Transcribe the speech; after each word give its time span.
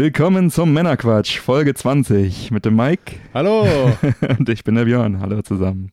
Willkommen 0.00 0.50
zum 0.50 0.72
Männerquatsch, 0.72 1.40
Folge 1.40 1.74
20 1.74 2.50
mit 2.52 2.64
dem 2.64 2.74
Mike. 2.74 3.16
Hallo! 3.34 3.66
Und 4.38 4.48
ich 4.48 4.64
bin 4.64 4.76
der 4.76 4.86
Björn. 4.86 5.20
Hallo 5.20 5.42
zusammen. 5.42 5.92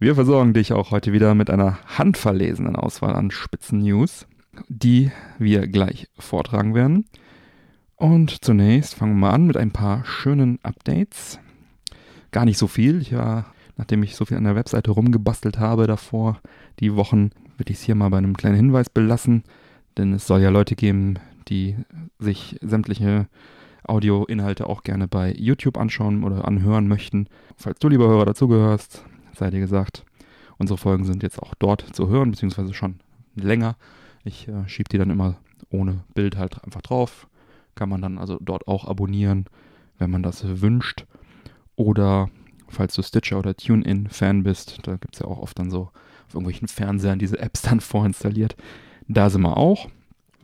Wir 0.00 0.16
versorgen 0.16 0.54
dich 0.54 0.72
auch 0.72 0.90
heute 0.90 1.12
wieder 1.12 1.36
mit 1.36 1.48
einer 1.48 1.78
handverlesenen 1.86 2.74
Auswahl 2.74 3.14
an 3.14 3.30
Spitzen-News, 3.30 4.26
die 4.68 5.12
wir 5.38 5.68
gleich 5.68 6.08
vortragen 6.18 6.74
werden. 6.74 7.06
Und 7.94 8.44
zunächst 8.44 8.96
fangen 8.96 9.12
wir 9.12 9.28
mal 9.28 9.34
an 9.34 9.46
mit 9.46 9.56
ein 9.56 9.70
paar 9.70 10.04
schönen 10.04 10.58
Updates. 10.64 11.38
Gar 12.32 12.44
nicht 12.44 12.58
so 12.58 12.66
viel. 12.66 13.00
Ich 13.00 13.12
war, 13.14 13.54
nachdem 13.76 14.02
ich 14.02 14.16
so 14.16 14.24
viel 14.24 14.36
an 14.36 14.42
der 14.42 14.56
Webseite 14.56 14.90
rumgebastelt 14.90 15.60
habe 15.60 15.86
davor, 15.86 16.40
die 16.80 16.96
Wochen, 16.96 17.30
würde 17.56 17.70
ich 17.70 17.78
es 17.78 17.84
hier 17.84 17.94
mal 17.94 18.08
bei 18.08 18.18
einem 18.18 18.36
kleinen 18.36 18.56
Hinweis 18.56 18.90
belassen. 18.90 19.44
Denn 19.96 20.12
es 20.12 20.26
soll 20.26 20.42
ja 20.42 20.50
Leute 20.50 20.74
geben, 20.74 21.20
die 21.48 21.76
sich 22.18 22.58
sämtliche 22.60 23.28
Audioinhalte 23.84 24.66
auch 24.66 24.82
gerne 24.82 25.08
bei 25.08 25.32
YouTube 25.32 25.78
anschauen 25.78 26.24
oder 26.24 26.46
anhören 26.46 26.88
möchten. 26.88 27.28
Falls 27.56 27.78
du, 27.78 27.88
lieber 27.88 28.08
Hörer, 28.08 28.26
dazugehörst, 28.26 29.04
sei 29.34 29.50
dir 29.50 29.60
gesagt, 29.60 30.04
unsere 30.58 30.78
Folgen 30.78 31.04
sind 31.04 31.22
jetzt 31.22 31.40
auch 31.40 31.54
dort 31.54 31.82
zu 31.94 32.08
hören, 32.08 32.32
beziehungsweise 32.32 32.74
schon 32.74 32.96
länger. 33.34 33.76
Ich 34.24 34.48
äh, 34.48 34.68
schiebe 34.68 34.88
die 34.88 34.98
dann 34.98 35.10
immer 35.10 35.36
ohne 35.70 36.04
Bild 36.14 36.36
halt 36.36 36.62
einfach 36.64 36.82
drauf. 36.82 37.28
Kann 37.74 37.88
man 37.88 38.02
dann 38.02 38.18
also 38.18 38.38
dort 38.40 38.66
auch 38.66 38.86
abonnieren, 38.86 39.46
wenn 39.98 40.10
man 40.10 40.22
das 40.22 40.60
wünscht. 40.60 41.06
Oder 41.76 42.30
falls 42.68 42.94
du 42.94 43.02
Stitcher 43.02 43.38
oder 43.38 43.54
TuneIn-Fan 43.54 44.42
bist, 44.42 44.80
da 44.86 44.96
gibt 44.96 45.14
es 45.14 45.20
ja 45.20 45.26
auch 45.26 45.38
oft 45.38 45.58
dann 45.58 45.70
so 45.70 45.90
auf 46.26 46.34
irgendwelchen 46.34 46.68
Fernsehern 46.68 47.18
diese 47.18 47.38
Apps 47.38 47.62
dann 47.62 47.80
vorinstalliert. 47.80 48.56
Da 49.06 49.30
sind 49.30 49.42
wir 49.42 49.56
auch. 49.56 49.88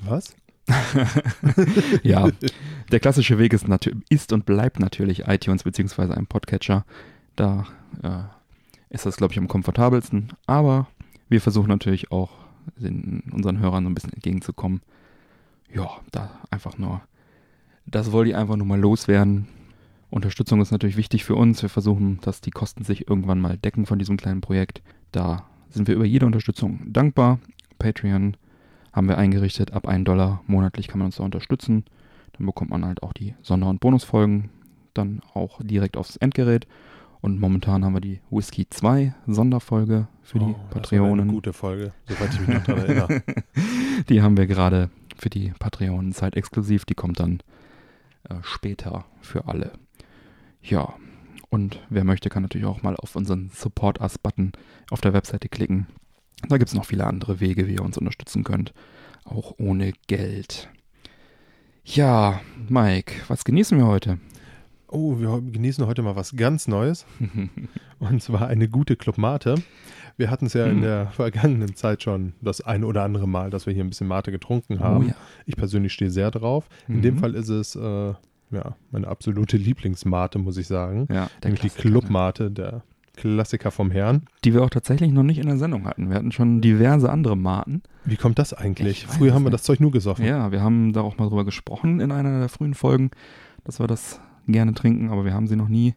Was? 0.00 0.36
ja, 2.02 2.28
der 2.90 3.00
klassische 3.00 3.38
Weg 3.38 3.52
ist, 3.52 3.66
ist 4.08 4.32
und 4.32 4.46
bleibt 4.46 4.80
natürlich 4.80 5.26
iTunes 5.26 5.62
beziehungsweise 5.62 6.16
ein 6.16 6.26
Podcatcher. 6.26 6.84
Da 7.36 7.66
äh, 8.02 8.94
ist 8.94 9.06
das, 9.06 9.16
glaube 9.16 9.32
ich, 9.32 9.38
am 9.38 9.48
komfortabelsten. 9.48 10.28
Aber 10.46 10.86
wir 11.28 11.40
versuchen 11.40 11.68
natürlich 11.68 12.12
auch 12.12 12.30
den, 12.76 13.22
unseren 13.32 13.58
Hörern 13.58 13.84
so 13.84 13.90
ein 13.90 13.94
bisschen 13.94 14.12
entgegenzukommen. 14.12 14.82
Ja, 15.72 15.88
da 16.10 16.30
einfach 16.50 16.78
nur, 16.78 17.00
das 17.86 18.12
wollte 18.12 18.30
ich 18.30 18.36
einfach 18.36 18.56
nur 18.56 18.66
mal 18.66 18.78
loswerden. 18.78 19.48
Unterstützung 20.10 20.60
ist 20.60 20.72
natürlich 20.72 20.98
wichtig 20.98 21.24
für 21.24 21.34
uns. 21.34 21.62
Wir 21.62 21.70
versuchen, 21.70 22.20
dass 22.20 22.42
die 22.42 22.50
Kosten 22.50 22.84
sich 22.84 23.08
irgendwann 23.08 23.40
mal 23.40 23.56
decken 23.56 23.86
von 23.86 23.98
diesem 23.98 24.18
kleinen 24.18 24.42
Projekt. 24.42 24.82
Da 25.10 25.46
sind 25.70 25.88
wir 25.88 25.94
über 25.94 26.04
jede 26.04 26.26
Unterstützung 26.26 26.80
dankbar. 26.86 27.38
Patreon 27.78 28.36
haben 28.92 29.08
wir 29.08 29.18
eingerichtet. 29.18 29.72
Ab 29.72 29.88
1 29.88 30.04
Dollar 30.04 30.42
monatlich 30.46 30.88
kann 30.88 30.98
man 30.98 31.06
uns 31.06 31.16
da 31.16 31.24
unterstützen. 31.24 31.84
Dann 32.36 32.46
bekommt 32.46 32.70
man 32.70 32.84
halt 32.84 33.02
auch 33.02 33.12
die 33.12 33.34
Sonder- 33.42 33.68
und 33.68 33.80
Bonusfolgen 33.80 34.50
dann 34.94 35.20
auch 35.34 35.60
direkt 35.62 35.96
aufs 35.96 36.16
Endgerät. 36.16 36.66
Und 37.20 37.40
momentan 37.40 37.84
haben 37.84 37.94
wir 37.94 38.00
die 38.00 38.20
Whisky 38.30 38.68
2 38.68 39.14
Sonderfolge 39.26 40.08
für 40.22 40.40
die 40.40 40.44
Oh, 40.44 40.56
Patreonen. 40.70 41.18
Das 41.18 41.22
eine 41.22 41.32
gute 41.32 41.52
Folge, 41.52 41.92
soweit 42.08 42.34
ich 42.34 42.40
mich 42.40 42.48
noch 42.48 42.64
daran 42.64 42.84
erinnere. 42.84 43.22
die 44.08 44.22
haben 44.22 44.36
wir 44.36 44.46
gerade 44.46 44.90
für 45.16 45.30
die 45.30 45.52
Patreonen 45.58 46.12
Zeit 46.12 46.36
exklusiv. 46.36 46.84
Die 46.84 46.94
kommt 46.94 47.20
dann 47.20 47.40
äh, 48.28 48.34
später 48.42 49.04
für 49.20 49.46
alle. 49.46 49.72
Ja, 50.62 50.94
und 51.48 51.78
wer 51.90 52.02
möchte, 52.04 52.28
kann 52.28 52.42
natürlich 52.42 52.66
auch 52.66 52.82
mal 52.82 52.96
auf 52.96 53.14
unseren 53.14 53.50
Support 53.54 54.00
Us-Button 54.00 54.52
auf 54.90 55.00
der 55.00 55.12
Webseite 55.12 55.48
klicken. 55.48 55.86
Da 56.48 56.58
gibt 56.58 56.68
es 56.68 56.74
noch 56.74 56.84
viele 56.84 57.06
andere 57.06 57.40
Wege, 57.40 57.66
wie 57.68 57.74
ihr 57.74 57.82
uns 57.82 57.96
unterstützen 57.98 58.44
könnt. 58.44 58.72
Auch 59.24 59.54
ohne 59.58 59.92
Geld. 60.08 60.68
Ja, 61.84 62.40
Mike, 62.68 63.14
was 63.28 63.44
genießen 63.44 63.76
wir 63.78 63.86
heute? 63.86 64.18
Oh, 64.88 65.18
wir 65.20 65.40
genießen 65.40 65.86
heute 65.86 66.02
mal 66.02 66.16
was 66.16 66.36
ganz 66.36 66.68
Neues. 66.68 67.06
Und 67.98 68.22
zwar 68.22 68.48
eine 68.48 68.68
gute 68.68 68.96
Club 68.96 69.16
Mate. 69.18 69.54
Wir 70.18 70.30
hatten 70.30 70.46
es 70.46 70.52
ja 70.52 70.66
in 70.66 70.76
Hm. 70.76 70.82
der 70.82 71.06
vergangenen 71.08 71.74
Zeit 71.74 72.02
schon 72.02 72.34
das 72.42 72.60
eine 72.60 72.86
oder 72.86 73.02
andere 73.02 73.26
Mal, 73.26 73.48
dass 73.50 73.64
wir 73.66 73.72
hier 73.72 73.82
ein 73.84 73.88
bisschen 73.88 74.06
Mate 74.08 74.30
getrunken 74.30 74.80
haben. 74.80 75.06
Oh 75.06 75.08
ja. 75.08 75.14
Ich 75.46 75.56
persönlich 75.56 75.94
stehe 75.94 76.10
sehr 76.10 76.30
drauf. 76.30 76.68
In 76.88 76.96
Mhm. 76.96 77.02
dem 77.02 77.18
Fall 77.18 77.34
ist 77.34 77.48
es 77.48 77.74
äh, 77.74 78.12
ja, 78.50 78.76
meine 78.90 79.08
absolute 79.08 79.56
Lieblingsmate, 79.56 80.38
muss 80.38 80.58
ich 80.58 80.66
sagen. 80.66 81.06
Ja, 81.10 81.30
Nämlich 81.42 81.62
die 81.62 81.68
Klassiker, 81.68 81.88
Club 81.88 82.04
ne? 82.04 82.10
Mate, 82.10 82.50
der 82.50 82.82
Klassiker 83.16 83.70
vom 83.70 83.90
Herrn. 83.90 84.22
Die 84.44 84.54
wir 84.54 84.62
auch 84.62 84.70
tatsächlich 84.70 85.12
noch 85.12 85.22
nicht 85.22 85.38
in 85.38 85.46
der 85.46 85.58
Sendung 85.58 85.86
hatten. 85.86 86.08
Wir 86.08 86.16
hatten 86.16 86.32
schon 86.32 86.60
diverse 86.60 87.10
andere 87.10 87.36
Marten. 87.36 87.82
Wie 88.04 88.16
kommt 88.16 88.38
das 88.38 88.54
eigentlich? 88.54 89.06
Früher 89.06 89.28
es 89.28 89.34
haben 89.34 89.44
wir 89.44 89.50
das 89.50 89.62
Zeug 89.62 89.80
nur 89.80 89.92
gesoffen. 89.92 90.24
Ja, 90.24 90.50
wir 90.50 90.62
haben 90.62 90.92
da 90.92 91.02
auch 91.02 91.18
mal 91.18 91.28
drüber 91.28 91.44
gesprochen 91.44 92.00
in 92.00 92.10
einer 92.10 92.40
der 92.40 92.48
frühen 92.48 92.74
Folgen, 92.74 93.10
dass 93.64 93.80
wir 93.80 93.86
das 93.86 94.20
gerne 94.48 94.74
trinken, 94.74 95.10
aber 95.10 95.24
wir 95.24 95.34
haben 95.34 95.46
sie 95.46 95.56
noch 95.56 95.68
nie 95.68 95.94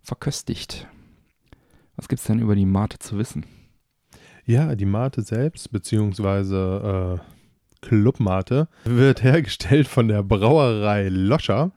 verköstigt. 0.00 0.86
Was 1.96 2.08
gibt's 2.08 2.24
denn 2.24 2.38
über 2.38 2.54
die 2.54 2.66
Mate 2.66 2.98
zu 2.98 3.18
wissen? 3.18 3.44
Ja, 4.44 4.74
die 4.74 4.86
Mate 4.86 5.22
selbst, 5.22 5.70
beziehungsweise 5.70 7.20
äh, 7.20 7.86
Clubmate, 7.86 8.68
wird 8.84 9.22
hergestellt 9.22 9.88
von 9.88 10.08
der 10.08 10.22
Brauerei 10.22 11.08
Loscher 11.08 11.72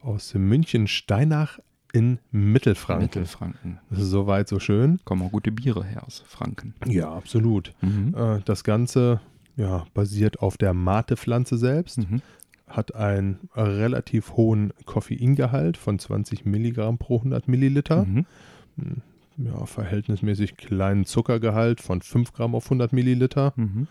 aus 0.00 0.34
München-Steinach 0.34 1.58
in 1.94 2.18
Mittelfranken. 2.32 3.04
Mittelfranken. 3.04 3.78
Soweit 3.90 4.48
so 4.48 4.58
schön. 4.58 4.98
Kommen 5.04 5.22
auch 5.22 5.30
gute 5.30 5.52
Biere 5.52 5.84
her 5.84 6.04
aus 6.04 6.24
Franken. 6.26 6.74
Ja, 6.86 7.12
absolut. 7.12 7.72
Mhm. 7.80 8.14
Äh, 8.16 8.40
das 8.44 8.64
Ganze 8.64 9.20
ja, 9.56 9.86
basiert 9.94 10.40
auf 10.40 10.56
der 10.58 10.74
Mate-Pflanze 10.74 11.56
selbst, 11.56 11.98
Mhm. 11.98 12.20
hat 12.66 12.96
einen 12.96 13.38
relativ 13.54 14.32
hohen 14.32 14.72
Koffeingehalt 14.84 15.76
von 15.76 16.00
20 16.00 16.44
Milligramm 16.44 16.98
pro 16.98 17.18
100 17.20 17.46
Milliliter. 17.46 18.04
Mhm. 18.04 18.26
Ja, 19.36 19.64
verhältnismäßig 19.66 20.56
kleinen 20.56 21.04
Zuckergehalt 21.06 21.80
von 21.80 22.02
5 22.02 22.32
Gramm 22.32 22.54
auf 22.56 22.68
100 22.70 22.92
Milliliter. 22.92 23.52
Mhm. 23.56 23.86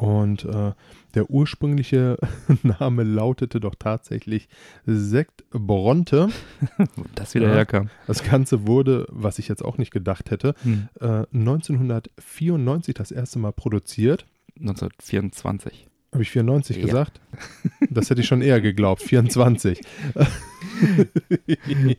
Und 0.00 0.44
äh, 0.46 0.72
der 1.14 1.28
ursprüngliche 1.30 2.16
Name 2.62 3.02
lautete 3.02 3.60
doch 3.60 3.74
tatsächlich 3.78 4.48
Sekt 4.86 5.44
Bronte. 5.50 6.28
Das 7.14 7.34
wieder 7.34 7.48
Ja. 7.48 7.54
herkam. 7.54 7.90
Das 8.06 8.24
Ganze 8.24 8.66
wurde, 8.66 9.06
was 9.10 9.38
ich 9.38 9.48
jetzt 9.48 9.62
auch 9.64 9.76
nicht 9.76 9.90
gedacht 9.90 10.30
hätte, 10.30 10.54
Mhm. 10.64 10.88
äh, 11.00 11.26
1994 11.34 12.94
das 12.94 13.10
erste 13.10 13.38
Mal 13.38 13.52
produziert. 13.52 14.24
1924. 14.58 15.86
Habe 16.12 16.22
ich 16.22 16.30
94 16.30 16.76
Ja. 16.78 16.86
gesagt? 16.86 17.20
Das 17.90 18.08
hätte 18.10 18.22
ich 18.22 18.26
schon 18.26 18.40
eher 18.42 18.60
geglaubt. 18.60 19.02
24. 19.02 19.80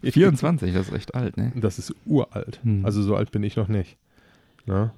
24, 0.03 0.73
das 0.73 0.87
ist 0.87 0.93
recht 0.93 1.15
alt, 1.15 1.37
ne? 1.37 1.51
Das 1.55 1.79
ist 1.79 1.93
uralt. 2.05 2.59
Hm. 2.63 2.85
Also 2.85 3.01
so 3.03 3.15
alt 3.15 3.31
bin 3.31 3.43
ich 3.43 3.55
noch 3.55 3.67
nicht. 3.67 3.97
Ne? 4.65 4.91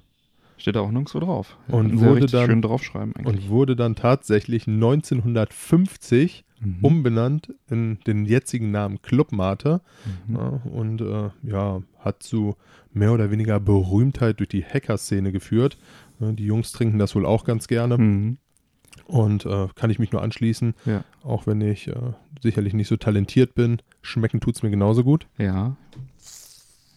Steht 0.56 0.76
da 0.76 0.80
auch 0.80 0.90
nirgendwo 0.90 1.18
drauf. 1.20 1.56
Und 1.68 1.94
ja 2.00 2.00
wurde 2.06 2.26
dann- 2.26 2.46
schön 2.46 2.62
draufschreiben 2.62 3.14
eigentlich. 3.16 3.44
Und 3.44 3.48
wurde 3.50 3.76
dann 3.76 3.94
tatsächlich 3.96 4.66
1950 4.66 6.44
Mhm. 6.60 6.78
umbenannt 6.82 7.52
in 7.68 7.98
den 8.06 8.24
jetzigen 8.24 8.70
Namen 8.70 9.02
Club 9.02 9.32
Mate. 9.32 9.80
Mhm. 10.28 10.36
Ja, 10.36 10.48
und 10.72 11.00
äh, 11.00 11.30
ja, 11.42 11.82
hat 11.98 12.22
zu 12.22 12.56
mehr 12.92 13.12
oder 13.12 13.30
weniger 13.30 13.58
Berühmtheit 13.60 14.38
durch 14.38 14.48
die 14.48 14.64
Hacker-Szene 14.64 15.32
geführt. 15.32 15.76
Die 16.20 16.44
Jungs 16.46 16.70
trinken 16.72 16.98
das 16.98 17.14
wohl 17.16 17.26
auch 17.26 17.44
ganz 17.44 17.66
gerne 17.66 17.98
Mhm. 17.98 18.38
und 19.06 19.44
äh, 19.44 19.66
kann 19.74 19.90
ich 19.90 19.98
mich 19.98 20.12
nur 20.12 20.22
anschließen, 20.22 20.74
Ja. 20.86 21.02
auch 21.24 21.46
wenn 21.48 21.60
ich 21.60 21.88
äh, 21.88 21.94
sicherlich 22.40 22.72
nicht 22.72 22.88
so 22.88 22.96
talentiert 22.96 23.54
bin. 23.54 23.82
Schmecken 24.00 24.40
tut 24.40 24.54
es 24.54 24.62
mir 24.62 24.70
genauso 24.70 25.02
gut. 25.04 25.26
Ja. 25.36 25.76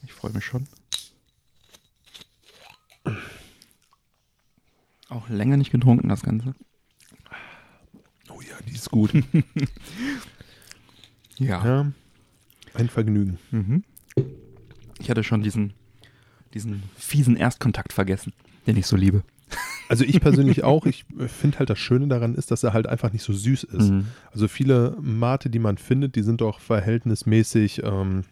Ich 0.03 0.13
freue 0.13 0.31
mich 0.31 0.45
schon. 0.45 0.68
Auch 5.09 5.30
länger 5.30 5.57
nicht 5.57 5.71
getrunken, 5.71 6.09
das 6.09 6.21
Ganze. 6.21 6.54
Oh 8.30 8.42
ja, 8.42 8.56
die 8.68 8.74
ist 8.74 8.89
gut. 8.92 9.12
Ja. 11.39 11.63
ja, 11.63 11.92
ein 12.74 12.89
Vergnügen. 12.89 13.38
Mhm. 13.51 13.83
Ich 15.00 15.09
hatte 15.12 15.24
schon 15.24 15.44
diesen, 15.44 15.74
diesen 16.56 16.81
fiesen 16.95 17.36
Erstkontakt 17.38 17.94
vergessen, 17.94 18.33
den 18.65 18.75
ich 18.77 18.88
so 18.88 18.95
liebe. 18.95 19.24
Also 19.89 20.04
ich 20.04 20.19
persönlich 20.19 20.65
auch. 20.65 20.86
Ich 20.86 21.06
finde 21.27 21.60
halt 21.60 21.69
das 21.69 21.80
Schöne 21.80 22.07
daran 22.07 22.36
ist, 22.36 22.51
dass 22.51 22.62
er 22.63 22.74
halt 22.74 22.88
einfach 22.88 23.13
nicht 23.13 23.24
so 23.24 23.31
süß 23.31 23.63
ist. 23.63 23.89
Mhm. 23.89 24.07
Also 24.33 24.50
viele 24.50 24.98
Mate, 25.00 25.50
die 25.50 25.60
man 25.60 25.77
findet, 25.77 26.18
die 26.18 26.24
sind 26.24 26.42
doch 26.42 26.60
verhältnismäßig, 26.60 27.83
ähm, 27.83 28.24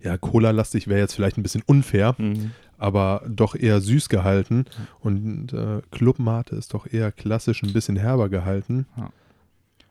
ja, 0.00 0.18
Cola-lastig 0.18 0.88
wäre 0.88 0.98
jetzt 0.98 1.14
vielleicht 1.14 1.36
ein 1.38 1.44
bisschen 1.44 1.62
unfair, 1.66 2.16
Mhm. 2.18 2.50
Aber 2.82 3.22
doch 3.28 3.54
eher 3.54 3.80
süß 3.80 4.08
gehalten. 4.08 4.64
Und 5.00 5.52
äh, 5.52 5.82
Club 5.90 6.18
Mate 6.18 6.56
ist 6.56 6.74
doch 6.74 6.86
eher 6.86 7.12
klassisch 7.12 7.62
ein 7.62 7.72
bisschen 7.72 7.96
herber 7.96 8.28
gehalten. 8.28 8.86
Ja. 8.96 9.10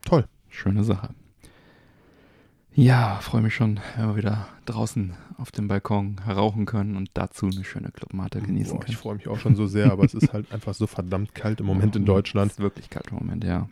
Toll. 0.03 0.25
Schöne 0.49 0.83
Sache. 0.83 1.09
Ja, 2.73 3.19
freue 3.21 3.41
mich 3.41 3.53
schon, 3.55 3.79
wenn 3.97 4.09
wir 4.09 4.15
wieder 4.15 4.47
draußen 4.65 5.13
auf 5.37 5.51
dem 5.51 5.67
Balkon 5.67 6.19
rauchen 6.27 6.65
können 6.65 6.95
und 6.95 7.09
dazu 7.13 7.47
eine 7.47 7.63
schöne 7.63 7.91
Clubmate 7.91 8.39
genießen 8.41 8.73
Boah, 8.73 8.79
ich 8.81 8.85
können. 8.85 8.97
freue 8.97 9.15
mich 9.15 9.27
auch 9.27 9.39
schon 9.39 9.55
so 9.55 9.67
sehr, 9.67 9.91
aber 9.91 10.05
es 10.05 10.13
ist 10.13 10.31
halt 10.31 10.51
einfach 10.53 10.73
so 10.73 10.87
verdammt 10.87 11.35
kalt 11.35 11.59
im 11.59 11.65
Moment 11.65 11.95
in 11.95 12.05
Deutschland. 12.05 12.51
Es 12.51 12.57
ist 12.57 12.63
wirklich 12.63 12.89
kalt 12.89 13.07
im 13.11 13.17
Moment, 13.17 13.43
ja. 13.43 13.67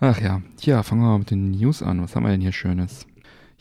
Ach 0.00 0.20
ja, 0.20 0.42
ja, 0.62 0.82
fangen 0.82 1.02
wir 1.02 1.08
mal 1.10 1.18
mit 1.18 1.30
den 1.30 1.52
News 1.52 1.82
an. 1.82 2.02
Was 2.02 2.16
haben 2.16 2.24
wir 2.24 2.30
denn 2.30 2.40
hier 2.40 2.52
Schönes? 2.52 3.06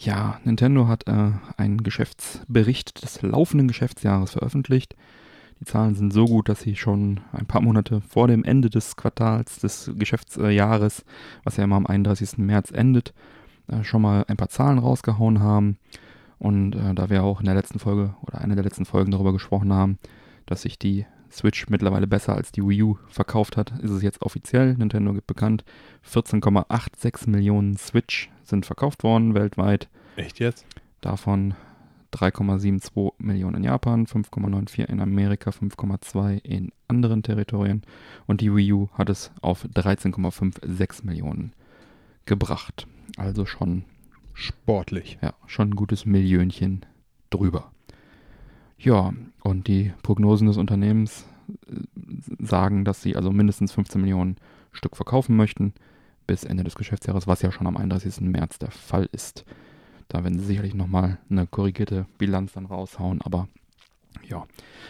Ja, 0.03 0.39
Nintendo 0.43 0.87
hat 0.87 1.07
äh, 1.07 1.29
einen 1.57 1.83
Geschäftsbericht 1.83 3.03
des 3.03 3.21
laufenden 3.21 3.67
Geschäftsjahres 3.67 4.31
veröffentlicht. 4.31 4.95
Die 5.59 5.65
Zahlen 5.65 5.93
sind 5.93 6.11
so 6.11 6.25
gut, 6.25 6.49
dass 6.49 6.61
sie 6.61 6.75
schon 6.75 7.19
ein 7.31 7.45
paar 7.45 7.61
Monate 7.61 8.01
vor 8.01 8.27
dem 8.27 8.43
Ende 8.43 8.71
des 8.71 8.95
Quartals 8.95 9.59
des 9.59 9.91
Geschäftsjahres, 9.95 11.05
was 11.43 11.57
ja 11.57 11.65
immer 11.65 11.75
am 11.75 11.85
31. 11.85 12.39
März 12.39 12.71
endet, 12.71 13.13
äh, 13.67 13.83
schon 13.83 14.01
mal 14.01 14.25
ein 14.27 14.37
paar 14.37 14.49
Zahlen 14.49 14.79
rausgehauen 14.79 15.39
haben. 15.39 15.77
Und 16.39 16.75
äh, 16.75 16.95
da 16.95 17.11
wir 17.11 17.23
auch 17.23 17.39
in 17.39 17.45
der 17.45 17.53
letzten 17.53 17.77
Folge 17.77 18.15
oder 18.23 18.41
einer 18.41 18.55
der 18.55 18.63
letzten 18.63 18.85
Folgen 18.85 19.11
darüber 19.11 19.33
gesprochen 19.33 19.71
haben, 19.71 19.99
dass 20.47 20.63
sich 20.63 20.79
die 20.79 21.05
Switch 21.31 21.67
mittlerweile 21.69 22.07
besser 22.07 22.35
als 22.35 22.51
die 22.51 22.61
Wii 22.61 22.83
U 22.83 22.97
verkauft 23.07 23.57
hat, 23.57 23.71
ist 23.79 23.91
es 23.91 24.01
jetzt 24.01 24.21
offiziell. 24.21 24.75
Nintendo 24.75 25.13
gibt 25.13 25.27
bekannt, 25.27 25.63
14,86 26.05 27.29
Millionen 27.29 27.77
Switch 27.77 28.29
sind 28.43 28.65
verkauft 28.65 29.03
worden 29.03 29.33
weltweit. 29.33 29.89
Echt 30.15 30.39
jetzt? 30.39 30.65
Davon 30.99 31.55
3,72 32.13 33.13
Millionen 33.19 33.55
in 33.55 33.63
Japan, 33.63 34.05
5,94 34.05 34.85
in 34.85 34.99
Amerika, 34.99 35.51
5,2 35.51 36.43
in 36.43 36.71
anderen 36.87 37.23
Territorien 37.23 37.83
und 38.27 38.41
die 38.41 38.53
Wii 38.53 38.73
U 38.73 38.89
hat 38.93 39.09
es 39.09 39.31
auf 39.41 39.65
13,56 39.65 41.05
Millionen 41.05 41.53
gebracht. 42.25 42.87
Also 43.17 43.45
schon, 43.45 43.85
Sportlich. 44.33 45.17
ja, 45.21 45.33
schon 45.47 45.69
ein 45.69 45.75
gutes 45.75 46.05
Millionchen 46.05 46.85
drüber. 47.29 47.71
Ja, 48.83 49.13
und 49.43 49.67
die 49.67 49.93
Prognosen 50.01 50.47
des 50.47 50.57
Unternehmens 50.57 51.27
äh, 51.67 51.81
sagen, 52.39 52.83
dass 52.83 53.01
sie 53.01 53.15
also 53.15 53.31
mindestens 53.31 53.71
15 53.73 54.01
Millionen 54.01 54.37
Stück 54.71 54.95
verkaufen 54.95 55.35
möchten 55.35 55.73
bis 56.25 56.43
Ende 56.43 56.63
des 56.63 56.75
Geschäftsjahres, 56.75 57.27
was 57.27 57.43
ja 57.43 57.51
schon 57.51 57.67
am 57.67 57.77
31. 57.77 58.21
März 58.21 58.57
der 58.57 58.71
Fall 58.71 59.07
ist. 59.11 59.45
Da 60.07 60.23
werden 60.23 60.39
sie 60.39 60.45
sicherlich 60.45 60.73
nochmal 60.73 61.19
eine 61.29 61.45
korrigierte 61.45 62.07
Bilanz 62.17 62.53
dann 62.53 62.65
raushauen, 62.65 63.21
aber 63.21 63.47
ja, 64.27 64.45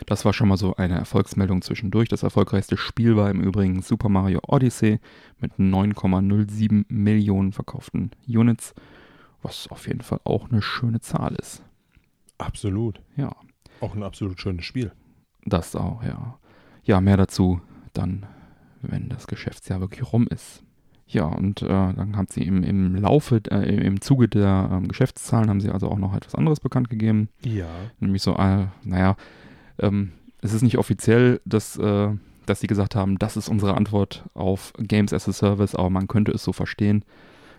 das 0.06 0.24
war 0.24 0.34
schon 0.34 0.48
mal 0.48 0.58
so 0.58 0.76
eine 0.76 0.96
Erfolgsmeldung 0.96 1.62
zwischendurch. 1.62 2.08
Das 2.08 2.24
erfolgreichste 2.24 2.78
Spiel 2.78 3.18
war 3.18 3.30
im 3.30 3.42
Übrigen 3.42 3.82
Super 3.82 4.10
Mario 4.10 4.40
Odyssey 4.48 5.00
mit 5.40 5.54
9,07 5.54 6.86
Millionen 6.88 7.52
verkauften 7.52 8.12
Units, 8.28 8.74
was 9.42 9.68
auf 9.70 9.88
jeden 9.88 10.02
Fall 10.02 10.22
auch 10.24 10.50
eine 10.50 10.62
schöne 10.62 11.02
Zahl 11.02 11.36
ist. 11.36 11.62
Absolut. 12.38 13.02
Ja, 13.16 13.36
Auch 13.81 13.95
ein 13.95 14.04
absolut 14.04 14.39
schönes 14.39 14.66
Spiel. 14.66 14.92
das 15.45 15.75
auch, 15.75 16.04
ja. 16.04 16.38
Ja, 16.83 17.01
mehr 17.01 17.18
dazu 17.18 17.62
dann, 17.94 18.25
wenn 18.81 19.10
das 19.10 19.28
Geschäftsjahr 19.28 19.81
wirklich 19.81 20.13
rum 20.13 20.28
ist. 20.28 20.63
Ja, 21.07 21.25
und 21.25 21.62
äh, 21.62 21.68
dann 21.68 22.16
hat 22.16 22.31
sie 22.31 22.42
im, 22.44 22.63
im 22.63 22.95
Laufe, 22.95 23.42
äh, 23.51 23.86
im 23.86 24.00
Zuge 24.00 24.30
der 24.30 24.69
ähm, 24.72 24.88
Geschäftszahlen 24.88 25.50
haben 25.50 25.60
sie 25.60 25.69
also 25.69 25.89
auch 25.89 25.98
noch 25.98 26.16
etwas 26.16 26.36
anderes 26.36 26.62
bekannt 26.62 26.89
gegeben. 26.89 27.28
Ja. 27.44 27.68
Nämlich 28.00 28.22
so, 28.22 28.36
äh, 28.38 28.68
naja, 28.83 29.18
ähm, 29.80 30.13
es 30.42 30.54
ist 30.54 30.62
nicht 30.62 30.78
offiziell, 30.78 31.42
dass, 31.44 31.78
äh, 31.78 32.10
dass 32.45 32.62
sie 32.62 32.68
gesagt 32.68 32.95
haben, 32.95 33.19
das 33.19 33.36
ist 33.36 33.50
unsere 33.50 33.75
Antwort 33.75 34.24
auf 34.33 34.72
Games 34.78 35.12
as 35.12 35.28
a 35.28 35.33
Service, 35.33 35.75
aber 35.75 35.89
man 35.89 36.07
könnte 36.07 36.31
es 36.31 36.44
so 36.44 36.54
verstehen. 36.54 37.04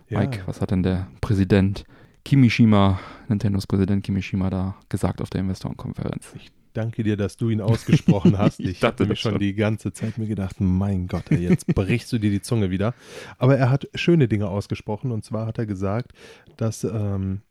ja. 0.08 0.20
Mike, 0.20 0.40
was 0.46 0.60
hat 0.62 0.70
denn 0.70 0.82
der 0.82 1.08
Präsident 1.20 1.84
Kimishima, 2.24 3.00
Nintendos 3.28 3.66
Präsident 3.66 4.04
Kimishima 4.04 4.50
da 4.50 4.76
gesagt 4.88 5.20
auf 5.20 5.30
der 5.30 5.40
Investorenkonferenz? 5.40 6.32
Danke 6.72 7.02
dir, 7.02 7.16
dass 7.16 7.36
du 7.36 7.50
ihn 7.50 7.60
ausgesprochen 7.60 8.38
hast. 8.38 8.60
Ich, 8.60 8.70
Ich 8.70 8.82
habe 8.82 9.06
mir 9.06 9.16
schon 9.16 9.38
die 9.38 9.54
ganze 9.54 9.92
Zeit 9.92 10.18
mir 10.18 10.26
gedacht, 10.26 10.56
mein 10.60 11.06
Gott, 11.06 11.30
ey, 11.30 11.38
jetzt 11.38 11.66
brichst 11.66 12.12
du 12.12 12.18
dir 12.18 12.30
die 12.30 12.40
Zunge 12.40 12.70
wieder. 12.70 12.94
Aber 13.38 13.56
er 13.56 13.70
hat 13.70 13.88
schöne 13.94 14.28
Dinge 14.28 14.48
ausgesprochen 14.48 15.10
und 15.10 15.24
zwar 15.24 15.46
hat 15.46 15.58
er 15.58 15.66
gesagt, 15.66 16.12
dass 16.56 16.84
ähm, 16.84 17.42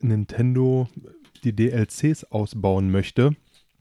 Nintendo 0.00 0.88
die 1.44 1.54
DLCs 1.54 2.24
ausbauen 2.24 2.90
möchte. 2.90 3.36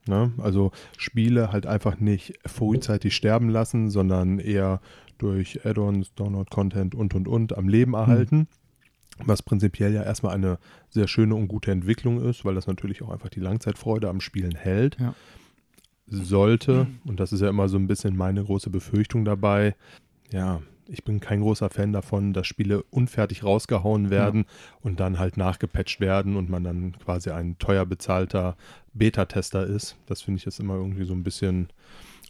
Ne? 0.07 0.33
Also 0.37 0.71
Spiele 0.97 1.51
halt 1.51 1.65
einfach 1.65 1.99
nicht 1.99 2.33
frühzeitig 2.45 3.15
sterben 3.15 3.49
lassen, 3.49 3.89
sondern 3.89 4.39
eher 4.39 4.81
durch 5.17 5.65
Add-ons, 5.65 6.13
Download-Content 6.15 6.95
und 6.95 7.13
und 7.13 7.27
und 7.27 7.57
am 7.57 7.67
Leben 7.67 7.93
erhalten. 7.93 8.47
Was 9.25 9.41
prinzipiell 9.43 9.93
ja 9.93 10.03
erstmal 10.03 10.33
eine 10.33 10.57
sehr 10.89 11.07
schöne 11.07 11.35
und 11.35 11.47
gute 11.47 11.71
Entwicklung 11.71 12.23
ist, 12.23 12.45
weil 12.45 12.55
das 12.55 12.67
natürlich 12.67 13.01
auch 13.01 13.09
einfach 13.09 13.29
die 13.29 13.39
Langzeitfreude 13.39 14.09
am 14.09 14.21
Spielen 14.21 14.55
hält. 14.55 14.97
Ja. 14.99 15.13
Sollte, 16.07 16.87
und 17.05 17.19
das 17.19 17.31
ist 17.33 17.41
ja 17.41 17.49
immer 17.49 17.69
so 17.69 17.77
ein 17.77 17.87
bisschen 17.87 18.17
meine 18.17 18.43
große 18.43 18.69
Befürchtung 18.69 19.25
dabei, 19.25 19.75
ja, 20.31 20.61
ich 20.91 21.03
bin 21.03 21.19
kein 21.19 21.41
großer 21.41 21.69
Fan 21.69 21.93
davon, 21.93 22.33
dass 22.33 22.47
Spiele 22.47 22.83
unfertig 22.89 23.43
rausgehauen 23.43 24.09
werden 24.09 24.45
und 24.81 24.99
dann 24.99 25.19
halt 25.19 25.37
nachgepatcht 25.37 25.99
werden 25.99 26.35
und 26.35 26.49
man 26.49 26.63
dann 26.63 26.93
quasi 26.97 27.29
ein 27.29 27.57
teuer 27.59 27.85
bezahlter 27.85 28.57
Beta-Tester 28.93 29.65
ist. 29.65 29.97
Das 30.07 30.23
finde 30.23 30.39
ich 30.39 30.45
jetzt 30.45 30.59
immer 30.59 30.75
irgendwie 30.75 31.05
so 31.05 31.13
ein 31.13 31.23
bisschen 31.23 31.69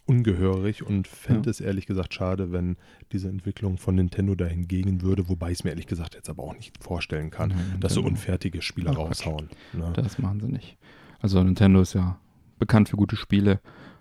ungehörig 0.09 0.83
und 0.85 1.07
fände 1.07 1.47
Ja. 1.47 1.51
es 1.51 1.61
ehrlich 1.61 1.85
gesagt 1.85 2.13
schade, 2.13 2.51
wenn 2.51 2.75
diese 3.11 3.29
Entwicklung 3.29 3.77
von 3.77 3.95
Nintendo 3.95 4.35
dahin 4.35 4.67
gehen 4.67 5.01
würde, 5.01 5.29
wobei 5.29 5.51
ich 5.51 5.59
es 5.59 5.63
mir 5.63 5.69
ehrlich 5.71 5.87
gesagt 5.87 6.15
jetzt 6.15 6.29
aber 6.29 6.43
auch 6.43 6.55
nicht 6.55 6.83
vorstellen 6.83 7.29
kann, 7.29 7.49
Nein, 7.49 7.79
dass 7.79 7.93
so 7.93 8.01
unfertige 8.03 8.61
Spiele 8.61 8.89
Ach, 8.89 8.95
Quatsch. 8.95 9.25
raushauen. 9.25 9.49
Ne? 9.73 9.91
Das 9.95 10.17
machen 10.19 10.39
sie 10.39 10.47
nicht. 10.49 10.77
Also 11.19 11.41
Nintendo 11.43 11.81
ist 11.81 11.93
ja 11.93 12.19
bekannt 12.57 12.89
für 12.89 12.97
gute 12.97 13.15
Spiele 13.15 13.59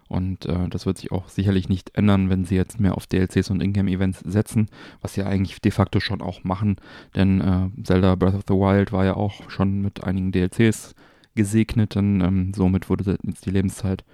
und 0.08 0.46
äh, 0.46 0.68
das 0.68 0.86
wird 0.86 0.98
sich 0.98 1.12
auch 1.12 1.28
sicherlich 1.28 1.68
nicht 1.68 1.96
ändern, 1.96 2.30
wenn 2.30 2.44
sie 2.44 2.54
jetzt 2.56 2.80
mehr 2.80 2.96
auf 2.96 3.06
DLCs 3.06 3.50
und 3.50 3.62
Ingame-Events 3.62 4.20
setzen, 4.20 4.68
was 5.02 5.14
sie 5.14 5.22
eigentlich 5.22 5.60
de 5.60 5.70
facto 5.70 6.00
schon 6.00 6.22
auch 6.22 6.42
machen, 6.44 6.76
denn 7.14 7.40
äh, 7.40 7.68
Zelda 7.84 8.14
Breath 8.14 8.34
of 8.34 8.44
the 8.48 8.54
Wild 8.54 8.90
war 8.92 9.04
ja 9.04 9.14
auch 9.14 9.50
schon 9.50 9.82
mit 9.82 10.02
einigen 10.04 10.32
DLCs 10.32 10.94
gesegnet, 11.34 11.94
denn 11.94 12.20
ähm, 12.20 12.52
somit 12.54 12.88
wurde 12.90 13.16
jetzt 13.22 13.46
die 13.46 13.50
Lebenszeit 13.50 14.04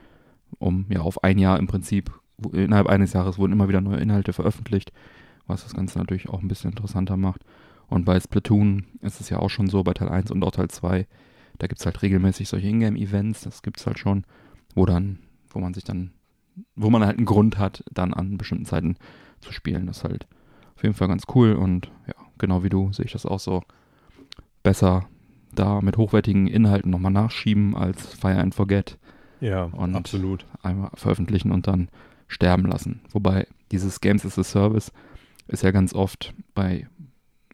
um 0.58 0.87
ja 0.88 1.00
auf 1.00 1.23
ein 1.25 1.38
Jahr 1.38 1.58
im 1.58 1.66
Prinzip, 1.66 2.11
innerhalb 2.52 2.88
eines 2.88 3.12
Jahres 3.12 3.38
wurden 3.38 3.52
immer 3.52 3.68
wieder 3.68 3.80
neue 3.80 4.00
Inhalte 4.00 4.32
veröffentlicht, 4.32 4.92
was 5.46 5.62
das 5.62 5.75
Ganze 5.75 5.99
natürlich 5.99 6.28
auch 6.28 6.42
ein 6.42 6.49
bisschen 6.49 6.70
interessanter 6.70 7.16
macht. 7.16 7.42
Und 7.88 8.04
bei 8.04 8.18
Splatoon 8.18 8.84
ist 9.02 9.20
es 9.20 9.28
ja 9.28 9.38
auch 9.38 9.50
schon 9.50 9.68
so, 9.68 9.82
bei 9.82 9.92
Teil 9.92 10.08
1 10.08 10.30
und 10.30 10.42
auch 10.42 10.50
Teil 10.50 10.68
2, 10.68 11.06
da 11.58 11.66
gibt 11.66 11.80
es 11.80 11.87
halt 11.87 12.02
regelmäßig 12.02 12.49
solche 12.49 12.68
Ingame-Events, 12.68 13.42
das 13.42 13.62
gibt 13.62 13.78
es 13.78 13.87
halt 13.87 13.99
schon, 13.99 14.25
wo 14.75 14.87
dann, 14.87 15.18
wo 15.50 15.61
man 15.61 15.75
sich 15.75 15.84
dann, 15.84 16.12
wo 16.75 16.90
man 16.90 17.04
halt 17.04 17.18
einen 17.18 17.26
Grund 17.26 17.58
hat, 17.58 17.84
dann 17.92 18.14
an 18.14 18.38
bestimmten 18.38 18.64
Zeiten 18.64 18.96
zu 19.40 19.52
spielen. 19.52 19.87
Das 19.87 19.99
ist 19.99 20.04
halt 20.04 20.26
auf 20.76 20.82
jeden 20.82 20.94
Fall 20.94 21.08
ganz 21.08 21.25
cool 21.34 21.54
und 21.54 21.90
ja, 22.06 22.14
genau 22.38 22.64
wie 22.64 22.68
du 22.68 22.92
sehe 22.92 23.04
ich 23.04 23.12
das 23.12 23.26
auch 23.26 23.40
so. 23.40 23.62
Besser 24.62 25.06
da 25.52 25.80
mit 25.80 25.96
hochwertigen 25.96 26.46
Inhalten 26.46 26.90
nochmal 26.90 27.12
nachschieben 27.12 27.76
als 27.76 28.06
Fire 28.14 28.40
and 28.40 28.54
Forget 28.54 28.99
Ja, 29.40 29.64
Und- 29.64 29.94
absolut. 29.94 30.46
einmal 30.62 30.90
veröffentlichen 30.94 31.50
und 31.52 31.66
dann 31.66 31.88
sterben 32.28 32.66
lassen. 32.66 33.00
Wobei 33.12 33.46
dieses 33.70 34.00
Games 34.00 34.24
as 34.24 34.38
a 34.38 34.44
Service 34.44 34.92
ist 35.48 35.62
ja 35.62 35.70
ganz 35.70 35.94
oft 35.94 36.32
bei 36.54 36.86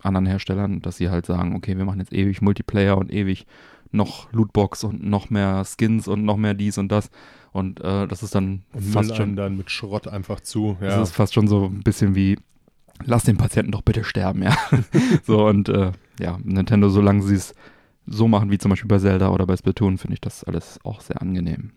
anderen 0.03 0.27
Herstellern, 0.27 0.81
dass 0.81 0.97
sie 0.97 1.11
halt 1.11 1.27
sagen, 1.27 1.55
okay, 1.57 1.77
wir 1.77 1.85
machen 1.85 2.01
jetzt 2.01 2.13
ewig 2.13 2.41
Multiplayer 2.41 2.97
und 2.97 3.13
ewig 3.13 3.47
noch 3.93 4.33
Lootbox 4.33 4.85
und 4.85 5.03
noch 5.05 5.31
mehr 5.31 5.65
Skins 5.65 6.07
und 6.09 6.25
noch 6.25 6.37
mehr 6.37 6.55
dies 6.55 6.79
und 6.79 6.91
das. 6.93 7.11
Und 7.53 7.81
äh, 7.81 8.07
das 8.07 8.23
ist 8.23 8.35
dann 8.37 8.63
Und 8.73 8.83
fast 8.83 9.17
schon, 9.17 9.35
dann 9.35 9.57
mit 9.57 9.71
Schrott 9.71 10.07
einfach 10.07 10.41
zu. 10.41 10.77
das 10.81 10.95
Ja, 10.95 11.03
ist 11.03 11.13
fast 11.15 11.35
schon 11.35 11.49
so 11.49 11.65
ein 11.67 11.83
bisschen 11.83 12.15
wie, 12.15 12.39
lass 13.05 13.25
den 13.25 13.37
Patienten 13.37 13.73
doch 13.73 13.83
bitte 13.83 14.05
sterben, 14.05 14.43
ja. 14.45 14.57
so 15.25 15.45
und 15.47 15.69
äh, 15.69 15.91
ja, 16.21 16.39
Nintendo, 16.45 16.89
solange 16.89 17.23
sie 17.23 17.35
es 17.35 17.53
so 18.13 18.29
machen 18.29 18.51
wie 18.51 18.59
zum 18.59 18.71
Beispiel 18.71 18.89
bei 18.89 18.99
Zelda 18.99 19.31
oder 19.31 19.47
bei 19.47 19.57
Splatoon, 19.57 19.97
finde 19.97 20.15
ich 20.15 20.21
das 20.21 20.45
alles 20.45 20.79
auch 20.85 21.01
sehr 21.01 21.23
angenehm. 21.23 21.73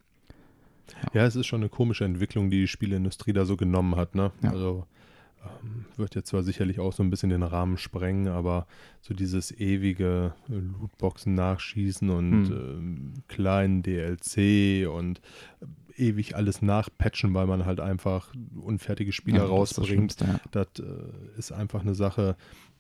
Ja, 1.14 1.26
es 1.26 1.36
ist 1.36 1.46
schon 1.48 1.62
eine 1.62 1.70
komische 1.70 2.04
Entwicklung, 2.06 2.50
die 2.50 2.62
die 2.62 2.68
Spieleindustrie 2.68 3.32
da 3.34 3.46
so 3.46 3.56
genommen 3.56 3.96
hat. 3.96 4.16
Ne? 4.16 4.32
Ja. 4.42 4.52
Also 4.52 4.86
ähm, 5.44 5.86
wird 5.96 6.16
jetzt 6.16 6.28
zwar 6.30 6.44
sicherlich 6.44 6.80
auch 6.80 6.92
so 6.94 7.04
ein 7.04 7.10
bisschen 7.10 7.30
den 7.30 7.44
Rahmen 7.44 7.78
sprengen, 7.78 8.28
aber 8.28 8.68
so 9.02 9.14
dieses 9.14 9.52
ewige 9.52 10.34
äh, 10.50 10.54
Lootboxen 10.54 11.34
nachschießen 11.36 12.10
und 12.10 12.48
Hm. 12.50 12.52
ähm, 12.52 13.14
kleinen 13.28 13.82
DLC 13.84 14.88
und 14.90 15.22
äh, 15.62 15.66
ewig 16.10 16.36
alles 16.36 16.62
nachpatchen, 16.64 17.34
weil 17.36 17.46
man 17.48 17.66
halt 17.66 17.80
einfach 17.80 18.34
unfertige 18.60 19.12
Spiele 19.14 19.38
Ja, 19.38 19.48
das 19.48 19.70
ist 19.70 19.78
das 19.78 19.78
rausbringt. 19.84 20.14
Schlimmste, 20.14 20.26
ja. 20.26 20.40
Das 20.52 20.68
äh, 20.80 21.38
ist 21.38 21.52
einfach 21.52 21.82
eine 21.82 21.94
Sache, 21.96 22.36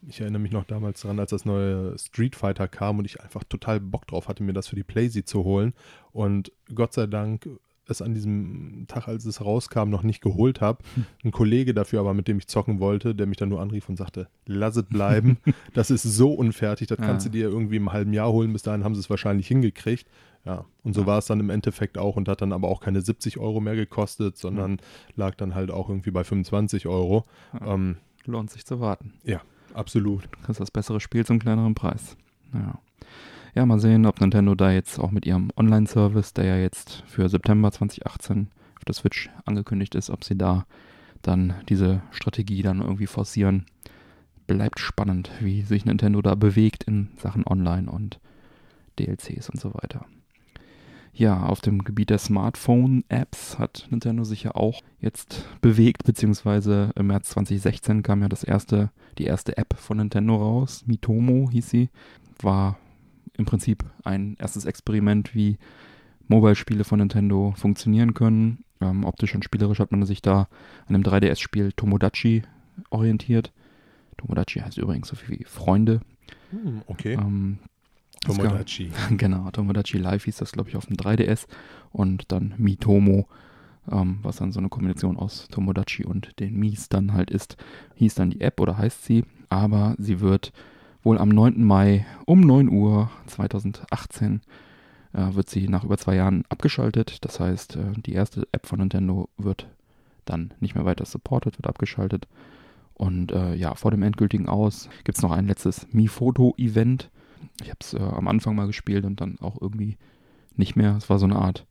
Ich 0.07 0.21
erinnere 0.21 0.41
mich 0.41 0.51
noch 0.51 0.65
damals 0.65 1.01
daran, 1.01 1.19
als 1.19 1.31
das 1.31 1.45
neue 1.45 1.97
Street 1.97 2.35
Fighter 2.35 2.67
kam 2.67 2.99
und 2.99 3.05
ich 3.05 3.21
einfach 3.21 3.43
total 3.43 3.79
Bock 3.79 4.07
drauf 4.07 4.27
hatte, 4.27 4.43
mir 4.43 4.53
das 4.53 4.67
für 4.67 4.75
die 4.75 4.83
Playsee 4.83 5.23
zu 5.23 5.43
holen. 5.43 5.73
Und 6.11 6.51
Gott 6.73 6.93
sei 6.93 7.07
Dank 7.07 7.47
es 7.85 8.01
an 8.01 8.13
diesem 8.13 8.85
Tag, 8.87 9.07
als 9.07 9.25
es 9.25 9.43
rauskam, 9.43 9.89
noch 9.89 10.03
nicht 10.03 10.21
geholt 10.21 10.61
habe. 10.61 10.83
Ein 11.23 11.31
Kollege 11.31 11.73
dafür 11.73 11.99
aber, 11.99 12.13
mit 12.13 12.27
dem 12.27 12.37
ich 12.37 12.47
zocken 12.47 12.79
wollte, 12.79 13.13
der 13.13 13.27
mich 13.27 13.37
dann 13.37 13.49
nur 13.49 13.61
anrief 13.61 13.89
und 13.89 13.97
sagte, 13.97 14.27
lass 14.45 14.75
es 14.75 14.83
bleiben. 14.83 15.37
das 15.73 15.91
ist 15.91 16.03
so 16.03 16.33
unfertig, 16.33 16.87
das 16.87 16.99
ja. 16.99 17.05
kannst 17.05 17.25
du 17.25 17.29
dir 17.29 17.49
irgendwie 17.49 17.77
im 17.77 17.91
halben 17.91 18.13
Jahr 18.13 18.31
holen. 18.31 18.53
Bis 18.53 18.63
dahin 18.63 18.83
haben 18.83 18.95
sie 18.95 19.01
es 19.01 19.09
wahrscheinlich 19.09 19.47
hingekriegt. 19.47 20.07
Ja, 20.45 20.65
und 20.83 20.93
so 20.93 21.01
ja. 21.01 21.07
war 21.07 21.17
es 21.19 21.25
dann 21.25 21.39
im 21.39 21.49
Endeffekt 21.49 21.97
auch 21.97 22.17
und 22.17 22.27
hat 22.27 22.41
dann 22.41 22.51
aber 22.51 22.67
auch 22.67 22.81
keine 22.81 23.01
70 23.01 23.37
Euro 23.37 23.61
mehr 23.61 23.75
gekostet, 23.75 24.37
sondern 24.37 24.71
ja. 24.71 24.77
lag 25.15 25.35
dann 25.35 25.55
halt 25.55 25.71
auch 25.71 25.87
irgendwie 25.87 26.11
bei 26.11 26.23
25 26.23 26.87
Euro. 26.87 27.25
Ähm, 27.65 27.97
Lohnt 28.25 28.51
sich 28.51 28.65
zu 28.65 28.79
warten. 28.79 29.13
Ja, 29.23 29.41
absolut. 29.73 30.23
Du 30.23 30.39
kriegst 30.45 30.59
das 30.59 30.71
bessere 30.71 30.99
Spiel 30.99 31.25
zum 31.25 31.39
kleineren 31.39 31.75
Preis. 31.75 32.17
Ja 32.53 32.79
ja, 33.55 33.65
mal 33.65 33.79
sehen, 33.79 34.05
ob 34.05 34.19
Nintendo 34.19 34.55
da 34.55 34.71
jetzt 34.71 34.99
auch 34.99 35.11
mit 35.11 35.25
ihrem 35.25 35.51
Online-Service, 35.55 36.33
der 36.33 36.45
ja 36.45 36.57
jetzt 36.57 37.03
für 37.05 37.29
September 37.29 37.71
2018 37.71 38.49
auf 38.77 38.85
der 38.85 38.95
Switch 38.95 39.29
angekündigt 39.45 39.95
ist, 39.95 40.09
ob 40.09 40.23
sie 40.23 40.37
da 40.37 40.65
dann 41.21 41.53
diese 41.69 42.01
Strategie 42.11 42.63
dann 42.63 42.81
irgendwie 42.81 43.07
forcieren. 43.07 43.65
Bleibt 44.47 44.79
spannend, 44.79 45.31
wie 45.39 45.61
sich 45.61 45.85
Nintendo 45.85 46.21
da 46.21 46.35
bewegt 46.35 46.83
in 46.83 47.09
Sachen 47.17 47.45
Online 47.47 47.89
und 47.89 48.19
DLCs 48.99 49.49
und 49.49 49.59
so 49.59 49.73
weiter. 49.73 50.05
Ja, 51.13 51.43
auf 51.43 51.61
dem 51.61 51.83
Gebiet 51.83 52.09
der 52.09 52.17
Smartphone-Apps 52.17 53.59
hat 53.59 53.87
Nintendo 53.91 54.23
sich 54.23 54.43
ja 54.43 54.55
auch 54.55 54.81
jetzt 54.99 55.45
bewegt, 55.61 56.05
beziehungsweise 56.05 56.91
im 56.95 57.07
März 57.07 57.29
2016 57.29 58.01
kam 58.01 58.23
ja 58.23 58.29
das 58.29 58.43
erste, 58.43 58.89
die 59.17 59.25
erste 59.25 59.57
App 59.57 59.75
von 59.77 59.97
Nintendo 59.97 60.35
raus. 60.35 60.83
Mitomo 60.85 61.49
hieß 61.49 61.69
sie. 61.69 61.89
War 62.41 62.77
im 63.37 63.45
Prinzip 63.45 63.83
ein 64.03 64.35
erstes 64.39 64.65
Experiment, 64.65 65.33
wie 65.33 65.57
Mobile-Spiele 66.27 66.83
von 66.83 66.99
Nintendo 66.99 67.53
funktionieren 67.55 68.13
können. 68.13 68.63
Ähm, 68.81 69.03
optisch 69.05 69.33
und 69.35 69.43
spielerisch 69.43 69.79
hat 69.79 69.91
man 69.91 70.05
sich 70.05 70.21
da 70.21 70.47
an 70.87 70.93
dem 70.93 71.03
3DS-Spiel 71.03 71.71
Tomodachi 71.73 72.43
orientiert. 72.89 73.51
Tomodachi 74.17 74.59
heißt 74.59 74.77
übrigens 74.77 75.07
so 75.07 75.15
viel 75.15 75.39
wie 75.39 75.43
Freunde. 75.43 76.01
Hm, 76.51 76.81
okay. 76.87 77.13
Ähm, 77.13 77.59
Tomodachi. 78.21 78.89
Gab, 78.89 79.17
genau, 79.17 79.49
Tomodachi 79.51 79.97
Live 79.97 80.25
hieß 80.25 80.37
das, 80.37 80.51
glaube 80.51 80.69
ich, 80.69 80.75
auf 80.75 80.85
dem 80.85 80.97
3DS. 80.97 81.47
Und 81.91 82.31
dann 82.31 82.53
Mitomo, 82.57 83.27
ähm, 83.91 84.19
was 84.21 84.37
dann 84.37 84.51
so 84.51 84.59
eine 84.59 84.69
Kombination 84.69 85.17
aus 85.17 85.47
Tomodachi 85.49 86.05
und 86.05 86.39
den 86.39 86.57
Mies 86.57 86.89
dann 86.89 87.13
halt 87.13 87.31
ist, 87.31 87.57
hieß 87.95 88.15
dann 88.15 88.29
die 88.29 88.41
App 88.41 88.59
oder 88.59 88.77
heißt 88.77 89.03
sie. 89.05 89.25
Aber 89.49 89.95
sie 89.97 90.19
wird 90.19 90.51
wohl 91.03 91.17
am 91.17 91.29
9. 91.29 91.63
Mai 91.63 92.05
um 92.25 92.41
9 92.41 92.69
Uhr 92.69 93.09
2018 93.27 94.41
äh, 95.13 95.33
wird 95.33 95.49
sie 95.49 95.67
nach 95.67 95.83
über 95.83 95.97
zwei 95.97 96.15
Jahren 96.15 96.43
abgeschaltet. 96.49 97.23
Das 97.25 97.39
heißt, 97.39 97.75
äh, 97.75 97.91
die 97.97 98.13
erste 98.13 98.47
App 98.51 98.65
von 98.65 98.79
Nintendo 98.79 99.29
wird 99.37 99.67
dann 100.25 100.53
nicht 100.59 100.75
mehr 100.75 100.85
weiter 100.85 101.05
supported, 101.05 101.57
wird 101.57 101.67
abgeschaltet. 101.67 102.27
Und 102.93 103.31
äh, 103.31 103.55
ja, 103.55 103.75
vor 103.75 103.91
dem 103.91 104.03
endgültigen 104.03 104.47
Aus 104.47 104.89
gibt 105.03 105.17
es 105.17 105.23
noch 105.23 105.31
ein 105.31 105.47
letztes 105.47 105.87
Mi-Foto-Event. 105.91 107.09
Ich 107.61 107.69
habe 107.69 107.79
es 107.81 107.93
äh, 107.93 107.99
am 107.99 108.27
Anfang 108.27 108.55
mal 108.55 108.67
gespielt 108.67 109.05
und 109.05 109.19
dann 109.19 109.37
auch 109.39 109.61
irgendwie 109.61 109.97
nicht 110.55 110.75
mehr. 110.75 110.95
Es 110.97 111.09
war 111.09 111.19
so 111.19 111.25
eine 111.25 111.35
Art 111.35 111.65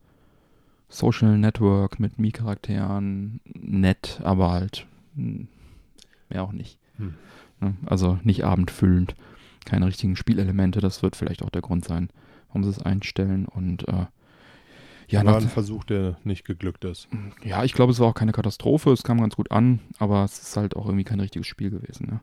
Social 0.93 1.37
Network 1.37 1.99
mit 1.99 2.19
Mi-Charakteren, 2.19 3.39
nett, 3.45 4.21
aber 4.23 4.51
halt 4.51 4.85
hm, 5.15 5.47
mehr 6.29 6.43
auch 6.43 6.51
nicht. 6.51 6.77
Hm. 6.97 7.15
Ne? 7.59 7.73
Also 7.85 8.19
nicht 8.23 8.45
abendfüllend, 8.45 9.15
keine 9.65 9.87
richtigen 9.87 10.15
Spielelemente. 10.15 10.81
Das 10.81 11.01
wird 11.01 11.15
vielleicht 11.15 11.41
auch 11.41 11.49
der 11.49 11.63
Grund 11.63 11.83
sein, 11.83 12.09
warum 12.47 12.63
sie 12.63 12.69
es 12.69 12.81
einstellen. 12.81 13.45
Und 13.45 13.87
äh, 13.87 14.05
ja, 15.07 15.25
war 15.25 15.37
ein 15.37 15.49
Versuch, 15.49 15.83
der 15.83 16.17
nicht 16.23 16.45
geglückt 16.45 16.85
ist. 16.85 17.07
Ja, 17.43 17.63
ich 17.63 17.73
glaube, 17.73 17.91
es 17.91 17.99
war 17.99 18.07
auch 18.07 18.15
keine 18.15 18.31
Katastrophe. 18.31 18.91
Es 18.91 19.03
kam 19.03 19.19
ganz 19.19 19.35
gut 19.35 19.51
an, 19.51 19.79
aber 19.97 20.23
es 20.23 20.39
ist 20.39 20.57
halt 20.57 20.75
auch 20.75 20.85
irgendwie 20.85 21.05
kein 21.05 21.19
richtiges 21.19 21.47
Spiel 21.47 21.71
gewesen. 21.71 22.21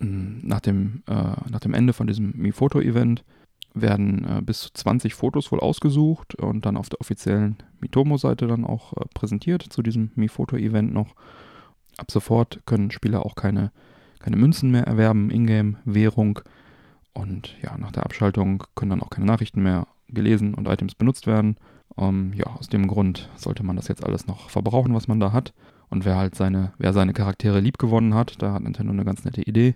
Ne? 0.00 0.40
Nach, 0.42 0.60
dem, 0.60 1.02
äh, 1.06 1.14
nach 1.50 1.60
dem 1.60 1.72
Ende 1.72 1.94
von 1.94 2.06
diesem 2.06 2.32
Mi-Foto-Event 2.36 3.24
werden 3.74 4.24
äh, 4.24 4.42
bis 4.42 4.60
zu 4.60 4.70
20 4.74 5.14
Fotos 5.14 5.50
wohl 5.52 5.60
ausgesucht 5.60 6.34
und 6.34 6.66
dann 6.66 6.76
auf 6.76 6.88
der 6.88 7.00
offiziellen 7.00 7.56
Mitomo-Seite 7.80 8.46
dann 8.46 8.64
auch 8.64 8.92
äh, 8.94 9.04
präsentiert 9.14 9.62
zu 9.62 9.82
diesem 9.82 10.10
Mi-Foto-Event 10.14 10.92
noch. 10.92 11.14
Ab 11.98 12.10
sofort 12.10 12.60
können 12.66 12.90
Spieler 12.90 13.24
auch 13.24 13.34
keine 13.34 13.70
keine 14.22 14.36
Münzen 14.36 14.70
mehr 14.70 14.86
erwerben, 14.86 15.30
Ingame-Währung. 15.30 16.40
Und 17.12 17.56
ja, 17.62 17.76
nach 17.76 17.92
der 17.92 18.04
Abschaltung 18.04 18.64
können 18.74 18.90
dann 18.90 19.02
auch 19.02 19.10
keine 19.10 19.26
Nachrichten 19.26 19.62
mehr 19.62 19.86
gelesen 20.08 20.54
und 20.54 20.68
Items 20.68 20.94
benutzt 20.94 21.26
werden. 21.26 21.56
Ähm, 21.98 22.32
ja, 22.34 22.46
aus 22.46 22.68
dem 22.68 22.86
Grund 22.86 23.28
sollte 23.36 23.64
man 23.64 23.76
das 23.76 23.88
jetzt 23.88 24.04
alles 24.04 24.26
noch 24.26 24.48
verbrauchen, 24.48 24.94
was 24.94 25.08
man 25.08 25.20
da 25.20 25.32
hat. 25.32 25.52
Und 25.90 26.06
wer 26.06 26.16
halt 26.16 26.34
seine, 26.34 26.72
wer 26.78 26.94
seine 26.94 27.12
Charaktere 27.12 27.60
lieb 27.60 27.76
gewonnen 27.76 28.14
hat, 28.14 28.40
da 28.40 28.54
hat 28.54 28.62
Nintendo 28.62 28.92
eine 28.92 29.04
ganz 29.04 29.24
nette 29.24 29.42
Idee. 29.42 29.74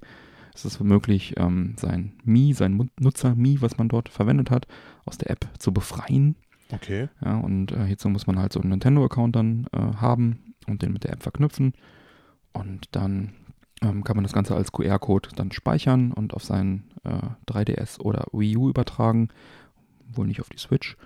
Es 0.57 0.65
ist 0.65 0.81
möglich, 0.81 1.35
ähm, 1.37 1.75
sein 1.79 2.15
Mi, 2.25 2.55
sein 2.55 2.91
Nutzer-Mi, 2.99 3.61
was 3.61 3.77
man 3.77 3.91
dort 3.91 4.09
verwendet 4.09 4.51
hat, 4.51 4.67
aus 5.05 5.19
der 5.19 5.31
App 5.31 5.47
zu 5.59 5.71
befreien. 5.71 6.35
Okay. 6.73 7.11
Ja, 7.23 7.37
und 7.37 7.73
äh, 7.73 7.85
hierzu 7.85 8.09
muss 8.09 8.27
man 8.27 8.39
halt 8.39 8.55
so 8.55 8.61
einen 8.61 8.71
Nintendo-Account 8.71 9.37
dann 9.37 9.67
äh, 9.73 9.79
haben 9.79 10.55
und 10.67 10.81
den 10.81 10.95
mit 10.95 11.05
der 11.05 11.13
App 11.13 11.23
verknüpfen. 11.23 11.75
Und 12.55 12.89
dann 12.93 13.35
ähm, 13.83 14.03
kann 14.03 14.17
man 14.17 14.23
das 14.23 14.33
Ganze 14.33 14.57
als 14.57 14.73
QR-Code 14.73 15.29
dann 15.37 15.53
speichern 15.53 16.11
und 16.11 16.33
auf 16.33 16.43
seinen 16.43 16.85
äh, 17.05 17.53
3DS 17.53 18.01
oder 18.01 18.25
Wii 18.33 18.57
U 18.57 18.71
übertragen. 18.71 19.29
Wohl 20.15 20.27
nicht 20.27 20.41
auf 20.41 20.49
die 20.49 20.59
Switch. 20.59 20.97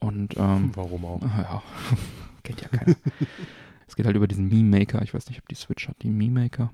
Und 0.00 0.36
ähm, 0.36 0.72
warum 0.74 1.04
auch? 1.04 1.20
Ja, 1.38 1.62
kennt 2.42 2.60
ja 2.62 2.68
keiner. 2.68 2.96
es 3.86 3.94
geht 3.94 4.06
halt 4.06 4.16
über 4.16 4.26
diesen 4.26 4.48
Meme 4.48 4.76
Maker. 4.76 5.02
Ich 5.02 5.14
weiß 5.14 5.28
nicht, 5.28 5.38
ob 5.38 5.46
die 5.46 5.54
Switch 5.54 5.86
hat, 5.86 6.02
die 6.02 6.10
Meme 6.10 6.40
Maker. 6.40 6.72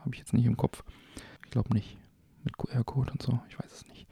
Habe 0.00 0.14
ich 0.14 0.20
jetzt 0.20 0.32
nicht 0.32 0.46
im 0.46 0.56
Kopf. 0.56 0.82
Glaube 1.56 1.72
nicht. 1.72 1.96
Mit 2.44 2.58
QR-Code 2.58 3.12
und 3.12 3.22
so. 3.22 3.40
Ich 3.48 3.58
weiß 3.58 3.72
es 3.72 3.88
nicht. 3.88 4.06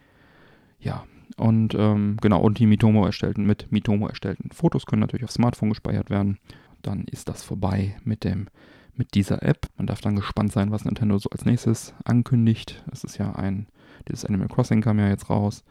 Ja, 0.81 1.05
und 1.37 1.75
ähm, 1.75 2.17
genau, 2.23 2.41
und 2.41 2.59
die 2.59 2.67
Mitomo 2.67 3.05
erstellten, 3.05 3.45
mit 3.45 3.71
Mitomo 3.71 4.09
erstellten 4.09 4.51
Fotos 4.51 4.87
können 4.87 5.01
natürlich 5.01 5.25
auf 5.25 5.31
Smartphone 5.31 5.69
gespeichert 5.69 6.09
werden. 6.09 6.39
Dann 6.81 7.05
ist 7.05 7.29
das 7.29 7.43
vorbei 7.43 7.97
mit 8.03 8.25
dem 8.25 8.47
mit 8.95 9.13
dieser 9.13 9.43
App. 9.43 9.67
Man 9.77 9.87
darf 9.87 10.01
dann 10.01 10.17
gespannt 10.17 10.53
sein, 10.53 10.71
was 10.71 10.87
Nintendo 10.87 11.19
so 11.19 11.29
als 11.29 11.45
nächstes 11.45 11.93
ankündigt. 12.07 12.83
Es 12.91 13.05
ist 13.05 13.19
ja 13.19 13.35
ein, 13.35 13.67
dieses 14.09 14.25
Animal 14.25 14.49
Crossing 14.49 14.81
kam 14.81 14.99
ja 14.99 15.09
jetzt 15.09 15.29
raus. 15.29 15.65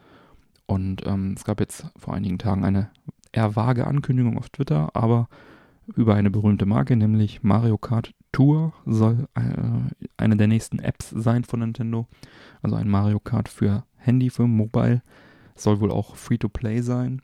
Und 0.66 1.04
ähm, 1.08 1.34
es 1.36 1.42
gab 1.42 1.58
jetzt 1.58 1.88
vor 1.96 2.14
einigen 2.14 2.38
Tagen 2.38 2.64
eine 2.64 2.88
eher 3.32 3.56
vage 3.56 3.84
Ankündigung 3.84 4.38
auf 4.38 4.48
Twitter, 4.48 4.94
aber 4.94 5.28
über 5.96 6.14
eine 6.14 6.30
berühmte 6.30 6.66
Marke, 6.66 6.96
nämlich 6.96 7.42
Mario 7.42 7.78
Kart 7.78 8.12
Tour 8.32 8.72
soll 8.86 9.28
äh, 9.34 9.40
eine 10.16 10.36
der 10.36 10.48
nächsten 10.48 10.78
Apps 10.78 11.10
sein 11.10 11.44
von 11.44 11.60
Nintendo. 11.60 12.08
Also 12.62 12.76
ein 12.76 12.88
Mario 12.88 13.20
Kart 13.20 13.48
für 13.48 13.84
Handy, 13.96 14.30
für 14.30 14.46
Mobile. 14.46 15.02
Soll 15.54 15.80
wohl 15.80 15.92
auch 15.92 16.16
Free-to-Play 16.16 16.80
sein. 16.80 17.22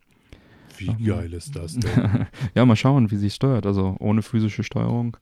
Wie 0.79 0.87
ähm, 0.87 1.05
geil 1.05 1.33
ist 1.33 1.57
das 1.57 1.77
denn? 1.77 2.27
ja, 2.55 2.65
mal 2.65 2.77
schauen, 2.77 3.11
wie 3.11 3.17
sie 3.17 3.31
steuert. 3.31 3.67
Also 3.67 3.97
ohne 3.99 4.23
physische 4.23 4.63
Steuerung 4.63 5.17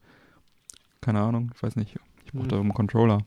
keine 1.00 1.20
Ahnung, 1.20 1.50
ich 1.54 1.62
weiß 1.62 1.76
nicht. 1.76 1.96
Ich 2.26 2.32
brauche 2.32 2.48
da 2.48 2.60
einen 2.60 2.74
Controller. 2.74 3.22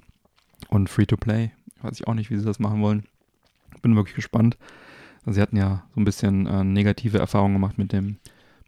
Und 0.70 0.90
Free-to-Play, 0.90 1.52
weiß 1.82 2.00
ich 2.00 2.08
auch 2.08 2.14
nicht, 2.14 2.30
wie 2.30 2.38
sie 2.38 2.46
das 2.46 2.60
machen 2.60 2.82
wollen. 2.82 3.06
Bin 3.82 3.96
wirklich 3.96 4.16
gespannt. 4.16 4.58
Sie 5.26 5.42
hatten 5.42 5.58
ja 5.58 5.84
so 5.96 6.02
ein 6.02 6.06
bisschen 6.06 6.46
äh, 6.46 6.64
negative 6.64 7.18
Erfahrungen 7.18 7.54
gemacht 7.54 7.78
mit 7.78 7.92
dem 7.92 8.18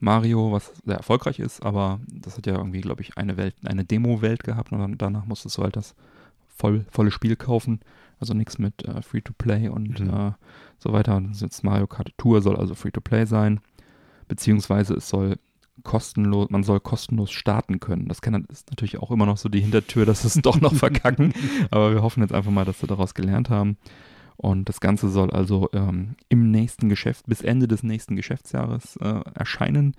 Mario, 0.04 0.52
was 0.52 0.74
sehr 0.86 0.98
erfolgreich 0.98 1.40
ist, 1.40 1.64
aber 1.64 2.02
das 2.12 2.36
hat 2.36 2.46
ja 2.46 2.58
irgendwie, 2.58 2.82
glaube 2.82 3.02
ich, 3.02 3.18
eine 3.18 3.38
Welt, 3.38 3.56
eine 3.64 3.86
Demo-Welt 3.86 4.44
gehabt 4.44 4.74
und 4.74 4.80
dann, 4.80 4.98
danach 4.98 5.26
musstest 5.26 5.58
du 5.58 5.64
halt 5.64 5.78
das 5.78 5.96
voll, 6.50 6.86
volle 6.92 7.10
Spiel 7.10 7.38
kaufen. 7.38 7.80
Also 8.20 8.34
nichts 8.34 8.58
mit 8.58 8.84
äh, 8.86 9.02
Free-to-Play 9.02 9.70
und 9.70 10.02
mhm. 10.02 10.10
äh, 10.10 10.32
so 10.78 10.92
weiter. 10.92 11.16
Und 11.16 11.40
jetzt 11.40 11.64
Mario 11.64 11.88
Kart 11.88 12.12
Tour 12.18 12.42
soll 12.42 12.58
also 12.58 12.76
Free-to-Play 12.76 13.26
sein. 13.26 13.62
Beziehungsweise 14.28 14.96
es 14.96 15.08
soll 15.08 15.38
kostenlos, 15.84 16.50
man 16.50 16.64
soll 16.64 16.82
kostenlos 16.82 17.32
starten 17.32 17.80
können. 17.80 18.10
Das 18.10 18.22
kann, 18.22 18.46
ist 18.50 18.70
natürlich 18.72 18.98
auch 18.98 19.10
immer 19.10 19.26
noch 19.26 19.38
so 19.38 19.48
die 19.48 19.62
Hintertür, 19.62 20.06
dass 20.06 20.26
es 20.26 20.34
doch 20.36 20.60
noch 20.60 20.74
verkacken. 20.76 21.34
Aber 21.72 21.94
wir 21.94 22.04
hoffen 22.04 22.22
jetzt 22.22 22.34
einfach 22.34 22.52
mal, 22.52 22.66
dass 22.66 22.82
wir 22.82 22.88
daraus 22.88 23.14
gelernt 23.14 23.50
haben. 23.50 23.78
Und 24.38 24.70
das 24.70 24.80
Ganze 24.80 25.10
soll 25.10 25.32
also 25.32 25.70
ähm, 25.74 26.16
im 26.30 26.52
nächsten 26.52 26.90
Geschäft, 26.90 27.26
bis 27.28 27.42
Ende 27.42 27.68
des 27.68 27.84
nächsten 27.84 28.16
Geschäftsjahres 28.16 28.98
äh, 28.98 29.22
erscheinen, 29.34 29.96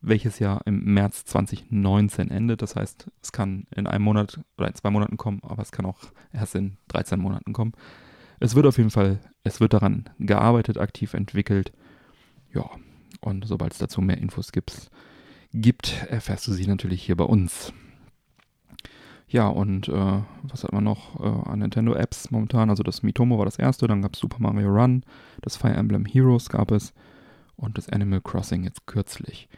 welches 0.00 0.38
ja 0.38 0.60
im 0.64 0.84
März 0.84 1.24
2019 1.24 2.30
endet. 2.30 2.62
Das 2.62 2.76
heißt, 2.76 3.10
es 3.22 3.32
kann 3.32 3.66
in 3.74 3.86
einem 3.86 4.04
Monat 4.04 4.40
oder 4.56 4.68
in 4.68 4.74
zwei 4.74 4.90
Monaten 4.90 5.16
kommen, 5.16 5.40
aber 5.42 5.62
es 5.62 5.72
kann 5.72 5.86
auch 5.86 5.98
erst 6.32 6.54
in 6.54 6.76
13 6.88 7.18
Monaten 7.18 7.52
kommen. 7.52 7.72
Es 8.40 8.54
wird 8.54 8.66
auf 8.66 8.78
jeden 8.78 8.90
Fall, 8.90 9.20
es 9.42 9.60
wird 9.60 9.72
daran 9.72 10.08
gearbeitet, 10.18 10.78
aktiv 10.78 11.14
entwickelt. 11.14 11.72
Ja, 12.52 12.70
und 13.20 13.46
sobald 13.46 13.72
es 13.72 13.78
dazu 13.78 14.00
mehr 14.00 14.18
Infos 14.18 14.52
gibt, 14.52 14.90
gibt, 15.52 16.06
erfährst 16.08 16.46
du 16.46 16.52
sie 16.52 16.66
natürlich 16.66 17.02
hier 17.02 17.16
bei 17.16 17.24
uns. 17.24 17.72
Ja, 19.30 19.48
und 19.48 19.88
äh, 19.88 20.22
was 20.42 20.64
hat 20.64 20.72
man 20.72 20.84
noch 20.84 21.20
äh, 21.20 21.50
an 21.50 21.58
Nintendo-Apps 21.58 22.30
momentan? 22.30 22.70
Also 22.70 22.82
das 22.82 23.02
Mitomo 23.02 23.36
war 23.36 23.44
das 23.44 23.58
erste, 23.58 23.86
dann 23.86 24.00
gab 24.00 24.14
es 24.14 24.20
Super 24.20 24.38
Mario 24.40 24.70
Run, 24.70 25.04
das 25.42 25.56
Fire 25.56 25.74
Emblem 25.74 26.06
Heroes 26.06 26.48
gab 26.48 26.70
es 26.70 26.94
und 27.56 27.76
das 27.76 27.90
Animal 27.90 28.22
Crossing 28.22 28.64
jetzt 28.64 28.86
kürzlich. 28.86 29.48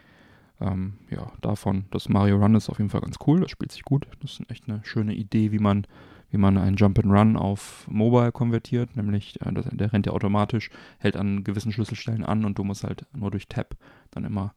Ähm, 0.60 0.94
ja, 1.08 1.32
davon, 1.40 1.84
das 1.92 2.08
Mario 2.08 2.36
Run 2.36 2.56
ist 2.56 2.68
auf 2.68 2.78
jeden 2.78 2.90
Fall 2.90 3.00
ganz 3.00 3.16
cool, 3.26 3.40
das 3.40 3.50
spielt 3.52 3.70
sich 3.70 3.84
gut. 3.84 4.08
Das 4.20 4.32
ist 4.32 4.50
echt 4.50 4.68
eine 4.68 4.80
schöne 4.82 5.14
Idee, 5.14 5.52
wie 5.52 5.60
man, 5.60 5.86
wie 6.30 6.36
man 6.38 6.58
einen 6.58 6.76
Jump 6.76 6.98
and 6.98 7.12
Run 7.12 7.36
auf 7.36 7.86
Mobile 7.88 8.32
konvertiert, 8.32 8.96
nämlich 8.96 9.40
äh, 9.40 9.52
das, 9.52 9.66
der 9.70 9.92
rennt 9.92 10.06
ja 10.06 10.12
automatisch, 10.12 10.70
hält 10.98 11.16
an 11.16 11.44
gewissen 11.44 11.70
Schlüsselstellen 11.70 12.24
an 12.24 12.44
und 12.44 12.58
du 12.58 12.64
musst 12.64 12.82
halt 12.82 13.06
nur 13.12 13.30
durch 13.30 13.46
Tab 13.46 13.76
dann 14.10 14.24
immer 14.24 14.52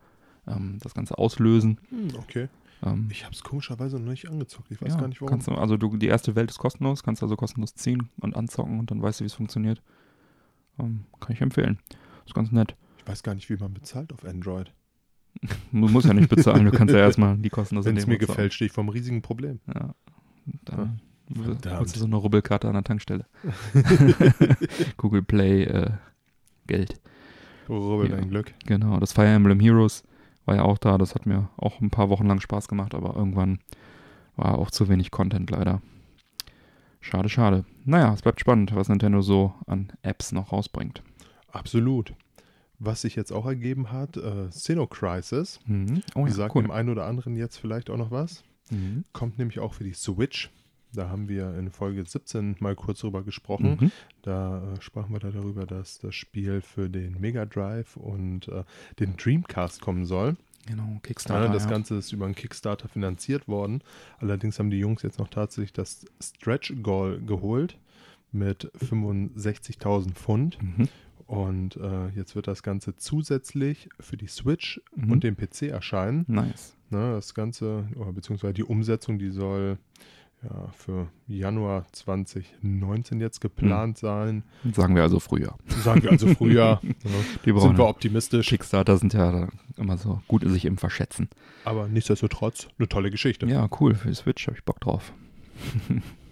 ähm, 0.48 0.80
das 0.82 0.96
Ganze 0.96 1.20
auslösen. 1.20 1.80
Hm, 1.90 2.08
okay. 2.18 2.50
Ähm, 2.84 3.08
Ich 3.12 3.24
habe 3.24 3.34
es 3.34 3.44
komischerweise 3.44 4.00
noch 4.00 4.10
nicht 4.12 4.30
angezockt. 4.30 4.70
Ich 4.72 4.82
weiß 4.82 4.94
ja, 4.94 5.00
gar 5.00 5.08
nicht 5.08 5.22
warum. 5.22 5.30
Kannst 5.32 5.48
du, 5.48 5.54
also 5.54 5.78
du, 5.78 5.96
die 5.98 6.08
erste 6.08 6.36
Welt 6.36 6.50
ist 6.52 6.58
kostenlos, 6.60 7.04
kannst 7.04 7.22
also 7.24 7.36
kostenlos 7.36 7.74
ziehen 7.76 8.10
und 8.20 8.36
anzocken 8.36 8.80
und 8.80 8.92
dann 8.92 9.02
weißt 9.02 9.20
du, 9.20 9.24
wie 9.24 9.28
es 9.28 9.34
funktioniert. 9.34 9.82
Ähm, 10.80 11.06
kann 11.20 11.34
ich 11.34 11.42
empfehlen. 11.42 11.80
Ist 12.26 12.34
ganz 12.36 12.52
nett. 12.52 12.76
Ich 12.98 13.08
weiß 13.08 13.24
gar 13.24 13.36
nicht, 13.36 13.50
wie 13.50 13.58
man 13.58 13.74
bezahlt 13.74 14.12
auf 14.14 14.26
Android. 14.26 14.72
Du 15.72 15.88
musst 15.88 16.08
ja 16.08 16.14
nicht 16.14 16.30
bezahlen, 16.30 16.66
du 16.66 16.72
kannst 16.72 16.94
ja 16.94 17.00
erstmal 17.02 17.38
die 17.38 17.50
kostenlose 17.50 17.90
Wenn 17.90 17.98
es 17.98 18.06
mir 18.08 18.18
gefällt, 18.20 18.54
stehe 18.54 18.68
ich 18.68 18.72
vor 18.72 18.84
einem 18.84 18.90
riesigen 18.90 19.22
Problem. 19.24 19.60
Ja. 19.68 19.96
Dann 20.66 21.00
Verdammt. 21.34 21.80
holst 21.80 21.96
du 21.96 22.00
so 22.00 22.06
eine 22.06 22.16
Rubbelkarte 22.18 22.68
an 22.68 22.74
der 22.74 22.84
Tankstelle. 22.84 23.26
Google 24.98 25.24
Play 25.24 25.64
äh, 25.64 25.92
Geld. 26.68 27.00
Rubbel 27.70 28.10
Ja. 28.10 28.18
dein 28.18 28.30
Glück. 28.30 28.54
Genau, 28.66 29.00
das 29.00 29.14
Fire 29.14 29.28
Emblem 29.28 29.60
Heroes 29.60 30.04
war 30.46 30.56
ja 30.56 30.64
auch 30.64 30.78
da. 30.78 30.98
Das 30.98 31.16
hat 31.16 31.26
mir 31.26 31.50
auch 31.58 31.80
ein 31.82 31.90
paar 31.90 32.10
Wochen 32.10 32.28
lang 32.28 32.40
Spaß 32.40 32.68
gemacht, 32.68 32.96
aber 32.96 33.16
irgendwann 33.16 33.60
war 34.36 34.58
auch 34.58 34.72
zu 34.72 34.90
wenig 34.90 35.12
Content 35.12 35.50
leider. 35.50 35.82
Schade, 37.00 37.30
schade. 37.30 37.66
Naja, 37.84 38.14
es 38.14 38.22
bleibt 38.22 38.40
spannend, 38.40 38.74
was 38.76 38.88
Nintendo 38.88 39.22
so 39.22 39.54
an 39.68 39.92
Apps 40.04 40.32
noch 40.32 40.52
rausbringt. 40.54 41.04
Absolut. 41.52 42.14
Was 42.80 43.02
sich 43.02 43.16
jetzt 43.16 43.32
auch 43.32 43.46
ergeben 43.46 43.92
hat, 43.92 44.18
äh, 44.18 44.50
Sinnoh 44.50 44.88
Crisis. 44.88 45.60
Mhm. 45.66 46.02
Oh 46.16 46.26
ja, 46.26 46.32
sagt 46.32 46.56
cool. 46.56 46.64
dem 46.64 46.72
einen 46.72 46.90
oder 46.90 47.06
anderen 47.06 47.36
jetzt 47.36 47.58
vielleicht 47.58 47.90
auch 47.90 47.98
noch 47.98 48.12
was. 48.12 48.44
Mhm. 48.72 49.04
Kommt 49.14 49.38
nämlich 49.38 49.60
auch 49.60 49.74
für 49.74 49.84
die 49.84 49.94
Switch. 49.94 50.50
Da 50.94 51.10
haben 51.10 51.28
wir 51.28 51.56
in 51.58 51.72
Folge 51.72 52.04
17 52.06 52.58
mal 52.60 52.76
kurz 52.76 53.00
drüber 53.00 53.24
gesprochen. 53.24 53.78
Mhm. 53.80 53.92
Da 54.22 54.74
äh, 54.74 54.82
sprachen 54.82 55.12
wir 55.14 55.20
da 55.20 55.32
darüber, 55.32 55.66
dass 55.66 56.00
das 56.00 56.14
Spiel 56.16 56.62
für 56.62 56.90
den 56.90 57.20
Mega 57.20 57.46
Drive 57.46 57.98
und 57.98 58.48
äh, 58.48 58.64
den 59.00 59.18
Dreamcast 59.18 59.82
kommen 59.82 60.06
soll. 60.06 60.36
Genau, 60.68 60.84
Ja, 60.94 61.00
Kickstarter. 61.02 61.52
das 61.52 61.64
ja. 61.66 61.70
Ganze 61.72 61.96
ist 61.96 62.12
über 62.14 62.26
einen 62.26 62.36
Kickstarter 62.36 62.88
finanziert 62.88 63.48
worden. 63.48 63.82
Allerdings 64.20 64.60
haben 64.60 64.70
die 64.70 64.80
Jungs 64.80 65.02
jetzt 65.02 65.20
noch 65.20 65.28
tatsächlich 65.28 65.74
das 65.74 66.06
Stretch 66.22 66.74
Goal 66.82 67.20
geholt 67.22 67.78
mit 68.32 68.72
65.000 68.80 70.14
Pfund. 70.14 70.58
Mhm. 70.62 70.88
Und 71.28 71.78
äh, 71.78 72.10
jetzt 72.10 72.36
wird 72.36 72.48
das 72.48 72.64
Ganze 72.64 72.96
zusätzlich 72.96 73.90
für 74.00 74.18
die 74.18 74.28
Switch 74.28 74.82
Mhm. 74.96 75.12
und 75.12 75.24
den 75.24 75.36
PC 75.36 75.64
erscheinen. 75.64 76.26
Nice. 76.28 76.76
Ne, 76.90 77.14
das 77.14 77.34
Ganze, 77.34 77.88
oder 77.96 78.12
beziehungsweise 78.14 78.54
die 78.54 78.64
Umsetzung, 78.64 79.18
die 79.18 79.32
soll 79.32 79.78
ja, 80.44 80.68
für 80.76 81.08
Januar 81.28 81.86
2019 81.92 83.22
jetzt 83.22 83.40
geplant 83.40 83.98
sein. 83.98 84.44
Sagen 84.74 84.96
wir 84.96 85.04
also 85.04 85.20
früher. 85.20 85.56
Sagen 85.84 86.04
wir 86.04 86.12
also 86.12 86.28
Frühjahr. 86.28 86.82
Die 87.46 87.60
sind 87.60 87.78
wir 87.78 87.88
optimistisch. 87.88 88.48
Kickstarter 88.48 88.98
sind 88.98 89.14
ja 89.14 89.48
immer 89.78 89.98
so 89.98 90.22
gut 90.28 90.44
sich 90.48 90.66
im 90.66 90.78
Verschätzen. 90.78 91.30
Aber 91.66 91.88
nichtsdestotrotz 91.88 92.68
eine 92.78 92.90
tolle 92.90 93.12
Geschichte. 93.12 93.46
Ja, 93.46 93.70
cool. 93.80 93.96
Für 93.96 94.10
die 94.10 94.16
Switch 94.16 94.48
habe 94.48 94.58
ich 94.58 94.64
Bock 94.64 94.80
drauf. 94.80 95.14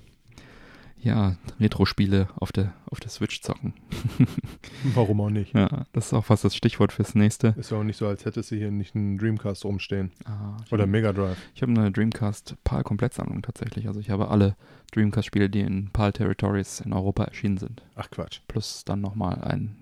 ja, 1.01 1.35
Retro-Spiele 1.59 2.27
auf 2.35 2.51
der, 2.51 2.73
auf 2.89 2.99
der 2.99 3.09
Switch 3.09 3.41
zocken. 3.41 3.73
Warum 4.93 5.19
auch 5.21 5.29
nicht? 5.29 5.53
Ja, 5.55 5.85
das 5.93 6.07
ist 6.07 6.13
auch 6.13 6.25
fast 6.25 6.43
das 6.45 6.55
Stichwort 6.55 6.91
fürs 6.93 7.15
nächste. 7.15 7.55
Ist 7.57 7.71
ja 7.71 7.77
auch 7.77 7.83
nicht 7.83 7.97
so, 7.97 8.07
als 8.07 8.23
hättest 8.25 8.51
du 8.51 8.55
hier 8.55 8.71
nicht 8.71 8.95
einen 8.95 9.17
Dreamcast 9.17 9.65
rumstehen. 9.65 10.11
Ah, 10.25 10.57
Oder 10.71 10.83
hab- 10.83 10.89
Mega 10.89 11.11
Drive. 11.11 11.37
Ich 11.55 11.61
habe 11.61 11.71
eine 11.71 11.91
Dreamcast 11.91 12.55
PAL 12.63 12.83
Komplettsammlung 12.83 13.41
tatsächlich. 13.41 13.87
Also 13.87 13.99
ich 13.99 14.09
habe 14.11 14.29
alle 14.29 14.55
Dreamcast-Spiele, 14.93 15.49
die 15.49 15.61
in 15.61 15.89
PAL 15.91 16.13
Territories 16.13 16.81
in 16.81 16.93
Europa 16.93 17.23
erschienen 17.23 17.57
sind. 17.57 17.83
Ach 17.95 18.09
Quatsch. 18.11 18.41
Plus 18.47 18.85
dann 18.85 19.01
nochmal 19.01 19.41
ein, 19.41 19.75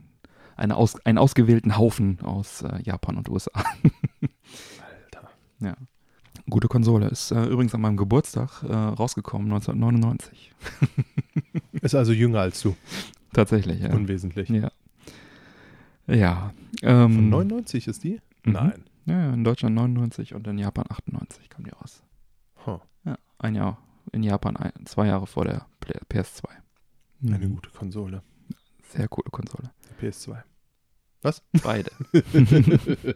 eine 0.55 0.75
aus, 0.77 1.03
einen 1.05 1.17
ausgewählten 1.17 1.77
Haufen 1.77 2.19
aus 2.21 2.61
äh, 2.61 2.81
Japan 2.83 3.17
und 3.17 3.27
USA. 3.29 3.51
Alter. 5.11 5.29
Ja. 5.59 5.75
Gute 6.49 6.67
Konsole. 6.67 7.07
Ist 7.07 7.31
äh, 7.31 7.45
übrigens 7.45 7.73
an 7.75 7.81
meinem 7.81 7.97
Geburtstag 7.97 8.63
äh, 8.63 8.73
rausgekommen, 8.73 9.51
1999. 9.51 10.51
Ist 11.81 11.95
also 11.95 12.11
jünger 12.11 12.39
als 12.41 12.61
du. 12.61 12.75
Tatsächlich, 13.33 13.81
ja. 13.81 13.93
Unwesentlich. 13.93 14.49
ja. 14.49 14.71
Ja. 16.07 16.53
Ähm, 16.81 17.13
Von 17.13 17.29
99 17.29 17.87
ist 17.87 18.03
die? 18.03 18.19
Mhm. 18.43 18.51
Nein. 18.53 18.83
Ja, 19.05 19.33
in 19.33 19.43
Deutschland 19.43 19.75
99 19.75 20.33
und 20.33 20.47
in 20.47 20.57
Japan 20.57 20.85
98 20.89 21.49
kam 21.49 21.63
die 21.63 21.69
raus. 21.71 22.03
Huh. 22.65 22.79
Ja, 23.05 23.17
ein 23.37 23.55
Jahr. 23.55 23.77
In 24.11 24.23
Japan 24.23 24.57
ein, 24.57 24.71
zwei 24.85 25.07
Jahre 25.07 25.27
vor 25.27 25.45
der 25.45 25.67
Play- 25.79 25.99
PS2. 26.09 26.45
Eine 27.25 27.37
Mhm. 27.37 27.55
gute 27.55 27.69
Konsole. 27.69 28.23
Sehr 28.89 29.07
coole 29.07 29.29
Konsole. 29.29 29.69
PS2. 30.01 30.41
Beide. 31.63 31.91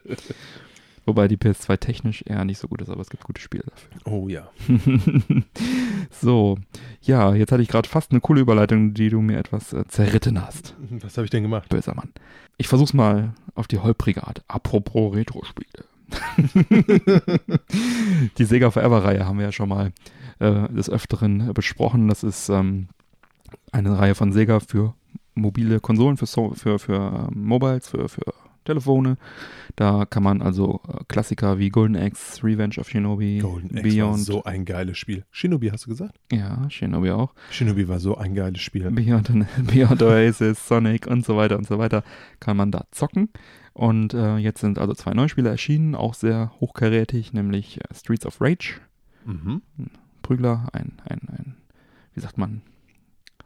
Wobei 1.05 1.27
die 1.27 1.37
PS2 1.37 1.77
technisch 1.77 2.23
eher 2.25 2.45
nicht 2.45 2.59
so 2.59 2.67
gut 2.67 2.81
ist, 2.81 2.89
aber 2.89 3.01
es 3.01 3.09
gibt 3.09 3.23
gute 3.23 3.41
Spiele 3.41 3.65
dafür. 3.69 3.89
Oh 4.05 4.29
ja. 4.29 4.49
so, 6.09 6.57
ja, 7.01 7.33
jetzt 7.35 7.51
hatte 7.51 7.61
ich 7.61 7.67
gerade 7.67 7.89
fast 7.89 8.11
eine 8.11 8.21
coole 8.21 8.39
Überleitung, 8.39 8.93
die 8.93 9.09
du 9.09 9.19
mir 9.19 9.37
etwas 9.37 9.73
äh, 9.73 9.85
zerritten 9.87 10.41
hast. 10.41 10.75
Was 11.01 11.17
habe 11.17 11.25
ich 11.25 11.31
denn 11.31 11.43
gemacht? 11.43 11.67
Böser 11.67 11.93
Mann. 11.93 12.13
Ich 12.57 12.69
versuch's 12.69 12.93
mal 12.93 13.33
auf 13.55 13.67
die 13.67 13.79
holprige 13.79 14.25
Art. 14.25 14.43
Apropos 14.47 15.13
Retro-Spiele. 15.13 15.85
die 18.37 18.45
Sega 18.45 18.71
Forever-Reihe 18.71 19.25
haben 19.25 19.39
wir 19.39 19.45
ja 19.45 19.51
schon 19.51 19.69
mal 19.69 19.91
äh, 20.39 20.69
des 20.69 20.89
Öfteren 20.89 21.49
äh, 21.49 21.53
besprochen. 21.53 22.07
Das 22.07 22.23
ist 22.23 22.47
ähm, 22.49 22.87
eine 23.71 23.97
Reihe 23.97 24.15
von 24.15 24.31
Sega 24.31 24.61
für 24.61 24.93
mobile 25.35 25.79
Konsolen, 25.79 26.17
für, 26.17 26.27
so 26.27 26.51
für, 26.51 26.79
für 26.79 27.29
ähm, 27.31 27.43
Mobiles, 27.45 27.89
für, 27.89 28.07
für 28.07 28.21
Telefone. 28.63 29.17
Da 29.75 30.05
kann 30.05 30.23
man 30.23 30.41
also 30.41 30.81
äh, 30.87 31.03
Klassiker 31.07 31.57
wie 31.59 31.69
Golden 31.69 31.95
Axe, 31.95 32.43
Revenge 32.43 32.75
of 32.77 32.89
Shinobi, 32.89 33.39
Golden 33.39 33.75
Axe 33.77 33.83
war 33.83 33.91
Beyond, 34.07 34.19
so 34.19 34.43
ein 34.43 34.65
geiles 34.65 34.97
Spiel. 34.97 35.25
Shinobi 35.31 35.69
hast 35.71 35.85
du 35.85 35.89
gesagt? 35.89 36.19
ja, 36.31 36.69
Shinobi 36.69 37.11
auch, 37.11 37.33
Shinobi 37.49 37.87
war 37.87 37.99
so 37.99 38.17
ein 38.17 38.35
geiles 38.35 38.61
Spiel. 38.61 38.89
Beyond, 38.91 39.31
Beyond 39.73 40.01
Oasis, 40.03 40.67
Sonic 40.67 41.07
und 41.07 41.25
so 41.25 41.35
weiter 41.37 41.57
und 41.57 41.65
so 41.67 41.79
weiter, 41.79 42.03
kann 42.39 42.57
man 42.57 42.71
da 42.71 42.85
zocken. 42.91 43.29
Und 43.73 44.13
äh, 44.13 44.37
jetzt 44.37 44.61
sind 44.61 44.77
also 44.77 44.93
zwei 44.93 45.13
neue 45.13 45.29
Spiele 45.29 45.49
erschienen, 45.49 45.95
auch 45.95 46.13
sehr 46.13 46.51
hochkarätig, 46.59 47.33
nämlich 47.33 47.79
äh, 47.81 47.93
Streets 47.93 48.25
of 48.25 48.39
Rage, 48.39 48.79
Mhm. 49.25 49.61
Prügler, 50.21 50.67
ein, 50.73 51.01
ein, 51.05 51.21
ein, 51.29 51.55
wie 52.13 52.19
sagt 52.19 52.37
man, 52.37 52.61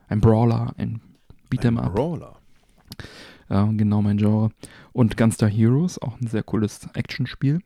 ein 0.09 0.19
Brawler, 0.21 0.73
ein 0.77 1.01
Beat'em 1.51 1.77
Ein 1.77 1.79
Up, 1.79 1.93
Brawler. 1.95 2.35
Äh, 3.49 3.65
genau 3.73 4.01
mein 4.01 4.17
Genre. 4.17 4.51
Und 4.93 5.17
Gunstar 5.17 5.49
Heroes, 5.49 6.01
auch 6.01 6.19
ein 6.19 6.27
sehr 6.27 6.43
cooles 6.43 6.87
Actionspiel, 6.93 7.59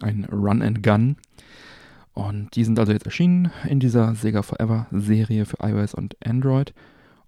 ein 0.00 0.24
Run 0.30 0.62
and 0.62 0.82
Gun. 0.82 1.16
Und 2.14 2.54
die 2.56 2.64
sind 2.64 2.78
also 2.78 2.92
jetzt 2.92 3.06
erschienen 3.06 3.50
in 3.68 3.80
dieser 3.80 4.14
Sega 4.14 4.42
Forever 4.42 4.86
Serie 4.90 5.46
für 5.46 5.58
iOS 5.62 5.94
und 5.94 6.16
Android. 6.24 6.74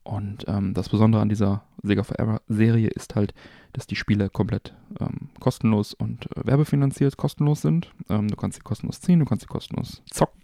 Und 0.02 0.44
ähm, 0.48 0.74
das 0.74 0.90
Besondere 0.90 1.22
an 1.22 1.30
dieser 1.30 1.64
Sega 1.82 2.02
Forever 2.02 2.42
Serie 2.48 2.88
ist 2.88 3.14
halt, 3.14 3.32
dass 3.72 3.86
die 3.86 3.96
Spiele 3.96 4.28
komplett 4.28 4.74
ähm, 5.00 5.30
kostenlos 5.40 5.94
und 5.94 6.26
äh, 6.36 6.46
werbefinanziert 6.46 7.16
kostenlos 7.16 7.62
sind. 7.62 7.90
Ähm, 8.10 8.28
du 8.28 8.36
kannst 8.36 8.56
sie 8.56 8.62
kostenlos 8.62 9.00
ziehen, 9.00 9.18
du 9.18 9.24
kannst 9.24 9.42
sie 9.42 9.48
kostenlos 9.48 10.02
zocken, 10.10 10.40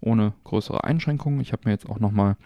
ohne 0.00 0.34
größere 0.44 0.84
Einschränkungen. 0.84 1.40
Ich 1.40 1.52
habe 1.52 1.62
mir 1.64 1.72
jetzt 1.72 1.88
auch 1.88 1.98
nochmal 1.98 2.36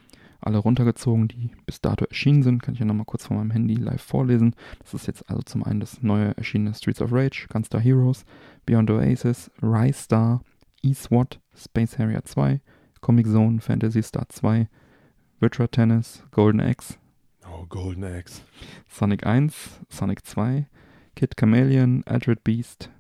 alle 0.47 0.59
runtergezogen, 0.59 1.29
die 1.29 1.51
bis 1.67 1.81
dato 1.81 2.05
erschienen 2.07 2.43
sind. 2.43 2.63
Kann 2.63 2.75
ich 2.75 2.81
ja 2.81 2.87
nochmal 2.87 3.05
kurz 3.05 3.27
von 3.27 3.37
meinem 3.37 3.51
Handy 3.51 3.75
live 3.75 4.01
vorlesen. 4.03 4.55
Das 4.81 4.95
ist 4.95 5.07
jetzt 5.07 5.29
also 5.29 5.43
zum 5.43 5.63
einen 5.65 5.81
das 5.81 6.03
neue 6.03 6.37
erschienene 6.37 6.75
Streets 6.75 7.03
of 7.03 7.13
Rage, 7.13 7.47
Gunstar 7.51 7.81
Heroes, 7.81 8.25
Beyond 8.65 8.91
Oasis, 8.91 9.51
Rise 9.61 9.99
Star, 9.99 10.43
E-SWAT, 10.83 11.41
Space 11.55 11.99
Harrier 11.99 12.25
2, 12.25 12.61
Comic 13.01 13.27
Zone, 13.27 13.61
Fantasy 13.61 14.03
Star 14.03 14.29
2, 14.29 14.69
Virtua 15.41 15.67
Tennis, 15.67 16.23
Golden 16.31 16.61
Axe, 16.61 16.97
Oh, 17.49 17.65
Golden 17.69 18.03
Axe. 18.05 18.43
Sonic 18.89 19.25
1, 19.25 19.81
Sonic 19.89 20.25
2, 20.27 20.67
Kid 21.15 21.37
Chameleon, 21.37 22.03
Altered 22.07 22.43
Beast, 22.43 22.91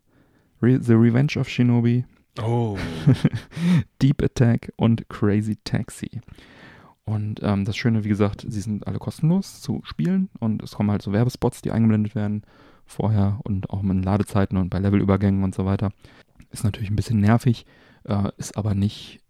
Re 0.62 0.78
The 0.78 0.94
Revenge 0.94 1.37
of 1.37 1.48
Shinobi, 1.48 2.04
Oh. 2.38 2.78
Deep 3.98 4.22
Attack 4.22 4.70
und 4.76 5.09
Crazy 5.09 5.56
Taxi. 5.64 6.20
Und 7.07 7.40
ähm, 7.42 7.64
das 7.64 7.77
Schöne, 7.77 8.03
wie 8.05 8.09
gesagt, 8.09 8.45
sie 8.49 8.61
sind 8.61 8.87
alle 8.87 8.99
kostenlos 8.99 9.61
zu 9.61 9.81
spielen 9.85 10.29
und 10.40 10.62
es 10.62 10.73
kommen 10.73 10.90
halt 10.90 11.03
so 11.03 11.12
Werbespots, 11.12 11.62
die 11.62 11.71
eingeblendet 11.71 12.16
werden 12.16 12.42
vorher 12.85 13.38
und 13.45 13.71
auch 13.71 13.83
mit 13.83 14.05
Ladezeiten 14.05 14.59
und 14.59 14.71
bei 14.71 14.81
Levelübergängen 14.81 15.45
und 15.45 15.55
so 15.55 15.64
weiter. 15.64 15.92
Ist 16.51 16.64
natürlich 16.64 16.90
ein 16.90 16.97
bisschen 16.97 17.21
nervig, 17.21 17.64
äh, 18.05 18.31
ist 18.38 18.57
aber 18.57 18.75
nicht 18.75 19.21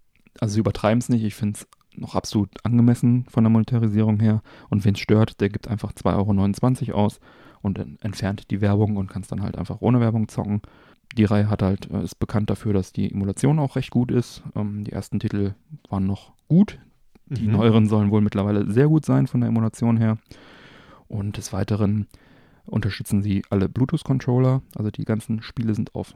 Also 0.41 0.55
sie 0.55 0.61
übertreiben 0.61 0.99
es 0.99 1.09
nicht. 1.09 1.25
Ich 1.25 1.35
finde 1.35 1.59
es 1.59 1.69
noch 1.95 2.15
absolut 2.15 2.51
angemessen 2.65 3.25
von 3.29 3.45
der 3.45 3.51
Monetarisierung 3.51 4.21
her. 4.21 4.43
Und 4.71 4.85
wen 4.85 4.95
es 4.95 5.01
stört, 5.01 5.41
der 5.41 5.49
gibt 5.49 5.69
einfach 5.69 5.93
2,29 5.93 6.89
Euro 6.91 7.05
aus 7.05 7.21
und 7.63 7.79
entfernt 8.03 8.51
die 8.51 8.61
Werbung 8.61 8.97
und 8.97 9.11
kannst 9.11 9.33
dann 9.33 9.43
halt 9.43 9.57
einfach 9.57 9.81
ohne 9.81 10.01
Werbung 10.01 10.29
zocken. 10.29 10.63
Die 11.17 11.25
Reihe 11.25 11.49
hat 11.49 11.63
halt, 11.63 11.91
äh, 11.91 12.03
ist 12.03 12.19
bekannt 12.19 12.51
dafür, 12.51 12.73
dass 12.73 12.93
die 12.93 13.11
Emulation 13.11 13.59
auch 13.59 13.77
recht 13.77 13.91
gut 13.91 14.11
ist. 14.11 14.43
Ähm, 14.55 14.85
die 14.85 14.93
ersten 14.93 15.21
Titel 15.21 15.55
waren 15.89 16.07
noch 16.07 16.33
gut. 16.49 16.79
Die 17.29 17.47
Mhm. 17.47 17.53
neueren 17.53 17.87
sollen 17.89 18.11
wohl 18.11 18.21
mittlerweile 18.21 18.71
sehr 18.71 18.89
gut 18.89 19.05
sein 19.05 19.27
von 19.27 19.41
der 19.41 19.49
Emulation 19.49 19.97
her. 19.97 20.19
Und 21.09 21.37
des 21.37 21.53
Weiteren 21.53 22.07
unterstützen 22.65 23.23
sie 23.23 23.43
alle 23.51 23.69
Bluetooth-Controller. 23.69 24.63
Also 24.77 24.91
die 24.91 25.05
ganzen 25.05 25.43
Spiele 25.43 25.75
sind 25.75 25.95
auf 25.95 26.15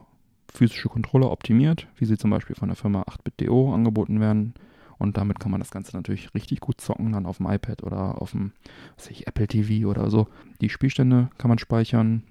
physische 0.53 0.89
Controller 0.89 1.31
optimiert, 1.31 1.87
wie 1.95 2.05
sie 2.05 2.17
zum 2.17 2.29
Beispiel 2.29 2.55
von 2.55 2.67
der 2.69 2.75
Firma 2.75 3.03
8BitDO 3.03 3.73
angeboten 3.73 4.19
werden. 4.19 4.53
Und 4.97 5.17
damit 5.17 5.39
kann 5.39 5.49
man 5.51 5.59
das 5.61 5.71
Ganze 5.71 5.95
natürlich 5.95 6.33
richtig 6.35 6.59
gut 6.59 6.79
zocken, 6.79 7.13
dann 7.13 7.25
auf 7.25 7.37
dem 7.37 7.47
iPad 7.49 7.83
oder 7.83 8.21
auf 8.21 8.31
dem 8.31 8.51
was 8.97 9.05
weiß 9.05 9.11
ich, 9.11 9.27
Apple 9.27 9.47
TV 9.47 9.89
oder 9.89 10.09
so. 10.09 10.27
Die 10.59 10.69
Spielstände 10.69 11.29
kann 11.37 11.49
man 11.49 11.57
speichern. 11.57 12.23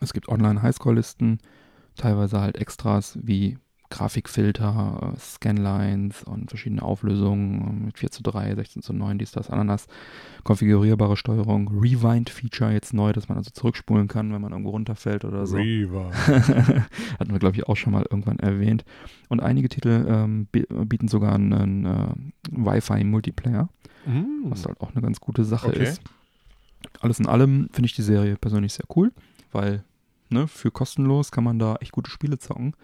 Es 0.00 0.12
gibt 0.12 0.28
Online-Highscore-Listen, 0.28 1.38
teilweise 1.94 2.40
halt 2.40 2.56
Extras 2.56 3.18
wie 3.22 3.58
Grafikfilter, 3.92 5.12
äh, 5.14 5.18
Scanlines 5.20 6.22
und 6.24 6.48
verschiedene 6.50 6.82
Auflösungen 6.82 7.60
äh, 7.82 7.84
mit 7.86 7.98
4 7.98 8.10
zu 8.10 8.22
3, 8.22 8.54
16 8.54 8.82
zu 8.82 8.92
9, 8.92 9.18
dies, 9.18 9.32
das, 9.32 9.50
Ananas, 9.50 9.86
konfigurierbare 10.44 11.16
Steuerung, 11.16 11.68
Rewind-Feature 11.68 12.72
jetzt 12.72 12.94
neu, 12.94 13.12
dass 13.12 13.28
man 13.28 13.38
also 13.38 13.50
zurückspulen 13.50 14.08
kann, 14.08 14.32
wenn 14.32 14.40
man 14.40 14.52
irgendwo 14.52 14.70
runterfällt 14.70 15.24
oder 15.24 15.46
so. 15.46 15.56
Reaver. 15.56 16.10
Hatten 17.18 17.32
wir, 17.32 17.38
glaube 17.38 17.56
ich, 17.56 17.68
auch 17.68 17.76
schon 17.76 17.92
mal 17.92 18.06
irgendwann 18.10 18.38
erwähnt. 18.38 18.84
Und 19.28 19.40
einige 19.40 19.68
Titel 19.68 20.06
ähm, 20.08 20.46
bi- 20.50 20.66
bieten 20.86 21.08
sogar 21.08 21.34
einen 21.34 21.84
äh, 21.86 22.08
Wi-Fi-Multiplayer, 22.50 23.68
Mm. 24.04 24.50
was 24.50 24.66
halt 24.66 24.80
auch 24.80 24.90
eine 24.90 25.00
ganz 25.00 25.20
gute 25.20 25.44
Sache 25.44 25.68
Okay. 25.68 25.84
ist. 25.84 26.02
Alles 27.00 27.20
in 27.20 27.26
allem 27.28 27.68
finde 27.72 27.86
ich 27.86 27.94
die 27.94 28.02
Serie 28.02 28.34
persönlich 28.36 28.72
sehr 28.72 28.86
cool, 28.96 29.12
weil 29.52 29.84
ne, 30.28 30.48
für 30.48 30.72
kostenlos 30.72 31.30
kann 31.30 31.44
man 31.44 31.60
da 31.60 31.76
echt 31.76 31.92
gute 31.92 32.10
Spiele 32.10 32.36
zocken. 32.36 32.74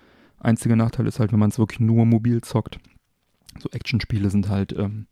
Einziger 0.41 0.77
Nachteil 0.77 1.07
ist 1.07 1.21
halt, 1.21 1.33
wenn 1.33 1.39
man 1.39 1.51
es 1.51 1.59
wirklich 1.59 1.81
nur 1.81 2.07
mobil 2.07 2.41
zockt. 2.43 2.79
So 3.59 3.69
Actionspiele 3.71 4.31
sind 4.31 4.49
halt 4.49 4.73
ähm, 4.73 5.07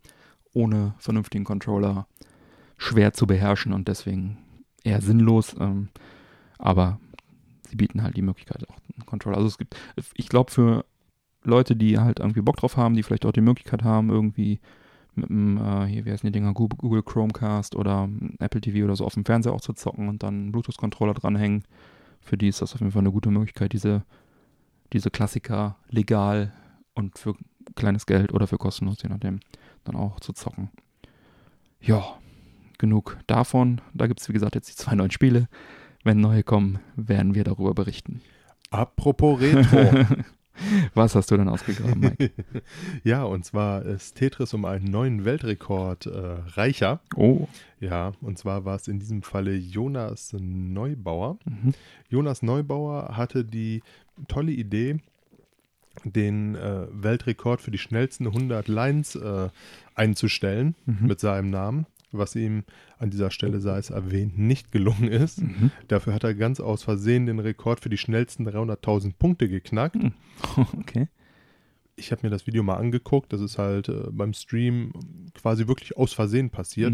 ohne 0.53 0.95
vernünftigen 0.99 1.45
Controller 1.45 2.07
schwer 2.79 3.13
zu 3.13 3.27
beherrschen 3.27 3.73
und 3.73 3.89
deswegen 3.89 4.39
eher 4.85 5.01
sinnlos. 5.01 5.57
Ähm, 5.59 5.89
aber 6.59 7.01
sie 7.69 7.77
bieten 7.77 8.03
halt 8.03 8.17
die 8.17 8.23
Möglichkeit 8.23 8.69
auch 8.69 8.77
einen 8.95 9.07
Controller. 9.07 9.37
Also 9.37 9.49
es 9.49 9.59
gibt, 9.59 9.77
ich 10.15 10.29
glaube 10.29 10.51
für 10.51 10.85
Leute, 11.43 11.77
die 11.77 11.99
halt 11.99 12.21
irgendwie 12.21 12.43
Bock 12.43 12.57
drauf 12.57 12.77
haben, 12.77 12.95
die 12.95 13.03
vielleicht 13.03 13.27
auch 13.27 13.33
die 13.33 13.41
Möglichkeit 13.41 13.85
haben, 13.85 14.11
irgendwie 14.11 14.61
mit 15.15 15.31
einem, 15.31 15.59
äh, 15.59 15.87
hier, 15.87 16.05
wie 16.05 16.13
heißen 16.13 16.27
die 16.27 16.33
Dinger, 16.33 16.53
Google, 16.53 16.79
Google 16.79 17.03
Chromecast 17.03 17.75
oder 17.75 18.09
Apple 18.39 18.61
TV 18.61 18.85
oder 18.85 18.97
so 18.97 19.05
auf 19.05 19.15
dem 19.15 19.25
Fernseher 19.25 19.53
auch 19.53 19.61
zu 19.61 19.73
zocken 19.73 20.09
und 20.09 20.23
dann 20.23 20.35
einen 20.35 20.53
Bluetooth-Controller 20.53 21.15
dranhängen. 21.15 21.65
Für 22.21 22.37
die 22.37 22.49
ist 22.49 22.61
das 22.61 22.75
auf 22.75 22.81
jeden 22.81 22.93
Fall 22.93 23.01
eine 23.01 23.13
gute 23.13 23.31
Möglichkeit, 23.31 23.73
diese, 23.73 24.05
diese 24.93 25.11
Klassiker 25.11 25.77
legal 25.89 26.53
und 26.95 27.19
für 27.19 27.35
kleines 27.75 28.07
Geld 28.07 28.33
oder 28.33 28.47
für 28.47 28.59
kostenlos, 28.59 29.03
je 29.03 29.09
nachdem, 29.09 29.41
dann 29.85 29.97
auch 29.97 30.21
zu 30.21 30.33
zocken. 30.33 30.71
Ja, 31.81 32.05
genug 32.79 33.19
davon. 33.27 33.81
Da 33.95 34.07
gibt 34.07 34.21
es, 34.21 34.29
wie 34.29 34.33
gesagt, 34.33 34.55
jetzt 34.55 34.71
die 34.71 34.77
zwei 34.77 34.95
neuen 34.95 35.11
Spiele. 35.11 35.49
Wenn 36.05 36.21
neue 36.21 36.43
kommen, 36.43 36.79
werden 36.95 37.35
wir 37.35 37.45
darüber 37.45 37.75
berichten. 37.75 38.21
Apropos 38.71 39.41
Retro. 39.41 40.07
Was 40.95 41.15
hast 41.15 41.31
du 41.31 41.37
denn 41.37 41.49
ausgegraben, 41.49 42.01
Mike? 42.01 42.31
ja, 43.05 43.25
und 43.25 43.45
zwar 43.45 43.83
ist 43.85 44.17
Tetris 44.17 44.55
um 44.55 44.65
einen 44.65 44.87
neuen 44.87 45.25
Weltrekord 45.25 46.07
äh, 46.07 46.19
reicher. 46.55 47.01
Oh. 47.15 47.47
Ja, 47.79 48.13
und 48.23 48.39
zwar 48.39 48.65
war 48.65 48.77
es 48.77 48.89
in 48.89 48.99
diesem 48.99 49.23
Falle 49.23 49.55
Jonas 49.55 50.35
Neubauer. 50.39 51.39
Mhm. 51.45 51.75
Jonas 52.09 52.43
Neubauer 52.43 53.17
hatte 53.17 53.45
die 53.45 53.83
tolle 54.29 54.53
Idee, 54.53 54.99
den 56.05 56.55
äh, 56.55 56.87
Weltrekord 56.91 57.61
für 57.61 57.71
die 57.71 57.79
schnellsten 57.79 58.27
100 58.27 58.69
Lines 58.69 59.15
äh, 59.17 59.49
einzustellen 59.95 60.75
Mhm. 60.85 61.07
mit 61.07 61.21
seinem 61.21 61.51
Namen, 61.51 61.87
was 62.13 62.37
ihm 62.37 62.65
an 62.99 63.11
dieser 63.11 63.31
Stelle, 63.31 63.61
sei 63.61 63.79
es 63.79 63.91
erwähnt, 63.91 64.39
nicht 64.39 64.73
gelungen 64.73 65.09
ist. 65.11 65.41
Mhm. 65.43 65.71
Dafür 65.89 66.13
hat 66.15 66.25
er 66.25 66.35
ganz 66.35 66.61
aus 66.61 66.83
Versehen 66.83 67.27
den 67.27 67.39
Rekord 67.39 67.81
für 67.81 67.89
die 67.89 67.97
schnellsten 67.99 68.47
300.000 68.47 69.15
Punkte 69.19 69.49
geknackt. 69.49 69.97
Okay. 70.79 71.09
Ich 71.99 72.13
habe 72.13 72.21
mir 72.27 72.31
das 72.31 72.47
Video 72.47 72.63
mal 72.63 72.77
angeguckt. 72.77 73.33
Das 73.33 73.41
ist 73.41 73.57
halt 73.57 73.89
äh, 73.89 74.09
beim 74.11 74.35
Stream 74.35 74.93
quasi 75.35 75.67
wirklich 75.67 75.97
aus 75.97 76.13
Versehen 76.13 76.51
passiert. 76.51 76.93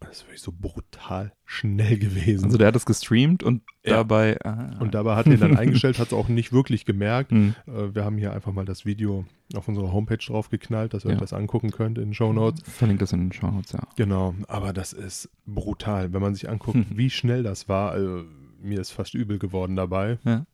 Mhm. 0.00 0.06
Das 0.06 0.16
ist 0.18 0.24
wirklich 0.26 0.42
so 0.42 0.52
brutal 0.52 1.32
schnell 1.44 1.98
gewesen. 1.98 2.44
Also 2.44 2.58
der 2.58 2.68
hat 2.68 2.76
es 2.76 2.86
gestreamt 2.86 3.42
und 3.42 3.62
Ja. 3.84 3.96
dabei. 3.96 4.36
Ah. 4.44 4.76
und 4.80 4.94
dabei 4.94 5.16
hat 5.16 5.26
er 5.26 5.36
dann 5.36 5.56
eingestellt, 5.58 5.98
hat 5.98 6.08
es 6.08 6.12
auch 6.12 6.28
nicht 6.28 6.52
wirklich 6.52 6.84
gemerkt. 6.84 7.32
Mhm. 7.32 7.54
Äh, 7.66 7.94
wir 7.94 8.04
haben 8.04 8.18
hier 8.18 8.32
einfach 8.32 8.52
mal 8.52 8.64
das 8.64 8.84
Video 8.84 9.24
auf 9.54 9.68
unserer 9.68 9.92
Homepage 9.92 10.16
draufgeknallt, 10.18 10.92
dass 10.94 11.04
ihr 11.04 11.10
Ja. 11.10 11.14
euch 11.16 11.20
das 11.20 11.32
angucken 11.32 11.70
könnt 11.70 11.98
in 11.98 12.08
den 12.08 12.14
Show 12.14 12.32
Notes. 12.32 12.62
Verlinkt 12.68 13.02
das 13.02 13.12
in 13.12 13.20
den 13.20 13.32
Show 13.32 13.50
Notes, 13.50 13.72
ja. 13.72 13.80
Genau, 13.96 14.34
aber 14.48 14.72
das 14.72 14.92
ist 14.92 15.30
brutal. 15.46 16.12
Wenn 16.12 16.20
man 16.22 16.34
sich 16.34 16.48
anguckt, 16.48 16.76
Hm. 16.76 16.86
wie 16.96 17.10
schnell 17.10 17.42
das 17.42 17.68
war, 17.68 17.92
also, 17.92 18.24
mir 18.60 18.80
ist 18.80 18.90
fast 18.90 19.14
übel 19.14 19.38
geworden 19.38 19.76
dabei. 19.76 20.18
Ja. 20.24 20.44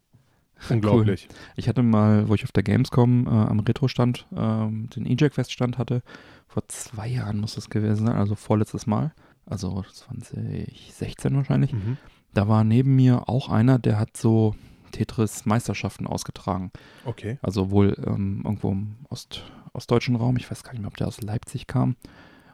Unglaublich. 0.71 1.29
Ich 1.57 1.69
hatte 1.69 1.83
mal, 1.83 2.29
wo 2.29 2.35
ich 2.35 2.45
auf 2.45 2.53
der 2.53 2.63
Gamescom 2.63 3.27
äh, 3.27 3.31
am 3.31 3.59
Retro-Stand 3.61 4.29
ähm, 4.37 4.89
den 4.95 5.07
Eject-Fest-Stand 5.07 5.77
hatte, 5.77 6.03
vor 6.47 6.69
zwei 6.69 7.09
Jahren 7.09 7.41
muss 7.41 7.57
das 7.57 7.69
gewesen 7.69 8.07
sein, 8.07 8.15
also 8.15 8.37
vorletztes 8.37 8.87
Mal, 8.87 9.13
also 9.47 9.85
2016 9.93 11.37
wahrscheinlich. 11.37 11.73
Mhm. 11.73 11.97
Da 12.35 12.49
war 12.49 12.65
neben 12.65 12.97
mir 12.97 13.29
auch 13.29 13.49
einer, 13.49 13.79
der 13.79 13.99
hat 13.99 14.17
so 14.17 14.55
Tetris-Meisterschaften 14.93 16.07
ausgetragen. 16.07 16.71
Okay. 17.05 17.39
Also 17.43 17.71
wohl 17.71 17.97
ähm, 18.07 18.43
irgendwo 18.45 18.71
im 18.71 18.97
Ost, 19.09 19.45
ostdeutschen 19.73 20.17
Raum. 20.17 20.37
Ich 20.37 20.51
weiß 20.51 20.63
gar 20.65 20.73
nicht 20.73 20.81
mehr, 20.81 20.89
ob 20.89 20.97
der 20.97 21.09
aus 21.09 21.21
Leipzig 21.21 21.67
kam. 21.67 21.97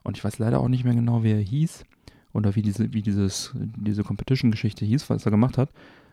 Und 0.03 0.17
ich 0.17 0.25
weiß 0.25 0.39
leider 0.39 0.61
auch 0.61 0.69
nicht 0.69 0.85
mehr 0.85 0.95
genau, 0.95 1.23
wie 1.23 1.33
er 1.33 1.41
hieß 1.41 1.85
oder 2.33 2.55
wie 2.55 2.63
diese, 2.63 2.93
wie 2.93 3.03
dieses, 3.03 3.53
diese 3.55 4.05
Competition-Geschichte 4.05 4.85
hieß, 4.85 5.11
was 5.11 5.27
er 5.27 5.31
gemacht 5.31 5.59
hat. 5.59 5.71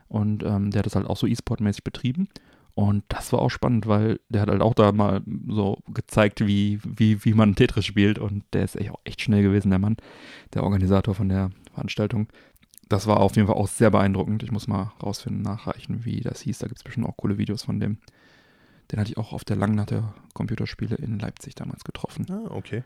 Und 0.08 0.44
ähm, 0.44 0.72
der 0.72 0.80
hat 0.80 0.86
das 0.86 0.96
halt 0.96 1.08
auch 1.08 1.18
so 1.18 1.28
E-Sport-mäßig 1.28 1.84
betrieben. 1.84 2.28
Und 2.76 3.06
das 3.08 3.32
war 3.32 3.40
auch 3.40 3.50
spannend, 3.50 3.88
weil 3.88 4.20
der 4.28 4.42
hat 4.42 4.50
halt 4.50 4.62
auch 4.62 4.74
da 4.74 4.92
mal 4.92 5.22
so 5.48 5.80
gezeigt, 5.94 6.46
wie, 6.46 6.80
wie, 6.84 7.24
wie 7.24 7.34
man 7.34 7.56
Tetris 7.56 7.86
spielt. 7.86 8.20
Und 8.20 8.44
der 8.52 8.66
ist 8.66 8.76
echt 8.76 8.92
auch 8.92 9.00
echt 9.06 9.22
schnell 9.22 9.42
gewesen, 9.42 9.70
der 9.70 9.80
Mann, 9.80 9.96
der 10.54 10.64
Organisator 10.64 11.16
von 11.16 11.30
der 11.30 11.52
Veranstaltung. 11.74 12.28
Das 12.90 13.08
war 13.08 13.22
auf 13.22 13.38
jeden 13.38 13.48
Fall 13.48 13.56
auch 13.56 13.70
sehr 13.70 13.92
beeindruckend. 13.92 14.44
Ich 14.44 14.52
muss 14.52 14.68
mal 14.68 14.92
rausfinden, 15.02 15.42
nachreichen, 15.42 16.04
wie 16.04 16.20
das 16.20 16.42
hieß. 16.42 16.60
Da 16.60 16.68
gibt 16.68 16.80
es 16.80 16.84
bestimmt 16.84 17.08
auch 17.08 17.16
coole 17.16 17.38
Videos 17.38 17.64
von 17.64 17.80
dem. 17.80 17.98
Den 18.92 19.00
hatte 19.00 19.12
ich 19.12 19.18
auch 19.18 19.32
auf 19.32 19.46
der 19.46 19.56
Langnacht 19.56 19.92
der 19.92 20.14
Computerspiele 20.34 20.98
in 20.98 21.18
Leipzig 21.18 21.56
damals 21.56 21.86
getroffen. 21.86 22.28
Ah, 22.30 22.52
okay. 22.52 22.84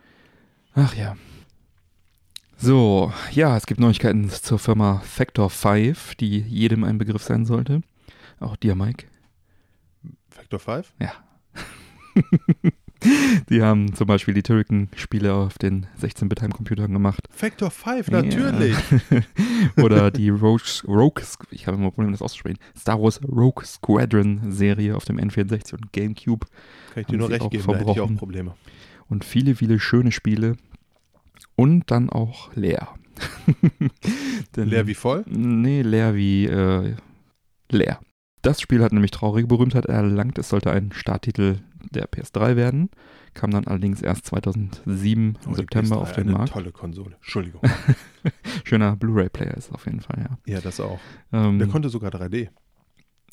Ach 0.76 0.96
ja. 0.96 1.18
So, 2.58 3.12
ja, 3.32 3.58
es 3.58 3.66
gibt 3.66 3.80
Neuigkeiten 3.80 4.30
zur 4.30 4.60
Firma 4.60 5.00
Factor 5.00 5.50
5, 5.50 6.16
die 6.16 6.40
jedem 6.40 6.84
ein 6.84 7.00
Begriff 7.00 7.24
sein 7.24 7.46
sollte. 7.46 7.82
Auch 8.40 8.56
dir, 8.56 8.76
Mike. 8.76 9.08
Factor 10.30 10.60
5? 10.60 10.94
Ja. 11.00 11.14
die 13.50 13.62
haben 13.62 13.94
zum 13.96 14.08
Beispiel 14.08 14.34
die 14.34 14.44
Turrican-Spiele 14.44 15.34
auf 15.34 15.58
den 15.58 15.88
16-Bit-Heimcomputern 16.02 16.92
gemacht. 16.92 17.28
Factor 17.30 17.72
5, 17.72 18.12
natürlich. 18.12 18.76
Ja. 19.10 19.22
Oder 19.84 20.12
die 20.12 20.30
Rogue, 20.30 20.62
Rogue, 20.88 21.24
ich 21.52 21.68
habe 21.68 21.78
immer 21.78 21.92
Probleme, 21.92 22.12
das 22.12 22.22
auszusprechen, 22.22 22.60
Star 22.78 23.02
Wars 23.02 23.22
Rogue 23.24 23.64
Squadron-Serie 23.64 24.96
auf 24.96 25.06
dem 25.06 25.18
N64 25.18 25.74
und 25.74 25.94
GameCube. 25.94 26.48
Kann 26.94 27.02
ich 27.02 27.08
dir 27.08 27.18
nur 27.18 27.30
recht 27.30 27.50
geben, 27.50 27.64
da 27.68 27.74
hätte 27.74 27.84
ich 27.84 27.90
auch 27.92 27.96
verbrochen. 27.96 28.18
Probleme. 28.18 28.56
und 29.08 29.24
viele, 29.24 29.56
viele 29.56 29.80
schöne 29.80 30.12
Spiele 30.12 30.58
und 31.56 31.92
dann 31.92 32.10
auch 32.10 32.54
leer. 32.56 32.90
Denn, 34.56 34.70
Leer 34.70 34.88
wie 34.88 34.94
voll? 34.94 35.26
Nee, 35.28 35.82
leer 35.82 36.16
wie 36.16 36.46
äh, 36.46 36.96
leer. 37.70 38.00
Das 38.42 38.62
Spiel 38.62 38.84
hat 38.84 38.94
nämlich 38.94 39.12
traurige 39.12 39.48
Berühmtheit 39.48 39.86
erlangt. 39.86 40.38
Es 40.38 40.50
sollte 40.50 40.72
ein 40.72 40.92
Starttitel 40.94 41.58
der 41.92 42.10
PS3 42.10 42.56
werden, 42.56 42.90
kam 43.34 43.52
dann 43.52 43.68
allerdings 43.68 44.02
erst 44.02 44.26
2007 44.28 45.38
Oh, 45.42 45.46
im 45.46 45.52
die 45.52 45.56
September 45.56 45.96
PS3, 45.98 46.00
auf 46.00 46.12
den 46.14 46.28
eine 46.30 46.38
Markt. 46.38 46.54
tolle 46.54 46.72
Konsole. 46.72 47.16
Entschuldigung. 47.16 47.62
Schöner 48.64 48.96
Blu-ray-Player 48.96 49.56
ist 49.56 49.72
auf 49.74 49.86
jeden 49.86 50.02
Fall, 50.02 50.26
ja. 50.30 50.54
ja, 50.54 50.62
das 50.62 50.80
auch. 50.80 51.00
Ähm, 51.34 51.60
Der 51.60 51.68
konnte 51.68 51.90
sogar 51.90 52.12
3D. 52.12 52.50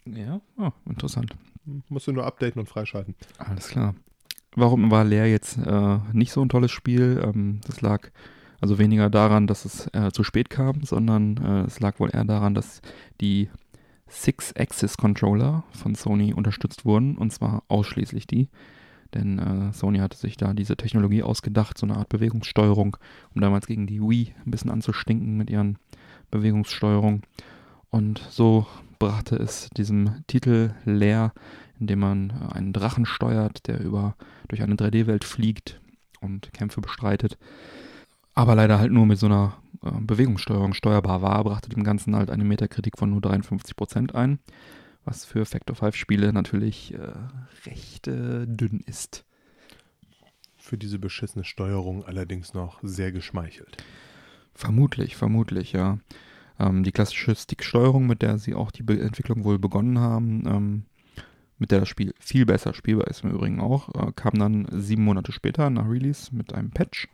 ja, 0.07 0.41
oh, 0.59 0.71
interessant. 0.89 1.35
Musst 1.89 2.07
du 2.07 2.13
nur 2.13 2.25
updaten 2.27 2.61
und 2.61 2.69
freischalten. 2.69 3.15
Alles 3.39 3.69
klar. 3.69 3.95
Warum 4.55 4.91
war 4.91 5.05
Leer 5.05 5.27
jetzt 5.29 5.59
äh, 5.59 5.99
nicht 6.13 6.33
so 6.33 6.41
ein 6.43 6.49
tolles 6.49 6.71
Spiel? 6.71 7.21
Ähm, 7.25 7.61
das 7.67 7.81
lag 7.81 8.09
also 8.61 8.79
weniger 8.79 9.11
daran, 9.11 9.47
dass 9.47 9.65
es 9.65 9.89
äh, 9.93 10.11
zu 10.13 10.23
spät 10.25 10.49
kam, 10.49 10.83
sondern 10.85 11.37
äh, 11.37 11.61
es 11.67 11.81
lag 11.81 11.99
wohl 12.01 12.11
eher 12.13 12.25
daran, 12.25 12.55
dass 12.55 12.81
die 13.21 13.51
Six-Axis-Controller 14.09 15.65
von 15.73 15.95
Sony 15.95 16.33
unterstützt 16.33 16.85
wurden, 16.85 17.17
und 17.17 17.33
zwar 17.33 17.65
ausschließlich 17.69 18.27
die. 18.27 18.49
Denn 19.15 19.39
äh, 19.39 19.73
Sony 19.73 19.99
hatte 19.99 20.17
sich 20.17 20.37
da 20.37 20.53
diese 20.53 20.77
Technologie 20.77 21.23
ausgedacht, 21.23 21.79
so 21.79 21.87
eine 21.87 21.97
Art 21.97 22.09
Bewegungssteuerung, 22.09 22.97
um 23.35 23.41
damals 23.41 23.67
gegen 23.67 23.87
die 23.87 24.01
Wii 24.01 24.35
ein 24.45 24.51
bisschen 24.51 24.71
anzustinken 24.71 25.37
mit 25.37 25.51
ihren 25.51 25.79
Bewegungssteuerungen. 26.31 27.23
Und 27.91 28.19
so 28.31 28.67
brachte 28.99 29.37
es 29.37 29.71
diesem 29.77 30.25
Titel 30.27 30.75
leer, 30.85 31.33
indem 31.79 32.01
man 32.01 32.31
äh, 32.31 32.55
einen 32.55 32.73
Drachen 32.73 33.07
steuert, 33.07 33.67
der 33.67 33.81
über 33.81 34.17
durch 34.49 34.63
eine 34.63 34.75
3D-Welt 34.75 35.25
fliegt 35.25 35.81
und 36.21 36.53
Kämpfe 36.53 36.81
bestreitet. 36.81 37.39
Aber 38.37 38.55
leider 38.55 38.79
halt 38.79 38.93
nur 38.93 39.07
mit 39.07 39.19
so 39.19 39.27
einer 39.27 39.57
äh, 39.83 39.91
Bewegungssteuerung 39.99 40.75
steuerbar 40.75 41.23
war, 41.23 41.43
brachte 41.43 41.71
dem 41.71 41.83
Ganzen 41.83 42.15
halt 42.15 42.31
eine 42.31 42.45
Metakritik 42.45 42.99
von 42.99 43.11
nur 43.11 43.21
53% 43.21 44.15
ein, 44.15 44.39
was 45.07 45.25
für 45.25 45.47
Factor 45.47 45.75
5 45.75 45.97
Spiele 45.97 46.33
natürlich 46.35 46.93
äh, 46.95 46.99
recht 47.65 48.07
äh, 48.09 48.47
dünn 48.47 48.81
ist. 48.87 49.25
Für 50.59 50.77
diese 50.77 50.99
beschissene 50.99 51.45
Steuerung 51.45 52.05
allerdings 52.05 52.53
noch 52.53 52.79
sehr 52.83 53.11
geschmeichelt. 53.11 53.79
Vermutlich, 54.55 55.17
vermutlich, 55.17 55.73
ja. 55.73 55.99
Ähm, 56.59 56.85
die 56.85 56.93
klassische 56.93 57.35
Stick-Steuerung, 57.35 58.07
mit 58.07 58.21
der 58.21 58.37
sie 58.37 58.55
auch 58.55 58.71
die 58.71 58.83
Be 58.83 59.01
Entwicklung 59.01 59.45
wohl 59.45 59.59
begonnen 59.59 59.99
haben, 59.99 60.47
ähm, 60.47 60.85
mit 61.59 61.71
der 61.71 61.81
das 61.81 61.89
Spiel 61.89 62.13
viel 62.19 62.45
besser 62.45 62.75
spielbar 62.75 63.07
ist 63.07 63.25
im 63.25 63.31
Übrigen 63.31 63.61
auch, 63.61 63.95
äh, 63.95 64.13
kam 64.13 64.39
dann 64.39 64.67
sieben 64.71 65.05
Monate 65.05 65.33
später 65.33 65.71
nach 65.71 65.89
Release 65.89 66.35
mit 66.35 66.53
einem 66.53 66.71
Patch. 66.71 67.09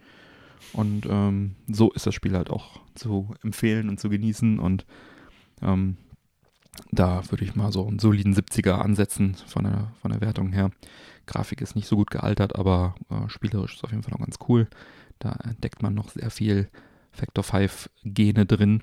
Und 0.72 1.07
ähm, 1.09 1.57
so 1.68 1.90
ist 1.92 2.07
das 2.07 2.14
Spiel 2.14 2.35
halt 2.35 2.51
auch 2.51 2.81
zu 2.94 3.35
empfehlen 3.42 3.88
und 3.88 4.01
zu 4.01 4.09
genießen. 4.09 4.59
Und 4.59 4.87
ähm, 5.61 5.96
da 6.90 7.22
würde 7.31 7.44
ich 7.44 7.55
mal 7.55 7.72
so 7.72 7.87
einen 7.87 7.98
soliden 7.98 8.35
70er 8.35 8.72
ansetzen 8.72 9.35
von 9.46 9.64
der, 9.64 9.92
von 10.01 10.11
der 10.11 10.20
Wertung 10.20 10.53
her. 10.53 10.70
Grafik 11.27 11.61
ist 11.61 11.77
nicht 11.77 11.87
so 11.87 11.96
gut 11.96 12.11
gealtert, 12.11 12.57
aber 12.57 12.94
äh, 13.11 13.29
spielerisch 13.29 13.75
ist 13.75 13.85
auf 13.85 13.90
jeden 13.90 14.03
Fall 14.03 14.12
noch 14.12 14.25
ganz 14.25 14.38
cool. 14.48 14.68
Da 15.18 15.33
entdeckt 15.44 15.83
man 15.83 15.94
noch 15.94 16.11
sehr 16.11 16.31
viel 16.31 16.68
Factor 17.12 17.44
5 17.44 17.90
Gene 18.05 18.46
drin 18.46 18.83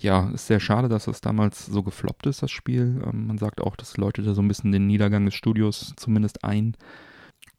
ja, 0.00 0.30
ist 0.30 0.46
sehr 0.46 0.60
schade, 0.60 0.88
dass 0.88 1.06
das 1.06 1.20
damals 1.20 1.66
so 1.66 1.82
gefloppt 1.82 2.26
ist, 2.26 2.42
das 2.42 2.50
Spiel. 2.50 3.02
Ähm, 3.06 3.26
man 3.26 3.38
sagt 3.38 3.60
auch, 3.60 3.76
das 3.76 3.96
läutete 3.96 4.34
so 4.34 4.42
ein 4.42 4.48
bisschen 4.48 4.72
den 4.72 4.86
Niedergang 4.86 5.24
des 5.24 5.34
Studios 5.34 5.94
zumindest 5.96 6.44
ein. 6.44 6.76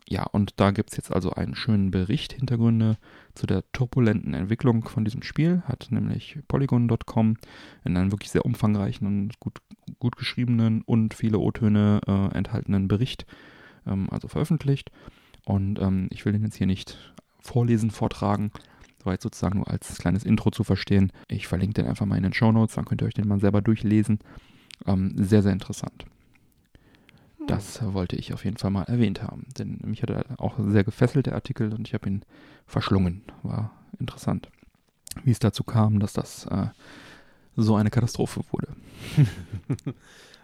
Ja, 0.09 0.23
und 0.23 0.53
da 0.55 0.71
gibt 0.71 0.91
es 0.91 0.97
jetzt 0.97 1.11
also 1.11 1.31
einen 1.31 1.53
schönen 1.55 1.91
Bericht, 1.91 2.31
Hintergründe 2.31 2.97
zu 3.35 3.45
der 3.45 3.69
turbulenten 3.73 4.33
Entwicklung 4.33 4.87
von 4.87 5.03
diesem 5.03 5.21
Spiel. 5.21 5.63
Hat 5.65 5.87
nämlich 5.89 6.39
Polygon.com 6.47 7.35
in 7.83 7.97
einem 7.97 8.11
wirklich 8.11 8.31
sehr 8.31 8.45
umfangreichen 8.45 9.05
und 9.05 9.39
gut, 9.41 9.59
gut 9.99 10.15
geschriebenen 10.15 10.81
und 10.83 11.13
viele 11.13 11.39
O-Töne 11.39 11.99
äh, 12.07 12.37
enthaltenen 12.37 12.87
Bericht 12.87 13.25
ähm, 13.85 14.07
also 14.09 14.29
veröffentlicht. 14.29 14.91
Und 15.43 15.79
ähm, 15.79 16.07
ich 16.09 16.23
will 16.23 16.31
den 16.31 16.43
jetzt 16.43 16.55
hier 16.55 16.67
nicht 16.67 17.13
vorlesen, 17.41 17.91
vortragen, 17.91 18.51
soweit 19.03 19.21
sozusagen 19.21 19.57
nur 19.57 19.69
als 19.69 19.97
kleines 19.97 20.23
Intro 20.23 20.51
zu 20.51 20.63
verstehen. 20.63 21.11
Ich 21.27 21.47
verlinke 21.47 21.81
den 21.81 21.87
einfach 21.87 22.05
mal 22.05 22.17
in 22.17 22.23
den 22.23 22.33
Show 22.33 22.53
Notes, 22.53 22.75
dann 22.75 22.85
könnt 22.85 23.01
ihr 23.01 23.07
euch 23.07 23.13
den 23.13 23.27
mal 23.27 23.41
selber 23.41 23.61
durchlesen. 23.61 24.19
Ähm, 24.85 25.11
sehr, 25.17 25.43
sehr 25.43 25.51
interessant. 25.51 26.05
Das 27.47 27.81
wollte 27.93 28.17
ich 28.17 28.33
auf 28.33 28.43
jeden 28.43 28.57
Fall 28.57 28.71
mal 28.71 28.83
erwähnt 28.83 29.23
haben, 29.23 29.45
denn 29.57 29.79
mich 29.83 30.03
hat 30.03 30.09
er 30.09 30.25
auch 30.37 30.55
sehr 30.59 30.83
gefesselt, 30.83 31.27
der 31.27 31.35
Artikel, 31.35 31.73
und 31.73 31.87
ich 31.87 31.93
habe 31.93 32.07
ihn 32.09 32.23
verschlungen. 32.65 33.23
War 33.41 33.71
interessant, 33.99 34.49
wie 35.23 35.31
es 35.31 35.39
dazu 35.39 35.63
kam, 35.63 35.99
dass 35.99 36.11
das 36.13 36.45
äh, 36.47 36.67
so 37.55 37.75
eine 37.75 37.89
Katastrophe 37.89 38.41
wurde. 38.51 38.75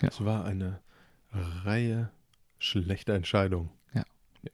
ja. 0.02 0.08
Es 0.08 0.24
war 0.24 0.46
eine 0.46 0.80
Reihe 1.32 2.10
schlechter 2.58 3.16
Entscheidungen. 3.16 3.70
Ja, 3.94 4.04
ja. 4.42 4.52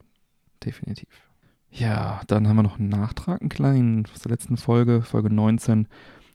definitiv. 0.65 1.29
Ja, 1.71 2.21
dann 2.27 2.47
haben 2.47 2.55
wir 2.55 2.63
noch 2.63 2.79
einen 2.79 2.89
Nachtrag, 2.89 3.41
einen 3.41 3.49
kleinen 3.49 4.07
aus 4.11 4.21
der 4.21 4.31
letzten 4.31 4.57
Folge, 4.57 5.03
Folge 5.03 5.29
19. 5.29 5.87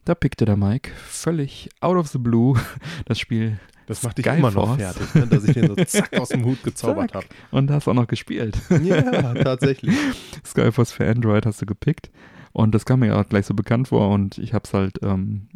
Da 0.04 0.14
pickte 0.14 0.44
der 0.44 0.56
Mike 0.56 0.90
völlig 0.92 1.70
out 1.80 1.96
of 1.96 2.06
the 2.08 2.18
blue 2.18 2.56
das 3.06 3.18
Spiel. 3.18 3.58
Das 3.86 4.02
macht 4.02 4.18
dich 4.18 4.26
immer 4.26 4.50
noch 4.50 4.76
fertig, 4.76 5.14
ne? 5.14 5.26
dass 5.26 5.44
ich 5.44 5.54
den 5.54 5.68
so 5.68 5.74
zack 5.74 6.18
aus 6.18 6.30
dem 6.30 6.44
Hut 6.44 6.62
gezaubert 6.62 7.14
habe. 7.14 7.26
Und 7.50 7.70
hast 7.70 7.86
auch 7.88 7.94
noch 7.94 8.06
gespielt. 8.06 8.58
Ja, 8.82 9.34
tatsächlich. 9.34 9.94
Skyforce 10.46 10.92
für 10.92 11.08
Android 11.08 11.46
hast 11.46 11.62
du 11.62 11.66
gepickt. 11.66 12.10
Und 12.52 12.74
das 12.74 12.84
kam 12.84 13.00
mir 13.00 13.08
ja 13.08 13.22
gleich 13.22 13.46
so 13.46 13.54
bekannt 13.54 13.88
vor 13.88 14.10
und 14.10 14.38
ich 14.38 14.52
habe 14.52 14.64
es 14.64 14.74
halt 14.74 15.00
ähm, 15.02 15.48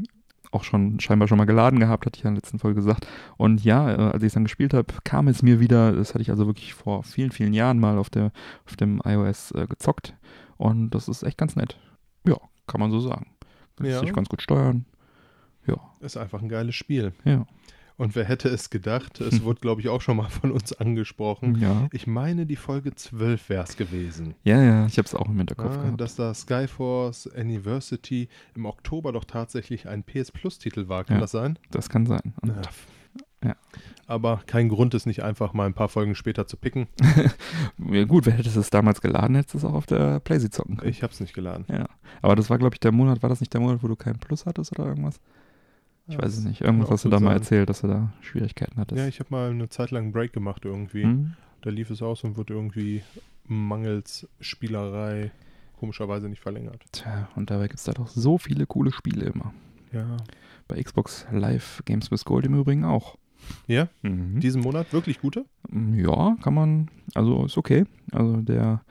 auch 0.50 0.64
schon 0.64 0.98
scheinbar 1.00 1.28
schon 1.28 1.38
mal 1.38 1.44
geladen 1.44 1.78
gehabt, 1.78 2.06
hatte 2.06 2.16
ich 2.16 2.24
ja 2.24 2.28
in 2.28 2.34
der 2.34 2.42
letzten 2.42 2.58
Folge 2.58 2.76
gesagt. 2.76 3.06
Und 3.36 3.62
ja, 3.62 3.90
äh, 3.90 4.12
als 4.12 4.22
ich 4.22 4.28
es 4.28 4.34
dann 4.34 4.44
gespielt 4.44 4.74
habe, 4.74 4.92
kam 5.04 5.28
es 5.28 5.42
mir 5.42 5.60
wieder, 5.60 5.92
das 5.92 6.14
hatte 6.14 6.22
ich 6.22 6.30
also 6.30 6.46
wirklich 6.46 6.74
vor 6.74 7.02
vielen, 7.02 7.30
vielen 7.30 7.52
Jahren 7.52 7.78
mal 7.78 7.98
auf, 7.98 8.10
der, 8.10 8.32
auf 8.66 8.76
dem 8.76 9.00
iOS 9.04 9.52
äh, 9.52 9.66
gezockt. 9.66 10.14
Und 10.56 10.90
das 10.90 11.08
ist 11.08 11.22
echt 11.22 11.38
ganz 11.38 11.56
nett. 11.56 11.78
Ja, 12.26 12.36
kann 12.66 12.80
man 12.80 12.90
so 12.90 13.00
sagen. 13.00 13.26
Lässt 13.78 13.94
ja. 13.94 14.00
sich 14.00 14.12
ganz 14.12 14.28
gut 14.28 14.42
steuern. 14.42 14.86
Ja. 15.66 15.76
Ist 16.00 16.16
einfach 16.16 16.42
ein 16.42 16.48
geiles 16.48 16.74
Spiel. 16.74 17.12
Ja. 17.24 17.46
Und 17.98 18.14
wer 18.14 18.24
hätte 18.24 18.48
es 18.48 18.70
gedacht? 18.70 19.20
Es 19.20 19.42
wurde, 19.44 19.60
glaube 19.60 19.80
ich, 19.80 19.88
auch 19.88 20.00
schon 20.00 20.16
mal 20.16 20.28
von 20.28 20.52
uns 20.52 20.72
angesprochen. 20.72 21.56
Ja. 21.60 21.88
Ich 21.92 22.06
meine, 22.06 22.46
die 22.46 22.56
Folge 22.56 22.94
12 22.94 23.48
wäre 23.48 23.64
es 23.64 23.76
gewesen. 23.76 24.34
Ja, 24.44 24.62
ja, 24.62 24.86
ich 24.86 24.96
habe 24.98 25.06
es 25.06 25.14
auch 25.14 25.28
im 25.28 25.36
Hinterkopf 25.36 25.74
ja, 25.74 25.82
gehabt. 25.82 26.00
Dass 26.00 26.14
da 26.14 26.32
Skyforce 26.32 27.28
Anniversary 27.34 28.28
im 28.54 28.66
Oktober 28.66 29.12
doch 29.12 29.24
tatsächlich 29.24 29.88
ein 29.88 30.04
PS 30.04 30.30
Plus-Titel 30.30 30.88
war. 30.88 31.04
Kann 31.04 31.16
ja, 31.16 31.20
das 31.20 31.32
sein? 31.32 31.58
Das 31.70 31.88
kann 31.88 32.06
sein. 32.06 32.32
Ja. 33.44 33.56
Aber 34.06 34.42
kein 34.46 34.68
Grund, 34.68 34.94
es 34.94 35.04
nicht 35.04 35.22
einfach 35.22 35.52
mal 35.52 35.66
ein 35.66 35.74
paar 35.74 35.88
Folgen 35.88 36.14
später 36.14 36.46
zu 36.46 36.56
picken. 36.56 36.86
ja, 37.90 38.04
gut, 38.04 38.26
wer 38.26 38.32
hätte 38.32 38.48
es 38.48 38.70
damals 38.70 39.00
geladen, 39.00 39.36
hätte 39.36 39.58
es 39.58 39.64
auch 39.64 39.74
auf 39.74 39.86
der 39.86 40.20
Playsee 40.20 40.50
zocken 40.50 40.76
können. 40.76 40.90
Ich 40.90 41.02
habe 41.02 41.12
es 41.12 41.20
nicht 41.20 41.34
geladen. 41.34 41.64
Ja. 41.68 41.88
Aber 42.22 42.34
das 42.34 42.48
war, 42.48 42.58
glaube 42.58 42.74
ich, 42.74 42.80
der 42.80 42.92
Monat, 42.92 43.22
war 43.22 43.28
das 43.28 43.40
nicht 43.40 43.52
der 43.52 43.60
Monat, 43.60 43.82
wo 43.82 43.88
du 43.88 43.96
keinen 43.96 44.18
Plus 44.18 44.46
hattest 44.46 44.72
oder 44.72 44.88
irgendwas? 44.88 45.20
Ich 46.08 46.14
ja, 46.14 46.22
weiß 46.22 46.38
es 46.38 46.44
nicht. 46.44 46.62
Irgendwas 46.62 46.90
hast 46.90 47.04
du 47.04 47.10
da 47.10 47.20
mal 47.20 47.34
erzählt, 47.34 47.68
dass 47.68 47.82
du 47.82 47.86
da 47.86 48.12
Schwierigkeiten 48.22 48.78
hattest. 48.78 48.98
Ja, 48.98 49.06
ich 49.06 49.20
habe 49.20 49.28
mal 49.30 49.50
eine 49.50 49.68
Zeit 49.68 49.90
lang 49.90 50.04
einen 50.04 50.12
Break 50.12 50.32
gemacht 50.32 50.64
irgendwie. 50.64 51.02
Hm? 51.02 51.34
Da 51.60 51.70
lief 51.70 51.90
es 51.90 52.02
aus 52.02 52.24
und 52.24 52.36
wurde 52.36 52.54
irgendwie 52.54 53.02
mangels 53.46 54.26
Spielerei 54.40 55.30
komischerweise 55.78 56.28
nicht 56.28 56.42
verlängert. 56.42 56.82
Tja, 56.92 57.28
und 57.36 57.50
dabei 57.50 57.68
gibt 57.68 57.78
es 57.78 57.84
da 57.84 57.92
doch 57.92 58.08
so 58.08 58.38
viele 58.38 58.66
coole 58.66 58.90
Spiele 58.90 59.26
immer. 59.26 59.52
Ja. 59.92 60.16
Bei 60.66 60.82
Xbox 60.82 61.26
Live 61.30 61.82
Games 61.84 62.10
with 62.10 62.24
Gold 62.24 62.46
im 62.46 62.54
Übrigen 62.54 62.84
auch. 62.84 63.16
Ja? 63.66 63.88
Mhm. 64.02 64.40
Diesen 64.40 64.62
Monat 64.62 64.92
wirklich 64.92 65.20
gute? 65.20 65.44
Ja, 65.94 66.36
kann 66.42 66.54
man. 66.54 66.90
Also 67.14 67.44
ist 67.44 67.58
okay. 67.58 67.84
Also 68.12 68.38
der 68.38 68.82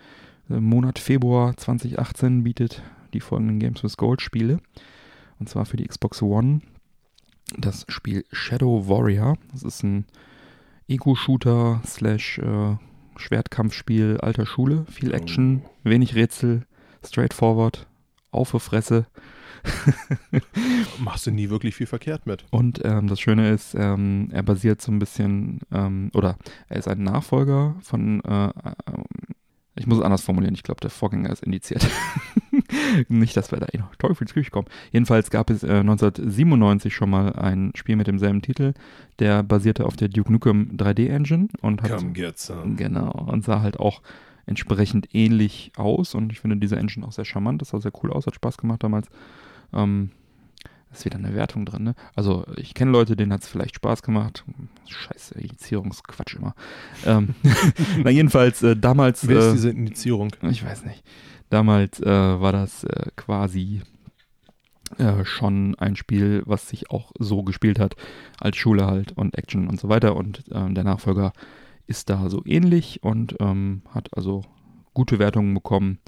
Monat 0.48 1.00
Februar 1.00 1.58
2018 1.58 2.44
bietet 2.44 2.84
die 3.14 3.20
folgenden 3.20 3.60
Games 3.60 3.84
with 3.84 3.98
Gold 3.98 4.22
Spiele. 4.22 4.60
Und 5.40 5.50
zwar 5.50 5.66
für 5.66 5.78
die 5.78 5.86
Xbox 5.86 6.22
One 6.22 6.62
das 7.56 7.86
Spiel 7.88 8.26
Shadow 8.32 8.88
Warrior. 8.88 9.38
Das 9.52 9.64
ist 9.64 9.84
ein 9.84 10.06
Ego-Shooter 10.88 11.82
slash 11.86 12.40
äh, 12.40 12.76
Schwertkampfspiel 13.18 14.18
alter 14.22 14.46
Schule. 14.46 14.86
Viel 14.90 15.14
Action, 15.14 15.62
oh. 15.64 15.70
wenig 15.84 16.16
Rätsel, 16.16 16.66
straightforward, 17.06 17.88
auf 18.32 18.52
die 18.52 18.60
Fresse. 18.60 19.08
Machst 21.00 21.28
du 21.28 21.32
nie 21.32 21.50
wirklich 21.50 21.76
viel 21.76 21.88
verkehrt 21.88 22.26
mit. 22.26 22.46
Und 22.52 22.82
ähm, 22.86 23.08
das 23.08 23.20
Schöne 23.20 23.50
ist, 23.50 23.76
ähm, 23.76 24.30
er 24.32 24.44
basiert 24.44 24.82
so 24.82 24.92
ein 24.92 25.00
bisschen, 25.00 25.60
ähm, 25.72 26.12
oder 26.14 26.38
er 26.70 26.78
ist 26.78 26.88
ein 26.88 27.04
Nachfolger 27.04 27.76
von, 27.82 28.22
äh, 28.24 28.48
äh, 28.48 28.52
ich 29.76 29.88
muss 29.88 29.98
es 29.98 30.04
anders 30.04 30.22
formulieren, 30.22 30.56
ich 30.56 30.64
glaube, 30.64 30.82
der 30.82 30.90
Vorgänger 30.90 31.32
ist 31.32 31.44
indiziert. 31.44 31.86
Nicht, 33.08 33.36
dass 33.38 33.52
wir 33.52 33.60
da 33.60 33.68
eh 33.72 33.78
noch 33.78 33.96
Teufelsküche 33.96 34.52
kommen. 34.52 34.68
Jedenfalls 34.92 35.30
gab 35.30 35.50
es 35.50 35.64
äh, 35.64 35.80
1997 35.80 36.94
schon 36.94 37.10
mal 37.10 37.34
ein 37.34 37.72
Spiel 37.76 37.96
mit 37.96 38.08
demselben 38.08 38.42
Titel, 38.42 38.74
der 39.20 39.44
basierte 39.44 39.86
auf 39.86 39.96
der 39.96 40.10
Duke 40.10 40.32
Nukem 40.32 40.72
3D 40.78 41.08
Engine 41.08 41.48
und 41.62 41.82
hat 41.82 41.92
Come 41.92 42.12
get 42.12 42.38
some. 42.38 42.76
genau 42.76 43.12
und 43.12 43.44
sah 43.46 43.62
halt 43.62 43.80
auch 43.80 44.02
entsprechend 44.46 45.14
ähnlich 45.14 45.72
aus 45.76 46.16
und 46.16 46.32
ich 46.32 46.40
finde 46.40 46.58
diese 46.58 46.78
Engine 46.78 47.06
auch 47.06 47.12
sehr 47.12 47.26
charmant, 47.26 47.62
das 47.62 47.70
sah 47.70 47.80
sehr 47.80 47.92
cool 48.02 48.12
aus, 48.12 48.26
hat 48.26 48.36
Spaß 48.36 48.58
gemacht 48.58 48.84
damals. 48.84 49.08
Ähm, 49.74 50.12
ist 50.92 51.04
wieder 51.06 51.18
eine 51.18 51.36
Wertung 51.36 51.66
drin, 51.66 51.84
ne? 51.84 51.96
Also 52.16 52.46
ich 52.56 52.74
kenne 52.74 52.92
Leute, 52.92 53.16
denen 53.16 53.34
hat 53.34 53.42
es 53.44 53.50
vielleicht 53.50 53.76
Spaß 53.76 54.04
gemacht. 54.04 54.46
Scheiße, 54.88 55.36
Indizierungsquatsch 55.40 56.36
immer. 56.36 56.56
ähm, 57.06 57.36
na 58.04 58.10
jedenfalls, 58.10 58.64
äh, 58.64 58.76
damals... 58.76 59.28
Wer 59.28 59.40
ist 59.40 59.46
äh, 59.46 59.52
diese 59.52 59.70
Indizierung? 59.72 60.32
Ich 60.44 60.66
weiß 60.66 60.86
nicht. 60.86 61.04
Damals 61.50 62.00
äh, 62.02 62.06
war 62.42 62.52
das 62.52 62.84
äh, 62.84 63.12
quasi 63.16 63.82
äh, 64.98 65.26
schon 65.26 65.76
ein 65.76 65.96
Spiel, 65.96 66.44
was 66.46 66.70
sich 66.70 66.92
auch 66.92 67.12
so 67.20 67.44
gespielt 67.44 67.80
hat, 67.80 67.96
als 68.40 68.58
Schule 68.58 68.88
halt 68.88 69.12
und 69.14 69.38
Action 69.38 69.68
und 69.68 69.80
so 69.80 69.90
weiter. 69.90 70.16
Und 70.16 70.44
ähm, 70.52 70.76
der 70.76 70.84
Nachfolger 70.84 71.34
ist 71.88 72.10
da 72.10 72.30
so 72.30 72.42
ähnlich 72.46 73.04
und 73.04 73.36
ähm, 73.40 73.82
hat 73.94 74.10
also 74.16 74.44
gute 74.94 75.20
Wertungen 75.20 75.54
bekommen. 75.54 76.00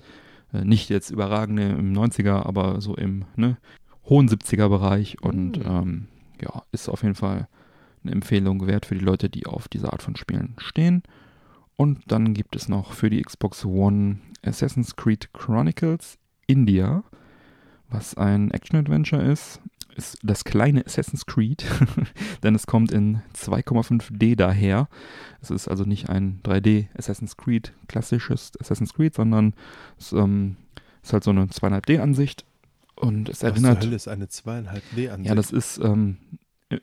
Äh, 0.54 0.65
nicht 0.65 0.89
jetzt 0.89 1.12
überragende 1.12 1.63
im 1.69 1.93
90er, 1.93 2.45
aber 2.45 2.82
so 2.82 2.95
im 2.95 3.25
ne, 3.36 3.58
hohen 4.06 4.30
70er 4.30 4.69
Bereich 4.69 5.21
und 5.21 5.60
mhm. 5.60 5.65
ähm, 5.65 6.08
ja, 6.41 6.63
ist 6.71 6.89
auf 6.89 7.04
jeden 7.04 7.15
Fall 7.15 7.47
eine 8.04 8.13
Empfehlung 8.13 8.65
wert 8.65 8.86
für 8.86 8.95
die 8.95 9.04
Leute, 9.04 9.30
die 9.30 9.45
auf 9.45 9.67
diese 9.67 9.91
Art 9.91 10.02
von 10.02 10.15
Spielen 10.15 10.56
stehen. 10.58 11.04
Und 11.79 12.11
dann 12.11 12.33
gibt 12.33 12.57
es 12.57 12.67
noch 12.67 12.91
für 12.91 13.09
die 13.09 13.21
Xbox 13.21 13.63
One 13.63 14.17
Assassin's 14.43 14.97
Creed 14.97 15.29
Chronicles 15.31 16.17
India, 16.45 17.05
was 17.87 18.17
ein 18.17 18.51
Action-Adventure 18.51 19.21
ist. 19.21 19.61
Ist 19.95 20.17
das 20.21 20.43
kleine 20.43 20.85
Assassin's 20.85 21.25
Creed, 21.25 21.63
denn 22.43 22.53
es 22.53 22.67
kommt 22.67 22.91
in 22.91 23.21
2,5D 23.33 24.35
daher. 24.35 24.89
Es 25.39 25.51
ist 25.51 25.69
also 25.69 25.85
nicht 25.85 26.09
ein 26.09 26.41
3D 26.43 26.87
Assassin's 26.97 27.37
Creed, 27.37 27.71
klassisches 27.87 28.51
Assassin's 28.59 28.93
Creed, 28.93 29.15
sondern 29.15 29.53
es 29.97 30.11
ähm, 30.11 30.57
ist 31.01 31.13
halt 31.13 31.23
so 31.23 31.31
eine 31.31 31.45
2,5D-Ansicht. 31.45 32.43
Und 32.97 33.29
es 33.29 33.41
erinnert. 33.41 33.77
Was 33.77 33.79
zur 33.79 33.87
Hölle 33.87 33.95
ist 33.95 34.07
eine 34.09 34.25
2,5D-Ansicht? 34.25 35.29
Ja, 35.29 35.33
das 35.33 35.51
ist, 35.51 35.77
ähm, 35.77 36.17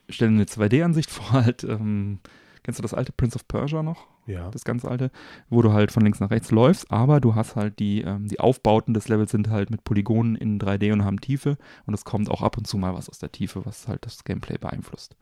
stell 0.09 0.29
dir 0.29 0.37
eine 0.37 0.45
2D-Ansicht 0.45 1.11
vor, 1.11 1.33
halt, 1.33 1.65
ähm, 1.65 2.21
kennst 2.67 2.81
du 2.81 2.83
das 2.83 2.95
alte 2.95 3.13
Prince 3.13 3.37
of 3.37 3.47
Persia 3.47 3.81
noch? 3.81 4.09
Ja. 4.27 4.51
Das 4.51 4.65
ganz 4.65 4.85
alte, 4.85 5.13
wo 5.49 5.63
du 5.63 5.73
halt 5.73 5.93
von 5.93 6.03
links 6.03 6.19
nach 6.19 6.31
rechts 6.31 6.51
läufst, 6.51 6.91
aber 6.91 7.21
du 7.21 7.37
hast 7.37 7.55
halt 7.55 7.79
die, 7.79 8.01
ähm, 8.03 8.27
die 8.27 8.41
Aufbauten 8.41 8.93
des 8.93 9.07
Levels 9.07 9.31
sind 9.31 9.49
halt 9.51 9.71
mit 9.71 9.85
Polygonen 9.85 10.35
in 10.35 10.59
3D 10.59 10.93
und 10.93 11.05
haben 11.05 11.21
Tiefe 11.21 11.59
und 11.87 11.95
es 11.95 12.05
kommt 12.05 12.29
auch 12.29 12.43
ab 12.43 12.59
und 12.59 12.67
zu 12.67 12.77
mal 12.77 12.93
was 12.93 13.09
aus 13.09 13.21
der 13.21 13.31
Tiefe, 13.31 13.65
was 13.65 13.87
halt 13.87 14.05
das 14.05 14.25
Gameplay 14.25 14.59
beeinflusst. 14.59 15.15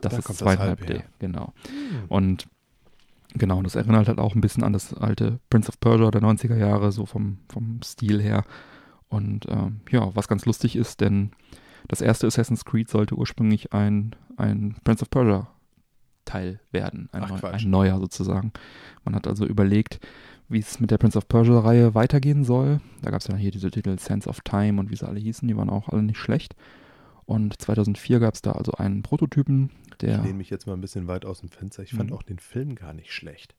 Das 0.00 0.12
Da 0.12 0.18
ist 0.18 0.24
kommt 0.26 0.40
das 0.40 0.58
halb 0.58 0.80
2,5D, 0.80 0.92
her. 0.92 1.04
genau. 1.18 1.52
Hm. 1.66 2.04
Und 2.06 2.46
genau, 3.34 3.60
das 3.60 3.74
erinnert 3.74 4.06
halt 4.06 4.20
auch 4.20 4.36
ein 4.36 4.40
bisschen 4.40 4.62
an 4.62 4.72
das 4.72 4.94
alte 4.94 5.40
Prince 5.50 5.68
of 5.68 5.80
Persia 5.80 6.12
der 6.12 6.22
90er 6.22 6.56
Jahre, 6.56 6.92
so 6.92 7.04
vom, 7.04 7.38
vom 7.52 7.80
Stil 7.82 8.22
her. 8.22 8.44
Und 9.08 9.46
ähm, 9.48 9.80
ja, 9.90 10.14
was 10.14 10.28
ganz 10.28 10.46
lustig 10.46 10.76
ist, 10.76 11.00
denn 11.00 11.32
das 11.88 12.00
erste 12.00 12.28
Assassin's 12.28 12.64
Creed 12.64 12.88
sollte 12.88 13.16
ursprünglich 13.16 13.72
ein, 13.72 14.14
ein 14.36 14.76
Prince 14.84 15.02
of 15.02 15.10
Persia 15.10 15.48
Teil 16.24 16.60
werden, 16.72 17.08
ein, 17.12 17.22
Ach, 17.24 17.42
neu, 17.42 17.48
ein 17.48 17.70
neuer 17.70 17.98
sozusagen. 17.98 18.52
Man 19.04 19.14
hat 19.14 19.26
also 19.26 19.46
überlegt, 19.46 20.00
wie 20.48 20.58
es 20.58 20.80
mit 20.80 20.90
der 20.90 20.98
Prince 20.98 21.16
of 21.18 21.28
Persia 21.28 21.58
Reihe 21.60 21.94
weitergehen 21.94 22.44
soll. 22.44 22.80
Da 23.02 23.10
gab 23.10 23.20
es 23.20 23.26
ja 23.28 23.36
hier 23.36 23.50
diese 23.50 23.70
Titel 23.70 23.98
Sense 23.98 24.28
of 24.28 24.40
Time 24.42 24.80
und 24.80 24.90
wie 24.90 24.96
sie 24.96 25.06
alle 25.06 25.20
hießen, 25.20 25.46
die 25.48 25.56
waren 25.56 25.70
auch 25.70 25.88
alle 25.88 26.02
nicht 26.02 26.18
schlecht. 26.18 26.54
Und 27.26 27.60
2004 27.60 28.20
gab 28.20 28.34
es 28.34 28.42
da 28.42 28.52
also 28.52 28.72
einen 28.72 29.02
Prototypen, 29.02 29.70
der 30.02 30.16
Ich 30.18 30.22
lehne 30.24 30.34
mich 30.38 30.50
jetzt 30.50 30.66
mal 30.66 30.74
ein 30.74 30.80
bisschen 30.82 31.06
weit 31.08 31.24
aus 31.24 31.40
dem 31.40 31.48
Fenster. 31.48 31.82
Ich 31.82 31.92
fand 31.94 32.10
Mhm. 32.10 32.16
auch 32.16 32.22
den 32.22 32.38
Film 32.38 32.74
gar 32.74 32.92
nicht 32.92 33.12
schlecht. 33.12 33.54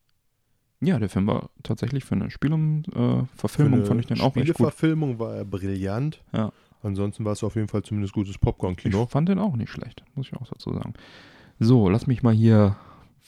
Ja, 0.81 0.99
der 0.99 1.09
Film 1.09 1.25
war 1.25 1.49
tatsächlich 1.63 2.03
für 2.05 2.13
eine 2.15 2.29
Spielverfilmung, 2.29 3.81
äh, 3.81 3.85
fand 3.85 4.01
ich 4.01 4.07
den 4.07 4.19
auch 4.21 4.35
echt 4.35 4.47
gut. 4.47 4.55
Spieleverfilmung 4.55 5.19
war 5.19 5.35
er 5.35 5.45
brillant. 5.45 6.23
Ja. 6.33 6.51
Ansonsten 6.83 7.25
war 7.25 7.31
es 7.31 7.43
auf 7.43 7.55
jeden 7.55 7.67
Fall 7.67 7.81
zumindest 7.81 8.13
gutes 8.13 8.35
Ich 8.35 8.39
Popcorn-Kino. 8.41 9.07
fand 9.07 9.29
den 9.29 9.39
auch 9.39 9.55
nicht 9.55 9.71
schlecht, 9.71 10.03
muss 10.13 10.27
ich 10.27 10.33
auch 10.35 10.47
dazu 10.47 10.71
sagen. 10.73 10.93
So, 11.59 11.87
lass 11.87 12.05
mich 12.05 12.21
mal 12.21 12.33
hier 12.33 12.75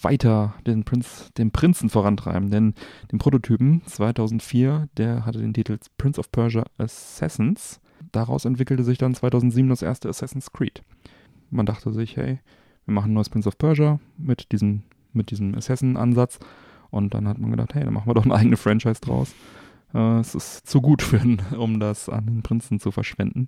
weiter 0.01 0.53
den, 0.65 0.83
Prinz, 0.83 1.31
den 1.37 1.51
Prinzen 1.51 1.89
vorantreiben, 1.89 2.51
denn 2.51 2.73
den 3.11 3.19
Prototypen 3.19 3.81
2004, 3.85 4.89
der 4.97 5.25
hatte 5.25 5.39
den 5.39 5.53
Titel 5.53 5.77
Prince 5.97 6.19
of 6.19 6.31
Persia 6.31 6.65
Assassins. 6.77 7.79
Daraus 8.11 8.45
entwickelte 8.45 8.83
sich 8.83 8.97
dann 8.97 9.15
2007 9.15 9.69
das 9.69 9.81
erste 9.81 10.09
Assassin's 10.09 10.51
Creed. 10.51 10.83
Man 11.49 11.65
dachte 11.65 11.91
sich, 11.93 12.17
hey, 12.17 12.39
wir 12.85 12.93
machen 12.93 13.11
ein 13.11 13.13
neues 13.13 13.29
Prince 13.29 13.47
of 13.47 13.57
Persia 13.57 13.99
mit 14.17 14.51
diesem, 14.51 14.83
mit 15.13 15.31
diesem 15.31 15.55
Assassin-Ansatz. 15.55 16.39
Und 16.89 17.13
dann 17.13 17.27
hat 17.27 17.37
man 17.37 17.51
gedacht, 17.51 17.73
hey, 17.75 17.83
dann 17.83 17.93
machen 17.93 18.09
wir 18.09 18.13
doch 18.13 18.25
eine 18.25 18.35
eigene 18.35 18.57
Franchise 18.57 19.01
draus. 19.01 19.33
Äh, 19.93 20.19
es 20.19 20.36
ist 20.36 20.67
zu 20.67 20.82
gut 20.82 21.02
für 21.02 21.17
ihn, 21.17 21.41
um 21.58 21.80
das 21.80 22.10
an 22.10 22.26
den 22.26 22.43
Prinzen 22.43 22.80
zu 22.80 22.91
verschwenden. 22.91 23.47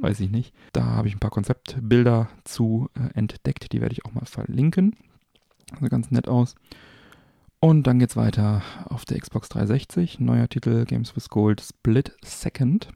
Weiß 0.00 0.20
ich 0.20 0.30
nicht. 0.30 0.54
Da 0.72 0.84
habe 0.84 1.08
ich 1.08 1.14
ein 1.14 1.20
paar 1.20 1.30
Konzeptbilder 1.30 2.28
zu 2.44 2.88
äh, 2.94 3.16
entdeckt. 3.18 3.72
Die 3.72 3.80
werde 3.80 3.92
ich 3.92 4.04
auch 4.04 4.12
mal 4.12 4.26
verlinken. 4.26 4.96
Sieht 5.80 5.90
ganz 5.90 6.10
nett 6.10 6.28
aus. 6.28 6.54
Und 7.58 7.86
dann 7.86 7.98
geht's 7.98 8.16
weiter 8.16 8.62
auf 8.84 9.04
der 9.04 9.18
Xbox 9.18 9.48
360. 9.48 10.20
Neuer 10.20 10.48
Titel 10.48 10.84
Games 10.84 11.16
with 11.16 11.28
Gold 11.30 11.60
Split 11.60 12.14
Second. 12.22 12.88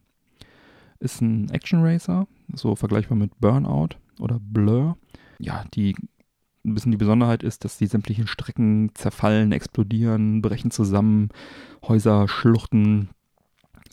Ist 0.98 1.22
ein 1.22 1.48
Action 1.48 1.82
Racer, 1.82 2.26
so 2.52 2.76
vergleichbar 2.76 3.16
mit 3.16 3.40
Burnout 3.40 3.96
oder 4.18 4.38
Blur. 4.38 4.98
Ja, 5.38 5.64
die 5.72 5.96
ein 6.64 6.74
bisschen 6.74 6.92
die 6.92 6.98
Besonderheit 6.98 7.42
ist, 7.42 7.64
dass 7.64 7.78
die 7.78 7.86
sämtlichen 7.86 8.26
Strecken 8.26 8.90
zerfallen, 8.94 9.52
explodieren, 9.52 10.42
brechen 10.42 10.70
zusammen, 10.70 11.30
Häuser, 11.86 12.28
Schluchten 12.28 13.10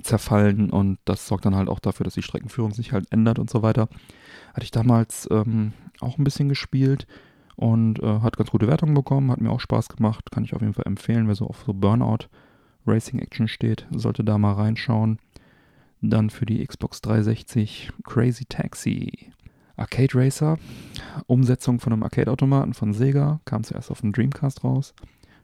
zerfallen 0.01 0.69
und 0.69 0.99
das 1.05 1.27
sorgt 1.27 1.45
dann 1.45 1.55
halt 1.55 1.69
auch 1.69 1.79
dafür, 1.79 2.03
dass 2.03 2.13
die 2.13 2.21
Streckenführung 2.21 2.71
sich 2.71 2.91
halt 2.91 3.11
ändert 3.11 3.39
und 3.39 3.49
so 3.49 3.61
weiter. 3.61 3.87
Hatte 4.53 4.63
ich 4.63 4.71
damals 4.71 5.27
ähm, 5.31 5.73
auch 5.99 6.17
ein 6.17 6.23
bisschen 6.23 6.49
gespielt 6.49 7.07
und 7.55 7.99
äh, 7.99 8.19
hat 8.19 8.37
ganz 8.37 8.51
gute 8.51 8.67
Wertungen 8.67 8.93
bekommen, 8.93 9.31
hat 9.31 9.41
mir 9.41 9.51
auch 9.51 9.59
Spaß 9.59 9.89
gemacht, 9.89 10.31
kann 10.31 10.43
ich 10.43 10.53
auf 10.53 10.61
jeden 10.61 10.73
Fall 10.73 10.85
empfehlen, 10.85 11.27
wer 11.27 11.35
so 11.35 11.47
auf 11.47 11.63
so 11.65 11.73
Burnout 11.73 12.27
Racing 12.85 13.19
Action 13.19 13.47
steht, 13.47 13.85
sollte 13.91 14.23
da 14.23 14.37
mal 14.37 14.53
reinschauen. 14.53 15.19
Dann 16.01 16.29
für 16.29 16.45
die 16.45 16.65
Xbox 16.65 17.01
360 17.01 17.91
Crazy 18.03 18.45
Taxi. 18.45 19.31
Arcade 19.77 20.15
Racer, 20.15 20.57
Umsetzung 21.27 21.79
von 21.79 21.93
einem 21.93 22.03
Arcade-Automaten 22.03 22.73
von 22.73 22.93
Sega, 22.93 23.39
kam 23.45 23.63
zuerst 23.63 23.91
auf 23.91 24.01
dem 24.01 24.11
Dreamcast 24.11 24.63
raus, 24.63 24.93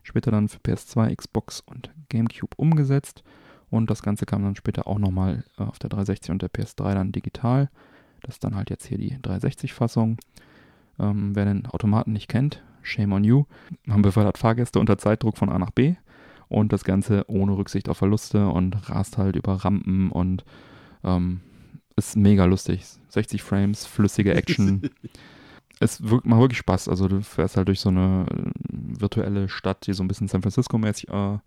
später 0.02 0.30
dann 0.30 0.48
für 0.48 0.58
PS2, 0.58 1.14
Xbox 1.16 1.60
und 1.60 1.90
GameCube 2.08 2.54
umgesetzt 2.56 3.22
und 3.70 3.90
das 3.90 4.02
Ganze 4.02 4.26
kam 4.26 4.42
dann 4.42 4.56
später 4.56 4.86
auch 4.86 4.98
nochmal 4.98 5.44
äh, 5.58 5.62
auf 5.62 5.78
der 5.78 5.90
360 5.90 6.30
und 6.30 6.42
der 6.42 6.50
PS3 6.50 6.94
dann 6.94 7.12
digital. 7.12 7.70
Das 8.22 8.36
ist 8.36 8.44
dann 8.44 8.54
halt 8.54 8.70
jetzt 8.70 8.86
hier 8.86 8.98
die 8.98 9.16
360-Fassung. 9.18 10.18
Ähm, 10.98 11.34
wer 11.34 11.44
den 11.44 11.66
Automaten 11.66 12.12
nicht 12.12 12.28
kennt, 12.28 12.62
shame 12.82 13.12
on 13.12 13.24
you. 13.24 13.44
Man 13.84 14.02
befördert 14.02 14.38
Fahrgäste 14.38 14.78
unter 14.78 14.96
Zeitdruck 14.96 15.36
von 15.36 15.48
A 15.48 15.58
nach 15.58 15.70
B 15.72 15.96
und 16.48 16.72
das 16.72 16.84
Ganze 16.84 17.24
ohne 17.26 17.56
Rücksicht 17.56 17.88
auf 17.88 17.98
Verluste 17.98 18.48
und 18.48 18.88
rast 18.88 19.18
halt 19.18 19.34
über 19.34 19.54
Rampen 19.64 20.10
und 20.10 20.44
ähm, 21.02 21.40
ist 21.96 22.16
mega 22.16 22.44
lustig. 22.44 22.84
60 23.08 23.42
Frames, 23.42 23.86
flüssige 23.86 24.34
Action. 24.34 24.90
es 25.80 26.02
wirkt, 26.08 26.26
macht 26.26 26.40
wirklich 26.40 26.58
Spaß. 26.58 26.88
Also 26.88 27.08
du 27.08 27.22
fährst 27.22 27.56
halt 27.56 27.68
durch 27.68 27.80
so 27.80 27.88
eine 27.88 28.26
äh, 28.30 28.50
virtuelle 29.00 29.48
Stadt, 29.48 29.86
die 29.86 29.92
so 29.92 30.02
ein 30.02 30.08
bisschen 30.08 30.28
San 30.28 30.42
Francisco-mäßig 30.42 31.08
äh, 31.10 31.38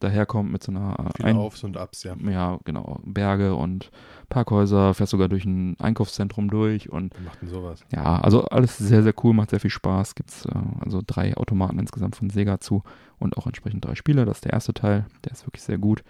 daherkommt 0.00 0.50
mit 0.50 0.62
so 0.62 0.72
einer 0.72 0.96
äh, 0.98 1.10
Viele 1.16 1.28
Ein- 1.28 1.36
Aufs 1.36 1.62
und 1.64 1.76
Abs, 1.76 2.02
ja. 2.02 2.16
ja, 2.16 2.58
genau, 2.64 3.00
Berge 3.04 3.54
und 3.54 3.90
Parkhäuser, 4.28 4.92
fährst 4.94 5.12
sogar 5.12 5.28
durch 5.28 5.44
ein 5.44 5.78
Einkaufszentrum 5.78 6.50
durch 6.50 6.90
und 6.90 7.14
macht 7.24 7.42
denn 7.42 7.48
sowas? 7.48 7.84
ja, 7.92 8.18
also 8.20 8.44
alles 8.46 8.76
sehr, 8.78 9.02
sehr 9.04 9.14
cool, 9.22 9.34
macht 9.34 9.50
sehr 9.50 9.60
viel 9.60 9.70
Spaß. 9.70 10.14
Gibt's 10.14 10.46
äh, 10.46 10.52
also 10.80 11.00
drei 11.06 11.36
Automaten 11.36 11.78
insgesamt 11.78 12.16
von 12.16 12.30
Sega 12.30 12.60
zu 12.60 12.82
und 13.18 13.36
auch 13.36 13.46
entsprechend 13.46 13.84
drei 13.84 13.94
Spiele. 13.94 14.24
Das 14.24 14.38
ist 14.38 14.44
der 14.44 14.52
erste 14.52 14.74
Teil, 14.74 15.06
der 15.24 15.32
ist 15.32 15.46
wirklich 15.46 15.62
sehr 15.62 15.78
gut. 15.78 16.02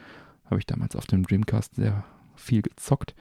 Habe 0.47 0.59
ich 0.59 0.67
damals 0.67 0.97
auf 0.97 1.07
dem 1.07 1.23
Dreamcast 1.23 1.75
sehr 1.77 2.05
viel 2.37 2.63
gezockt. 2.63 3.15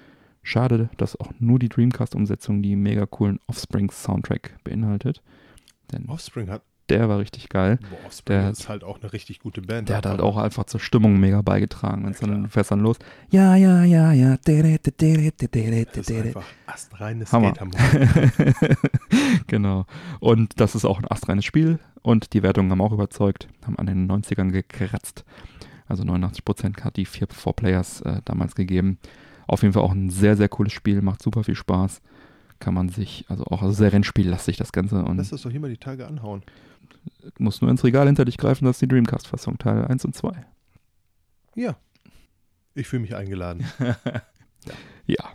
Schade, 0.44 0.90
dass 0.98 1.16
auch 1.20 1.32
nur 1.40 1.58
die 1.58 1.70
Dreamcast-Umsetzung 1.70 2.62
die 2.62 2.76
mega 2.76 3.06
coolen 3.06 3.40
Offspring-Soundtrack 3.48 4.58
beinhaltet. 4.64 5.22
Denn 5.92 6.08
Offspring 6.10 6.50
hat. 6.50 6.64
der 6.90 7.08
war 7.08 7.20
richtig 7.20 7.48
geil. 7.50 7.80
Boah, 7.90 8.06
Offspring 8.08 8.40
Der- 8.42 8.50
ist 8.52 8.68
halt 8.68 8.84
auch 8.84 9.02
eine 9.02 9.14
richtig 9.14 9.40
gute 9.40 9.62
Band. 9.62 9.88
Der 9.90 9.98
hat 9.98 10.06
halt 10.06 10.20
auch 10.22 10.36
einfach 10.38 10.66
zur 10.66 10.80
Stimmung 10.82 11.18
mega 11.20 11.42
beigetragen. 11.42 12.06
Wenn's 12.06 12.20
Ja, 12.20 12.28
dann 12.28 12.50
fährst 12.50 12.72
dann 12.72 12.82
los. 12.82 12.98
Ja, 13.32 13.56
ja, 13.56 13.84
ja, 13.86 14.12
ja. 14.12 14.38
Das 14.44 16.10
ist 16.10 16.12
einfach 16.12 16.44
astreines 16.66 17.32
Hammer. 17.32 17.54
Genau. 19.48 19.86
Und 20.20 20.60
das 20.60 20.76
ist 20.76 20.86
auch 20.86 21.00
ein 21.00 21.08
astreines 21.10 21.46
Spiel. 21.46 21.80
Und 22.02 22.34
die 22.34 22.44
Wertungen 22.44 22.72
haben 22.72 22.82
auch 22.82 22.92
überzeugt, 22.92 23.48
haben 23.66 23.78
an 23.78 23.86
den 23.86 24.10
90ern 24.12 24.52
gekratzt. 24.52 25.24
Also 25.88 26.04
89% 26.04 26.82
hat 26.84 26.98
die 26.98 27.06
4 27.06 27.28
Players 27.28 28.02
äh, 28.02 28.22
damals 28.26 28.56
gegeben. 28.56 28.98
Auf 29.48 29.62
jeden 29.62 29.74
Fall 29.74 29.84
auch 29.84 29.92
ein 29.92 30.10
sehr, 30.10 30.36
sehr 30.36 30.50
cooles 30.50 30.74
Spiel, 30.74 31.02
macht 31.02 31.22
super 31.22 31.44
viel 31.44 31.56
Spaß. 31.56 32.02
Kann 32.60 32.74
man 32.74 32.90
sich, 32.90 33.26
also 33.28 33.46
auch 33.46 33.62
also 33.62 33.74
sehr 33.74 33.92
rennspiellastig 33.92 34.58
das 34.58 34.72
Ganze. 34.72 35.04
Und 35.04 35.18
Lass 35.18 35.30
das 35.30 35.42
doch 35.42 35.52
hier 35.52 35.60
mal 35.60 35.70
die 35.70 35.78
Tage 35.78 36.08
anhauen. 36.08 36.44
muss 37.38 37.62
nur 37.62 37.70
ins 37.70 37.84
Regal 37.84 38.06
hinter 38.06 38.26
dich 38.26 38.38
greifen, 38.38 38.66
das 38.66 38.78
ist 38.78 38.82
die 38.82 38.88
Dreamcast-Fassung, 38.88 39.58
Teil 39.58 39.86
1 39.86 40.06
und 40.06 40.16
2. 40.16 40.46
Ja. 41.56 41.76
Ich 42.76 42.88
fühle 42.88 43.02
mich 43.02 43.16
eingeladen. 43.16 43.66
Ja. 45.06 45.30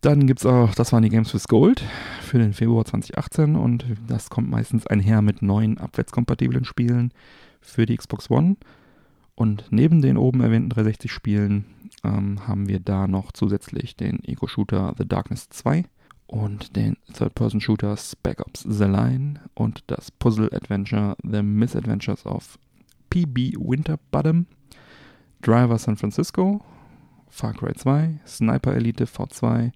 Dann 0.00 0.26
gibt 0.26 0.40
es 0.40 0.46
auch, 0.46 0.74
das 0.74 0.92
waren 0.92 1.02
die 1.02 1.10
Games 1.10 1.32
with 1.32 1.46
Gold 1.46 1.84
für 2.22 2.38
den 2.38 2.54
Februar 2.54 2.84
2018 2.84 3.54
und 3.54 3.84
das 4.08 4.30
kommt 4.30 4.50
meistens 4.50 4.86
einher 4.86 5.22
mit 5.22 5.42
neuen 5.42 5.78
abwärtskompatiblen 5.78 6.64
Spielen 6.64 7.12
für 7.60 7.86
die 7.86 7.96
Xbox 7.96 8.30
One. 8.30 8.56
Und 9.42 9.64
neben 9.70 10.02
den 10.02 10.18
oben 10.18 10.40
erwähnten 10.40 10.70
360-Spielen 10.70 11.64
ähm, 12.04 12.46
haben 12.46 12.68
wir 12.68 12.78
da 12.78 13.08
noch 13.08 13.32
zusätzlich 13.32 13.96
den 13.96 14.22
Ego-Shooter 14.22 14.94
The 14.96 15.04
Darkness 15.04 15.48
2 15.48 15.84
und 16.28 16.76
den 16.76 16.96
Third-Person-Shooter 17.12 17.96
Spec 17.96 18.38
Ops 18.38 18.60
The 18.60 18.84
Line 18.84 19.40
und 19.54 19.82
das 19.88 20.12
Puzzle-Adventure 20.12 21.16
The 21.28 21.42
Misadventures 21.42 22.24
of 22.24 22.56
PB 23.10 23.56
Winter 23.58 23.98
Bottom, 24.12 24.46
Driver 25.40 25.76
San 25.76 25.96
Francisco, 25.96 26.64
Far 27.28 27.54
Cry 27.54 27.72
2, 27.74 28.20
Sniper 28.24 28.76
Elite 28.76 29.06
V2, 29.06 29.72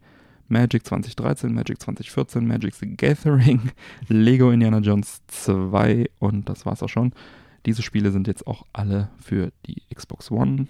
Magic 0.46 0.86
2013, 0.86 1.52
Magic 1.52 1.80
2014, 1.80 2.46
Magic 2.46 2.72
the 2.76 2.86
Gathering, 2.96 3.72
Lego 4.08 4.52
Indiana 4.52 4.78
Jones 4.78 5.22
2 5.26 6.08
und 6.20 6.48
das 6.48 6.64
war's 6.66 6.84
auch 6.84 6.88
schon. 6.88 7.12
Diese 7.66 7.82
Spiele 7.82 8.12
sind 8.12 8.26
jetzt 8.26 8.46
auch 8.46 8.64
alle 8.72 9.10
für 9.20 9.52
die 9.66 9.82
Xbox 9.94 10.30
One, 10.30 10.68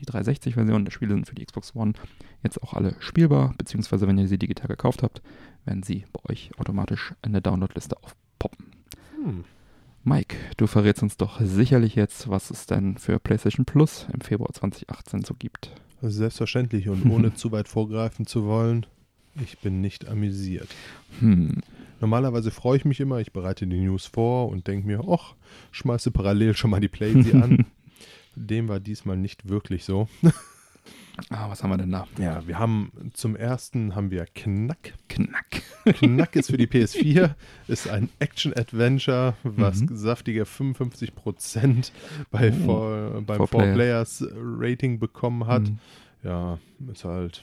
die 0.00 0.04
360-Version 0.04 0.84
der 0.84 0.92
Spiele 0.92 1.14
sind 1.14 1.26
für 1.26 1.34
die 1.34 1.44
Xbox 1.44 1.74
One 1.74 1.94
jetzt 2.42 2.62
auch 2.62 2.74
alle 2.74 2.94
spielbar, 3.00 3.54
beziehungsweise 3.58 4.06
wenn 4.06 4.18
ihr 4.18 4.28
sie 4.28 4.38
digital 4.38 4.68
gekauft 4.68 5.02
habt, 5.02 5.22
werden 5.64 5.82
sie 5.82 6.04
bei 6.12 6.30
euch 6.30 6.50
automatisch 6.58 7.14
in 7.24 7.32
der 7.32 7.40
Downloadliste 7.40 7.96
aufpoppen. 8.02 8.66
Hm. 9.22 9.44
Mike, 10.04 10.36
du 10.56 10.68
verrätst 10.68 11.02
uns 11.02 11.16
doch 11.16 11.40
sicherlich 11.40 11.96
jetzt, 11.96 12.28
was 12.28 12.50
es 12.50 12.66
denn 12.66 12.96
für 12.96 13.18
PlayStation 13.18 13.64
Plus 13.64 14.06
im 14.12 14.20
Februar 14.20 14.52
2018 14.52 15.24
so 15.24 15.34
gibt. 15.34 15.72
Selbstverständlich 16.00 16.88
und 16.88 17.06
ohne 17.10 17.34
zu 17.34 17.50
weit 17.50 17.66
vorgreifen 17.66 18.26
zu 18.26 18.44
wollen, 18.44 18.86
ich 19.34 19.58
bin 19.58 19.80
nicht 19.80 20.08
amüsiert. 20.08 20.68
Hm. 21.18 21.62
Normalerweise 22.00 22.50
freue 22.50 22.76
ich 22.76 22.84
mich 22.84 23.00
immer, 23.00 23.18
ich 23.20 23.32
bereite 23.32 23.66
die 23.66 23.78
News 23.80 24.06
vor 24.06 24.48
und 24.48 24.66
denke 24.66 24.86
mir, 24.86 25.04
ach, 25.08 25.34
schmeiße 25.72 26.10
parallel 26.10 26.54
schon 26.56 26.70
mal 26.70 26.80
die 26.80 26.88
Playsee 26.88 27.32
an. 27.32 27.66
Dem 28.34 28.68
war 28.68 28.80
diesmal 28.80 29.16
nicht 29.16 29.48
wirklich 29.48 29.84
so. 29.84 30.08
Ah, 31.30 31.48
was 31.48 31.62
haben 31.62 31.70
wir 31.70 31.78
denn 31.78 31.90
da? 31.90 32.06
Ja, 32.18 32.46
wir 32.46 32.58
haben 32.58 32.92
zum 33.14 33.34
ersten 33.34 33.94
haben 33.94 34.10
wir 34.10 34.26
Knack. 34.34 34.92
Knack. 35.08 35.62
Knack 35.84 36.36
ist 36.36 36.50
für 36.50 36.58
die 36.58 36.66
PS4, 36.66 37.34
ist 37.68 37.88
ein 37.88 38.10
Action-Adventure, 38.18 39.34
was 39.42 39.80
Mhm. 39.80 39.96
saftige 39.96 40.44
55% 40.44 41.90
bei 42.30 42.50
Oh. 42.50 42.64
Four, 42.66 43.22
beim 43.26 43.38
Four 43.38 43.48
4-Players-Rating 43.62 44.98
bekommen 44.98 45.46
hat. 45.46 45.66
Hm. 45.68 45.78
Ja, 46.22 46.58
ist 46.92 47.04
halt 47.06 47.42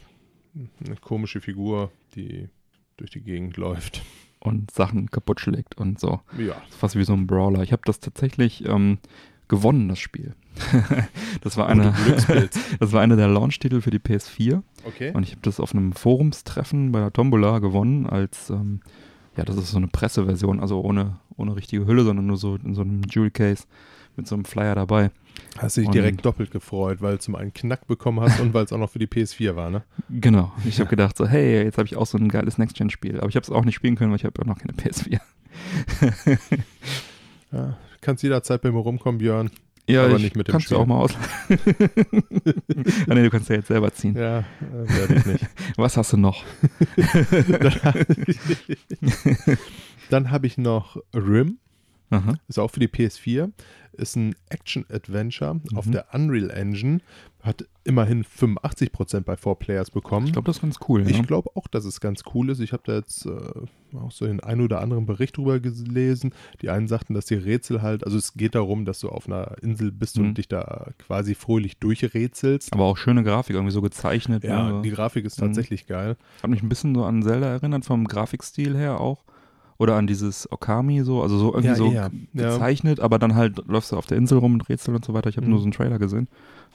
eine 0.85 0.95
komische 0.97 1.41
Figur, 1.41 1.91
die 2.15 2.49
durch 2.97 3.09
die 3.09 3.21
Gegend 3.21 3.57
läuft. 3.57 4.03
Und 4.43 4.71
Sachen 4.71 5.09
kaputt 5.09 5.39
schlägt 5.39 5.77
und 5.77 6.01
so. 6.01 6.19
Ja, 6.37 6.55
Das 6.55 6.69
ist 6.71 6.75
fast 6.77 6.95
wie 6.97 7.05
so 7.05 7.13
ein 7.13 7.27
Brawler. 7.27 7.63
Ich 7.63 7.71
habe 7.71 7.83
das 7.85 8.01
tatsächlich 8.01 8.67
ähm, 8.67 8.97
gewonnen, 9.47 9.87
das 9.87 9.99
Spiel. 9.99 10.35
das, 11.41 11.55
war 11.55 11.67
eine, 11.67 11.93
das 12.79 12.91
war 12.91 13.01
einer 13.01 13.15
der 13.15 13.29
Launch-Titel 13.29 13.79
für 13.79 13.89
die 13.89 13.99
PS4. 13.99 14.61
Okay. 14.83 15.11
Und 15.13 15.23
ich 15.23 15.31
habe 15.31 15.41
das 15.43 15.61
auf 15.61 15.73
einem 15.73 15.93
Forumstreffen 15.93 16.91
bei 16.91 16.99
der 16.99 17.13
Tombola 17.13 17.59
gewonnen, 17.59 18.05
als, 18.05 18.49
ähm, 18.49 18.81
ja, 19.37 19.45
das 19.45 19.55
ist 19.55 19.71
so 19.71 19.77
eine 19.77 19.87
Presseversion, 19.87 20.59
also 20.59 20.81
ohne, 20.81 21.19
ohne 21.37 21.55
richtige 21.55 21.85
Hülle, 21.85 22.03
sondern 22.03 22.25
nur 22.25 22.37
so 22.37 22.55
in 22.55 22.75
so 22.75 22.81
einem 22.81 23.01
Jewel 23.09 23.31
Case 23.31 23.63
mit 24.17 24.27
so 24.27 24.35
einem 24.35 24.43
Flyer 24.43 24.75
dabei. 24.75 25.11
Hast 25.57 25.77
dich 25.77 25.85
Und- 25.87 25.93
direkt 25.95 26.25
doppelt 26.25 26.51
gefreut, 26.51 27.01
weil 27.01 27.13
du 27.13 27.19
zum 27.19 27.35
einen 27.35 27.53
Knack 27.53 27.87
bekommen 27.87 28.19
hast 28.21 28.39
und 28.39 28.53
weil 28.53 28.65
es 28.65 28.73
auch 28.73 28.77
noch 28.79 28.89
für 28.89 28.99
die 28.99 29.07
PS4 29.07 29.55
war, 29.55 29.69
ne? 29.69 29.83
Genau. 30.09 30.51
Ich 30.65 30.79
habe 30.79 30.89
gedacht, 30.89 31.15
so, 31.17 31.27
hey, 31.27 31.63
jetzt 31.63 31.77
habe 31.77 31.85
ich 31.87 31.95
auch 31.95 32.05
so 32.07 32.17
ein 32.17 32.29
geiles 32.29 32.57
Next-Gen-Spiel. 32.57 33.19
Aber 33.19 33.29
ich 33.29 33.35
habe 33.35 33.43
es 33.43 33.49
auch 33.51 33.63
nicht 33.65 33.75
spielen 33.75 33.95
können, 33.95 34.09
weil 34.11 34.17
ich 34.17 34.25
habe 34.25 34.33
ja 34.39 34.45
noch 34.47 34.57
keine 34.59 34.73
PS4. 34.73 35.19
Ja, 37.51 37.77
kannst 38.01 38.23
jederzeit 38.23 38.63
bei 38.63 38.71
mir 38.71 38.79
rumkommen, 38.79 39.19
Björn. 39.19 39.51
Ja, 39.87 40.05
Aber 40.05 40.15
ich 40.15 40.23
nicht 40.23 40.35
mit 40.35 40.47
dem 40.47 40.53
kannst 40.53 40.71
du 40.71 40.75
Spiel. 40.75 40.77
auch 40.81 40.87
mal 40.87 40.95
aus. 40.97 41.11
ah, 43.09 43.13
nee, 43.13 43.21
du 43.23 43.29
kannst 43.29 43.49
ja 43.49 43.57
jetzt 43.57 43.67
selber 43.67 43.93
ziehen. 43.93 44.15
Ja, 44.17 44.39
äh, 44.39 44.43
werde 44.87 45.13
ich 45.15 45.25
nicht. 45.25 45.45
Was 45.75 45.95
hast 45.97 46.13
du 46.13 46.17
noch? 46.17 46.43
Dann 50.09 50.31
habe 50.31 50.47
ich 50.47 50.57
noch 50.57 50.97
Rim, 51.13 51.59
Aha. 52.13 52.35
ist 52.47 52.59
auch 52.59 52.69
für 52.71 52.79
die 52.79 52.87
PS4, 52.87 53.51
ist 53.93 54.15
ein 54.15 54.35
Action-Adventure 54.49 55.61
auf 55.75 55.85
Mhm. 55.85 55.91
der 55.91 56.05
Unreal 56.13 56.49
Engine, 56.49 56.99
hat 57.41 57.65
immerhin 57.83 58.23
85% 58.23 59.25
bei 59.25 59.35
4Players 59.35 59.91
bekommen. 59.91 60.27
Ich 60.27 60.33
glaube, 60.33 60.45
das 60.47 60.55
ist 60.57 60.61
ganz 60.61 60.79
cool. 60.87 61.07
Ich 61.07 61.17
ja. 61.17 61.23
glaube 61.23 61.49
auch, 61.55 61.67
dass 61.67 61.83
es 61.85 61.99
ganz 61.99 62.23
cool 62.33 62.49
ist. 62.49 62.59
Ich 62.61 62.71
habe 62.71 62.83
da 62.85 62.95
jetzt 62.95 63.25
äh, 63.25 63.97
auch 63.97 64.11
so 64.11 64.25
den 64.25 64.39
einen 64.39 64.61
oder 64.61 64.79
anderen 64.81 65.05
Bericht 65.05 65.35
drüber 65.37 65.59
gelesen. 65.59 66.33
Die 66.61 66.69
einen 66.69 66.87
sagten, 66.87 67.13
dass 67.13 67.25
die 67.25 67.35
Rätsel 67.35 67.81
halt, 67.81 68.05
also 68.05 68.17
es 68.17 68.33
geht 68.35 68.55
darum, 68.55 68.85
dass 68.85 68.99
du 68.99 69.09
auf 69.09 69.27
einer 69.27 69.57
Insel 69.61 69.91
bist 69.91 70.17
Mhm. 70.17 70.27
und 70.29 70.37
dich 70.37 70.47
da 70.47 70.91
quasi 70.99 71.35
fröhlich 71.35 71.77
durchrätselst. 71.79 72.71
Aber 72.73 72.85
auch 72.85 72.97
schöne 72.97 73.23
Grafik, 73.23 73.55
irgendwie 73.55 73.73
so 73.73 73.81
gezeichnet. 73.81 74.43
Ja, 74.45 74.71
ne? 74.71 74.81
die 74.81 74.91
Grafik 74.91 75.25
ist 75.25 75.39
Mhm. 75.41 75.47
tatsächlich 75.47 75.85
geil. 75.85 76.15
Hat 76.41 76.49
mich 76.49 76.63
ein 76.63 76.69
bisschen 76.69 76.95
so 76.95 77.03
an 77.03 77.21
Zelda 77.21 77.47
erinnert, 77.47 77.83
vom 77.85 78.07
Grafikstil 78.07 78.75
her 78.77 78.99
auch. 79.01 79.23
Oder 79.77 79.95
an 79.95 80.07
dieses 80.07 80.51
Okami 80.51 81.03
so, 81.03 81.21
also 81.21 81.37
so 81.37 81.47
irgendwie 81.53 81.67
Ja, 81.67 81.75
so 81.75 81.91
eher. 81.91 82.11
Ja. 82.33 82.51
gezeichnet, 82.51 82.99
aber 82.99 83.19
dann 83.19 83.35
halt 83.35 83.57
läufst 83.67 83.91
du 83.91 83.97
auf 83.97 84.05
der 84.05 84.17
Insel 84.17 84.37
rum 84.37 84.53
und 84.53 84.61
rätselst 84.69 84.95
und 84.95 85.05
so 85.05 85.13
weiter. 85.13 85.29
Ich 85.29 85.37
habe 85.37 85.45
Mhm. 85.45 85.51
nur 85.51 85.59
so 85.59 85.65
einen 85.65 85.71
Trailer 85.73 85.99
gesehen. 85.99 86.27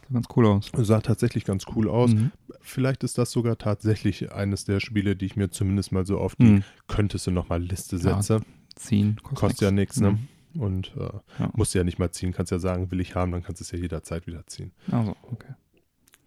Sah 0.09 0.14
ganz 0.14 0.26
cool 0.36 0.46
aus. 0.46 0.70
Sah 0.76 1.01
tatsächlich 1.01 1.44
ganz 1.44 1.64
cool 1.76 1.88
aus. 1.88 2.11
Mhm. 2.12 2.32
Vielleicht 2.61 3.05
ist 3.05 3.18
das 3.18 3.30
sogar 3.30 3.57
tatsächlich 3.59 4.32
eines 4.32 4.64
der 4.64 4.80
Spiele, 4.80 5.16
die 5.16 5.26
ich 5.26 5.36
mir 5.36 5.51
zumindest 5.51 5.92
mal 5.92 6.05
so 6.07 6.18
auf 6.18 6.34
die 6.36 6.44
Mhm. 6.44 6.62
könntest 6.88 7.26
du 7.26 7.30
nochmal 7.30 7.62
Liste 7.62 7.96
Ja, 7.96 8.20
setze. 8.22 8.44
Ziehen. 8.74 9.16
Kostet 9.22 9.61
ja 9.61 9.70
nichts, 9.70 10.01
ne? 10.01 10.12
Mhm. 10.55 10.61
Und 10.61 10.92
äh, 10.96 11.03
Ja. 11.38 11.51
musst 11.55 11.74
du 11.74 11.78
ja 11.78 11.84
nicht 11.84 11.99
mal 11.99 12.11
ziehen. 12.11 12.32
Kannst 12.32 12.51
ja 12.53 12.59
sagen, 12.59 12.90
will 12.90 13.01
ich 13.01 13.14
haben, 13.14 13.32
dann 13.32 13.42
kannst 13.42 13.61
du 13.61 13.64
es 13.64 13.70
ja 13.70 13.78
jederzeit 13.78 14.26
wieder 14.26 14.46
ziehen. 14.46 14.72
Also, 14.90 15.14
okay. 15.30 15.53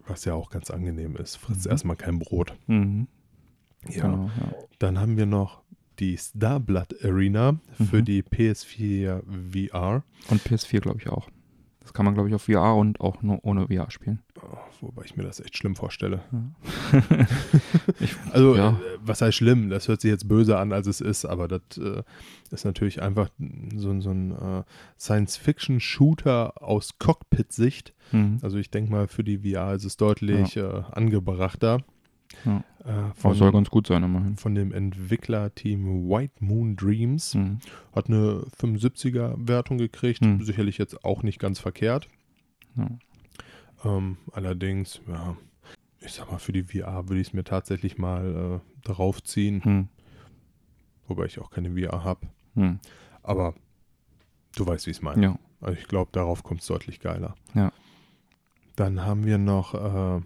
Was 0.06 0.24
ja 0.24 0.34
auch 0.34 0.50
ganz 0.50 0.70
angenehm 0.70 1.16
ist. 1.16 1.36
Frisst 1.36 1.64
Mhm. 1.66 1.70
erstmal 1.72 1.96
kein 1.96 2.18
Brot. 2.18 2.54
Mhm. 2.66 3.08
Ja. 3.88 4.02
Genau, 4.02 4.30
ja. 4.40 4.52
Dann 4.78 4.98
haben 5.00 5.16
wir 5.16 5.26
noch 5.26 5.61
die 6.02 6.18
Starblood 6.18 7.02
Arena 7.04 7.58
für 7.88 7.98
Mhm. 7.98 8.04
die 8.04 8.22
PS4 8.22 9.22
VR. 9.70 10.02
Und 10.28 10.42
PS4, 10.42 10.80
glaube 10.80 10.98
ich, 11.00 11.08
auch. 11.08 11.28
Das 11.80 11.92
kann 11.92 12.04
man, 12.04 12.14
glaube 12.14 12.28
ich, 12.28 12.34
auf 12.36 12.42
VR 12.44 12.76
und 12.76 13.00
auch 13.00 13.22
nur 13.22 13.44
ohne 13.44 13.66
VR 13.66 13.90
spielen. 13.90 14.20
Oh, 14.40 14.56
wobei 14.82 15.02
ich 15.04 15.16
mir 15.16 15.24
das 15.24 15.40
echt 15.40 15.56
schlimm 15.56 15.74
vorstelle. 15.74 16.20
Ja. 16.30 16.96
ich, 18.00 18.14
Also, 18.30 18.54
Ja. 18.56 18.70
äh, 18.70 18.74
was 19.04 19.20
heißt 19.20 19.36
schlimm? 19.36 19.68
Das 19.68 19.88
hört 19.88 20.00
sich 20.00 20.10
jetzt 20.10 20.28
böser 20.28 20.60
an, 20.60 20.72
als 20.72 20.86
es 20.86 21.00
ist, 21.00 21.24
aber 21.24 21.48
das 21.48 21.62
äh, 21.78 22.02
ist 22.52 22.64
natürlich 22.64 23.02
einfach 23.02 23.30
so, 23.74 24.00
so 24.00 24.10
ein 24.10 24.30
äh, 24.30 24.62
Science-Fiction-Shooter 24.98 26.62
aus 26.62 26.98
Cockpit-Sicht. 26.98 27.94
mhm. 28.12 28.38
Also, 28.42 28.58
ich 28.58 28.70
denke 28.70 28.90
mal, 28.92 29.08
für 29.08 29.24
die 29.24 29.38
VR 29.38 29.74
ist 29.74 29.84
es 29.84 29.96
deutlich 29.96 30.56
äh, 30.56 30.82
angebrachter. 30.92 31.78
Ja. 32.44 32.64
Äh, 32.84 32.90
Aber 32.90 33.34
soll 33.34 33.50
von, 33.50 33.52
ganz 33.52 33.70
gut 33.70 33.86
sein, 33.86 34.02
immerhin. 34.02 34.36
von 34.36 34.54
dem 34.54 34.72
Entwicklerteam 34.72 36.08
White 36.08 36.34
Moon 36.40 36.76
Dreams. 36.76 37.34
Mhm. 37.34 37.58
Hat 37.94 38.08
eine 38.08 38.44
75er-Wertung 38.60 39.78
gekriegt. 39.78 40.20
Hm. 40.24 40.42
Sicherlich 40.42 40.78
jetzt 40.78 41.04
auch 41.04 41.22
nicht 41.22 41.38
ganz 41.38 41.58
verkehrt. 41.58 42.08
Ja. 42.76 42.88
Ähm, 43.84 44.16
allerdings, 44.32 45.00
ja, 45.08 45.36
ich 46.00 46.12
sag 46.12 46.30
mal, 46.30 46.38
für 46.38 46.52
die 46.52 46.64
VR 46.64 47.08
würde 47.08 47.20
ich 47.20 47.28
es 47.28 47.32
mir 47.32 47.44
tatsächlich 47.44 47.98
mal 47.98 48.60
äh, 48.60 48.86
draufziehen. 48.86 49.62
Mhm. 49.64 49.88
Wobei 51.06 51.26
ich 51.26 51.38
auch 51.38 51.50
keine 51.50 51.70
VR 51.70 52.04
habe. 52.04 52.26
Mhm. 52.54 52.80
Aber 53.22 53.54
du 54.56 54.66
weißt, 54.66 54.86
wie 54.86 54.90
ich 54.90 54.96
es 54.98 55.02
meine. 55.02 55.22
Ja. 55.22 55.38
Also 55.60 55.78
ich 55.78 55.86
glaube, 55.86 56.10
darauf 56.12 56.42
kommt 56.42 56.60
es 56.60 56.66
deutlich 56.66 57.00
geiler. 57.00 57.34
Ja. 57.54 57.72
Dann 58.76 59.02
haben 59.02 59.24
wir 59.24 59.38
noch 59.38 59.74
äh, 59.74 60.20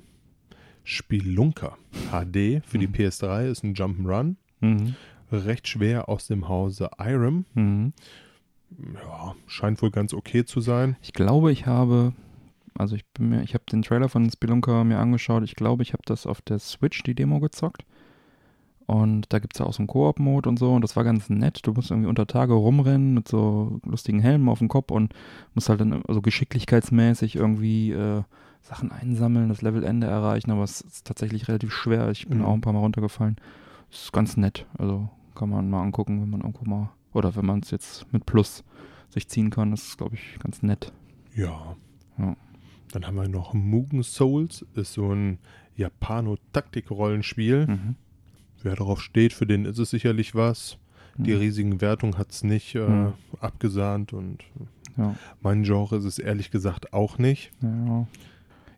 Spielunker 0.85 1.77
HD 2.11 2.63
für 2.67 2.79
die 2.79 2.89
Mhm. 2.89 2.93
PS3. 2.93 3.49
Ist 3.51 3.65
ein 3.65 3.75
Jump'n'Run. 3.75 4.37
Mhm. 4.61 4.95
Recht 5.33 5.67
schwer 5.69 6.09
aus 6.09 6.27
dem 6.27 6.49
Hause 6.49 6.91
Irem. 6.99 7.45
Mhm. 7.55 7.93
Ja, 8.95 9.35
scheint 9.47 9.81
wohl 9.83 9.91
ganz 9.91 10.13
okay 10.13 10.45
zu 10.45 10.61
sein. 10.61 10.97
Ich 11.03 11.13
glaube, 11.13 11.53
ich 11.53 11.67
habe, 11.67 12.13
also 12.77 12.97
ich 12.97 13.05
bin 13.07 13.29
mir, 13.31 13.43
ich 13.43 13.55
habe 13.55 13.65
den 13.71 13.83
Trailer 13.83 14.09
von 14.09 14.29
Spelunker 14.31 14.85
mir 14.85 14.99
angeschaut. 14.99 15.43
Ich 15.45 15.55
glaube, 15.55 15.83
ich 15.83 15.93
habe 15.93 16.03
das 16.05 16.27
auf 16.27 16.41
der 16.43 16.59
Switch, 16.59 17.03
die 17.03 17.15
Demo 17.15 17.41
gezockt. 17.41 17.85
Und 18.87 19.33
da 19.33 19.41
gibt 19.41 19.55
es 19.55 19.59
ja 19.59 19.67
auch 19.67 19.73
so 19.73 19.79
einen 19.81 19.89
Koop-Mode 19.89 20.49
und 20.49 20.59
so. 20.61 20.73
Und 20.73 20.83
das 20.83 20.95
war 20.95 21.03
ganz 21.03 21.29
nett. 21.29 21.61
Du 21.65 21.73
musst 21.73 21.91
irgendwie 21.91 22.09
unter 22.09 22.27
Tage 22.29 22.53
rumrennen 22.55 23.15
mit 23.15 23.27
so 23.27 23.81
lustigen 23.85 24.21
Helmen 24.21 24.49
auf 24.49 24.61
dem 24.61 24.69
Kopf 24.69 24.93
und 24.93 25.13
musst 25.55 25.69
halt 25.69 25.81
dann 25.81 26.03
also 26.07 26.23
geschicklichkeitsmäßig 26.23 27.35
irgendwie 27.35 27.91
äh, 27.91 28.23
Sachen 28.67 28.91
einsammeln, 28.93 29.49
das 29.49 29.63
Levelende 29.63 30.07
erreichen. 30.07 30.51
Aber 30.51 30.65
es 30.65 30.81
ist 30.81 31.07
tatsächlich 31.07 31.49
relativ 31.49 31.73
schwer. 31.73 32.11
Ich 32.11 32.27
bin 32.27 32.39
Mhm. 32.39 32.45
auch 32.45 32.55
ein 32.55 32.61
paar 32.61 32.73
Mal 32.73 32.81
runtergefallen. 32.81 33.37
Ist 33.91 34.13
ganz 34.13 34.37
nett. 34.37 34.67
Also 34.79 35.09
kann 35.35 35.49
man 35.51 35.71
mal 35.71 35.83
angucken, 35.83 36.21
wenn 36.21 36.31
man 36.31 36.41
irgendwo 36.41 36.65
mal, 36.69 36.91
oder 37.13 37.35
wenn 37.37 37.47
man 37.47 37.61
es 37.61 37.71
jetzt 37.71 38.13
mit 38.13 38.27
Plus 38.27 38.65
sich 39.11 39.29
ziehen 39.29 39.51
kann. 39.51 39.71
Das 39.71 39.83
ist, 39.87 39.99
glaube 39.99 40.17
ich, 40.17 40.39
ganz 40.41 40.63
nett. 40.63 40.93
Ja. 41.35 41.77
Ja. 42.19 42.37
Dann 42.93 43.07
haben 43.07 43.17
wir 43.17 43.29
noch 43.29 43.55
Mugen 43.55 44.03
Souls. 44.03 44.65
Ist 44.75 44.95
so 44.95 45.13
ein 45.13 45.39
Japano-Taktik-Rollenspiel. 45.77 47.67
Mhm. 47.67 47.95
Wer 48.63 48.75
darauf 48.77 49.01
steht, 49.03 49.33
für 49.33 49.47
den 49.47 49.65
ist 49.65 49.79
es 49.79 49.91
sicherlich 49.91 50.35
was. 50.35 50.79
Die 51.19 51.33
Mhm. 51.33 51.39
riesigen 51.39 51.81
Wertungen 51.81 52.19
hat 52.19 52.31
es 52.31 52.43
nicht 52.45 52.75
äh, 52.75 52.87
Mhm. 52.89 53.13
abgesahnt 53.41 54.13
und 54.13 54.45
Ja. 54.97 55.15
mein 55.41 55.63
Genre 55.63 55.97
ist 55.97 56.05
es 56.05 56.19
ehrlich 56.19 56.51
gesagt 56.51 56.93
auch 56.93 57.19
nicht. 57.19 57.53
Ja, 57.63 58.07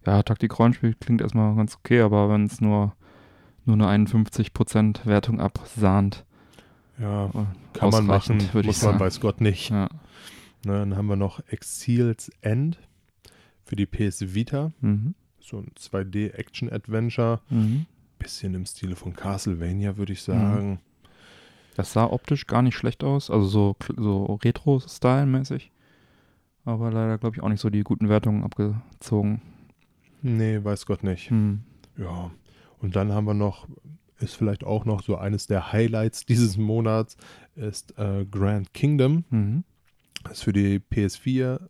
ja 0.07 0.23
Taktik-Rollenspiel 0.23 0.95
klingt 0.95 1.21
erstmal 1.21 1.55
ganz 1.57 1.77
okay, 1.77 2.01
aber 2.01 2.29
wenn 2.31 2.45
es 2.47 2.61
nur, 2.61 2.95
nur 3.65 3.75
eine 3.89 4.07
51% 4.07 5.07
Wertung 5.07 5.41
absahnt, 5.41 6.25
Ja, 6.99 7.27
äh, 7.27 7.31
kann 7.75 7.91
man 7.91 8.07
machen, 8.07 8.39
muss 8.53 8.65
man 8.65 8.73
sagen. 8.73 9.01
weiß 9.01 9.21
Gott 9.21 9.41
nicht. 9.41 9.71
Ja. 9.71 9.89
Ne, 10.65 10.79
dann 10.81 10.97
haben 10.97 11.07
wir 11.07 11.17
noch 11.17 11.41
Exils 11.49 12.31
End 12.41 12.79
für 13.65 13.77
die 13.77 13.87
PS 13.87 14.35
Vita. 14.35 14.73
Mhm. 14.81 15.15
So 15.41 15.59
ein 15.59 15.71
2D-Action-Adventure. 15.79 17.41
Mhm. 17.51 17.87
Bisschen 18.19 18.55
im 18.55 18.67
Stile 18.67 18.97
von 18.97 19.15
Castlevania, 19.15 19.97
würde 19.97 20.13
ich 20.13 20.23
sagen. 20.23 20.81
Das 21.77 21.93
sah 21.93 22.07
optisch 22.07 22.47
gar 22.49 22.63
nicht 22.63 22.75
schlecht 22.77 23.05
aus, 23.05 23.31
also 23.31 23.47
so, 23.47 23.77
so 23.97 24.25
Retro-Style-mäßig. 24.43 25.71
aber 26.65 26.91
leider, 26.91 27.19
glaube 27.19 27.37
ich, 27.37 27.43
auch 27.43 27.49
nicht 27.49 27.61
so 27.61 27.71
die 27.71 27.83
guten 27.85 28.09
Wertungen 28.09 28.43
abgezogen. 28.43 29.41
Nee, 30.23 30.63
weiß 30.63 30.87
Gott 30.87 31.05
nicht. 31.05 31.31
Hm. 31.31 31.61
Ja. 31.97 32.31
Und 32.79 32.97
dann 32.97 33.13
haben 33.13 33.27
wir 33.27 33.35
noch, 33.35 33.69
ist 34.19 34.35
vielleicht 34.35 34.65
auch 34.65 34.85
noch 34.85 35.03
so 35.03 35.17
eines 35.17 35.47
der 35.47 35.73
Highlights 35.73 36.27
dieses 36.27 36.57
Monats, 36.57 37.17
ist 37.57 37.99
äh, 37.99 38.25
Grand 38.25 38.73
Kingdom. 38.75 39.25
Mhm. 39.31 39.65
Ist 40.31 40.45
für 40.45 40.53
die 40.53 40.81
PS4, 40.81 41.61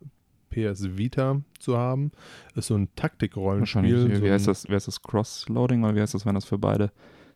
PS 0.51 0.97
Vita 0.97 1.43
zu 1.59 1.77
haben. 1.77 2.13
Ist 2.55 2.69
so 2.69 2.75
ein 2.75 2.89
Taktikrollenspiel. 2.97 4.17
So 4.17 4.23
Wie 4.23 4.31
heißt 4.31 4.47
das? 4.47 4.69
Wie 4.69 4.75
heißt 4.75 4.89
das? 4.89 5.03
Cross-Loading 5.03 5.85
oder 5.85 5.95
wie 5.95 6.01
heißt 6.01 6.15
das, 6.15 6.25
wenn 6.25 6.35
du 6.35 6.39
das 6.39 6.47
für 6.47 6.59
beide 6.59 6.91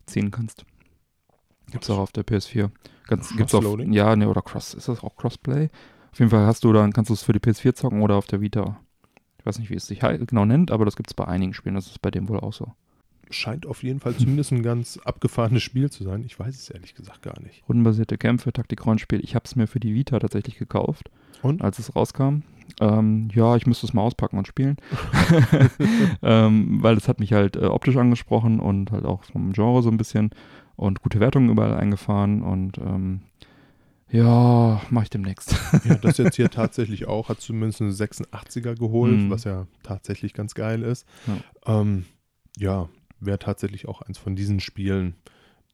ziehen 0.06 0.30
kannst? 0.30 0.64
Gibt's 1.70 1.88
auch 1.90 1.98
auf 1.98 2.12
der 2.12 2.24
PS4. 2.24 2.70
Ganz, 3.06 3.34
gibt's 3.36 3.54
auf, 3.54 3.62
Cross-Loading? 3.62 3.92
ja, 3.92 4.14
ne, 4.16 4.28
oder 4.28 4.42
Cross. 4.42 4.74
Ist 4.74 4.88
das 4.88 5.02
auch 5.02 5.16
Crossplay? 5.16 5.68
Auf 6.12 6.18
jeden 6.18 6.30
Fall 6.30 6.46
hast 6.46 6.64
du 6.64 6.72
dann, 6.72 6.92
kannst 6.92 7.08
du 7.08 7.14
es 7.14 7.22
für 7.22 7.32
die 7.32 7.38
PS4 7.38 7.74
zocken 7.74 8.02
oder 8.02 8.16
auf 8.16 8.26
der 8.26 8.40
Vita. 8.40 8.80
Ich 9.42 9.46
weiß 9.46 9.58
nicht, 9.58 9.70
wie 9.70 9.74
es 9.74 9.86
sich 9.86 9.98
genau 9.98 10.44
nennt, 10.44 10.70
aber 10.70 10.84
das 10.84 10.94
gibt's 10.94 11.14
bei 11.14 11.26
einigen 11.26 11.52
Spielen. 11.52 11.74
Das 11.74 11.88
ist 11.88 12.00
bei 12.00 12.12
dem 12.12 12.28
wohl 12.28 12.38
auch 12.38 12.52
so. 12.52 12.68
Scheint 13.28 13.66
auf 13.66 13.82
jeden 13.82 13.98
Fall 13.98 14.14
zumindest 14.14 14.52
ein 14.52 14.62
ganz 14.62 14.98
abgefahrenes 14.98 15.64
Spiel 15.64 15.90
zu 15.90 16.04
sein. 16.04 16.22
Ich 16.24 16.38
weiß 16.38 16.54
es 16.54 16.70
ehrlich 16.70 16.94
gesagt 16.94 17.22
gar 17.22 17.40
nicht. 17.40 17.64
Rundenbasierte 17.68 18.18
Kämpfe, 18.18 18.52
Taktik-Rollenspiel. 18.52 19.18
Ich 19.24 19.34
habe 19.34 19.44
es 19.44 19.56
mir 19.56 19.66
für 19.66 19.80
die 19.80 19.94
Vita 19.94 20.20
tatsächlich 20.20 20.58
gekauft, 20.58 21.10
Und? 21.42 21.60
als 21.60 21.80
es 21.80 21.96
rauskam. 21.96 22.42
Ähm, 22.80 23.30
ja, 23.34 23.56
ich 23.56 23.66
müsste 23.66 23.84
es 23.84 23.94
mal 23.94 24.02
auspacken 24.02 24.38
und 24.38 24.46
spielen. 24.46 24.76
ähm, 26.22 26.80
weil 26.80 26.96
es 26.96 27.08
hat 27.08 27.18
mich 27.18 27.32
halt 27.32 27.56
äh, 27.56 27.64
optisch 27.64 27.96
angesprochen 27.96 28.60
und 28.60 28.92
halt 28.92 29.04
auch 29.04 29.24
vom 29.24 29.52
Genre 29.52 29.82
so 29.82 29.90
ein 29.90 29.96
bisschen 29.96 30.30
und 30.76 31.02
gute 31.02 31.18
Wertungen 31.18 31.50
überall 31.50 31.74
eingefahren 31.74 32.42
und 32.42 32.78
ähm, 32.78 33.22
ja, 34.12 34.80
mache 34.90 35.04
ich 35.04 35.10
demnächst. 35.10 35.56
Ja, 35.84 35.94
das 35.96 36.18
jetzt 36.18 36.36
hier 36.36 36.50
tatsächlich 36.50 37.06
auch, 37.06 37.28
hat 37.28 37.40
zumindest 37.40 37.80
eine 37.80 37.90
86er 37.92 38.76
geholt, 38.78 39.18
Mhm. 39.18 39.30
was 39.30 39.44
ja 39.44 39.66
tatsächlich 39.82 40.34
ganz 40.34 40.54
geil 40.54 40.82
ist. 40.82 41.06
Ja. 41.26 41.80
Ähm, 41.80 42.04
ja, 42.58 42.88
wäre 43.20 43.38
tatsächlich 43.38 43.88
auch 43.88 44.02
eins 44.02 44.18
von 44.18 44.36
diesen 44.36 44.60
Spielen, 44.60 45.14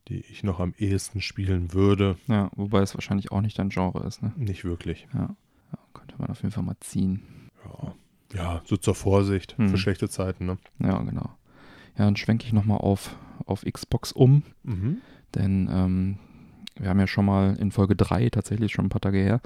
die 0.09 0.20
ich 0.20 0.43
noch 0.45 0.61
am 0.61 0.72
ehesten 0.78 1.20
spielen 1.20 1.72
würde. 1.74 2.16
ja, 2.28 2.51
wobei 2.57 2.80
es 2.80 2.95
wahrscheinlich 2.95 3.30
auch 3.32 3.41
nicht 3.43 3.59
dein 3.59 3.68
Genre 3.70 4.07
ist, 4.07 4.22
ne? 4.22 4.32
Nicht 4.36 4.64
wirklich. 4.64 5.07
Ja, 5.12 5.34
ja 5.72 5.78
könnte 5.93 6.14
man 6.18 6.30
auf 6.30 6.41
jeden 6.43 6.53
Fall 6.53 6.62
mal 6.64 6.76
ziehen. 6.80 7.22
Ja, 7.64 7.95
ja 8.34 8.62
so 8.64 8.76
zur 8.76 8.95
Vorsicht 8.95 9.59
Mhm. 9.59 9.68
für 9.70 9.78
schlechte 9.78 10.09
Zeiten. 10.09 10.47
Ne? 10.47 10.59
Ja, 10.78 10.99
genau. 11.03 11.30
Ja, 11.99 12.05
dann 12.05 12.16
schwenke 12.16 12.47
ich 12.47 12.53
nochmal 12.53 12.78
auf, 12.78 13.16
auf 13.45 13.64
Xbox 13.70 14.12
um. 14.12 14.45
Mhm. 14.62 14.99
Denn 15.34 15.68
ähm, 15.70 16.18
wir 16.79 16.89
haben 16.89 17.01
ja 17.01 17.07
schon 17.07 17.24
mal 17.24 17.57
in 17.57 17.70
Folge 17.70 17.97
3, 17.97 18.31
tatsächlich 18.31 18.72
schon 18.72 18.87
ein 18.87 18.91
paar 18.91 19.01
Tage 19.01 19.18
her, 19.18 19.41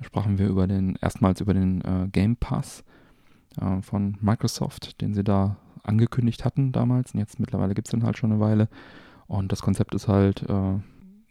sprachen 0.00 0.38
wir 0.38 0.48
über 0.48 0.66
den, 0.66 0.96
erstmals 1.00 1.40
über 1.40 1.54
den 1.54 1.80
äh, 1.82 2.08
Game 2.10 2.36
Pass 2.36 2.84
äh, 3.60 3.80
von 3.82 4.16
Microsoft, 4.20 5.00
den 5.00 5.14
sie 5.14 5.24
da 5.24 5.56
angekündigt 5.82 6.44
hatten 6.44 6.72
damals. 6.72 7.12
Und 7.14 7.20
jetzt 7.20 7.40
mittlerweile 7.40 7.74
gibt 7.74 7.88
es 7.88 7.92
den 7.92 8.04
halt 8.04 8.18
schon 8.18 8.32
eine 8.32 8.40
Weile. 8.40 8.68
Und 9.26 9.52
das 9.52 9.62
Konzept 9.62 9.94
ist 9.94 10.08
halt, 10.08 10.42
äh, 10.48 10.78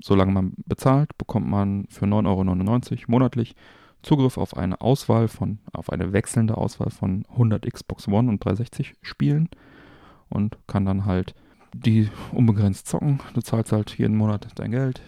solange 0.02 0.32
man 0.32 0.54
bezahlt, 0.66 1.18
bekommt 1.18 1.47
man 1.47 1.86
für 1.89 2.06
9,99 2.06 2.91
Euro 2.91 3.04
monatlich 3.08 3.56
Zugriff 4.02 4.38
auf 4.38 4.58
eine 4.58 4.82
Auswahl 4.82 5.28
von, 5.28 5.60
auf 5.74 5.91
eine 5.91 6.12
wechselnde 6.12 6.58
Auswahl 6.58 6.89
von 6.89 7.26
100 7.32 7.72
Xbox 7.72 8.08
One 8.08 8.30
und 8.30 8.43
360 8.43 8.95
Spielen 9.02 9.49
und 10.30 10.58
kann 10.68 10.86
dann 10.86 11.06
halt 11.06 11.36
die 11.74 12.09
unbegrenzt 12.32 12.88
zocken. 12.88 13.19
Du 13.34 13.41
zahlst 13.41 13.72
halt 13.72 13.97
jeden 13.97 14.15
Monat 14.15 14.47
dein 14.55 14.72
Geld. 14.72 15.01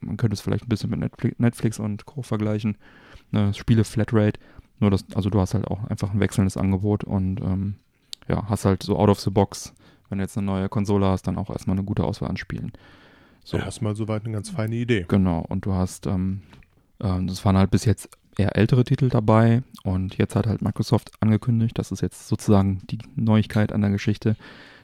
Man 0.00 0.16
könnte 0.16 0.34
es 0.34 0.40
vielleicht 0.40 0.64
ein 0.64 0.68
bisschen 0.68 0.90
mit 0.90 1.38
Netflix, 1.38 1.78
und 1.78 2.06
Co. 2.06 2.22
vergleichen. 2.22 2.76
Ne, 3.30 3.52
Spiele 3.54 3.84
Flatrate. 3.84 4.38
Nur 4.80 4.90
das, 4.90 5.04
also 5.14 5.30
du 5.30 5.40
hast 5.40 5.54
halt 5.54 5.66
auch 5.66 5.84
einfach 5.84 6.12
ein 6.12 6.20
wechselndes 6.20 6.56
Angebot 6.56 7.04
und 7.04 7.40
ähm, 7.40 7.76
ja, 8.28 8.48
hast 8.48 8.64
halt 8.64 8.82
so 8.82 8.98
out 8.98 9.08
of 9.08 9.20
the 9.20 9.30
box, 9.30 9.72
wenn 10.08 10.18
du 10.18 10.24
jetzt 10.24 10.36
eine 10.36 10.46
neue 10.46 10.68
Konsole 10.68 11.06
hast, 11.06 11.26
dann 11.26 11.38
auch 11.38 11.50
erstmal 11.50 11.76
eine 11.76 11.84
gute 11.84 12.04
Auswahl 12.04 12.28
an 12.28 12.36
Spielen. 12.36 12.72
So, 13.44 13.58
Erstmal 13.58 13.94
soweit 13.94 14.24
eine 14.24 14.32
ganz 14.32 14.50
feine 14.50 14.74
Idee. 14.76 15.04
genau. 15.06 15.44
Und 15.48 15.66
du 15.66 15.74
hast, 15.74 16.06
ähm, 16.06 16.42
ähm, 17.00 17.26
das 17.26 17.44
waren 17.44 17.56
halt 17.56 17.70
bis 17.70 17.84
jetzt 17.84 18.08
eher 18.38 18.56
ältere 18.56 18.84
Titel 18.84 19.08
dabei 19.10 19.62
und 19.84 20.16
jetzt 20.16 20.34
hat 20.34 20.46
halt 20.46 20.62
Microsoft 20.62 21.12
angekündigt, 21.20 21.78
das 21.78 21.92
ist 21.92 22.00
jetzt 22.00 22.26
sozusagen 22.26 22.80
die 22.90 22.98
Neuigkeit 23.16 23.72
an 23.72 23.80
der 23.80 23.90
Geschichte, 23.90 24.36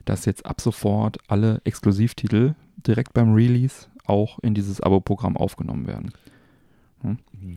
dass 0.04 0.24
jetzt 0.24 0.46
ab 0.46 0.60
sofort 0.60 1.18
alle 1.28 1.60
Exklusivtitel 1.64 2.54
direkt 2.86 3.12
beim 3.12 3.34
Release 3.34 3.86
auch 4.06 4.38
in 4.40 4.54
dieses 4.54 4.80
Abo-Programm 4.80 5.36
aufgenommen 5.36 5.86
werden. 5.86 6.12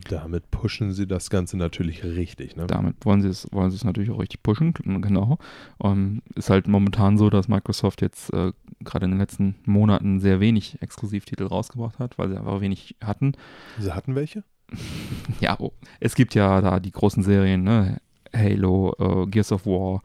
Damit 0.09 0.49
pushen 0.51 0.93
sie 0.93 1.05
das 1.05 1.29
Ganze 1.29 1.57
natürlich 1.57 2.03
richtig. 2.03 2.55
Ne? 2.55 2.65
Damit 2.67 3.05
wollen 3.05 3.21
sie 3.21 3.27
es, 3.27 3.47
wollen 3.51 3.71
sie 3.71 3.75
es 3.75 3.83
natürlich 3.83 4.09
auch 4.09 4.19
richtig 4.19 4.41
pushen, 4.41 4.73
genau. 5.01 5.37
Ähm, 5.83 6.21
ist 6.35 6.49
halt 6.49 6.67
momentan 6.67 7.17
so, 7.17 7.29
dass 7.29 7.49
Microsoft 7.49 8.01
jetzt 8.01 8.31
äh, 8.33 8.53
gerade 8.79 9.05
in 9.05 9.11
den 9.11 9.19
letzten 9.19 9.55
Monaten 9.65 10.21
sehr 10.21 10.39
wenig 10.39 10.81
Exklusivtitel 10.81 11.45
rausgebracht 11.45 11.99
hat, 11.99 12.17
weil 12.17 12.29
sie 12.29 12.37
einfach 12.37 12.61
wenig 12.61 12.95
hatten. 13.03 13.33
Sie 13.79 13.91
hatten 13.91 14.15
welche? 14.15 14.43
Ja, 15.39 15.57
oh, 15.59 15.73
es 15.99 16.15
gibt 16.15 16.35
ja 16.35 16.61
da 16.61 16.79
die 16.79 16.91
großen 16.91 17.21
Serien, 17.23 17.63
ne? 17.63 17.97
Halo, 18.33 18.95
äh, 18.97 19.27
Gears 19.27 19.51
of 19.51 19.65
War, 19.65 20.01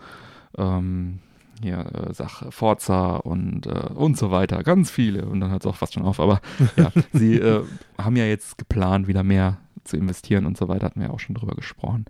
ähm, 0.56 1.20
ja, 1.62 1.82
äh, 1.82 2.14
Sach, 2.14 2.52
Forza 2.52 3.16
und, 3.16 3.66
äh, 3.66 3.90
und 3.94 4.16
so 4.16 4.30
weiter. 4.30 4.62
Ganz 4.62 4.90
viele. 4.90 5.26
Und 5.26 5.40
dann 5.40 5.50
hört 5.50 5.62
es 5.62 5.66
auch 5.66 5.76
fast 5.76 5.94
schon 5.94 6.04
auf. 6.04 6.20
Aber 6.20 6.40
ja, 6.76 6.92
sie 7.12 7.34
äh, 7.36 7.64
haben 7.98 8.16
ja 8.16 8.24
jetzt 8.24 8.58
geplant, 8.58 9.08
wieder 9.08 9.22
mehr 9.22 9.58
zu 9.84 9.96
investieren 9.96 10.46
und 10.46 10.56
so 10.56 10.68
weiter. 10.68 10.86
Hatten 10.86 11.00
wir 11.00 11.08
ja 11.08 11.12
auch 11.12 11.20
schon 11.20 11.34
drüber 11.34 11.54
gesprochen. 11.54 12.04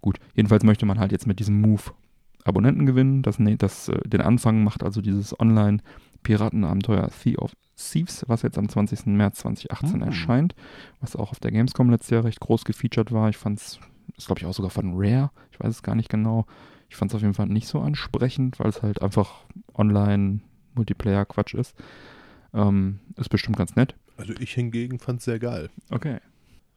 Gut, 0.00 0.18
jedenfalls 0.34 0.62
möchte 0.64 0.86
man 0.86 0.98
halt 1.00 1.12
jetzt 1.12 1.26
mit 1.26 1.40
diesem 1.40 1.60
Move 1.60 1.82
Abonnenten 2.44 2.86
gewinnen. 2.86 3.22
Das, 3.22 3.38
ne, 3.40 3.56
das 3.56 3.88
äh, 3.88 3.98
den 4.08 4.20
Anfang 4.20 4.62
macht 4.62 4.82
also 4.84 5.00
dieses 5.00 5.38
Online-Piratenabenteuer 5.38 7.10
Sea 7.10 7.38
of 7.38 7.52
Thieves, 7.76 8.24
was 8.28 8.42
jetzt 8.42 8.56
am 8.58 8.68
20. 8.68 9.06
März 9.06 9.38
2018 9.40 9.96
Mhm. 10.00 10.02
erscheint, 10.06 10.54
was 11.00 11.16
auch 11.16 11.30
auf 11.32 11.40
der 11.40 11.50
Gamescom 11.50 11.90
letztes 11.90 12.10
Jahr 12.10 12.24
recht 12.24 12.40
groß 12.40 12.64
gefeatured 12.64 13.12
war. 13.12 13.28
Ich 13.28 13.36
fand 13.36 13.58
es, 13.58 13.78
ist 14.16 14.26
glaube 14.26 14.40
ich 14.40 14.46
auch 14.46 14.54
sogar 14.54 14.70
von 14.70 14.92
Rare, 14.94 15.30
ich 15.52 15.60
weiß 15.60 15.70
es 15.74 15.82
gar 15.82 15.94
nicht 15.94 16.08
genau. 16.08 16.46
Ich 16.88 16.96
fand 16.96 17.10
es 17.10 17.16
auf 17.16 17.22
jeden 17.22 17.34
Fall 17.34 17.46
nicht 17.46 17.68
so 17.68 17.80
ansprechend, 17.80 18.58
weil 18.58 18.68
es 18.68 18.82
halt 18.82 19.02
einfach 19.02 19.44
Online-Multiplayer-Quatsch 19.74 21.54
ist. 21.54 21.74
Ähm, 22.54 23.00
ist 23.16 23.28
bestimmt 23.28 23.56
ganz 23.56 23.76
nett. 23.76 23.94
Also 24.16 24.32
ich 24.38 24.52
hingegen 24.52 24.98
fand 24.98 25.18
es 25.18 25.26
sehr 25.26 25.38
geil. 25.38 25.70
Okay. 25.90 26.18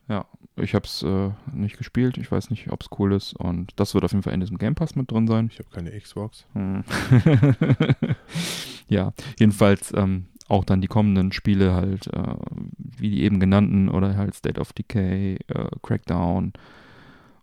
Ja, 0.10 0.26
ich 0.56 0.74
habe 0.74 0.86
es 0.86 1.04
äh, 1.04 1.30
nicht 1.54 1.78
gespielt. 1.78 2.18
Ich 2.18 2.32
weiß 2.32 2.50
nicht, 2.50 2.72
ob 2.72 2.82
es 2.82 2.90
cool 2.98 3.14
ist. 3.14 3.34
Und 3.34 3.74
das 3.76 3.94
wird 3.94 4.04
auf 4.04 4.12
jeden 4.12 4.24
Fall 4.24 4.34
in 4.34 4.40
diesem 4.40 4.58
Game 4.58 4.74
Pass 4.74 4.96
mit 4.96 5.12
drin 5.12 5.28
sein. 5.28 5.50
Ich 5.52 5.60
habe 5.60 5.70
keine 5.70 5.92
Xbox. 5.98 6.48
Hm. 6.54 6.84
ja, 8.88 9.14
jedenfalls 9.38 9.94
ähm, 9.96 10.26
auch 10.48 10.66
dann 10.66 10.82
die 10.82 10.88
kommenden 10.88 11.32
Spiele 11.32 11.74
halt, 11.74 12.08
äh, 12.08 12.36
wie 12.78 13.12
die 13.12 13.24
eben 13.24 13.40
genannten, 13.40 13.88
oder 13.88 14.18
halt 14.18 14.34
State 14.34 14.60
of 14.60 14.74
Decay, 14.74 15.36
äh, 15.48 15.70
Crackdown 15.84 16.54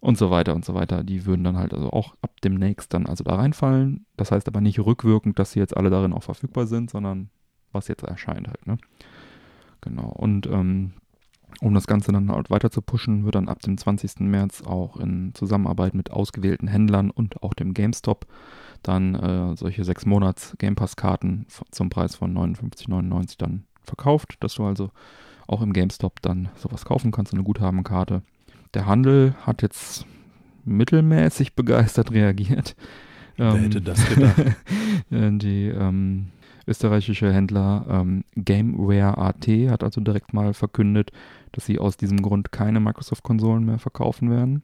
und 0.06 0.16
so 0.16 0.30
weiter 0.30 0.54
und 0.54 0.64
so 0.64 0.72
weiter, 0.72 1.02
die 1.02 1.26
würden 1.26 1.42
dann 1.42 1.56
halt 1.56 1.74
also 1.74 1.90
auch 1.90 2.14
ab 2.22 2.30
demnächst 2.44 2.94
dann 2.94 3.06
also 3.06 3.24
da 3.24 3.34
reinfallen. 3.34 4.06
Das 4.16 4.30
heißt 4.30 4.46
aber 4.46 4.60
nicht 4.60 4.78
rückwirkend, 4.78 5.36
dass 5.36 5.50
sie 5.50 5.58
jetzt 5.58 5.76
alle 5.76 5.90
darin 5.90 6.12
auch 6.12 6.22
verfügbar 6.22 6.68
sind, 6.68 6.90
sondern 6.90 7.28
was 7.72 7.88
jetzt 7.88 8.04
erscheint 8.04 8.46
halt, 8.46 8.64
ne? 8.68 8.78
Genau. 9.80 10.06
Und 10.06 10.46
ähm, 10.46 10.92
um 11.60 11.74
das 11.74 11.88
Ganze 11.88 12.12
dann 12.12 12.30
halt 12.30 12.50
weiter 12.50 12.70
zu 12.70 12.82
pushen, 12.82 13.24
wird 13.24 13.34
dann 13.34 13.48
ab 13.48 13.62
dem 13.62 13.78
20. 13.78 14.20
März 14.20 14.62
auch 14.62 14.96
in 14.96 15.34
Zusammenarbeit 15.34 15.94
mit 15.94 16.12
ausgewählten 16.12 16.68
Händlern 16.68 17.10
und 17.10 17.42
auch 17.42 17.52
dem 17.52 17.74
GameStop 17.74 18.26
dann 18.84 19.16
äh, 19.16 19.56
solche 19.56 19.82
sechs 19.82 20.06
Monats 20.06 20.54
Game 20.58 20.76
Pass 20.76 20.94
Karten 20.94 21.46
zum 21.72 21.90
Preis 21.90 22.14
von 22.14 22.32
59,99 22.32 23.38
dann 23.38 23.64
verkauft, 23.82 24.36
dass 24.38 24.54
du 24.54 24.66
also 24.66 24.90
auch 25.48 25.62
im 25.62 25.72
GameStop 25.72 26.22
dann 26.22 26.50
sowas 26.54 26.84
kaufen 26.84 27.10
kannst, 27.10 27.34
eine 27.34 27.42
Guthabenkarte. 27.42 28.22
Der 28.76 28.84
Handel 28.84 29.34
hat 29.40 29.62
jetzt 29.62 30.04
mittelmäßig 30.66 31.54
begeistert 31.54 32.12
reagiert. 32.12 32.76
Wer 33.38 33.54
Ähm, 33.54 33.62
hätte 33.62 33.80
das 33.80 34.06
gedacht? 34.06 34.38
äh, 35.10 35.30
Die 35.32 35.68
ähm, 35.68 36.26
österreichische 36.66 37.32
Händler 37.32 37.86
ähm, 37.88 38.24
Gameware.at 38.34 39.48
hat 39.70 39.82
also 39.82 40.02
direkt 40.02 40.34
mal 40.34 40.52
verkündet, 40.52 41.10
dass 41.52 41.64
sie 41.64 41.78
aus 41.78 41.96
diesem 41.96 42.20
Grund 42.20 42.52
keine 42.52 42.78
Microsoft-Konsolen 42.80 43.64
mehr 43.64 43.78
verkaufen 43.78 44.30
werden. 44.30 44.62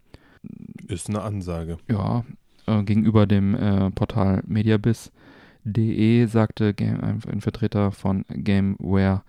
Ist 0.88 1.08
eine 1.08 1.22
Ansage. 1.22 1.78
Ja, 1.90 2.26
äh, 2.66 2.82
gegenüber 2.82 3.26
dem 3.26 3.54
äh, 3.54 3.90
Portal 3.92 4.42
mediabiz.de 4.46 6.26
sagte 6.26 6.74
Game, 6.74 7.00
ein, 7.00 7.20
ein 7.32 7.40
Vertreter 7.40 7.92
von 7.92 8.26
Gameware 8.28 9.22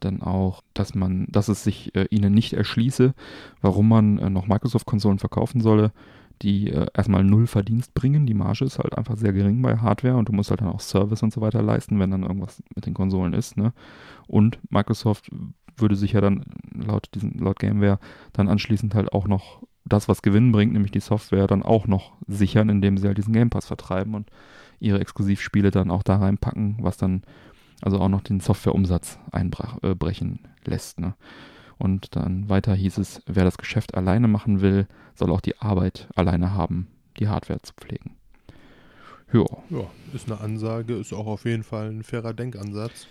dann 0.00 0.22
auch, 0.22 0.62
dass 0.74 0.94
man, 0.94 1.26
dass 1.28 1.48
es 1.48 1.64
sich 1.64 1.94
äh, 1.94 2.06
ihnen 2.10 2.34
nicht 2.34 2.52
erschließe, 2.52 3.14
warum 3.60 3.88
man 3.88 4.18
äh, 4.18 4.30
noch 4.30 4.46
Microsoft-Konsolen 4.46 5.18
verkaufen 5.18 5.60
solle, 5.60 5.92
die 6.42 6.70
äh, 6.70 6.86
erstmal 6.94 7.24
null 7.24 7.46
Verdienst 7.46 7.94
bringen. 7.94 8.26
Die 8.26 8.34
Marge 8.34 8.64
ist 8.64 8.78
halt 8.78 8.96
einfach 8.96 9.16
sehr 9.16 9.32
gering 9.32 9.62
bei 9.62 9.78
Hardware 9.78 10.16
und 10.16 10.28
du 10.28 10.32
musst 10.32 10.50
halt 10.50 10.60
dann 10.60 10.68
auch 10.68 10.80
Service 10.80 11.22
und 11.22 11.32
so 11.32 11.40
weiter 11.40 11.62
leisten, 11.62 11.98
wenn 11.98 12.10
dann 12.10 12.22
irgendwas 12.22 12.62
mit 12.74 12.86
den 12.86 12.94
Konsolen 12.94 13.32
ist. 13.32 13.56
Ne? 13.56 13.72
Und 14.26 14.58
Microsoft 14.70 15.30
würde 15.76 15.96
sich 15.96 16.12
ja 16.12 16.20
dann 16.20 16.44
laut 16.74 17.08
diesem, 17.14 17.32
laut 17.38 17.58
Gameware 17.58 17.98
dann 18.32 18.48
anschließend 18.48 18.94
halt 18.94 19.12
auch 19.12 19.26
noch 19.26 19.62
das, 19.84 20.08
was 20.08 20.22
Gewinn 20.22 20.52
bringt, 20.52 20.72
nämlich 20.72 20.90
die 20.90 21.00
Software, 21.00 21.46
dann 21.46 21.62
auch 21.62 21.86
noch 21.86 22.12
sichern, 22.26 22.68
indem 22.68 22.98
sie 22.98 23.06
halt 23.06 23.18
diesen 23.18 23.32
Game 23.32 23.50
Pass 23.50 23.66
vertreiben 23.66 24.14
und 24.14 24.30
ihre 24.80 25.00
Exklusivspiele 25.00 25.70
dann 25.70 25.90
auch 25.90 26.02
da 26.02 26.16
reinpacken, 26.16 26.76
was 26.80 26.96
dann 26.96 27.22
also 27.82 27.98
auch 28.00 28.08
noch 28.08 28.22
den 28.22 28.40
Softwareumsatz 28.40 29.18
einbrechen 29.32 30.40
äh, 30.64 30.70
lässt. 30.70 31.00
Ne? 31.00 31.14
Und 31.78 32.16
dann 32.16 32.48
weiter 32.48 32.74
hieß 32.74 32.98
es, 32.98 33.22
wer 33.26 33.44
das 33.44 33.58
Geschäft 33.58 33.94
alleine 33.94 34.28
machen 34.28 34.60
will, 34.60 34.86
soll 35.14 35.30
auch 35.30 35.40
die 35.40 35.58
Arbeit 35.58 36.08
alleine 36.14 36.54
haben, 36.54 36.88
die 37.18 37.28
Hardware 37.28 37.60
zu 37.62 37.74
pflegen. 37.74 38.16
Ja. 39.32 39.44
ja, 39.70 39.84
ist 40.14 40.30
eine 40.30 40.40
Ansage, 40.40 40.94
ist 40.94 41.12
auch 41.12 41.26
auf 41.26 41.44
jeden 41.44 41.64
Fall 41.64 41.90
ein 41.90 42.04
fairer 42.04 42.32
Denkansatz. 42.32 43.08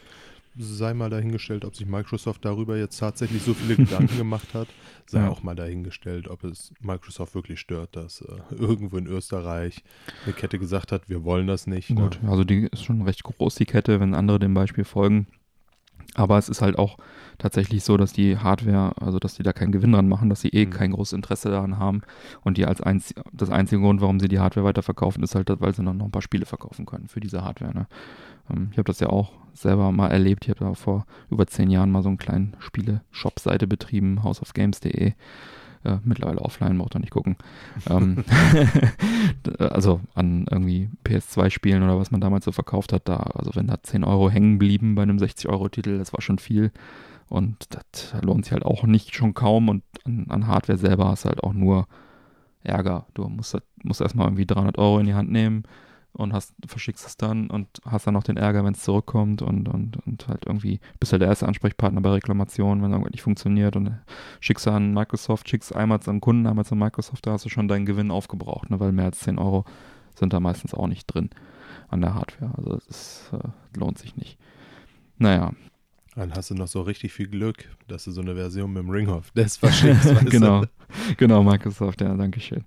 Sei 0.58 0.94
mal 0.94 1.10
dahingestellt, 1.10 1.66
ob 1.66 1.76
sich 1.76 1.86
Microsoft 1.86 2.46
darüber 2.46 2.78
jetzt 2.78 2.98
tatsächlich 2.98 3.44
so 3.44 3.54
viele 3.54 3.76
Gedanken 3.76 4.18
gemacht 4.18 4.54
hat. 4.54 4.68
Sei 5.06 5.20
ja. 5.20 5.30
auch 5.30 5.44
mal 5.44 5.56
dahingestellt, 5.56 6.28
ob 6.28 6.44
es 6.44 6.74
Microsoft 6.82 7.36
wirklich 7.36 7.60
stört, 7.60 7.96
dass 7.96 8.22
äh, 8.22 8.56
irgendwo 8.56 8.98
in 8.98 9.08
Österreich 9.08 9.84
eine 10.24 10.34
Kette 10.34 10.58
gesagt 10.58 10.92
hat, 10.92 11.10
wir 11.10 11.24
wollen 11.24 11.48
das 11.48 11.68
nicht. 11.68 11.90
Ne? 11.90 12.02
Gut, 12.02 12.20
ne? 12.24 12.30
also 12.30 12.44
die 12.44 12.68
ist 12.72 12.84
schon 12.84 13.02
recht 13.02 13.24
groß, 13.24 13.56
die 13.56 13.66
Kette, 13.66 14.00
wenn 14.00 14.16
andere 14.16 14.40
dem 14.40 14.54
Beispiel 14.54 14.86
folgen. 14.86 15.28
Aber 16.16 16.38
es 16.38 16.48
ist 16.48 16.62
halt 16.62 16.78
auch 16.78 16.98
tatsächlich 17.38 17.84
so, 17.84 17.98
dass 17.98 18.14
die 18.14 18.38
Hardware, 18.38 18.94
also 19.02 19.20
dass 19.20 19.36
die 19.36 19.44
da 19.44 19.52
keinen 19.52 19.74
Gewinn 19.74 19.92
dran 19.92 20.08
machen, 20.08 20.30
dass 20.30 20.40
sie 20.40 20.50
eh 20.50 20.66
mhm. 20.66 20.70
kein 20.70 20.92
großes 20.92 21.14
Interesse 21.14 21.50
daran 21.50 21.78
haben. 21.78 22.02
Und 22.44 22.58
die 22.58 22.66
als 22.66 22.82
einz 22.82 23.14
das 23.34 23.50
einzige 23.50 23.82
Grund, 23.82 24.00
warum 24.00 24.22
sie 24.22 24.30
die 24.30 24.40
Hardware 24.40 24.66
weiterverkaufen, 24.66 25.22
ist 25.24 25.36
halt, 25.36 25.50
weil 25.60 25.76
sie 25.76 25.84
dann 25.84 25.98
noch 25.98 26.06
ein 26.06 26.12
paar 26.12 26.22
Spiele 26.22 26.46
verkaufen 26.46 26.86
können 26.86 27.10
für 27.10 27.20
diese 27.20 27.44
Hardware. 27.44 27.74
Ne? 27.74 27.88
Ähm, 28.50 28.70
ich 28.72 28.78
habe 28.78 28.86
das 28.86 29.02
ja 29.02 29.08
auch 29.08 29.34
selber 29.56 29.92
mal 29.92 30.10
erlebt. 30.10 30.46
Ich 30.46 30.50
habe 30.50 30.66
da 30.66 30.74
vor 30.74 31.06
über 31.30 31.48
zehn 31.48 31.70
Jahren 31.70 31.92
mal 31.92 32.04
so 32.04 32.10
einen 32.10 32.18
kleinen 32.18 32.56
Spiele-Shop-Seite 32.60 33.68
betrieben, 33.68 34.24
houseofgames.de 34.24 35.14
äh, 35.86 35.98
mittlerweile 36.04 36.42
offline, 36.42 36.78
braucht 36.78 36.96
ihr 36.96 37.00
nicht 37.00 37.12
gucken. 37.12 37.38
ähm, 37.90 38.24
also 39.60 40.02
an 40.14 40.46
irgendwie 40.50 40.90
PS2-Spielen 41.06 41.84
oder 41.84 42.00
was 42.00 42.12
man 42.12 42.22
damals 42.22 42.46
so 42.46 42.52
verkauft 42.52 42.92
hat, 42.92 43.08
da, 43.08 43.18
also 43.18 43.52
wenn 43.56 43.68
da 43.68 43.82
10 43.82 44.04
Euro 44.04 44.30
hängen 44.30 44.58
blieben 44.58 44.96
bei 44.96 45.04
einem 45.04 45.18
60-Euro-Titel, 45.18 45.98
das 45.98 46.12
war 46.14 46.22
schon 46.22 46.40
viel. 46.40 46.72
Und 47.28 47.68
das 47.70 48.14
lohnt 48.22 48.46
sich 48.46 48.52
halt 48.52 48.66
auch 48.66 48.84
nicht 48.84 49.16
schon 49.16 49.34
kaum. 49.34 49.70
Und 49.70 49.84
an, 50.04 50.26
an 50.30 50.48
Hardware 50.48 50.78
selber 50.78 51.08
hast 51.08 51.26
du 51.26 51.30
halt 51.30 51.44
auch 51.44 51.54
nur 51.54 51.88
Ärger. 52.64 53.06
Du 53.14 53.28
musst, 53.28 53.58
musst 53.84 54.02
erstmal 54.02 54.28
irgendwie 54.28 54.46
300 54.46 54.78
Euro 54.78 55.00
in 55.00 55.06
die 55.06 55.14
Hand 55.14 55.32
nehmen, 55.32 55.64
und 56.16 56.34
hast, 56.34 56.54
verschickst 56.66 57.06
es 57.06 57.18
dann 57.18 57.50
und 57.50 57.68
hast 57.86 58.08
dann 58.08 58.14
noch 58.14 58.24
den 58.24 58.38
Ärger, 58.38 58.64
wenn 58.64 58.74
es 58.74 58.84
zurückkommt 58.84 59.42
und, 59.42 59.68
und, 59.68 59.98
und 60.06 60.28
halt 60.28 60.46
irgendwie 60.46 60.80
bist 61.00 61.12
halt 61.12 61.22
der 61.22 61.30
erste 61.30 61.48
Ansprechpartner 61.48 62.02
bei 62.02 62.12
Reklamationen, 62.12 62.84
wenn 62.84 62.92
irgendwas 62.92 63.12
nicht 63.12 63.22
funktioniert 63.22 63.76
und 63.76 63.92
schickst 64.40 64.68
an 64.68 64.94
Microsoft, 64.94 65.50
schickst 65.50 65.76
einmal 65.76 66.00
an 66.06 66.22
Kunden, 66.22 66.48
einmal 66.48 66.66
zu 66.66 66.76
Microsoft, 66.76 67.26
da 67.26 67.32
hast 67.32 67.46
du 67.46 67.50
schon 67.50 67.68
deinen 67.68 67.86
Gewinn 67.86 68.12
aufgebraucht, 68.12 68.70
ne, 68.70 68.80
weil 68.80 68.92
mehr 68.92 69.06
als 69.06 69.20
10 69.20 69.38
Euro 69.38 69.66
sind 70.16 70.34
da 70.34 70.40
meistens 70.40 70.74
auch 70.74 70.88
nicht 70.88 71.06
drin 71.08 71.30
an 71.90 72.02
der 72.02 72.16
Hardware. 72.16 72.54
Also 72.58 72.80
das 72.88 73.32
äh, 73.34 73.78
lohnt 73.78 73.98
sich 73.98 74.16
nicht. 74.16 74.38
Naja, 75.18 75.52
dann 76.16 76.34
hast 76.34 76.50
du 76.50 76.56
noch 76.56 76.68
so 76.68 76.82
richtig 76.82 77.14
viel 77.14 77.28
Glück, 77.28 77.70
dass 77.88 78.06
du 78.06 78.12
so 78.12 78.22
eine 78.22 78.36
Version 78.36 78.72
mit 78.74 78.84
dem 78.84 78.90
Ringhoff 78.90 79.32
das 79.36 79.58
verschickst. 79.58 80.30
genau, 80.30 80.64
genau, 81.18 81.44
Microsoft, 81.44 82.02
ja, 82.02 82.16
danke 82.16 82.40
schön. 82.40 82.64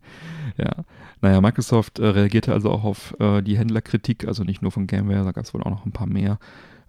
Ja, 0.56 0.84
naja, 1.20 1.40
Microsoft 1.40 1.98
äh, 1.98 2.06
reagierte 2.06 2.52
also 2.52 2.70
auch 2.70 2.84
auf 2.84 3.14
äh, 3.20 3.42
die 3.42 3.58
Händlerkritik, 3.58 4.26
also 4.26 4.44
nicht 4.44 4.62
nur 4.62 4.70
von 4.70 4.86
Gameware, 4.86 5.24
da 5.24 5.32
gab 5.32 5.44
es 5.44 5.54
wohl 5.54 5.62
auch 5.62 5.70
noch 5.70 5.86
ein 5.86 5.92
paar 5.92 6.06
mehr. 6.06 6.38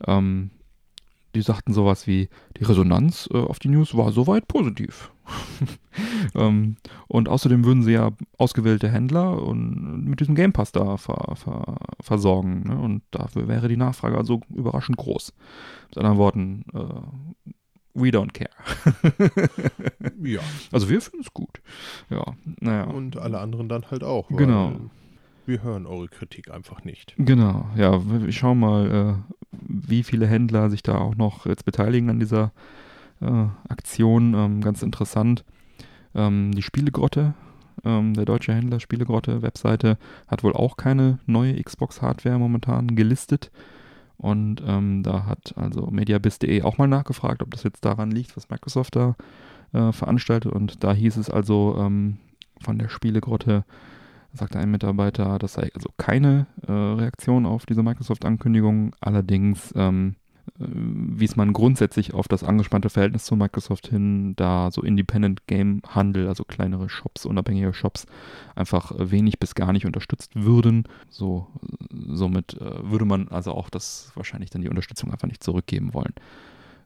Ähm, 0.06 0.52
die 1.36 1.42
sagten 1.42 1.74
sowas 1.74 2.08
wie, 2.08 2.30
die 2.58 2.64
Resonanz 2.64 3.30
äh, 3.34 3.38
auf 3.38 3.60
die 3.60 3.70
News 3.70 3.96
war 3.96 4.12
soweit 4.12 4.48
positiv. 4.48 5.12
ähm, 6.36 6.78
und 7.08 7.30
außerdem 7.30 7.64
würden 7.66 7.84
sie 7.84 7.94
ja 7.94 8.12
ausgewählte 8.38 8.90
Händler 8.90 9.42
und 9.42 10.06
mit 10.06 10.20
diesem 10.20 10.36
Game 10.36 10.54
Pass 10.54 10.72
da 10.72 10.98
ver, 10.98 11.36
ver, 11.36 11.78
versorgen. 12.02 12.64
Ne? 12.68 12.78
Und 12.78 13.04
dafür 13.12 13.48
wäre 13.48 13.68
die 13.68 13.78
Nachfrage 13.78 14.18
also 14.18 14.42
überraschend 14.54 14.98
groß. 14.98 15.34
Mit 15.90 15.98
anderen 15.98 16.18
Worten, 16.18 16.66
äh, 16.74 17.52
we 17.94 18.10
don't 18.10 18.34
care. 18.34 18.50
ja. 20.24 20.42
Also 20.72 20.90
wir 20.90 21.02
finden 21.02 21.22
es 21.22 21.34
gut. 21.34 21.62
Ja, 22.10 22.24
naja. 22.60 22.86
Und 22.86 23.18
alle 23.18 23.40
anderen 23.40 23.70
dann 23.70 23.90
halt 23.92 24.04
auch. 24.04 24.28
Genau. 24.30 24.74
Wir 25.50 25.64
hören 25.64 25.88
eure 25.88 26.08
Kritik 26.08 26.52
einfach 26.52 26.84
nicht. 26.84 27.16
Genau, 27.18 27.66
ja, 27.76 28.00
wir 28.08 28.32
schauen 28.32 28.60
mal, 28.60 28.92
äh, 28.92 29.36
wie 29.52 30.04
viele 30.04 30.28
Händler 30.28 30.70
sich 30.70 30.84
da 30.84 31.00
auch 31.00 31.16
noch 31.16 31.48
jetzt 31.48 31.66
beteiligen 31.66 32.12
an 32.12 32.20
dieser 32.20 32.52
äh, 33.20 33.48
Aktion. 33.68 34.36
Ähm, 34.36 34.62
ganz 34.62 34.84
interessant. 34.84 35.44
Ähm, 36.14 36.52
die 36.52 36.62
Spielegrotte, 36.62 37.34
ähm, 37.84 38.14
der 38.14 38.26
deutsche 38.26 38.54
Händler 38.54 38.80
Spielegrotte 38.80 39.42
Webseite, 39.42 39.98
hat 40.28 40.44
wohl 40.44 40.54
auch 40.54 40.78
keine 40.78 41.18
neue 41.26 41.60
Xbox-Hardware 41.60 42.38
momentan 42.38 42.96
gelistet. 42.96 43.50
Und 44.18 44.62
ähm, 44.68 45.02
da 45.02 45.26
hat 45.26 45.58
also 45.58 45.88
mediabiz.de 45.88 46.62
auch 46.62 46.78
mal 46.78 46.88
nachgefragt, 46.88 47.42
ob 47.42 47.50
das 47.50 47.64
jetzt 47.64 47.84
daran 47.84 48.12
liegt, 48.12 48.38
was 48.38 48.52
Microsoft 48.52 48.96
da 48.96 49.16
äh, 49.74 49.94
veranstaltet. 49.94 50.52
Und 50.54 50.84
da 50.84 50.94
hieß 50.94 51.18
es 51.18 51.32
also 51.32 51.76
ähm, 51.80 52.18
von 52.62 52.78
der 52.78 52.90
Spielegrotte, 52.90 53.66
sagte 54.34 54.60
ein 54.60 54.72
Mitarbeiter, 54.72 55.40
das 55.40 55.54
sei 55.54 55.72
also 55.74 55.90
keine 55.98 56.48
äh, 56.68 56.72
Reaktion 56.72 57.46
auf 57.46 57.66
diese 57.66 57.84
Microsoft-Ankündigung. 57.84 58.96
Allerdings 59.02 59.74
ähm, 59.76 60.16
äh, 60.60 60.66
wies 60.68 61.36
man 61.36 61.54
grundsätzlich 61.54 62.14
auf 62.14 62.28
das 62.28 62.44
angespannte 62.44 62.90
Verhältnis 62.90 63.26
zu 63.26 63.36
Microsoft 63.36 63.88
hin, 63.88 64.36
da 64.36 64.70
so 64.72 64.82
Independent 64.82 65.48
Game 65.48 65.82
Handel, 65.88 66.28
also 66.28 66.44
kleinere 66.44 66.90
Shops, 66.90 67.26
unabhängige 67.26 67.74
Shops, 67.74 68.06
einfach 68.56 68.92
wenig 68.98 69.40
bis 69.40 69.56
gar 69.56 69.74
nicht 69.74 69.86
unterstützt 69.86 70.32
würden. 70.36 70.84
So, 71.10 71.48
somit 71.92 72.54
äh, 72.54 72.90
würde 72.90 73.06
man 73.06 73.28
also 73.30 73.54
auch 73.54 73.70
das 73.70 74.12
wahrscheinlich 74.16 74.50
dann 74.50 74.62
die 74.62 74.70
Unterstützung 74.70 75.12
einfach 75.12 75.28
nicht 75.28 75.44
zurückgeben 75.44 75.94
wollen. 75.94 76.14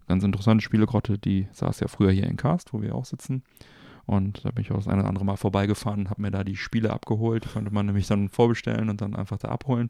Ganz 0.08 0.24
interessante 0.24 0.64
Spielegrotte, 0.64 1.18
die 1.18 1.48
saß 1.52 1.80
ja 1.80 1.88
früher 1.88 2.12
hier 2.12 2.28
in 2.28 2.38
Cast, 2.38 2.74
wo 2.74 2.82
wir 2.82 2.96
auch 2.96 3.06
sitzen. 3.06 3.44
Und 4.06 4.44
da 4.44 4.52
bin 4.52 4.64
ich 4.64 4.72
auch 4.72 4.78
das 4.78 4.88
eine 4.88 5.00
oder 5.00 5.10
andere 5.10 5.26
Mal 5.26 5.38
vorbeigefahren, 5.38 6.10
habe 6.10 6.22
mir 6.22 6.32
da 6.32 6.44
die 6.44 6.58
Spiele 6.58 6.92
abgeholt. 6.92 7.46
Die 7.46 7.50
konnte 7.50 7.74
man 7.74 7.86
nämlich 7.86 8.08
dann 8.08 8.30
vorbestellen 8.30 8.90
und 8.90 9.02
dann 9.02 9.16
einfach 9.16 9.38
da 9.38 9.50
abholen. 9.50 9.90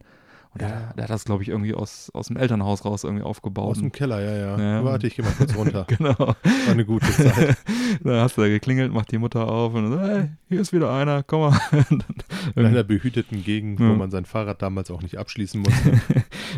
Und 0.54 0.62
der, 0.62 0.94
der, 0.96 1.06
hat 1.06 1.10
das, 1.10 1.26
glaube 1.26 1.42
ich, 1.42 1.50
irgendwie 1.50 1.74
aus, 1.74 2.12
aus 2.14 2.28
dem 2.28 2.38
Elternhaus 2.38 2.86
raus 2.86 3.04
irgendwie 3.04 3.24
aufgebaut. 3.24 3.72
Aus 3.72 3.80
dem 3.80 3.92
Keller, 3.92 4.22
ja, 4.22 4.36
ja. 4.36 4.60
ja. 4.60 4.86
Warte, 4.86 5.08
ich 5.08 5.16
gehe 5.16 5.26
mal 5.26 5.32
kurz 5.32 5.56
runter. 5.56 5.86
genau. 5.98 6.16
War 6.20 6.36
eine 6.70 6.86
gute 6.86 7.12
Zeit. 7.12 7.58
da 8.04 8.22
hast 8.22 8.38
du 8.38 8.42
da 8.42 8.48
geklingelt, 8.48 8.94
macht 8.94 9.12
die 9.12 9.18
Mutter 9.18 9.48
auf 9.48 9.74
und 9.74 9.92
so, 9.92 10.00
hey, 10.00 10.30
hier 10.50 10.62
ist 10.62 10.72
wieder 10.72 10.94
einer, 10.94 11.24
komm 11.24 11.42
mal. 11.42 11.60
In 12.56 12.66
einer 12.68 12.84
behüteten 12.84 13.44
Gegend, 13.44 13.80
ja. 13.80 13.90
wo 13.90 13.94
man 13.96 14.12
sein 14.12 14.26
Fahrrad 14.26 14.62
damals 14.62 14.92
auch 14.92 15.02
nicht 15.02 15.18
abschließen 15.18 15.60
musste. 15.60 16.02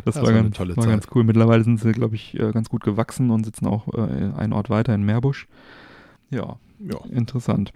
das, 0.04 0.16
das 0.16 0.24
war, 0.24 0.34
ganz, 0.34 0.58
tolle 0.58 0.76
war 0.76 0.84
Zeit. 0.84 0.92
ganz 0.92 1.08
cool. 1.16 1.24
Mittlerweile 1.24 1.64
sind 1.64 1.80
sie, 1.80 1.94
glaube 1.94 2.16
ich, 2.16 2.38
äh, 2.38 2.52
ganz 2.52 2.68
gut 2.68 2.84
gewachsen 2.84 3.32
und 3.32 3.46
sitzen 3.46 3.66
auch 3.66 3.88
äh, 3.94 4.02
einen 4.36 4.52
Ort 4.52 4.70
weiter 4.70 4.94
in 4.94 5.04
Meerbusch. 5.06 5.48
Ja, 6.32 6.58
ja. 6.80 7.04
interessant. 7.12 7.74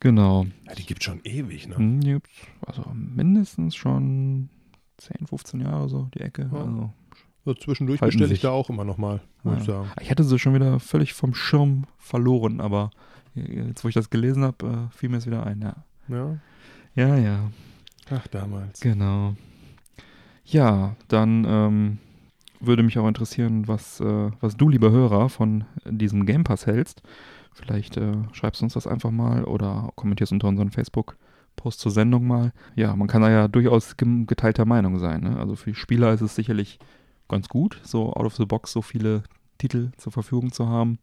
Genau. 0.00 0.44
Ja, 0.66 0.74
die 0.74 0.84
gibt 0.84 1.02
schon 1.02 1.20
ewig, 1.24 1.68
ne? 1.68 1.76
Hm, 1.76 2.00
die 2.00 2.12
gibt's 2.12 2.30
also 2.66 2.84
mindestens 2.92 3.74
schon 3.74 4.50
10, 4.98 5.26
15 5.26 5.60
Jahre 5.60 5.88
so, 5.88 6.08
die 6.14 6.20
Ecke. 6.20 6.50
Ja. 6.52 6.58
Also, 6.58 6.90
so 7.46 7.54
zwischendurch 7.54 8.00
bestelle 8.00 8.32
ich 8.32 8.40
da 8.40 8.50
auch 8.50 8.70
immer 8.70 8.84
nochmal, 8.84 9.22
muss 9.42 9.54
ja. 9.54 9.60
ich 9.60 9.66
sagen. 9.66 9.90
Ich 10.00 10.10
hatte 10.10 10.24
sie 10.24 10.38
schon 10.38 10.54
wieder 10.54 10.80
völlig 10.80 11.12
vom 11.12 11.34
Schirm 11.34 11.86
verloren, 11.98 12.60
aber 12.60 12.90
jetzt, 13.34 13.84
wo 13.84 13.88
ich 13.88 13.94
das 13.94 14.10
gelesen 14.10 14.42
habe, 14.44 14.66
äh, 14.66 14.96
fiel 14.96 15.08
mir 15.08 15.18
es 15.18 15.26
wieder 15.26 15.46
ein, 15.46 15.60
ja. 15.60 15.84
Ja. 16.08 16.38
Ja, 16.94 17.16
ja. 17.16 17.50
Ach, 18.10 18.26
damals. 18.28 18.80
Genau. 18.80 19.34
Ja, 20.44 20.96
dann 21.08 21.44
ähm, 21.48 21.98
würde 22.60 22.82
mich 22.82 22.98
auch 22.98 23.08
interessieren, 23.08 23.66
was, 23.66 24.00
äh, 24.00 24.30
was 24.40 24.56
du, 24.56 24.68
lieber 24.68 24.90
Hörer, 24.90 25.28
von 25.28 25.64
diesem 25.84 26.26
Game 26.26 26.44
Pass 26.44 26.66
hältst. 26.66 27.02
Vielleicht 27.54 27.96
äh, 27.96 28.14
schreibst 28.32 28.60
du 28.60 28.66
uns 28.66 28.74
das 28.74 28.86
einfach 28.86 29.10
mal 29.10 29.44
oder 29.44 29.92
kommentierst 29.94 30.32
unter 30.32 30.48
unseren 30.48 30.70
Facebook 30.70 31.16
Post 31.56 31.80
zur 31.80 31.92
Sendung 31.92 32.26
mal. 32.26 32.52
Ja, 32.74 32.94
man 32.96 33.08
kann 33.08 33.22
da 33.22 33.30
ja 33.30 33.48
durchaus 33.48 33.96
geteilter 33.96 34.64
Meinung 34.64 34.98
sein. 34.98 35.22
Ne? 35.22 35.38
Also 35.38 35.54
für 35.54 35.74
Spieler 35.74 36.12
ist 36.12 36.20
es 36.20 36.34
sicherlich 36.34 36.78
ganz 37.28 37.48
gut, 37.48 37.80
so 37.84 38.12
out 38.12 38.26
of 38.26 38.36
the 38.36 38.44
box 38.44 38.72
so 38.72 38.82
viele 38.82 39.22
Titel 39.58 39.92
zur 39.96 40.12
Verfügung 40.12 40.52
zu 40.52 40.68
haben. 40.68 40.98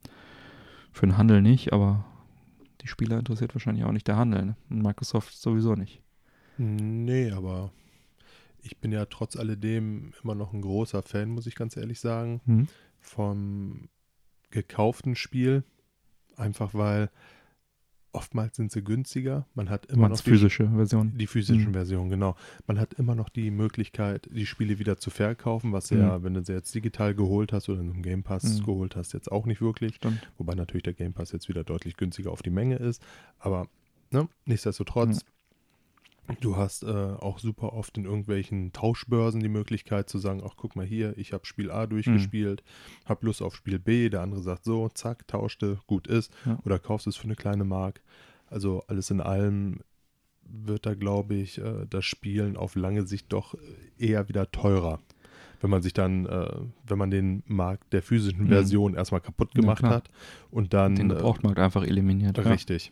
Für 0.92 1.08
den 1.08 1.18
Handel 1.18 1.42
nicht, 1.42 1.72
aber 1.72 2.04
die 2.82 2.88
Spieler 2.88 3.18
interessiert 3.18 3.56
wahrscheinlich 3.56 3.86
auch 3.86 3.94
nicht 3.94 4.08
der 4.08 4.18
Handel. 4.18 4.46
Ne? 4.46 4.56
Und 4.70 4.82
Microsoft 4.82 5.34
sowieso 5.34 5.76
nicht. 5.76 6.02
Nee, 6.58 7.32
aber 7.32 7.72
ich 8.62 8.78
bin 8.78 8.92
ja 8.92 9.06
trotz 9.06 9.36
alledem 9.36 10.12
immer 10.24 10.36
noch 10.36 10.54
ein 10.54 10.62
großer 10.62 11.02
Fan, 11.02 11.30
muss 11.30 11.48
ich 11.48 11.56
ganz 11.56 11.78
ehrlich 11.78 12.00
sagen, 12.00 12.42
mhm. 12.46 12.68
vom 13.00 13.90
gekauften 14.52 15.16
Spiel. 15.16 15.64
Einfach 16.42 16.74
weil 16.74 17.10
oftmals 18.14 18.58
sind 18.58 18.72
sie 18.72 18.84
günstiger. 18.84 19.46
Man 19.54 19.70
hat 19.70 19.86
immer 19.86 20.10
noch 20.10 20.20
die 20.20 20.32
physische 20.32 20.68
Version. 20.70 21.18
Die 21.18 21.28
physischen 21.28 21.70
mhm. 21.70 21.74
Versionen, 21.74 22.10
genau. 22.10 22.36
Man 22.68 22.80
hat 22.80 22.94
immer 22.96 23.16
noch 23.16 23.30
die 23.30 23.52
Möglichkeit, 23.52 24.28
die 24.32 24.46
Spiele 24.46 24.80
wieder 24.80 24.98
zu 24.98 25.12
verkaufen, 25.12 25.72
was 25.72 25.92
mhm. 25.92 26.00
ja, 26.00 26.24
wenn 26.24 26.34
du 26.34 26.44
sie 26.44 26.54
jetzt 26.54 26.74
digital 26.74 27.14
geholt 27.14 27.54
hast 27.54 27.70
oder 27.70 27.80
in 27.80 27.92
einem 27.92 28.02
Game 28.02 28.24
Pass 28.24 28.60
mhm. 28.60 28.66
geholt 28.66 28.96
hast, 28.96 29.14
jetzt 29.14 29.32
auch 29.32 29.46
nicht 29.46 29.62
wirklich. 29.62 29.96
Stimmt. 29.96 30.32
Wobei 30.38 30.56
natürlich 30.56 30.84
der 30.84 30.94
Game 30.94 31.14
Pass 31.14 31.32
jetzt 31.32 31.48
wieder 31.48 31.64
deutlich 31.64 31.96
günstiger 31.96 32.32
auf 32.32 32.42
die 32.42 32.50
Menge 32.50 32.76
ist. 32.76 33.02
Aber 33.40 33.68
ne? 34.10 34.28
nichtsdestotrotz, 34.46 35.24
du 36.40 36.56
hast 36.56 36.84
äh, 36.84 36.88
auch 36.88 37.40
super 37.40 37.74
oft 37.74 37.98
in 37.98 38.06
irgendwelchen 38.06 38.72
Tauschbörsen 38.74 39.42
die 39.42 39.50
Möglichkeit 39.50 40.10
zu 40.10 40.18
sagen, 40.18 40.42
ach 40.46 40.54
guck 40.56 40.76
mal 40.76 40.86
hier, 40.86 41.18
ich 41.18 41.34
habe 41.34 41.46
Spiel 41.46 41.70
A 41.72 41.88
durchgespielt, 41.88 42.64
Mhm. 42.64 43.10
hab 43.10 43.24
Lust 43.24 43.42
auf 43.42 43.56
Spiel 43.56 43.80
B, 43.80 44.10
der 44.10 44.22
andere 44.22 44.42
sagt 44.42 44.64
so, 44.64 44.88
zack, 44.90 45.28
tauschte, 45.28 45.80
gut 45.88 46.08
ist, 46.08 46.32
Ja. 46.46 46.58
oder 46.64 46.80
kaufst 46.80 47.08
es 47.08 47.18
für 47.18 47.26
eine 47.26 47.36
kleine 47.36 47.64
Mark. 47.66 48.02
Also 48.48 48.84
alles 48.88 49.10
in 49.12 49.22
allem 49.22 49.80
wird 50.44 50.86
da, 50.86 50.94
glaube 50.96 51.36
ich, 51.36 51.58
äh, 51.60 51.86
das 51.90 52.06
Spielen 52.06 52.58
auf 52.58 52.76
lange 52.76 53.06
Sicht 53.08 53.32
doch 53.32 53.56
eher 53.98 54.28
wieder 54.30 54.52
teurer. 54.52 55.00
Wenn 55.62 55.70
man 55.70 55.82
sich 55.84 55.94
dann, 55.94 56.26
äh, 56.26 56.50
wenn 56.88 56.98
man 56.98 57.12
den 57.12 57.44
Markt 57.46 57.94
der 57.94 58.02
physischen 58.02 58.46
Mhm. 58.46 58.50
Version 58.50 58.94
erstmal 58.96 59.22
kaputt 59.22 59.52
Ja, 59.54 59.62
gemacht 59.62 59.80
klar. 59.80 59.92
hat 59.96 60.10
und 60.50 60.74
dann 60.74 60.96
Den 60.96 61.12
äh, 61.12 61.14
Gebrauchtmarkt 61.16 61.60
einfach 61.60 61.84
eliminiert. 61.84 62.38
Ja. 62.38 62.44
richtig. 62.44 62.92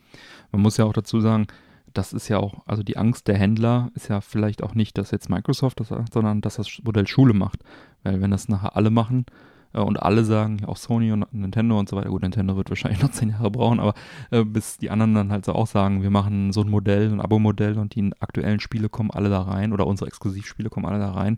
Man 0.52 0.62
muss 0.62 0.78
ja 0.78 0.86
auch 0.86 0.94
dazu 0.94 1.20
sagen, 1.20 1.48
das 1.94 2.14
ist 2.14 2.28
ja 2.28 2.38
auch, 2.38 2.66
also 2.66 2.84
die 2.84 2.98
Angst 2.98 3.28
der 3.28 3.38
Händler 3.38 3.92
ist 3.96 4.08
ja 4.10 4.22
vielleicht 4.22 4.64
auch 4.64 4.76
nicht, 4.76 4.98
dass 4.98 5.12
jetzt 5.12 5.30
Microsoft 5.30 5.80
das 5.80 5.90
sagt, 5.90 6.14
sondern 6.14 6.42
dass 6.42 6.56
das 6.56 6.82
Modell 6.84 7.08
Schule 7.08 7.34
macht. 7.34 7.60
Weil 8.04 8.22
wenn 8.22 8.32
das 8.32 8.50
nachher 8.50 8.76
alle 8.76 8.90
machen 8.90 9.26
äh, 9.74 9.80
und 9.80 10.02
alle 10.02 10.24
sagen, 10.24 10.66
auch 10.66 10.78
Sony 10.78 11.12
und 11.12 11.32
Nintendo 11.34 11.80
und 11.80 11.90
so 11.90 11.98
weiter, 11.98 12.10
gut, 12.10 12.22
Nintendo 12.22 12.56
wird 12.56 12.70
wahrscheinlich 12.70 13.02
noch 13.04 13.12
zehn 13.12 13.30
Jahre 13.30 13.52
brauchen, 13.52 13.80
aber 13.80 13.94
äh, 14.32 14.44
bis 14.44 14.78
die 14.78 14.90
anderen 14.90 15.16
dann 15.16 15.32
halt 15.32 15.46
so 15.46 15.54
auch 15.54 15.68
sagen, 15.68 16.02
wir 16.02 16.10
machen 16.10 16.52
so 16.54 16.62
ein 16.62 16.70
Modell, 16.70 17.12
ein 17.12 17.22
Abo-Modell 17.22 17.78
und 17.78 17.96
die 17.96 18.12
aktuellen 18.20 18.60
Spiele 18.60 18.90
kommen 18.90 19.12
alle 19.12 19.30
da 19.30 19.42
rein 19.42 19.74
oder 19.74 19.88
unsere 19.88 20.08
Exklusivspiele 20.08 20.70
kommen 20.70 20.86
alle 20.86 21.00
da 21.00 21.12
rein 21.12 21.38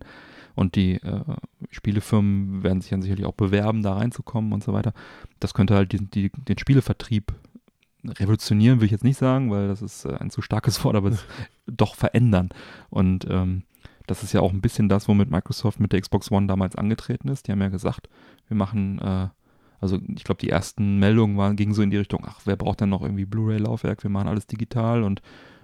und 0.56 0.76
die 0.76 0.96
äh, 0.96 1.22
Spielefirmen 1.70 2.64
werden 2.64 2.82
sich 2.82 2.92
dann 2.92 3.02
sicherlich 3.02 3.26
auch 3.26 3.34
bewerben, 3.34 3.84
da 3.84 3.94
reinzukommen 3.94 4.54
und 4.54 4.64
so 4.64 4.74
weiter. 4.74 4.94
Das 5.40 5.54
könnte 5.54 5.76
halt 5.76 5.92
die, 5.94 6.06
die, 6.06 6.30
den 6.30 6.58
Spielevertrieb 6.58 7.34
revolutionieren, 8.06 8.80
will 8.80 8.86
ich 8.86 8.92
jetzt 8.92 9.04
nicht 9.04 9.18
sagen, 9.18 9.52
weil 9.52 9.68
das 9.68 9.82
ist 9.82 10.06
äh, 10.06 10.16
ein 10.16 10.30
zu 10.30 10.42
starkes 10.42 10.84
Wort, 10.84 10.96
aber 10.96 11.10
es 11.10 11.26
doch 11.68 11.96
verändern. 11.96 12.50
Und 12.90 13.26
ähm, 13.30 13.64
das 14.08 14.24
ist 14.24 14.34
ja 14.34 14.42
auch 14.42 14.52
ein 14.52 14.62
bisschen 14.62 14.90
das, 14.90 15.08
womit 15.08 15.32
Microsoft 15.32 15.80
mit 15.80 15.94
der 15.94 16.02
Xbox 16.02 16.32
One 16.32 16.48
damals 16.48 16.76
angetreten 16.76 17.28
ist. 17.28 17.48
Die 17.48 17.52
haben 17.52 17.62
ja 17.62 17.70
gesagt, 17.70 18.10
wir 18.48 18.58
machen, 18.58 19.00
äh, 19.00 19.28
also 19.80 20.00
ich 20.16 20.24
glaube, 20.24 20.42
die 20.42 20.50
ersten 20.50 21.00
Meldungen 21.00 21.38
waren, 21.38 21.56
gingen 21.56 21.74
so 21.74 21.82
in 21.82 21.92
die 21.92 21.98
Richtung, 21.98 22.26
ach, 22.28 22.42
wer 22.46 22.56
braucht 22.56 22.82
denn 22.82 22.90
noch 22.90 23.02
irgendwie 23.02 23.26
Blu-ray-Laufwerk? 23.26 24.04
Wir 24.04 24.10
machen 24.10 24.28
alles 24.28 24.48
digital 24.48 25.04
und 25.04 25.22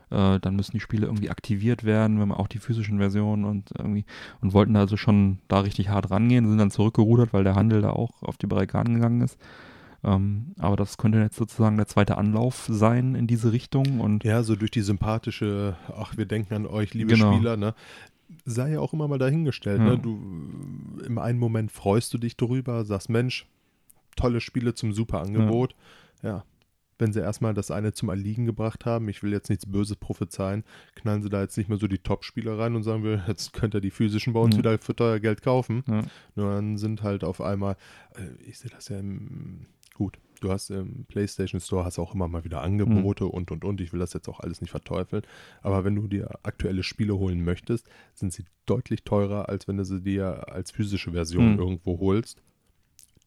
äh, 0.09 0.39
dann 0.39 0.55
müssen 0.55 0.71
die 0.71 0.79
Spiele 0.79 1.07
irgendwie 1.07 1.29
aktiviert 1.29 1.83
werden, 1.83 2.19
wenn 2.19 2.29
man 2.29 2.37
auch 2.37 2.47
die 2.47 2.59
physischen 2.59 2.99
Versionen 2.99 3.43
und 3.43 3.71
irgendwie 3.77 4.05
und 4.41 4.53
wollten 4.53 4.75
also 4.75 4.95
schon 4.95 5.39
da 5.47 5.59
richtig 5.59 5.89
hart 5.89 6.09
rangehen, 6.11 6.47
sind 6.47 6.57
dann 6.57 6.71
zurückgerudert, 6.71 7.33
weil 7.33 7.43
der 7.43 7.55
Handel 7.55 7.81
da 7.81 7.89
auch 7.89 8.23
auf 8.23 8.37
die 8.37 8.47
Barrikaden 8.47 8.95
gegangen 8.95 9.21
ist. 9.21 9.37
Ähm, 10.03 10.53
aber 10.59 10.75
das 10.75 10.97
könnte 10.97 11.19
jetzt 11.19 11.37
sozusagen 11.37 11.77
der 11.77 11.87
zweite 11.87 12.17
Anlauf 12.17 12.67
sein 12.69 13.15
in 13.15 13.27
diese 13.27 13.51
Richtung 13.51 13.99
und 13.99 14.23
Ja, 14.23 14.43
so 14.43 14.55
durch 14.55 14.71
die 14.71 14.81
sympathische, 14.81 15.75
ach, 15.95 16.17
wir 16.17 16.25
denken 16.25 16.53
an 16.53 16.65
euch, 16.67 16.93
liebe 16.93 17.13
Genau. 17.13 17.33
Spieler, 17.33 17.57
ne? 17.57 17.73
Sei 18.45 18.71
ja 18.73 18.79
auch 18.79 18.93
immer 18.93 19.07
mal 19.07 19.17
dahingestellt, 19.17 19.79
Ja. 19.79 19.85
ne? 19.85 19.97
Du 19.99 20.19
im 21.05 21.17
einen 21.17 21.39
Moment 21.39 21.71
freust 21.71 22.13
du 22.13 22.17
dich 22.17 22.37
drüber, 22.37 22.85
sagst, 22.85 23.09
Mensch, 23.09 23.47
tolle 24.15 24.39
Spiele 24.41 24.73
zum 24.75 24.93
super 24.93 25.21
Angebot. 25.21 25.75
Ja. 26.21 26.43
Wenn 26.99 27.13
sie 27.13 27.19
erstmal 27.19 27.53
das 27.53 27.69
eine 27.69 27.93
zum 27.93 28.09
Erliegen 28.09 28.45
gebracht 28.47 28.85
haben, 28.87 29.07
ich 29.07 29.21
will 29.21 29.31
jetzt 29.31 29.49
nichts 29.49 29.67
Böses 29.67 29.95
prophezeien, 29.97 30.63
knallen 30.95 31.21
sie 31.21 31.29
da 31.29 31.41
jetzt 31.41 31.55
nicht 31.55 31.69
mehr 31.69 31.77
so 31.77 31.87
die 31.87 31.99
Top-Spieler 31.99 32.57
rein 32.57 32.75
und 32.75 32.81
sagen 32.81 33.03
wir, 33.03 33.23
jetzt 33.27 33.53
könnt 33.53 33.75
ihr 33.75 33.81
die 33.81 33.91
physischen 33.91 34.33
bei 34.33 34.39
uns 34.39 34.55
Ja. 34.55 34.59
wieder 34.59 34.77
für 34.79 34.95
teuer 34.95 35.19
Geld 35.19 35.43
kaufen. 35.43 35.83
ja, 35.87 36.01
Nur 36.35 36.53
dann 36.55 36.77
sind 36.77 37.03
halt 37.03 37.23
auf 37.23 37.39
einmal, 37.39 37.75
äh, 38.15 38.43
ich 38.49 38.57
sehe 38.57 38.71
das 38.71 38.89
ja 38.89 38.97
im, 38.97 39.67
du 40.39 40.51
hast 40.51 40.69
im 40.69 41.05
PlayStation 41.05 41.59
Store 41.61 41.83
hast 41.85 41.99
auch 41.99 42.13
immer 42.13 42.27
mal 42.27 42.43
wieder 42.43 42.61
Angebote 42.61 43.23
Mhm. 43.25 43.29
und 43.31 43.51
und 43.51 43.65
und. 43.65 43.81
Ich 43.81 43.93
will 43.93 43.99
das 43.99 44.13
jetzt 44.13 44.27
auch 44.29 44.39
alles 44.39 44.61
nicht 44.61 44.71
verteufeln. 44.71 45.23
Aber 45.61 45.83
wenn 45.85 45.95
du 45.95 46.07
dir 46.07 46.29
aktuelle 46.43 46.83
Spiele 46.83 47.17
holen 47.17 47.43
möchtest, 47.43 47.87
sind 48.13 48.33
sie 48.33 48.45
deutlich 48.65 49.03
teurer, 49.03 49.49
als 49.49 49.67
wenn 49.67 49.77
du 49.77 49.85
sie 49.85 50.01
dir 50.01 50.51
als 50.51 50.71
physische 50.71 51.11
Version 51.11 51.53
Mhm. 51.53 51.59
irgendwo 51.59 51.99
holst. 51.99 52.41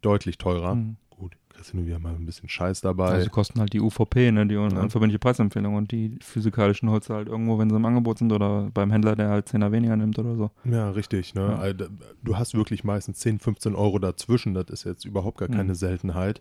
Deutlich 0.02 0.38
teurer. 0.38 0.74
Mhm. 0.76 0.96
Gut, 1.10 1.36
kriegst 1.50 1.72
du 1.74 1.76
nur 1.76 1.84
wieder 1.86 1.98
mal 1.98 2.14
ein 2.14 2.24
bisschen 2.24 2.48
Scheiß 2.48 2.80
dabei. 2.80 3.08
Also 3.08 3.24
die 3.24 3.30
kosten 3.30 3.60
halt 3.60 3.74
die 3.74 3.80
UVP, 3.80 4.30
ne, 4.32 4.46
die 4.46 4.56
un 4.56 4.70
Ja. 4.70 4.80
unverbindliche 4.80 5.18
Preisempfehlung 5.18 5.74
und 5.74 5.92
die 5.92 6.16
physikalischen 6.22 6.88
holst 6.88 7.10
du 7.10 7.14
halt 7.14 7.28
irgendwo, 7.28 7.58
wenn 7.58 7.68
sie 7.68 7.76
im 7.76 7.84
Angebot 7.84 8.16
sind 8.16 8.32
oder 8.32 8.70
beim 8.72 8.90
Händler, 8.90 9.16
der 9.16 9.28
halt 9.28 9.46
10er 9.46 9.70
weniger 9.70 9.96
nimmt 9.96 10.18
oder 10.18 10.34
so. 10.36 10.50
Ja, 10.64 10.90
richtig. 10.90 11.34
Ne? 11.34 11.74
Ja. 11.78 11.88
Du 12.22 12.38
hast 12.38 12.54
wirklich 12.54 12.84
meistens 12.84 13.18
10, 13.18 13.38
15 13.38 13.74
Euro 13.74 13.98
dazwischen. 13.98 14.54
Das 14.54 14.70
ist 14.70 14.84
jetzt 14.84 15.04
überhaupt 15.04 15.36
gar 15.36 15.48
keine 15.48 15.72
Mhm. 15.72 15.74
Seltenheit. 15.74 16.40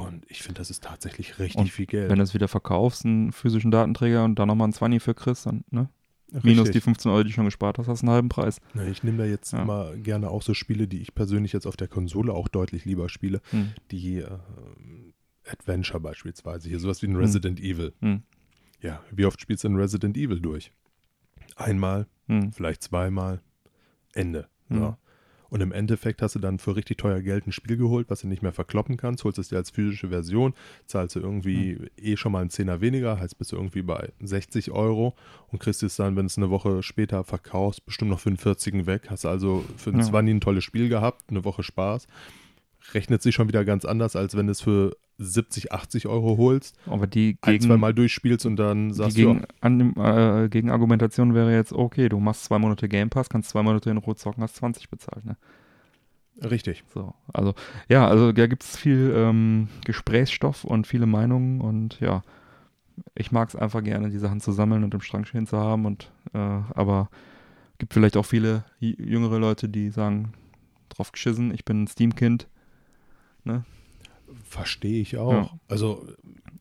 Und 0.00 0.24
ich 0.28 0.42
finde, 0.42 0.58
das 0.60 0.70
ist 0.70 0.82
tatsächlich 0.84 1.38
richtig 1.38 1.60
Und 1.60 1.70
viel 1.70 1.86
Geld. 1.86 2.10
Wenn 2.10 2.18
du 2.18 2.24
es 2.24 2.34
wieder 2.34 2.48
verkaufst, 2.48 3.04
einen 3.04 3.32
physischen 3.32 3.70
Datenträger 3.70 4.24
und 4.24 4.38
da 4.38 4.46
nochmal 4.46 4.68
ein 4.68 4.72
20 4.72 5.02
für 5.02 5.14
kriegst, 5.14 5.46
dann, 5.46 5.64
ne? 5.70 5.88
Minus 6.42 6.66
Richtig. 6.66 6.72
die 6.72 6.80
15 6.80 7.10
Euro, 7.12 7.22
die 7.22 7.28
du 7.28 7.34
schon 7.34 7.44
gespart 7.44 7.78
hast, 7.78 7.86
hast 7.86 8.00
du 8.02 8.06
einen 8.06 8.14
halben 8.14 8.28
Preis. 8.28 8.60
Na, 8.72 8.84
ich 8.86 9.04
nehme 9.04 9.18
da 9.18 9.24
jetzt 9.24 9.52
Ja. 9.52 9.62
immer 9.62 9.94
gerne 9.94 10.30
auch 10.30 10.42
so 10.42 10.52
Spiele, 10.52 10.88
die 10.88 11.00
ich 11.00 11.14
persönlich 11.14 11.52
jetzt 11.52 11.64
auf 11.66 11.76
der 11.76 11.86
Konsole 11.86 12.32
auch 12.32 12.48
deutlich 12.48 12.84
lieber 12.84 13.08
spiele. 13.08 13.40
Hm. 13.50 13.72
Die 13.92 14.16
äh, 14.18 14.28
Adventure 15.48 16.00
beispielsweise. 16.00 16.68
Hier 16.68 16.80
sowas 16.80 17.02
wie 17.02 17.06
ein 17.06 17.12
Hm. 17.14 17.20
Resident 17.20 17.60
Evil. 17.60 17.92
Hm. 18.00 18.22
Ja, 18.80 19.00
wie 19.12 19.26
oft 19.26 19.40
spielst 19.40 19.62
du 19.62 19.68
ein 19.68 19.76
Resident 19.76 20.16
Evil 20.16 20.40
durch? 20.40 20.72
Einmal, 21.56 22.06
Hm. 22.26 22.52
vielleicht 22.52 22.82
zweimal. 22.82 23.40
Ende. 24.12 24.48
Hm. 24.70 24.80
Ja. 24.80 24.98
Und 25.54 25.60
im 25.60 25.70
Endeffekt 25.70 26.20
hast 26.20 26.34
du 26.34 26.40
dann 26.40 26.58
für 26.58 26.74
richtig 26.74 26.98
teuer 26.98 27.20
Geld 27.20 27.46
ein 27.46 27.52
Spiel 27.52 27.76
geholt, 27.76 28.10
was 28.10 28.22
du 28.22 28.26
nicht 28.26 28.42
mehr 28.42 28.50
verkloppen 28.50 28.96
kannst, 28.96 29.22
holst 29.22 29.38
es 29.38 29.50
dir 29.50 29.56
als 29.56 29.70
physische 29.70 30.08
Version, 30.08 30.52
zahlst 30.86 31.14
du 31.14 31.20
irgendwie 31.20 31.74
Hm. 31.76 31.86
eh 31.96 32.16
schon 32.16 32.32
mal 32.32 32.40
einen 32.40 32.50
Zehner 32.50 32.80
weniger, 32.80 33.20
heißt 33.20 33.38
bist 33.38 33.52
du 33.52 33.56
irgendwie 33.56 33.82
bei 33.82 34.10
60 34.20 34.72
Euro 34.72 35.14
und 35.52 35.60
kriegst 35.60 35.84
es 35.84 35.94
dann, 35.94 36.16
wenn 36.16 36.24
du 36.24 36.26
es 36.26 36.38
eine 36.38 36.50
Woche 36.50 36.82
später 36.82 37.22
verkaufst, 37.22 37.86
bestimmt 37.86 38.10
noch 38.10 38.18
für 38.18 38.30
einen 38.30 38.36
40 38.36 38.86
weg. 38.86 39.02
Hast 39.10 39.26
also 39.26 39.64
für 39.76 39.90
einen 39.90 40.00
Ja. 40.00 40.06
20 40.06 40.34
ein 40.34 40.40
tolles 40.40 40.64
Spiel 40.64 40.88
gehabt, 40.88 41.22
eine 41.30 41.44
Woche 41.44 41.62
Spaß. 41.62 42.08
Rechnet 42.92 43.22
sich 43.22 43.34
schon 43.34 43.48
wieder 43.48 43.64
ganz 43.64 43.84
anders, 43.84 44.14
als 44.14 44.36
wenn 44.36 44.46
du 44.46 44.52
es 44.52 44.60
für 44.60 44.96
70, 45.18 45.72
80 45.72 46.06
Euro 46.06 46.36
holst, 46.36 46.76
Aber 46.86 47.06
die 47.06 47.38
ein, 47.40 47.52
gegen, 47.52 47.64
zwei 47.64 47.76
Mal 47.76 47.94
durchspielst 47.94 48.46
und 48.46 48.56
dann 48.56 48.88
die 48.88 48.94
sagst 48.94 49.16
du, 49.16 49.34
gegen, 49.34 49.44
an, 49.60 49.96
äh, 49.96 50.48
Gegenargumentation 50.48 51.34
wäre 51.34 51.52
jetzt, 51.54 51.72
okay, 51.72 52.08
du 52.08 52.18
machst 52.18 52.44
zwei 52.44 52.58
Monate 52.58 52.88
Game 52.88 53.10
Pass, 53.10 53.28
kannst 53.28 53.50
zwei 53.50 53.62
Monate 53.62 53.90
in 53.90 53.96
Rot 53.96 54.18
zocken, 54.18 54.42
hast 54.42 54.56
20 54.56 54.90
bezahlt, 54.90 55.24
ne? 55.24 55.36
ja, 56.40 56.48
richtig. 56.48 56.84
So, 56.92 57.14
also, 57.32 57.54
ja, 57.88 58.06
also 58.08 58.32
da 58.32 58.46
gibt 58.46 58.64
es 58.64 58.76
viel 58.76 59.12
ähm, 59.16 59.68
Gesprächsstoff 59.84 60.64
und 60.64 60.86
viele 60.86 61.06
Meinungen 61.06 61.60
und 61.60 62.00
ja, 62.00 62.22
ich 63.14 63.32
mag 63.32 63.48
es 63.48 63.56
einfach 63.56 63.82
gerne, 63.82 64.10
die 64.10 64.18
Sachen 64.18 64.40
zu 64.40 64.52
sammeln 64.52 64.84
und 64.84 64.94
im 64.94 65.00
Schrank 65.00 65.26
stehen 65.26 65.46
zu 65.46 65.58
haben 65.58 65.86
und, 65.86 66.10
äh, 66.32 66.38
aber 66.38 67.08
gibt 67.78 67.94
vielleicht 67.94 68.16
auch 68.16 68.26
viele 68.26 68.64
jüngere 68.78 69.38
Leute, 69.38 69.68
die 69.68 69.90
sagen, 69.90 70.32
drauf 70.88 71.12
geschissen, 71.12 71.52
ich 71.52 71.64
bin 71.64 71.84
ein 71.84 71.86
Steam-Kind. 71.86 72.48
Verstehe 74.44 75.00
ich 75.00 75.16
auch. 75.18 75.32
Ja. 75.32 75.50
Also 75.68 76.06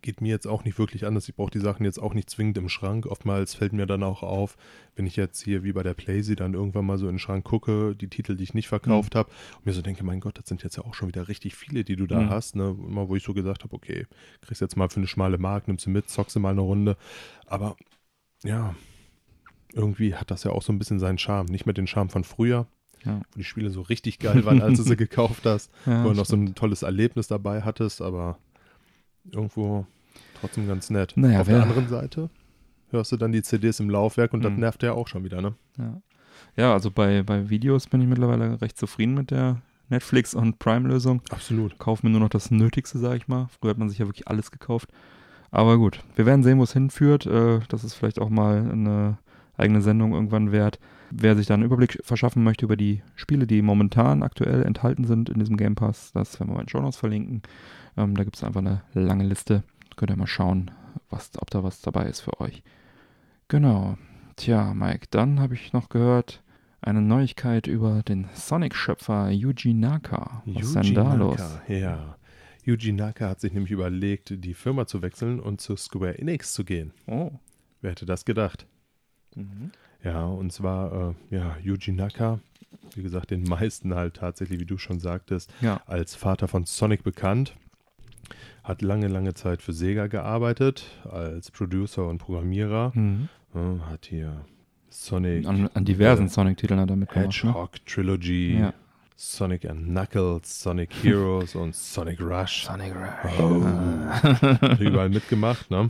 geht 0.01 0.19
mir 0.19 0.29
jetzt 0.29 0.47
auch 0.47 0.65
nicht 0.65 0.77
wirklich 0.77 1.05
anders. 1.05 1.29
Ich 1.29 1.35
brauche 1.35 1.49
die 1.49 1.59
Sachen 1.61 1.85
jetzt 1.85 1.97
auch 1.97 2.13
nicht 2.13 2.29
zwingend 2.29 2.57
im 2.57 2.67
Schrank. 2.67 3.05
Oftmals 3.05 3.55
fällt 3.55 3.71
mir 3.71 3.85
dann 3.85 4.03
auch 4.03 4.21
auf, 4.21 4.57
wenn 4.95 5.05
ich 5.07 5.15
jetzt 5.15 5.41
hier 5.41 5.63
wie 5.63 5.71
bei 5.71 5.81
der 5.81 5.93
Playsee 5.93 6.35
dann 6.35 6.53
irgendwann 6.53 6.85
mal 6.85 6.97
so 6.97 7.05
in 7.07 7.13
den 7.13 7.19
Schrank 7.19 7.45
gucke, 7.45 7.95
die 7.95 8.09
Titel, 8.09 8.35
die 8.35 8.43
ich 8.43 8.53
nicht 8.53 8.67
verkauft 8.67 9.15
habe, 9.15 9.29
und 9.57 9.65
mir 9.65 9.71
so 9.71 9.81
denke, 9.81 10.03
mein 10.03 10.19
Gott, 10.19 10.37
das 10.37 10.49
sind 10.49 10.61
jetzt 10.61 10.75
ja 10.75 10.83
auch 10.83 10.93
schon 10.93 11.07
wieder 11.07 11.29
richtig 11.29 11.55
viele, 11.55 11.85
die 11.85 11.95
du 11.95 12.05
da 12.05 12.19
Mhm. 12.19 12.29
hast. 12.29 12.55
Ne? 12.57 12.75
Immer 12.85 13.07
wo 13.07 13.15
ich 13.15 13.23
so 13.23 13.33
gesagt 13.33 13.63
habe, 13.63 13.73
okay, 13.73 14.05
kriegst 14.41 14.59
jetzt 14.61 14.75
mal 14.75 14.89
für 14.89 14.97
eine 14.97 15.07
schmale 15.07 15.37
Mark, 15.37 15.67
nimmst 15.69 15.85
du 15.85 15.89
mit, 15.89 16.09
zockst 16.09 16.35
du 16.35 16.41
mal 16.41 16.49
eine 16.49 16.61
Runde. 16.61 16.97
Aber 17.47 17.77
ja, 18.43 18.75
irgendwie 19.71 20.15
hat 20.15 20.31
das 20.31 20.43
ja 20.43 20.51
auch 20.51 20.61
so 20.63 20.73
ein 20.73 20.79
bisschen 20.79 20.99
seinen 20.99 21.17
Charme. 21.17 21.47
Nicht 21.49 21.65
mehr 21.65 21.73
den 21.73 21.87
Charme 21.87 22.09
von 22.09 22.25
früher, 22.25 22.67
Ja. 23.05 23.17
wo 23.17 23.37
die 23.37 23.43
Spiele 23.43 23.69
so 23.69 23.81
richtig 23.81 24.19
geil 24.19 24.45
waren, 24.45 24.61
als 24.61 24.77
du 24.77 24.83
sie 24.83 24.95
gekauft 24.97 25.45
hast 25.45 25.71
Ja, 25.85 26.03
wo 26.05 26.09
du 26.09 26.15
noch 26.15 26.25
so 26.25 26.35
ein 26.35 26.55
tolles 26.55 26.83
Erlebnis 26.83 27.27
dabei 27.27 27.61
hattest, 27.61 28.01
aber 28.01 28.37
irgendwo 29.31 29.85
trotzdem 30.39 30.67
ganz 30.67 30.89
nett. 30.89 31.13
Naja, 31.15 31.41
Auf 31.41 31.47
der 31.47 31.63
anderen 31.63 31.87
Seite 31.87 32.29
hörst 32.91 33.11
du 33.11 33.17
dann 33.17 33.31
die 33.31 33.41
CDs 33.41 33.79
im 33.79 33.89
Laufwerk 33.89 34.33
und 34.33 34.43
das 34.43 34.51
Mhm. 34.53 34.59
nervt 34.59 34.83
ja 34.83 34.93
auch 34.93 35.07
schon 35.07 35.23
wieder, 35.23 35.41
ne? 35.41 35.55
Ja, 35.77 36.01
ja 36.55 36.73
also 36.73 36.91
bei, 36.91 37.23
bei 37.23 37.49
Videos 37.49 37.87
bin 37.87 38.01
ich 38.01 38.07
mittlerweile 38.07 38.61
recht 38.61 38.77
zufrieden 38.77 39.15
mit 39.15 39.31
der 39.31 39.61
Netflix- 39.89 40.33
und 40.33 40.59
Prime-Lösung. 40.59 41.21
Absolut. 41.29 41.77
Kauf 41.79 42.03
mir 42.03 42.09
nur 42.09 42.19
noch 42.21 42.29
das 42.29 42.51
Nötigste, 42.51 42.99
sage 42.99 43.17
ich 43.17 43.27
mal. 43.27 43.47
Früher 43.59 43.71
hat 43.71 43.77
man 43.77 43.89
sich 43.89 43.97
ja 43.99 44.05
wirklich 44.07 44.27
alles 44.27 44.51
gekauft. 44.51 44.89
Aber 45.51 45.77
gut, 45.77 45.99
wir 46.15 46.25
werden 46.25 46.41
sehen, 46.43 46.57
wo 46.59 46.63
es 46.63 46.73
hinführt. 46.73 47.25
Äh, 47.25 47.59
das 47.69 47.83
ist 47.83 47.93
vielleicht 47.93 48.19
auch 48.19 48.29
mal 48.29 48.57
eine 48.71 49.17
eigene 49.57 49.81
Sendung 49.81 50.13
irgendwann 50.13 50.51
wert. 50.51 50.79
Wer 51.15 51.35
sich 51.35 51.45
da 51.45 51.53
einen 51.53 51.63
Überblick 51.63 51.99
verschaffen 52.03 52.43
möchte 52.43 52.65
über 52.65 52.75
die 52.75 53.03
Spiele, 53.15 53.45
die 53.45 53.61
momentan 53.61 54.23
aktuell 54.23 54.63
enthalten 54.63 55.05
sind 55.05 55.29
in 55.29 55.39
diesem 55.39 55.57
Game 55.57 55.75
Pass, 55.75 56.11
das 56.13 56.39
werden 56.39 56.49
wir 56.49 56.55
mal 56.55 56.61
in 56.61 56.65
den 56.65 56.69
Show 56.69 56.81
Notes 56.81 56.97
verlinken. 56.97 57.43
Ähm, 57.97 58.15
da 58.15 58.23
gibt 58.23 58.35
es 58.35 58.43
einfach 58.43 58.61
eine 58.61 58.81
lange 58.93 59.23
Liste. 59.23 59.63
Könnt 59.95 60.11
ihr 60.11 60.17
mal 60.17 60.25
schauen, 60.25 60.71
was, 61.09 61.29
ob 61.37 61.51
da 61.51 61.63
was 61.63 61.81
dabei 61.81 62.05
ist 62.05 62.21
für 62.21 62.39
euch. 62.39 62.63
Genau. 63.47 63.97
Tja, 64.37 64.73
Mike, 64.73 65.07
dann 65.11 65.39
habe 65.39 65.53
ich 65.53 65.73
noch 65.73 65.89
gehört 65.89 66.41
eine 66.81 67.01
Neuigkeit 67.01 67.67
über 67.67 68.01
den 68.01 68.27
Sonic-Schöpfer 68.33 69.29
Yuji 69.29 69.73
Naka. 69.73 70.41
Was 70.45 70.65
ist 70.65 70.75
denn 70.75 70.93
da 70.95 71.13
los? 71.13 71.37
Naka, 71.37 71.73
Ja. 71.73 72.15
Yuji 72.65 72.91
Naka 72.93 73.29
hat 73.29 73.39
sich 73.39 73.53
nämlich 73.53 73.71
überlegt, 73.71 74.33
die 74.43 74.53
Firma 74.53 74.87
zu 74.87 75.01
wechseln 75.01 75.39
und 75.39 75.61
zu 75.61 75.75
Square 75.75 76.17
Enix 76.17 76.53
zu 76.53 76.63
gehen. 76.63 76.91
Oh. 77.07 77.31
Wer 77.81 77.91
hätte 77.91 78.05
das 78.05 78.25
gedacht? 78.25 78.65
Mhm. 79.35 79.71
Ja, 80.03 80.25
und 80.25 80.51
zwar, 80.51 81.15
äh, 81.31 81.35
ja, 81.35 81.55
Yuji 81.63 81.93
Naka, 81.93 82.39
wie 82.95 83.03
gesagt, 83.03 83.31
den 83.31 83.43
meisten 83.43 83.95
halt 83.95 84.15
tatsächlich, 84.15 84.59
wie 84.59 84.65
du 84.65 84.77
schon 84.77 84.99
sagtest, 84.99 85.51
Ja. 85.61 85.81
als 85.85 86.15
Vater 86.15 86.47
von 86.47 86.65
Sonic 86.65 87.03
bekannt. 87.03 87.55
Hat 88.63 88.81
lange, 88.81 89.07
lange 89.07 89.33
Zeit 89.33 89.61
für 89.61 89.73
Sega 89.73 90.07
gearbeitet, 90.07 90.85
als 91.09 91.51
Producer 91.51 92.07
und 92.07 92.17
Programmierer. 92.19 92.91
Mhm. 92.95 93.27
Ja, 93.53 93.79
hat 93.89 94.05
hier 94.05 94.45
Sonic 94.89 95.45
An, 95.47 95.69
an 95.73 95.85
diversen 95.85 96.27
äh, 96.27 96.29
Sonic-Titeln 96.29 96.79
hat 96.79 96.89
er 96.89 96.95
mitgemacht. 96.95 97.43
Ne? 97.43 97.49
Hedgehog 97.49 97.85
Trilogy, 97.85 98.57
Ja. 98.59 98.73
Sonic 99.15 99.65
and 99.69 99.85
Knuckles, 99.87 100.61
Sonic 100.61 100.91
Heroes 101.03 101.55
und 101.55 101.75
Sonic 101.75 102.19
Rush. 102.21 102.65
Sonic 102.65 102.93
Oh. 103.39 103.63
Hat 103.63 104.79
überall 104.79 105.09
mitgemacht, 105.09 105.69
ne? 105.69 105.89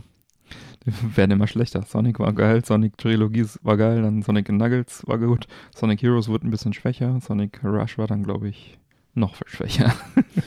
Werden 1.14 1.30
immer 1.30 1.46
schlechter. 1.46 1.82
Sonic 1.82 2.18
war 2.18 2.32
geil, 2.32 2.64
Sonic 2.64 2.98
Trilogie 2.98 3.46
war 3.62 3.76
geil, 3.76 4.02
dann 4.02 4.22
Sonic 4.22 4.50
Nuggets 4.50 5.06
war 5.06 5.18
gut, 5.18 5.46
Sonic 5.74 6.02
Heroes 6.02 6.28
wurde 6.28 6.46
ein 6.46 6.50
bisschen 6.50 6.72
schwächer, 6.72 7.18
Sonic 7.20 7.62
Rush 7.64 7.98
war 7.98 8.06
dann, 8.06 8.22
glaube 8.22 8.48
ich, 8.48 8.78
noch 9.14 9.34
viel 9.36 9.48
schwächer. 9.48 9.94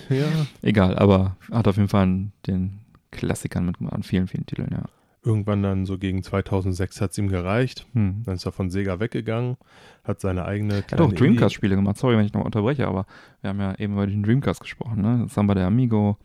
Ja. 0.09 0.25
Egal, 0.61 0.97
aber 0.97 1.35
hat 1.51 1.67
auf 1.67 1.75
jeden 1.75 1.89
Fall 1.89 2.27
den 2.45 2.79
Klassikern 3.11 3.65
mitgemacht, 3.65 3.93
an 3.93 4.03
vielen, 4.03 4.27
vielen 4.27 4.45
Titeln, 4.45 4.69
ja. 4.71 4.83
Irgendwann 5.23 5.63
dann 5.63 5.85
so 5.85 5.97
gegen 5.97 6.23
2006 6.23 7.01
hat 7.01 7.11
es 7.11 7.17
ihm 7.17 7.27
gereicht. 7.27 7.85
Hm. 7.93 8.23
Dann 8.23 8.35
ist 8.35 8.45
er 8.45 8.53
von 8.53 8.69
Sega 8.69 9.01
weggegangen, 9.01 9.57
hat 10.05 10.21
seine 10.21 10.45
eigene 10.45 10.75
Er 10.75 10.91
hat 10.91 11.01
auch 11.01 11.11
Dreamcast-Spiele 11.11 11.75
gemacht. 11.75 11.97
Sorry, 11.97 12.17
wenn 12.17 12.25
ich 12.25 12.33
noch 12.33 12.45
unterbreche, 12.45 12.87
aber 12.87 13.05
wir 13.41 13.49
haben 13.49 13.59
ja 13.59 13.75
eben 13.75 13.93
über 13.93 14.07
den 14.07 14.23
Dreamcast 14.23 14.61
gesprochen. 14.61 15.01
Ne? 15.01 15.25
Samba 15.29 15.53
der 15.53 15.67
Amigo 15.67 16.17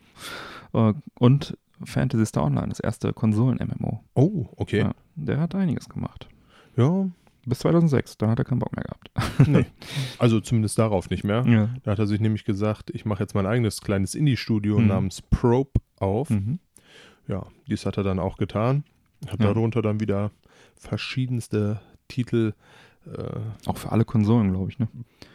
äh, 0.75 0.93
und 1.19 1.57
Fantasy 1.85 2.27
Star 2.27 2.45
Online, 2.45 2.69
das 2.69 2.81
erste 2.81 3.13
Konsolen-MMO. 3.13 4.03
Oh, 4.15 4.47
okay. 4.57 4.81
Ja, 4.81 4.93
der 5.17 5.41
hat 5.41 5.55
einiges 5.55 5.89
gemacht. 5.89 6.29
Ja, 6.77 7.09
Bis 7.45 7.59
2006, 7.59 8.19
dann 8.19 8.31
hat 8.31 8.39
er 8.39 8.45
keinen 8.45 8.61
Bock 8.61 8.75
mehr 8.77 8.85
gehabt. 8.85 9.11
nee. 9.49 9.67
Also 10.21 10.39
zumindest 10.41 10.79
darauf 10.79 11.11
nicht 11.11 11.25
mehr. 11.25 11.45
Ja. 11.47 11.71
Da 11.83 11.91
hat 11.91 11.99
er 11.99 12.07
sich 12.07 12.21
nämlich 12.21 12.45
gesagt, 12.45 12.91
ich 12.95 13.05
mache 13.05 13.21
jetzt 13.25 13.35
mein 13.35 13.47
eigenes 13.47 13.81
kleines 13.81 14.15
Indie-Studio 14.15 14.79
Mhm. 14.79 14.87
namens 14.87 15.23
Probe 15.23 15.73
auf. 15.99 16.31
Mhm. 16.31 16.61
Ja, 17.27 17.47
dies 17.69 17.85
hat 17.85 17.97
er 17.97 18.05
dann 18.05 18.21
auch 18.21 18.37
getan. 18.37 18.85
Hat 19.29 19.41
Ja. 19.41 19.47
darunter 19.53 19.83
dann 19.83 19.99
wieder 20.01 20.31
verschiedenste 20.77 21.81
Titel 22.09 22.53
äh, 23.07 23.69
Auch 23.69 23.77
für 23.77 23.93
alle 23.93 24.05
Konsolen, 24.05 24.53
glaube 24.53 24.71
ich. 24.71 24.79
Ne? 24.79 24.89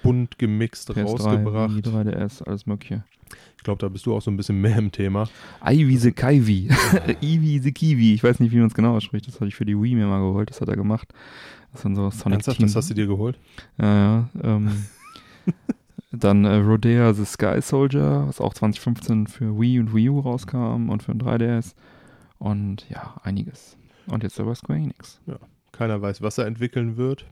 bunt 0.07 0.37
gemixt 0.37 0.91
PS3, 0.91 1.03
rausgebracht. 1.03 1.75
Wii, 1.75 1.81
3DS, 1.81 2.43
alles 2.43 2.65
mögliche. 2.65 3.03
Ich 3.57 3.63
glaube, 3.63 3.79
da 3.79 3.89
bist 3.89 4.05
du 4.05 4.15
auch 4.15 4.21
so 4.21 4.31
ein 4.31 4.37
bisschen 4.37 4.61
mehr 4.61 4.77
im 4.77 4.91
Thema. 4.91 5.27
Ivy 5.65 5.97
the 5.97 6.11
Kiwi. 6.11 6.69
Ivy 7.21 7.59
the 7.59 7.71
Kiwi. 7.73 8.13
Ich 8.13 8.23
weiß 8.23 8.39
nicht, 8.39 8.53
wie 8.53 8.57
man 8.57 8.67
es 8.67 8.73
genau 8.73 8.95
ausspricht. 8.95 9.27
Das 9.27 9.35
hatte 9.35 9.47
ich 9.47 9.55
für 9.55 9.65
die 9.65 9.75
Wii 9.79 9.95
mir 9.95 10.07
mal 10.07 10.19
geholt. 10.19 10.49
Das 10.49 10.61
hat 10.61 10.69
er 10.69 10.77
gemacht. 10.77 11.13
Das 11.73 11.81
sind 11.81 11.95
so 11.95 12.09
Sonic 12.09 12.37
Ernsthaft, 12.37 12.57
Team. 12.57 12.67
das 12.67 12.75
hast 12.75 12.89
du 12.89 12.93
dir 12.93 13.07
geholt? 13.07 13.37
Ja, 13.77 13.95
ja. 13.95 14.29
Ähm, 14.41 14.85
dann 16.11 16.45
äh, 16.45 16.55
Rodea 16.55 17.13
the 17.13 17.25
Sky 17.25 17.61
Soldier, 17.61 18.23
was 18.27 18.39
auch 18.39 18.53
2015 18.53 19.27
für 19.27 19.59
Wii 19.59 19.79
und 19.81 19.93
Wii 19.93 20.09
U 20.09 20.19
rauskam 20.21 20.89
und 20.89 21.03
für 21.03 21.11
ein 21.11 21.21
3DS. 21.21 21.73
Und 22.39 22.89
ja, 22.89 23.15
einiges. 23.23 23.75
Und 24.07 24.23
jetzt 24.23 24.39
aber 24.39 24.55
Square 24.55 24.79
Enix. 24.79 25.19
Keiner 25.73 26.01
weiß, 26.01 26.21
was 26.21 26.37
er 26.37 26.45
entwickeln 26.45 26.95
wird. 26.95 27.25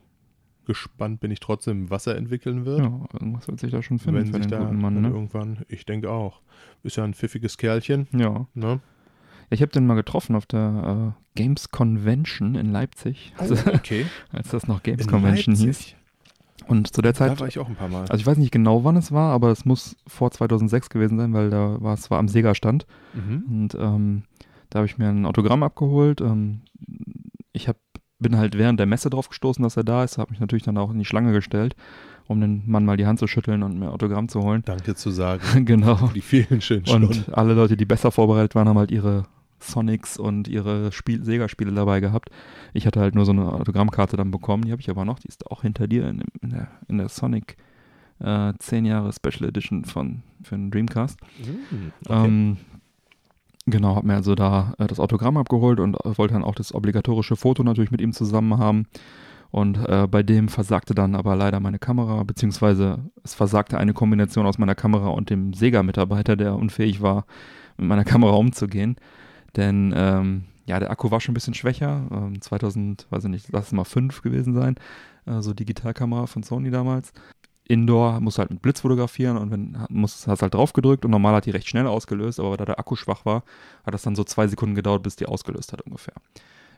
Gespannt 0.65 1.19
bin 1.19 1.31
ich 1.31 1.39
trotzdem, 1.39 1.89
was 1.89 2.07
er 2.07 2.15
entwickeln 2.15 2.65
wird. 2.65 2.79
Ja, 2.79 2.99
irgendwas 3.13 3.47
wird 3.47 3.59
sich 3.59 3.71
da 3.71 3.81
schon 3.81 3.99
finden 3.99 4.19
Wenn 4.19 4.27
für 4.27 4.33
sich 4.33 4.47
den 4.47 4.51
da 4.51 4.59
guten 4.65 4.81
Mann, 4.81 5.01
ne? 5.01 5.09
irgendwann, 5.09 5.63
ich 5.67 5.85
denke 5.85 6.09
auch. 6.11 6.41
Ist 6.83 6.97
ja 6.97 7.03
ein 7.03 7.13
pfiffiges 7.13 7.57
Kerlchen, 7.57 8.07
Ja. 8.15 8.47
ne? 8.53 8.79
Ich 9.51 9.61
habe 9.61 9.71
den 9.71 9.85
mal 9.85 9.93
getroffen 9.95 10.35
auf 10.35 10.47
der 10.47 11.13
äh, 11.15 11.39
Games 11.39 11.69
Convention 11.69 12.55
in 12.55 12.71
Leipzig, 12.71 13.31
also, 13.37 13.53
okay. 13.73 14.05
als 14.31 14.49
das 14.49 14.67
noch 14.67 14.81
Games 14.81 15.03
In 15.03 15.07
Convention 15.07 15.53
hieß. 15.55 15.65
Leipzig. 15.65 15.95
Und 16.67 16.91
zu 16.95 17.01
der 17.03 17.11
Da 17.13 17.17
Zeit, 17.17 17.39
war 17.39 17.47
ich 17.47 17.59
auch 17.59 17.67
ein 17.67 17.75
paar 17.75 17.89
Mal. 17.89 18.01
also 18.09 18.15
ich 18.15 18.25
weiß 18.25 18.37
nicht 18.37 18.51
genau, 18.51 18.83
wann 18.83 18.95
es 18.95 19.11
war, 19.11 19.31
aber 19.33 19.51
es 19.51 19.65
muss 19.65 19.95
vor 20.07 20.31
2006 20.31 20.89
gewesen 20.89 21.17
sein, 21.19 21.31
weil 21.33 21.51
da 21.51 21.79
war 21.79 21.93
es 21.93 22.09
war 22.09 22.17
am 22.17 22.27
Sega-Stand. 22.27 22.87
mhm. 23.13 23.43
Und 23.47 23.75
ähm, 23.79 24.23
da 24.71 24.79
habe 24.79 24.87
ich 24.87 24.97
mir 24.97 25.09
ein 25.09 25.27
Autogramm 25.27 25.61
abgeholt. 25.61 26.21
Ähm, 26.21 26.61
ich 27.53 27.67
hab, 27.67 27.77
bin 28.19 28.37
halt 28.37 28.57
während 28.57 28.79
der 28.79 28.87
Messe 28.87 29.09
drauf 29.09 29.29
gestoßen, 29.29 29.63
dass 29.63 29.77
er 29.77 29.83
da 29.83 30.03
ist. 30.03 30.17
Habe 30.17 30.31
mich 30.31 30.39
natürlich 30.39 30.63
dann 30.63 30.77
auch 30.77 30.91
in 30.91 30.99
die 30.99 31.05
Schlange 31.05 31.33
gestellt, 31.33 31.75
um 32.27 32.39
den 32.39 32.63
Mann 32.65 32.85
mal 32.85 32.97
die 32.97 33.05
Hand 33.05 33.19
zu 33.19 33.27
schütteln 33.27 33.63
und 33.63 33.77
mir 33.77 33.91
Autogramm 33.91 34.29
zu 34.29 34.41
holen. 34.41 34.63
Danke 34.65 34.95
zu 34.95 35.11
sagen. 35.11 35.41
genau. 35.65 36.09
Die 36.13 36.21
vielen 36.21 36.61
schönen 36.61 36.85
Stunden. 36.85 37.07
Und 37.07 37.37
alle 37.37 37.53
Leute, 37.53 37.77
die 37.77 37.85
besser 37.85 38.11
vorbereitet 38.11 38.55
waren, 38.55 38.69
haben 38.69 38.77
halt 38.77 38.91
ihre 38.91 39.25
Sonics 39.59 40.17
und 40.17 40.47
ihre 40.47 40.91
Spiel 40.91 41.23
Sega-Spiele 41.23 41.71
dabei 41.71 41.99
gehabt. 41.99 42.29
Ich 42.73 42.85
hatte 42.85 42.99
halt 42.99 43.15
nur 43.15 43.25
so 43.25 43.31
eine 43.31 43.51
Autogrammkarte 43.51 44.17
dann 44.17 44.31
bekommen, 44.31 44.63
die 44.63 44.71
habe 44.71 44.81
ich 44.81 44.89
aber 44.89 45.05
noch, 45.05 45.19
die 45.19 45.27
ist 45.27 45.49
auch 45.49 45.61
hinter 45.61 45.87
dir 45.87 46.07
in, 46.07 46.23
in, 46.41 46.49
der, 46.49 46.67
in 46.87 46.97
der 46.97 47.09
Sonic 47.09 47.57
äh, 48.19 48.53
10 48.59 48.85
Jahre 48.85 49.11
Special 49.11 49.47
Edition 49.47 49.85
von, 49.85 50.23
für 50.43 50.55
den 50.55 50.71
Dreamcast. 50.71 51.19
Mhm. 51.39 51.91
Okay. 52.05 52.25
Ähm, 52.25 52.57
genau, 53.65 53.95
habe 53.95 54.07
mir 54.07 54.15
also 54.15 54.35
da 54.35 54.73
äh, 54.77 54.87
das 54.87 54.99
Autogramm 54.99 55.37
abgeholt 55.37 55.79
und 55.79 55.95
äh, 56.05 56.17
wollte 56.17 56.33
dann 56.33 56.43
auch 56.43 56.55
das 56.55 56.73
obligatorische 56.73 57.35
Foto 57.35 57.63
natürlich 57.63 57.91
mit 57.91 58.01
ihm 58.01 58.13
zusammen 58.13 58.57
haben. 58.57 58.87
Und 59.51 59.77
äh, 59.87 60.07
bei 60.07 60.21
dem 60.21 60.49
versagte 60.49 60.93
dann 60.93 61.15
aber 61.15 61.35
leider 61.35 61.59
meine 61.59 61.79
Kamera, 61.79 62.23
beziehungsweise 62.23 62.99
es 63.23 63.33
versagte 63.33 63.77
eine 63.77 63.93
Kombination 63.93 64.45
aus 64.45 64.57
meiner 64.57 64.75
Kamera 64.75 65.09
und 65.09 65.29
dem 65.29 65.53
Sega-Mitarbeiter, 65.53 66.35
der 66.35 66.55
unfähig 66.55 67.01
war, 67.01 67.25
mit 67.77 67.87
meiner 67.87 68.03
Kamera 68.05 68.33
umzugehen. 68.33 68.97
Denn 69.55 69.93
ähm, 69.95 70.43
ja, 70.65 70.79
der 70.79 70.91
Akku 70.91 71.11
war 71.11 71.21
schon 71.21 71.31
ein 71.31 71.35
bisschen 71.35 71.53
schwächer. 71.53 72.07
Ähm, 72.11 72.41
2000, 72.41 73.07
weiß 73.09 73.25
ich 73.25 73.29
nicht, 73.29 73.47
lass 73.51 73.67
es 73.67 73.71
mal 73.71 73.83
5 73.83 74.21
gewesen 74.21 74.53
sein. 74.53 74.75
Äh, 75.25 75.41
so 75.41 75.53
Digitalkamera 75.53 76.27
von 76.27 76.43
Sony 76.43 76.71
damals. 76.71 77.13
Indoor 77.67 78.19
musst 78.21 78.37
du 78.37 78.41
halt 78.41 78.51
mit 78.51 78.61
Blitz 78.61 78.81
fotografieren 78.81 79.37
und 79.37 79.51
wenn 79.51 79.77
musst, 79.89 80.27
hast 80.27 80.41
halt 80.41 80.53
drauf 80.53 80.73
gedrückt 80.73 81.03
und 81.03 81.11
normal 81.11 81.35
hat 81.35 81.45
die 81.45 81.51
recht 81.51 81.67
schnell 81.67 81.87
ausgelöst, 81.87 82.39
aber 82.39 82.57
da 82.57 82.65
der 82.65 82.79
Akku 82.79 82.95
schwach 82.95 83.25
war, 83.25 83.43
hat 83.85 83.93
das 83.93 84.03
dann 84.03 84.15
so 84.15 84.23
zwei 84.23 84.47
Sekunden 84.47 84.75
gedauert, 84.75 85.03
bis 85.03 85.15
die 85.15 85.25
ausgelöst 85.25 85.73
hat 85.73 85.81
ungefähr. 85.81 86.13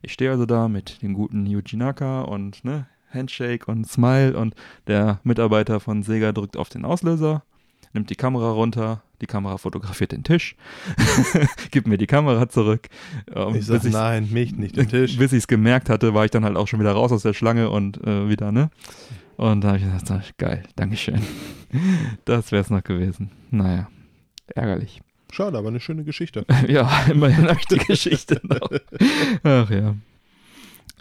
Ich 0.02 0.14
stehe 0.14 0.32
also 0.32 0.46
da 0.46 0.68
mit 0.68 1.02
dem 1.02 1.14
guten 1.14 1.46
Yuji 1.46 1.78
Naka 1.78 2.22
und 2.22 2.64
ne, 2.64 2.88
Handshake 3.14 3.70
und 3.70 3.88
Smile 3.88 4.38
und 4.38 4.56
der 4.88 5.20
Mitarbeiter 5.24 5.80
von 5.80 6.04
Sega 6.04 6.32
drückt 6.32 6.56
auf 6.56 6.70
den 6.70 6.86
Auslöser, 6.86 7.44
nimmt 7.94 8.10
die 8.10 8.16
Kamera 8.16 8.52
runter, 8.52 9.02
die 9.22 9.26
Kamera 9.26 9.58
fotografiert 9.58 10.12
den 10.12 10.24
Tisch, 10.24 10.56
gibt 11.72 11.88
mir 11.88 11.98
die 11.98 12.08
Kamera 12.08 12.48
zurück. 12.48 12.88
ähm, 13.34 13.56
ich 13.56 13.66
sag, 13.66 13.84
nein, 13.84 14.30
mich 14.32 14.56
nicht 14.56 14.78
den 14.78 14.88
Tisch. 14.90 15.18
bis 15.18 15.34
ich 15.34 15.40
es 15.40 15.48
gemerkt 15.48 15.90
hatte, 15.90 16.14
war 16.14 16.26
ich 16.26 16.32
dann 16.32 16.46
halt 16.46 16.56
auch 16.56 16.68
schon 16.68 16.80
wieder 16.80 16.92
raus 16.94 17.12
aus 17.12 17.24
der 17.24 17.34
Schlange 17.34 17.70
und 17.70 18.02
äh, 18.06 18.30
wieder, 18.30 18.52
ne? 18.52 18.70
Und 19.38 19.62
da 19.62 19.70
habe 19.70 19.78
ich 19.78 19.84
gesagt, 19.86 20.12
ach, 20.12 20.32
geil, 20.38 20.64
Dankeschön. 20.76 21.22
Das 22.26 22.52
wäre 22.54 22.62
es 22.62 22.70
noch 22.70 22.84
gewesen. 22.84 23.32
Naja, 23.52 23.90
ärgerlich. 24.56 25.02
Schade, 25.32 25.58
aber 25.58 25.68
eine 25.68 25.80
schöne 25.82 26.04
Geschichte. 26.06 26.46
ja, 26.68 27.06
immerhin 27.12 27.46
habe 27.48 27.60
ich 27.60 27.66
die 27.66 27.78
Geschichte 27.86 28.40
noch. 28.44 28.70
Ach 29.44 29.70
ja. 29.70 29.96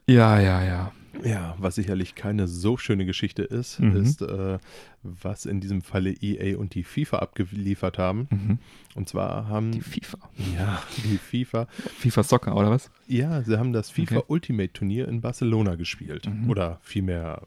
Ja, 0.09 0.41
ja, 0.41 0.65
ja. 0.65 0.93
Ja, 1.25 1.55
was 1.59 1.77
sicherlich 1.77 2.15
keine 2.15 2.47
so 2.47 2.77
schöne 2.77 3.07
Geschichte 3.07 3.43
ist, 3.43 3.81
Mhm. 3.81 3.97
ist, 3.97 4.21
äh, 4.23 4.59
was 5.03 5.47
in 5.47 5.61
diesem 5.61 5.81
Falle 5.81 6.11
EA 6.21 6.59
und 6.59 6.75
die 6.75 6.83
FIFA 6.85 7.19
abgeliefert 7.21 7.97
haben. 7.97 8.27
Mhm. 8.31 8.59
Und 8.97 9.09
zwar 9.09 9.49
haben 9.49 9.73
Die 9.73 9.81
FIFA. 9.81 10.19
ja 10.59 10.83
die 11.05 11.17
FIFA, 11.17 11.69
FIFA 11.99 12.23
Soccer, 12.23 12.55
oder 12.57 12.71
was? 12.71 12.91
ja, 13.07 13.41
sie 13.43 13.57
haben 13.59 13.73
das 13.73 13.89
FIFA 13.91 14.17
Okay. 14.17 14.25
Ultimate 14.29 14.73
Turnier 14.75 15.09
in 15.09 15.21
Barcelona 15.23 15.77
gespielt. 15.77 16.27
Mhm. 16.29 16.51
Oder 16.51 16.81
vielmehr 16.83 17.43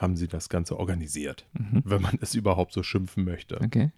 haben 0.00 0.16
sie 0.16 0.28
das 0.28 0.48
Ganze 0.48 0.78
organisiert, 0.78 1.46
Mhm. 1.58 1.82
wenn 1.84 2.02
man 2.02 2.18
es 2.20 2.34
überhaupt 2.34 2.72
so 2.72 2.82
schimpfen 2.82 3.24
möchte. 3.24 3.60
Okay. 3.60 3.90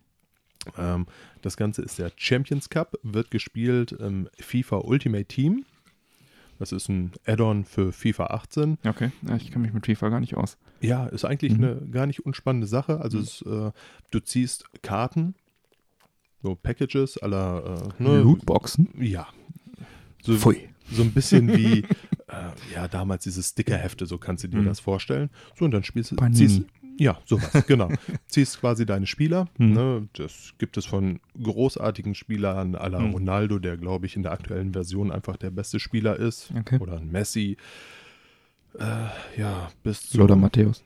Ähm, 0.76 1.06
das 1.42 1.56
Ganze 1.56 1.82
ist 1.82 1.98
der 1.98 2.10
Champions 2.16 2.68
Cup, 2.70 2.98
wird 3.02 3.30
gespielt 3.30 3.92
im 3.92 4.28
FIFA 4.38 4.78
Ultimate 4.78 5.26
Team. 5.26 5.64
Das 6.58 6.72
ist 6.72 6.88
ein 6.88 7.12
Add-on 7.26 7.64
für 7.64 7.92
FIFA 7.92 8.26
18. 8.28 8.78
Okay. 8.84 9.10
Ja, 9.28 9.36
ich 9.36 9.50
kenne 9.52 9.64
mich 9.66 9.74
mit 9.74 9.84
FIFA 9.86 10.08
gar 10.08 10.20
nicht 10.20 10.36
aus. 10.36 10.56
Ja, 10.80 11.06
ist 11.06 11.24
eigentlich 11.24 11.52
Mhm. 11.56 11.64
eine 11.64 11.76
gar 11.90 12.06
nicht 12.06 12.24
unspannende 12.24 12.66
Sache. 12.66 13.00
Also 13.00 13.18
Mhm. 13.18 13.22
es, 13.24 13.42
äh, 13.42 13.70
du 14.10 14.20
ziehst 14.20 14.64
Karten, 14.82 15.34
so 16.42 16.54
Packages 16.54 17.18
aller 17.18 17.92
äh, 17.98 18.02
ne, 18.02 18.20
Lootboxen? 18.22 18.88
Ja. 18.98 19.28
So, 20.22 20.36
Pfui. 20.36 20.68
so 20.90 21.02
ein 21.02 21.12
bisschen 21.12 21.54
wie 21.56 21.84
äh, 22.28 22.74
ja 22.74 22.88
damals 22.88 23.24
diese 23.24 23.42
Stickerhefte, 23.42 24.06
so 24.06 24.18
kannst 24.18 24.44
du 24.44 24.48
dir 24.48 24.58
Mhm. 24.58 24.66
das 24.66 24.80
vorstellen. 24.80 25.30
So 25.58 25.64
und 25.64 25.70
dann 25.72 25.84
spielst 25.84 26.12
du 26.12 26.16
ziehst, 26.32 26.62
ja, 26.98 27.18
sowas, 27.26 27.66
genau. 27.66 27.88
Ziehst 28.26 28.58
quasi 28.60 28.86
deine 28.86 29.06
Spieler. 29.06 29.48
Mhm. 29.58 29.72
Ne, 29.72 30.08
das 30.14 30.54
gibt 30.58 30.76
es 30.76 30.86
von 30.86 31.20
großartigen 31.40 32.14
Spielern 32.14 32.74
à 32.74 32.88
la 32.88 33.00
Mhm. 33.00 33.12
Ronaldo, 33.12 33.58
der 33.58 33.76
glaube 33.76 34.06
ich 34.06 34.16
in 34.16 34.22
der 34.22 34.32
aktuellen 34.32 34.72
Version 34.72 35.12
einfach 35.12 35.36
der 35.36 35.50
beste 35.50 35.78
Spieler 35.78 36.16
ist. 36.16 36.50
Okay. 36.58 36.78
Oder 36.80 36.96
ein 36.98 37.10
Messi. 37.10 37.56
Äh, 38.78 39.06
ja, 39.40 39.70
bis 39.82 40.08
zu 40.10 40.18
Lothar 40.18 40.36
Matthäus. 40.36 40.82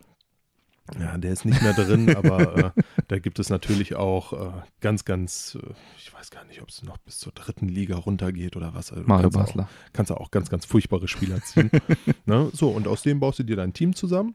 Ja, 0.99 1.16
der 1.18 1.32
ist 1.32 1.45
nicht 1.45 1.61
mehr 1.62 1.72
drin, 1.72 2.14
aber 2.16 2.57
äh, 2.57 2.70
da 3.09 3.18
gibt 3.18 3.38
es 3.38 3.51
natürlich 3.51 3.95
auch 3.95 4.32
äh, 4.32 4.51
ganz, 4.80 5.05
ganz, 5.05 5.59
äh, 5.61 5.72
ich 5.99 6.12
weiß 6.12 6.30
gar 6.30 6.45
nicht, 6.45 6.62
ob 6.62 6.68
es 6.68 6.82
noch 6.82 6.99
bis 6.99 7.18
zur 7.18 7.32
dritten 7.32 7.68
Liga 7.68 7.97
runtergeht 7.97 8.57
oder 8.57 8.74
was. 8.74 8.93
Also, 8.93 9.05
Mario 9.07 9.30
kannst 9.30 9.38
auch, 9.38 9.47
Basler. 9.47 9.68
kannst 9.93 10.11
du 10.11 10.14
auch 10.14 10.30
ganz, 10.30 10.51
ganz 10.51 10.66
furchtbare 10.66 11.09
Spieler 11.09 11.41
ziehen. 11.43 11.70
ne? 12.26 12.51
So, 12.53 12.70
und 12.70 12.88
aus 12.88 13.03
dem 13.03 13.20
baust 13.20 13.38
du 13.38 13.45
dir 13.45 13.57
dein 13.57 13.72
Team 13.72 13.95
zusammen. 13.95 14.34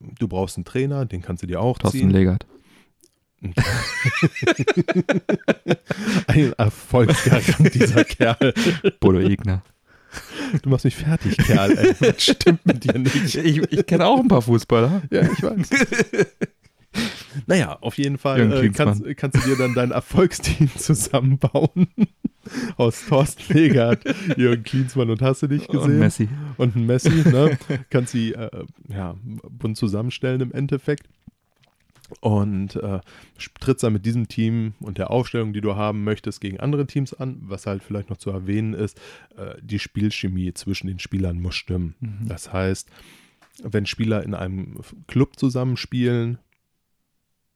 Du 0.00 0.26
brauchst 0.26 0.56
einen 0.56 0.64
Trainer, 0.64 1.04
den 1.06 1.22
kannst 1.22 1.42
du 1.42 1.46
dir 1.46 1.60
auch 1.60 1.78
Thorsten 1.78 1.98
ziehen. 1.98 2.10
Legert. 2.10 2.46
Ein 6.26 6.52
Erfolgsgarant, 6.54 7.74
dieser 7.74 8.02
Kerl. 8.04 8.54
Bodo 8.98 9.20
Igner. 9.20 9.62
Du 10.62 10.70
machst 10.70 10.84
mich 10.84 10.96
fertig, 10.96 11.36
Kerl. 11.36 11.76
Ey. 11.76 11.94
Das 12.00 12.22
stimmt 12.22 12.64
mit 12.66 12.84
dir 12.84 12.98
nicht. 12.98 13.34
Ich, 13.34 13.58
ich 13.58 13.86
kenne 13.86 14.06
auch 14.06 14.20
ein 14.20 14.28
paar 14.28 14.42
Fußballer. 14.42 15.02
Ja, 15.10 15.22
ich 15.22 15.42
weiß. 15.42 15.70
naja, 17.46 17.78
auf 17.80 17.98
jeden 17.98 18.18
Fall 18.18 18.52
äh, 18.52 18.68
kannst, 18.70 19.04
kannst 19.16 19.36
du 19.36 19.48
dir 19.48 19.56
dann 19.56 19.74
dein 19.74 19.90
Erfolgsteam 19.90 20.70
zusammenbauen. 20.76 21.88
Aus 22.76 23.04
Thorsten 23.08 23.52
Legert, 23.52 24.04
Jürgen 24.36 24.62
Klinsmann 24.62 25.10
und 25.10 25.20
hast 25.20 25.42
du 25.42 25.48
dich 25.48 25.66
gesehen? 25.66 25.90
Und 25.90 25.98
Messi. 25.98 26.28
Und 26.56 26.76
ein 26.76 26.86
Messi, 26.86 27.10
ne? 27.10 27.58
Kannst 27.90 28.12
sie 28.12 28.34
äh, 28.34 28.64
ja, 28.88 29.16
bunt 29.50 29.76
zusammenstellen 29.76 30.40
im 30.40 30.52
Endeffekt. 30.52 31.08
Und 32.20 32.76
äh, 32.76 33.00
trittst 33.60 33.82
dann 33.82 33.92
mit 33.92 34.06
diesem 34.06 34.28
Team 34.28 34.74
und 34.80 34.98
der 34.98 35.10
Aufstellung, 35.10 35.52
die 35.52 35.60
du 35.60 35.74
haben 35.76 36.04
möchtest, 36.04 36.40
gegen 36.40 36.60
andere 36.60 36.86
Teams 36.86 37.12
an. 37.14 37.38
Was 37.42 37.66
halt 37.66 37.82
vielleicht 37.82 38.10
noch 38.10 38.16
zu 38.16 38.30
erwähnen 38.30 38.74
ist, 38.74 38.98
äh, 39.36 39.54
die 39.60 39.78
Spielchemie 39.78 40.52
zwischen 40.54 40.86
den 40.86 40.98
Spielern 40.98 41.40
muss 41.40 41.54
stimmen. 41.56 41.94
Mhm. 42.00 42.28
Das 42.28 42.52
heißt, 42.52 42.88
wenn 43.62 43.86
Spieler 43.86 44.22
in 44.22 44.34
einem 44.34 44.76
Club 45.08 45.38
zusammenspielen, 45.38 46.38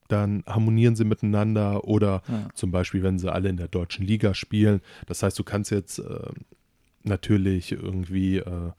dann 0.09 0.43
harmonieren 0.47 0.97
sie 0.97 1.05
miteinander 1.05 1.85
oder 1.85 2.23
Ja. 2.27 2.49
zum 2.55 2.73
Beispiel, 2.73 3.03
wenn 3.05 3.19
sie 3.21 3.33
alle 3.33 3.49
in 3.49 3.57
der 3.57 3.69
deutschen 3.69 4.05
Liga 4.05 4.35
spielen. 4.35 4.81
Das 5.07 5.23
heißt, 5.23 5.39
du 5.39 5.45
kannst 5.45 5.71
jetzt 5.71 6.01
äh, 6.01 6.31
natürlich 7.05 7.71
irgendwie, 7.73 8.39
äh, 8.39 8.73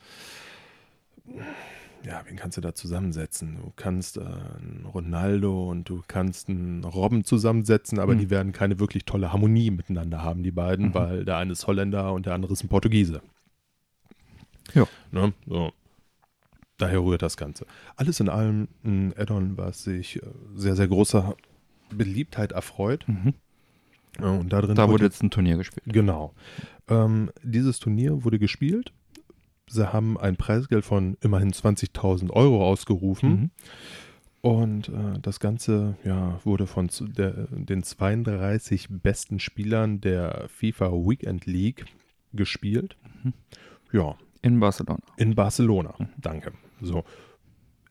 ja, 2.05 2.21
wen 2.27 2.35
kannst 2.35 2.57
du 2.57 2.61
da 2.61 2.73
zusammensetzen? 2.73 3.57
Du 3.57 3.71
kannst 3.75 4.17
äh, 4.17 4.21
einen 4.21 4.85
Ronaldo 4.91 5.69
und 5.69 5.87
du 5.89 6.01
kannst 6.07 6.49
einen 6.49 6.83
Robben 6.83 7.23
zusammensetzen, 7.23 7.99
aber 7.99 8.13
Mhm. 8.15 8.19
die 8.19 8.29
werden 8.29 8.51
keine 8.53 8.79
wirklich 8.79 9.05
tolle 9.05 9.31
Harmonie 9.31 9.71
miteinander 9.71 10.23
haben, 10.23 10.43
die 10.43 10.51
beiden, 10.51 10.87
Mhm. 10.89 10.93
weil 10.93 11.25
der 11.25 11.37
eine 11.37 11.51
ist 11.51 11.67
Holländer 11.67 12.13
und 12.13 12.25
der 12.25 12.33
andere 12.33 12.53
ist 12.53 12.63
ein 12.63 12.69
Portugiese. 12.69 13.21
Ja. 14.73 14.87
Ne? 15.11 15.33
So. 15.47 15.71
Daher 16.77 17.03
rührt 17.03 17.21
das 17.21 17.37
Ganze. 17.37 17.65
Alles 17.95 18.19
in 18.19 18.29
allem 18.29 18.67
ein 18.83 19.13
Add-on, 19.17 19.57
was 19.57 19.83
sich 19.83 20.17
äh, 20.17 20.21
sehr, 20.55 20.75
sehr 20.75 20.87
großer 20.87 21.35
Beliebtheit 21.91 22.51
erfreut. 22.53 23.05
Mhm. 23.07 23.33
Ja, 24.19 24.27
und 24.31 24.51
da 24.51 24.61
drin 24.61 24.75
Da 24.75 24.89
wurde 24.89 25.05
jetzt 25.05 25.21
ein 25.23 25.29
Turnier 25.31 25.57
gespielt. 25.57 25.83
Genau. 25.85 26.33
Ähm, 26.89 27.31
dieses 27.43 27.79
Turnier 27.79 28.23
wurde 28.23 28.39
gespielt. 28.39 28.91
Sie 29.71 29.93
haben 29.93 30.17
ein 30.17 30.35
Preisgeld 30.35 30.83
von 30.83 31.17
immerhin 31.21 31.51
20.000 31.51 32.29
Euro 32.31 32.65
ausgerufen. 32.67 33.29
Mhm. 33.29 33.51
Und 34.41 34.89
äh, 34.89 35.19
das 35.21 35.39
Ganze 35.39 35.95
ja, 36.03 36.39
wurde 36.43 36.65
von 36.67 36.89
der, 36.99 37.47
den 37.51 37.83
32 37.83 38.87
besten 38.89 39.39
Spielern 39.39 40.01
der 40.01 40.47
FIFA 40.49 40.91
Weekend 40.91 41.45
League 41.45 41.85
gespielt. 42.33 42.97
Mhm. 43.23 43.33
Ja, 43.91 44.15
In 44.41 44.59
Barcelona. 44.59 44.99
in 45.17 45.35
Barcelona. 45.35 45.93
Mhm. 45.99 46.07
Danke. 46.17 46.53
So. 46.81 47.03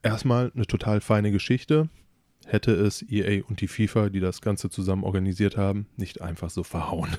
Erstmal 0.03 0.51
eine 0.53 0.65
total 0.65 0.99
feine 0.99 1.31
Geschichte. 1.31 1.89
Hätte 2.45 2.71
es 2.73 3.03
EA 3.07 3.43
und 3.47 3.61
die 3.61 3.67
FIFA, 3.67 4.09
die 4.09 4.19
das 4.19 4.41
Ganze 4.41 4.69
zusammen 4.69 5.03
organisiert 5.03 5.57
haben, 5.57 5.85
nicht 5.95 6.21
einfach 6.21 6.49
so 6.49 6.63
verhauen. 6.63 7.09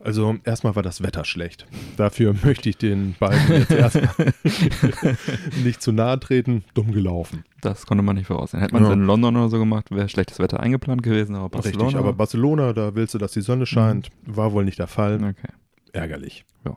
Mhm. 0.00 0.06
Also 0.06 0.36
erstmal 0.44 0.76
war 0.76 0.82
das 0.82 1.02
Wetter 1.02 1.24
schlecht. 1.24 1.66
Dafür 1.96 2.34
möchte 2.44 2.68
ich 2.68 2.76
den 2.76 3.14
beiden 3.18 3.52
jetzt 3.56 3.70
erstmal 3.70 4.32
nicht 5.64 5.82
zu 5.82 5.92
nahe 5.92 6.18
treten. 6.20 6.64
Dumm 6.74 6.92
gelaufen. 6.92 7.44
Das 7.60 7.86
konnte 7.86 8.02
man 8.02 8.16
nicht 8.16 8.26
voraussehen. 8.26 8.60
Hätte 8.60 8.74
man 8.74 8.82
es 8.84 8.88
Ja. 8.88 8.94
in 8.94 9.04
London 9.04 9.36
oder 9.36 9.48
so 9.48 9.58
gemacht, 9.58 9.90
wäre 9.90 10.08
schlechtes 10.08 10.38
Wetter 10.38 10.60
eingeplant 10.60 11.02
gewesen, 11.02 11.34
aber 11.34 11.48
Barcelona. 11.48 11.84
Richtig, 11.84 11.98
aber 11.98 12.12
Barcelona, 12.12 12.72
da 12.72 12.94
willst 12.94 13.14
du, 13.14 13.18
dass 13.18 13.32
die 13.32 13.40
Sonne 13.40 13.66
scheint. 13.66 14.08
War 14.26 14.52
wohl 14.52 14.64
nicht 14.64 14.78
der 14.78 14.86
Fall. 14.86 15.16
okay. 15.16 15.52
Ärgerlich. 15.92 16.44
Ja. 16.64 16.76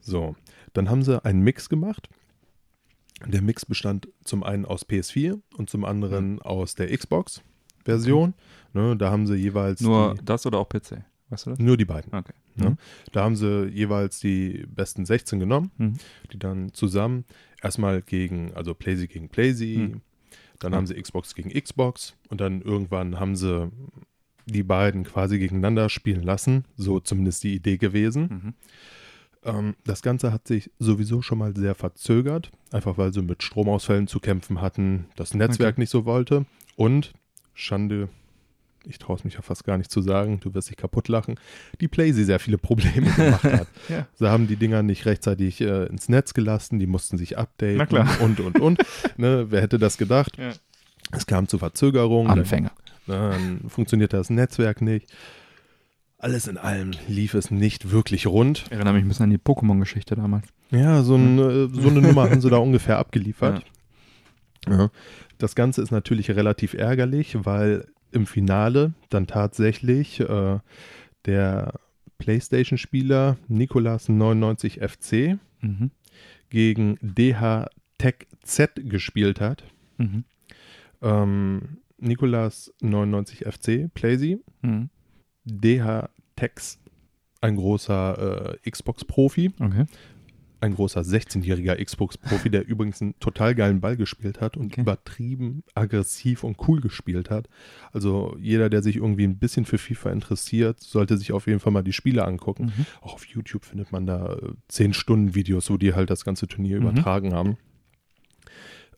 So, 0.00 0.34
dann 0.72 0.90
haben 0.90 1.02
sie 1.02 1.24
einen 1.24 1.40
Mix 1.42 1.68
gemacht. 1.68 2.08
Der 3.26 3.42
Mix 3.42 3.66
bestand 3.66 4.08
zum 4.24 4.42
einen 4.42 4.64
aus 4.64 4.86
PS4 4.88 5.38
und 5.56 5.68
zum 5.70 5.84
anderen 5.84 6.40
aus 6.40 6.74
der 6.74 6.96
Xbox-Version. 6.96 8.34
Ne, 8.72 8.96
da 8.96 9.10
haben 9.10 9.26
sie 9.26 9.34
jeweils 9.36 9.80
Nur 9.80 10.14
die, 10.14 10.24
das 10.24 10.46
oder 10.46 10.58
auch 10.58 10.68
PC? 10.68 11.02
Weißt 11.28 11.46
du 11.46 11.50
das? 11.50 11.58
nur 11.58 11.76
die 11.76 11.84
beiden. 11.84 12.12
Okay. 12.14 12.32
Ne? 12.60 12.76
Da 13.12 13.22
haben 13.24 13.36
sie 13.36 13.66
jeweils 13.68 14.20
die 14.20 14.64
besten 14.68 15.04
16 15.04 15.40
genommen, 15.40 15.70
Mhm. 15.78 15.94
die 16.32 16.38
dann 16.38 16.72
zusammen 16.74 17.24
erstmal 17.62 18.02
gegen, 18.02 18.52
also 18.54 18.74
Playsee 18.74 19.06
gegen 19.06 19.28
Playsee, 19.28 19.78
Mhm. 19.78 20.00
dann 20.58 20.74
haben 20.74 20.86
sie 20.86 20.94
Xbox 21.00 21.34
gegen 21.34 21.50
Xbox 21.50 22.14
und 22.28 22.40
dann 22.40 22.60
irgendwann 22.62 23.18
haben 23.18 23.36
sie 23.36 23.70
die 24.46 24.62
beiden 24.62 25.04
quasi 25.04 25.38
gegeneinander 25.38 25.88
spielen 25.88 26.22
lassen. 26.22 26.64
So 26.76 26.98
zumindest 27.00 27.44
die 27.44 27.54
Idee 27.54 27.76
gewesen. 27.76 28.22
Mhm. 28.22 28.54
Ähm, 29.42 29.74
das 29.84 30.02
Ganze 30.02 30.32
hat 30.32 30.46
sich 30.48 30.70
sowieso 30.78 31.22
schon 31.22 31.38
mal 31.38 31.54
sehr 31.56 31.74
verzögert, 31.74 32.50
einfach 32.72 32.98
weil 32.98 33.12
sie 33.12 33.22
mit 33.22 33.42
Stromausfällen 33.42 34.06
zu 34.06 34.20
kämpfen 34.20 34.60
hatten, 34.60 35.06
das 35.16 35.32
Netzwerk 35.34 35.78
nicht 35.78 35.90
so 35.90 36.04
wollte 36.04 36.44
und 36.76 37.12
Schande, 37.54 38.08
ich 38.86 38.98
traue 38.98 39.16
es 39.16 39.24
mich 39.24 39.34
ja 39.34 39.42
fast 39.42 39.64
gar 39.64 39.76
nicht 39.78 39.90
zu 39.90 40.00
sagen, 40.00 40.40
du 40.40 40.54
wirst 40.54 40.70
dich 40.70 40.76
kaputt 40.76 41.08
lachen, 41.08 41.36
die 41.80 41.88
Playsee 41.88 42.24
sehr 42.24 42.38
viele 42.40 42.58
Probleme 42.58 43.10
gemacht 43.16 43.44
hat. 43.44 43.66
Ja. 43.88 44.06
Sie 44.14 44.28
haben 44.30 44.46
die 44.48 44.56
Dinger 44.56 44.82
nicht 44.82 45.06
rechtzeitig 45.06 45.60
äh, 45.60 45.86
ins 45.86 46.08
Netz 46.08 46.34
gelassen, 46.34 46.78
die 46.78 46.86
mussten 46.86 47.18
sich 47.18 47.36
updaten 47.38 47.76
Na 47.78 47.86
klar. 47.86 48.08
und, 48.20 48.40
und, 48.40 48.58
und. 48.60 48.80
ne, 49.16 49.46
wer 49.50 49.60
hätte 49.62 49.78
das 49.78 49.98
gedacht? 49.98 50.36
Ja. 50.38 50.52
Es 51.12 51.26
kam 51.26 51.48
zu 51.48 51.58
Verzögerungen. 51.58 52.28
dann- 52.28 52.38
Anfänger. 52.40 52.70
dann 53.06 53.62
funktionierte 53.68 54.16
das 54.16 54.30
Netzwerk 54.30 54.80
nicht. 54.80 55.12
Alles 56.18 56.46
in 56.48 56.58
allem 56.58 56.90
lief 57.08 57.32
es 57.34 57.50
nicht 57.50 57.90
wirklich 57.90 58.26
rund. 58.26 58.64
Ich 58.66 58.72
erinnere 58.72 58.92
mich 58.94 59.04
ein 59.04 59.08
bisschen 59.08 59.24
an 59.24 59.30
die 59.30 59.38
Pokémon-Geschichte 59.38 60.14
damals. 60.16 60.46
Ja, 60.70 61.02
so, 61.02 61.16
ein, 61.16 61.38
äh, 61.38 61.68
so 61.80 61.88
eine 61.88 62.02
Nummer 62.02 62.28
haben 62.30 62.40
sie 62.42 62.50
da 62.50 62.56
ungefähr 62.58 62.98
abgeliefert. 62.98 63.64
Ja. 64.68 64.90
Das 65.38 65.54
Ganze 65.54 65.80
ist 65.82 65.90
natürlich 65.90 66.30
relativ 66.30 66.74
ärgerlich, 66.74 67.36
weil 67.44 67.86
im 68.12 68.26
Finale 68.26 68.92
dann 69.08 69.26
tatsächlich 69.26 70.20
äh, 70.20 70.58
der 71.26 71.74
PlayStation-Spieler 72.18 73.36
Nicolas 73.48 74.08
99 74.08 74.80
FC 74.80 75.38
Mhm. 75.62 75.90
gegen 76.48 76.96
DH 77.02 77.68
Tech 77.98 78.26
Z 78.42 78.70
gespielt 78.88 79.40
hat. 79.40 79.64
Mhm. 79.98 80.24
Ähm, 81.02 81.78
Nicolas 81.98 82.72
99 82.80 83.44
FC, 83.46 83.88
Playsee, 83.92 84.38
Mhm. 84.62 84.88
DH 85.44 86.08
Tex, 86.36 86.78
ein 87.42 87.56
großer 87.56 88.58
äh, 88.64 88.70
Xbox-Profi, 88.70 89.52
Okay. 89.60 89.84
Ein 90.60 90.74
großer 90.74 91.00
16-jähriger 91.00 91.82
Xbox-Profi, 91.82 92.50
der 92.50 92.66
übrigens 92.68 93.00
einen 93.00 93.18
total 93.20 93.54
geilen 93.54 93.80
Ball 93.80 93.96
gespielt 93.96 94.40
hat 94.40 94.56
und 94.56 94.66
Okay. 94.72 94.82
übertrieben 94.82 95.62
aggressiv 95.74 96.44
und 96.44 96.56
cool 96.68 96.80
gespielt 96.80 97.30
hat. 97.30 97.48
Also 97.92 98.36
jeder, 98.40 98.68
der 98.70 98.82
sich 98.82 98.96
irgendwie 98.96 99.24
ein 99.24 99.38
bisschen 99.38 99.64
für 99.64 99.78
FIFA 99.78 100.10
interessiert, 100.12 100.80
sollte 100.80 101.16
sich 101.16 101.32
auf 101.32 101.46
jeden 101.46 101.60
Fall 101.60 101.72
mal 101.72 101.82
die 101.82 101.92
Spiele 101.92 102.24
angucken. 102.24 102.72
Mhm. 102.76 102.86
Auch 103.00 103.14
auf 103.14 103.26
YouTube 103.26 103.64
findet 103.64 103.90
man 103.92 104.06
da 104.06 104.34
äh, 104.34 104.52
10 104.68 104.92
Stunden 104.94 105.34
Videos, 105.34 105.70
wo 105.70 105.76
die 105.76 105.94
halt 105.94 106.10
das 106.10 106.24
ganze 106.24 106.46
Turnier 106.46 106.76
Mhm. 106.80 106.82
übertragen 106.88 107.32
haben. 107.34 107.56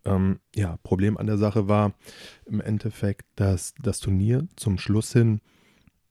Ähm, 0.04 0.40
ja, 0.54 0.78
Problem 0.82 1.16
an 1.16 1.26
der 1.26 1.38
Sache 1.38 1.68
war 1.68 1.94
im 2.44 2.60
Endeffekt, 2.60 3.26
dass 3.36 3.74
das 3.80 4.00
Turnier 4.00 4.48
zum 4.56 4.78
Schluss 4.78 5.12
hin 5.12 5.40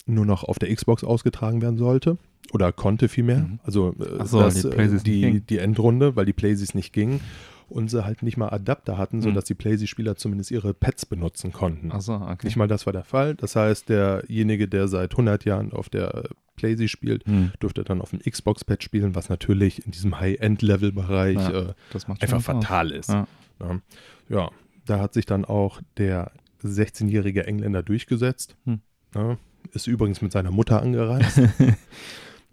nur 0.05 0.25
noch 0.25 0.43
auf 0.43 0.59
der 0.59 0.73
Xbox 0.73 1.03
ausgetragen 1.03 1.61
werden 1.61 1.77
sollte. 1.77 2.17
Oder 2.53 2.71
konnte 2.71 3.07
vielmehr. 3.09 3.39
Mhm. 3.39 3.59
Also 3.63 3.93
äh, 3.99 4.25
so, 4.25 4.39
das, 4.41 4.61
die 4.61 4.67
äh, 4.67 4.99
die, 4.99 5.39
die 5.41 5.57
Endrunde, 5.59 6.15
weil 6.15 6.25
die 6.25 6.33
Playsees 6.33 6.73
nicht 6.75 6.91
gingen. 6.93 7.21
Und 7.69 7.89
sie 7.89 8.03
halt 8.03 8.21
nicht 8.21 8.35
mal 8.35 8.49
Adapter 8.49 8.97
hatten, 8.97 9.17
Mhm. 9.17 9.21
sodass 9.21 9.45
die 9.45 9.53
Playsee-Spieler 9.53 10.17
zumindest 10.17 10.51
ihre 10.51 10.73
Pads 10.73 11.05
benutzen 11.05 11.53
konnten. 11.53 11.93
Achso, 11.93 12.15
okay. 12.15 12.45
Nicht 12.47 12.57
mal 12.57 12.67
das 12.67 12.85
war 12.85 12.91
der 12.91 13.05
Fall. 13.05 13.35
Das 13.35 13.55
heißt, 13.55 13.87
derjenige, 13.87 14.67
der 14.67 14.89
seit 14.89 15.13
100 15.13 15.45
Jahren 15.45 15.71
auf 15.71 15.87
der 15.87 16.25
Playsee 16.57 16.89
spielt, 16.89 17.25
Mhm. 17.25 17.53
durfte 17.61 17.85
dann 17.85 18.01
auf 18.01 18.09
dem 18.09 18.19
Xbox-Pad 18.19 18.83
spielen, 18.83 19.15
was 19.15 19.29
natürlich 19.29 19.85
in 19.85 19.91
diesem 19.93 20.11
Ja, 20.11 20.19
High-End-Level-Bereich 20.19 21.37
äh, 21.49 21.73
Das 21.93 22.09
macht 22.09 22.21
einfach 22.21 22.39
aus. 22.39 22.43
fatal 22.43 22.91
ist. 22.91 23.09
Ja. 23.09 23.25
Ja. 23.61 23.79
ja, 24.27 24.51
da 24.85 24.99
hat 24.99 25.13
sich 25.13 25.25
dann 25.25 25.45
auch 25.45 25.79
der 25.95 26.31
16-jährige 26.65 27.47
Engländer 27.47 27.83
durchgesetzt. 27.83 28.57
Hm. 28.65 28.81
Ja, 29.15 29.37
ist 29.71 29.87
übrigens 29.87 30.21
mit 30.21 30.33
seiner 30.33 30.51
Mutter 30.51 30.81
angereist. 30.81 31.39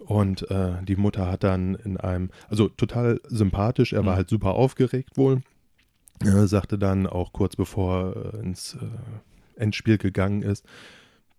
Und 0.01 0.51
äh, 0.51 0.83
die 0.85 0.97
Mutter 0.97 1.31
hat 1.31 1.45
dann 1.45 1.75
in 1.75 1.97
einem, 1.97 2.31
also 2.49 2.69
total 2.69 3.21
sympathisch, 3.29 3.93
er 3.93 4.05
war 4.05 4.13
Hm. 4.13 4.17
halt 4.19 4.29
super 4.31 4.55
aufgeregt 4.55 5.17
wohl. 5.17 5.43
Er 6.25 6.47
sagte 6.49 6.79
dann 6.79 7.07
auch 7.07 7.33
kurz 7.33 7.57
bevor 7.57 8.15
er 8.17 8.41
ins 8.41 8.75
äh, 8.75 9.61
Endspiel 9.61 9.99
gegangen 9.99 10.43
ist, 10.43 10.65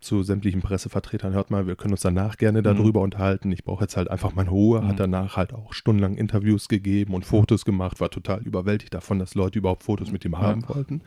zu 0.01 0.23
sämtlichen 0.23 0.61
Pressevertretern, 0.61 1.33
hört 1.33 1.51
mal, 1.51 1.67
wir 1.67 1.75
können 1.75 1.91
uns 1.93 1.99
danach 2.01 2.37
gerne 2.37 2.61
darüber 2.63 3.01
unterhalten. 3.01 3.51
Ich 3.51 3.65
brauche 3.65 3.83
jetzt 3.83 3.97
halt 3.97 4.09
einfach 4.09 4.33
meine 4.33 4.49
Ruhe. 4.49 4.81
Mhm. 4.81 4.87
Hat 4.87 4.99
danach 5.01 5.35
halt 5.35 5.53
auch 5.53 5.73
stundenlang 5.73 6.15
Interviews 6.15 6.69
gegeben 6.69 7.13
und 7.13 7.25
Fotos 7.25 7.65
gemacht, 7.65 7.99
war 7.99 8.09
total 8.09 8.39
überwältigt 8.43 8.93
davon, 8.93 9.19
dass 9.19 9.35
Leute 9.35 9.59
überhaupt 9.59 9.83
Fotos 9.83 10.09
mit 10.13 10.23
ihm 10.23 10.31
Ja. 10.33 10.39
haben 10.39 10.67
wollten. 10.69 11.01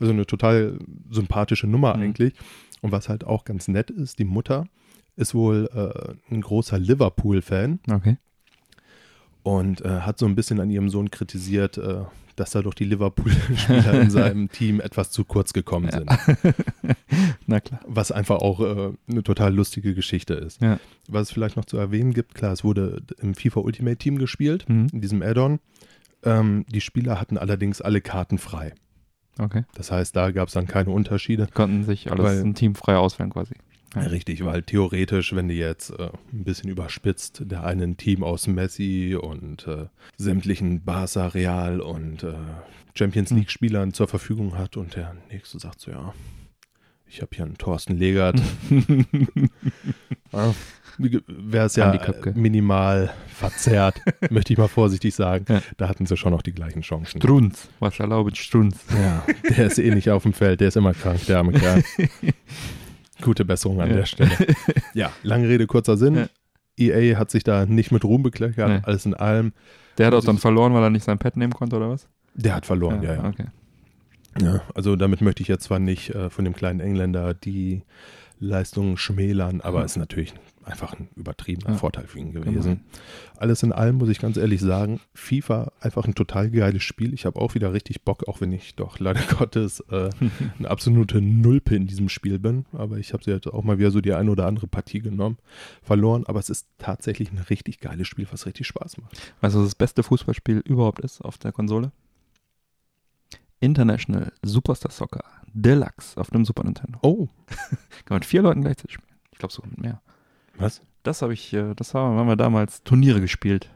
Also 0.00 0.14
eine 0.14 0.24
total 0.24 0.78
sympathische 1.10 1.66
Nummer 1.66 1.94
Mhm. 1.94 2.02
eigentlich. 2.02 2.32
Und 2.80 2.90
was 2.92 3.10
halt 3.10 3.24
auch 3.24 3.44
ganz 3.44 3.68
nett 3.68 3.90
ist, 3.90 4.18
die 4.18 4.24
Mutter 4.24 4.66
ist 5.18 5.34
wohl 5.34 5.68
äh, 5.74 6.32
ein 6.34 6.40
großer 6.40 6.78
Liverpool-Fan 6.78 7.80
Okay. 7.90 8.16
und 9.42 9.80
äh, 9.84 10.00
hat 10.00 10.18
so 10.18 10.26
ein 10.26 10.34
bisschen 10.34 10.60
an 10.60 10.70
ihrem 10.70 10.88
Sohn 10.90 11.10
kritisiert, 11.10 11.78
äh, 11.78 12.02
dass 12.36 12.50
da 12.52 12.62
doch 12.62 12.74
die 12.74 12.84
Liverpool-Spieler 12.84 14.00
in 14.00 14.10
seinem 14.10 14.48
Team 14.52 14.80
etwas 14.80 15.10
zu 15.10 15.24
kurz 15.24 15.52
gekommen 15.52 15.90
Ja. 15.92 15.98
sind. 15.98 16.10
Na 17.46 17.58
klar. 17.60 17.80
Was 17.86 18.12
einfach 18.12 18.36
auch 18.36 18.60
äh, 18.60 18.92
eine 19.10 19.22
total 19.24 19.52
lustige 19.54 19.94
Geschichte 19.94 20.34
ist. 20.34 20.60
Ja. 20.62 20.78
Was 21.08 21.22
es 21.22 21.30
vielleicht 21.32 21.56
noch 21.56 21.64
zu 21.64 21.76
erwähnen 21.78 22.12
gibt, 22.14 22.34
klar, 22.34 22.52
es 22.52 22.62
wurde 22.62 23.02
im 23.20 23.34
FIFA 23.34 23.60
Ultimate 23.60 23.96
Team 23.96 24.18
gespielt, 24.18 24.68
Mhm. 24.68 24.86
in 24.92 25.00
diesem 25.00 25.22
Add-on. 25.22 25.58
Ähm, 26.24 26.64
die 26.68 26.80
Spieler 26.80 27.20
hatten 27.20 27.38
allerdings 27.38 27.80
alle 27.80 28.00
Karten 28.00 28.38
frei. 28.38 28.72
Okay. 29.40 29.64
Das 29.74 29.90
heißt, 29.92 30.14
da 30.16 30.30
gab 30.32 30.48
es 30.48 30.54
dann 30.54 30.66
keine 30.66 30.90
Unterschiede. 30.90 31.48
Konnten 31.54 31.84
sich 31.84 32.10
alles 32.10 32.24
Weil- 32.24 32.40
ein 32.44 32.54
Team 32.54 32.74
frei 32.74 32.96
auswählen 32.96 33.30
quasi. 33.32 33.54
Ja. 33.94 34.02
Richtig, 34.02 34.44
weil 34.44 34.62
theoretisch, 34.62 35.34
wenn 35.34 35.48
du 35.48 35.54
jetzt 35.54 35.90
äh, 35.98 36.10
ein 36.32 36.44
bisschen 36.44 36.68
überspitzt, 36.68 37.42
der 37.46 37.64
eine 37.64 37.84
ein 37.84 37.96
Team 37.96 38.22
aus 38.22 38.46
Messi 38.46 39.16
und 39.20 39.66
äh, 39.66 39.86
sämtlichen 40.16 40.84
Barca, 40.84 41.28
Real 41.28 41.80
und 41.80 42.22
äh, 42.22 42.34
Champions 42.94 43.30
Hm. 43.30 43.38
League-Spielern 43.38 43.94
zur 43.94 44.08
Verfügung 44.08 44.58
hat 44.58 44.76
und 44.76 44.94
der 44.94 45.16
nächste 45.30 45.58
sagt 45.58 45.80
so, 45.80 45.90
ja, 45.90 46.12
ich 47.06 47.22
habe 47.22 47.34
hier 47.34 47.46
einen 47.46 47.56
Thorsten 47.56 47.96
Legert, 47.96 48.38
wäre 50.30 51.66
es 51.66 51.76
ja 51.76 51.98
minimal 52.34 53.10
verzerrt, 53.28 54.02
möchte 54.30 54.52
ich 54.52 54.58
mal 54.58 54.68
vorsichtig 54.68 55.14
sagen. 55.14 55.46
Ja. 55.48 55.62
Da 55.78 55.88
hatten 55.88 56.04
sie 56.04 56.18
schon 56.18 56.32
noch 56.32 56.42
die 56.42 56.52
gleichen 56.52 56.82
Chancen. 56.82 57.22
Strunz. 57.22 57.70
Was 57.80 57.98
erlaubt 57.98 58.36
Strunz? 58.36 58.84
Ja, 58.90 59.24
der 59.48 59.66
ist 59.66 59.78
eh 59.78 59.94
nicht 59.94 60.10
auf 60.10 60.24
dem 60.24 60.34
Feld, 60.34 60.60
der 60.60 60.68
ist 60.68 60.76
immer 60.76 60.92
krank, 60.92 61.24
der 61.26 61.38
arme 61.38 61.52
Kerl. 61.52 61.82
Gute 63.22 63.44
Besserung 63.44 63.80
an 63.80 63.90
Ja. 63.90 63.96
der 63.96 64.06
Stelle. 64.06 64.30
Ja, 64.94 65.10
lange 65.22 65.48
Rede, 65.48 65.66
kurzer 65.66 65.96
Sinn. 65.96 66.14
Ja. 66.14 66.26
EA 66.80 67.18
hat 67.18 67.30
sich 67.30 67.42
da 67.44 67.66
nicht 67.66 67.90
mit 67.90 68.04
Ruhm 68.04 68.22
bekleckert, 68.22 68.68
Nee. 68.68 68.80
alles 68.84 69.04
in 69.06 69.14
allem. 69.14 69.52
Der 69.98 70.06
hat 70.06 70.14
auch 70.14 70.24
dann 70.24 70.38
verloren, 70.38 70.72
weil 70.74 70.82
er 70.84 70.90
nicht 70.90 71.04
sein 71.04 71.18
Pad 71.18 71.36
nehmen 71.36 71.52
konnte, 71.52 71.76
oder 71.76 71.90
was? 71.90 72.08
Der 72.34 72.54
hat 72.54 72.66
verloren, 72.66 73.02
ja, 73.02 73.14
ja. 73.14 73.24
Okay. 73.28 73.46
ja. 74.40 74.62
Also 74.74 74.94
damit 74.94 75.20
möchte 75.20 75.42
ich 75.42 75.48
jetzt 75.48 75.64
zwar 75.64 75.80
nicht 75.80 76.14
äh, 76.14 76.30
von 76.30 76.44
dem 76.44 76.54
kleinen 76.54 76.78
Engländer 76.78 77.34
die 77.34 77.82
Leistungen 78.40 78.96
schmälern, 78.96 79.60
aber 79.60 79.80
Ja. 79.80 79.84
ist 79.84 79.96
natürlich 79.96 80.32
einfach 80.64 80.92
ein 80.92 81.08
übertriebener 81.16 81.70
Ja. 81.70 81.76
Vorteil 81.76 82.06
für 82.06 82.18
ihn 82.18 82.32
gewesen. 82.32 82.52
Gemein. 82.62 82.84
Alles 83.38 83.62
in 83.62 83.72
allem 83.72 83.96
muss 83.96 84.10
ich 84.10 84.18
ganz 84.20 84.36
ehrlich 84.36 84.60
sagen, 84.60 85.00
FIFA 85.14 85.72
einfach 85.80 86.04
ein 86.04 86.14
total 86.14 86.50
geiles 86.50 86.82
Spiel. 86.82 87.14
Ich 87.14 87.24
habe 87.26 87.40
auch 87.40 87.54
wieder 87.54 87.72
richtig 87.72 88.02
Bock, 88.02 88.28
auch 88.28 88.40
wenn 88.42 88.52
ich 88.52 88.74
doch 88.76 88.98
leider 88.98 89.20
Gottes 89.38 89.80
äh, 89.90 90.10
eine 90.58 90.68
absolute 90.70 91.20
Nulpe 91.22 91.74
in 91.74 91.86
diesem 91.86 92.08
Spiel 92.10 92.38
bin. 92.38 92.66
Aber 92.72 92.98
ich 92.98 93.12
habe 93.14 93.24
sie 93.24 93.30
jetzt 93.30 93.46
auch 93.46 93.64
mal 93.64 93.78
wieder 93.78 93.90
so 93.90 94.00
die 94.02 94.12
eine 94.12 94.30
oder 94.30 94.46
andere 94.46 94.66
Partie 94.66 95.00
genommen, 95.00 95.38
verloren. 95.82 96.24
Aber 96.26 96.38
es 96.38 96.50
ist 96.50 96.66
tatsächlich 96.78 97.32
ein 97.32 97.38
richtig 97.38 97.80
geiles 97.80 98.06
Spiel, 98.06 98.26
was 98.30 98.44
richtig 98.46 98.66
Spaß 98.66 98.98
macht. 98.98 99.16
Weißt 99.40 99.54
du, 99.54 99.60
was 99.60 99.66
das 99.66 99.74
beste 99.74 100.02
Fußballspiel 100.02 100.58
überhaupt 100.58 101.00
ist 101.00 101.22
auf 101.22 101.38
der 101.38 101.52
Konsole? 101.52 101.92
International 103.60 104.32
Superstar 104.42 104.92
Soccer 104.92 105.24
Deluxe 105.54 106.16
auf 106.20 106.30
dem 106.30 106.44
Super 106.44 106.64
Nintendo. 106.64 106.98
Oh, 107.02 107.28
Kann 107.48 107.68
man 108.10 108.16
mit 108.18 108.24
vier 108.24 108.42
Leuten 108.42 108.60
gleichzeitig 108.62 108.94
spielen. 108.94 109.16
Ich 109.32 109.38
glaube 109.38 109.52
sogar 109.52 109.70
mit 109.70 109.80
mehr. 109.80 110.00
was? 110.56 110.82
Das 111.04 111.22
habe 111.22 111.32
ich, 111.32 111.52
äh, 111.54 111.74
das 111.74 111.94
haben 111.94 112.26
wir 112.26 112.36
damals 112.36 112.82
Turniere 112.82 113.20
gespielt. 113.20 113.70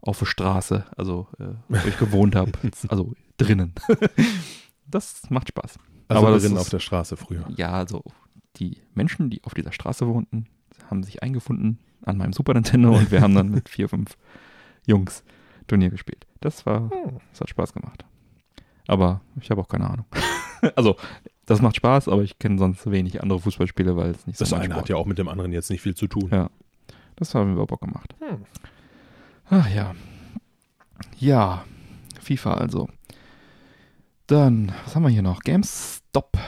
Auf 0.00 0.18
der 0.18 0.26
Straße, 0.26 0.84
also 0.96 1.28
äh, 1.38 1.54
wo 1.68 1.88
ich 1.88 1.98
gewohnt 1.98 2.34
habe. 2.36 2.52
Also 2.88 3.14
drinnen. 3.36 3.74
Das 4.86 5.28
macht 5.30 5.48
Spaß. 5.48 5.78
Also 6.08 6.22
Aber 6.22 6.32
das 6.34 6.42
drin 6.42 6.52
ist- 6.54 6.58
auf 6.60 6.68
der 6.68 6.78
Straße 6.78 7.16
früher. 7.16 7.44
Ja, 7.56 7.72
also 7.72 8.02
die 8.56 8.78
Menschen, 8.94 9.30
die 9.30 9.42
auf 9.44 9.54
dieser 9.54 9.72
Straße 9.72 10.06
wohnten, 10.06 10.46
haben 10.90 11.02
sich 11.02 11.22
eingefunden 11.22 11.78
an 12.04 12.18
meinem 12.18 12.32
Super 12.34 12.52
Nintendo 12.54 12.94
und 12.96 13.10
wir 13.10 13.22
haben 13.22 13.34
dann 13.34 13.48
mit 13.50 13.68
vier, 13.70 13.88
fünf 13.88 14.16
Jungs 14.86 15.24
Turnier 15.66 15.88
gespielt. 15.90 16.26
Das 16.40 16.66
war, 16.66 16.90
Hm. 16.90 17.18
das 17.30 17.40
hat 17.40 17.48
Spaß 17.48 17.72
gemacht. 17.72 18.04
Aber 18.86 19.22
ich 19.40 19.50
habe 19.50 19.62
auch 19.62 19.68
keine 19.68 19.88
Ahnung. 19.88 20.04
also, 20.76 20.96
das 21.46 21.60
macht 21.60 21.76
Spaß, 21.76 22.08
aber 22.08 22.22
ich 22.22 22.38
kenne 22.38 22.58
sonst 22.58 22.90
wenig 22.90 23.22
andere 23.22 23.40
Fußballspiele, 23.40 23.96
weil 23.96 24.10
es 24.10 24.26
nicht 24.26 24.40
Das 24.40 24.48
so 24.50 24.56
mein 24.56 24.64
eine 24.64 24.74
hat 24.74 24.80
Sport. 24.80 24.88
ja 24.90 24.96
auch 24.96 25.06
mit 25.06 25.18
dem 25.18 25.28
anderen 25.28 25.52
jetzt 25.52 25.70
nicht 25.70 25.82
viel 25.82 25.94
zu 25.94 26.06
tun. 26.06 26.28
Ja. 26.30 26.50
Das 27.16 27.34
haben 27.34 27.56
wir 27.56 27.66
Bock 27.66 27.80
gemacht. 27.80 28.14
Hm. 28.20 28.44
Ach 29.50 29.68
ja. 29.68 29.94
Ja, 31.18 31.64
FIFA 32.20 32.54
also. 32.54 32.88
Dann, 34.26 34.72
was 34.84 34.96
haben 34.96 35.02
wir 35.02 35.10
hier 35.10 35.22
noch? 35.22 35.40
GameStop. 35.42 36.38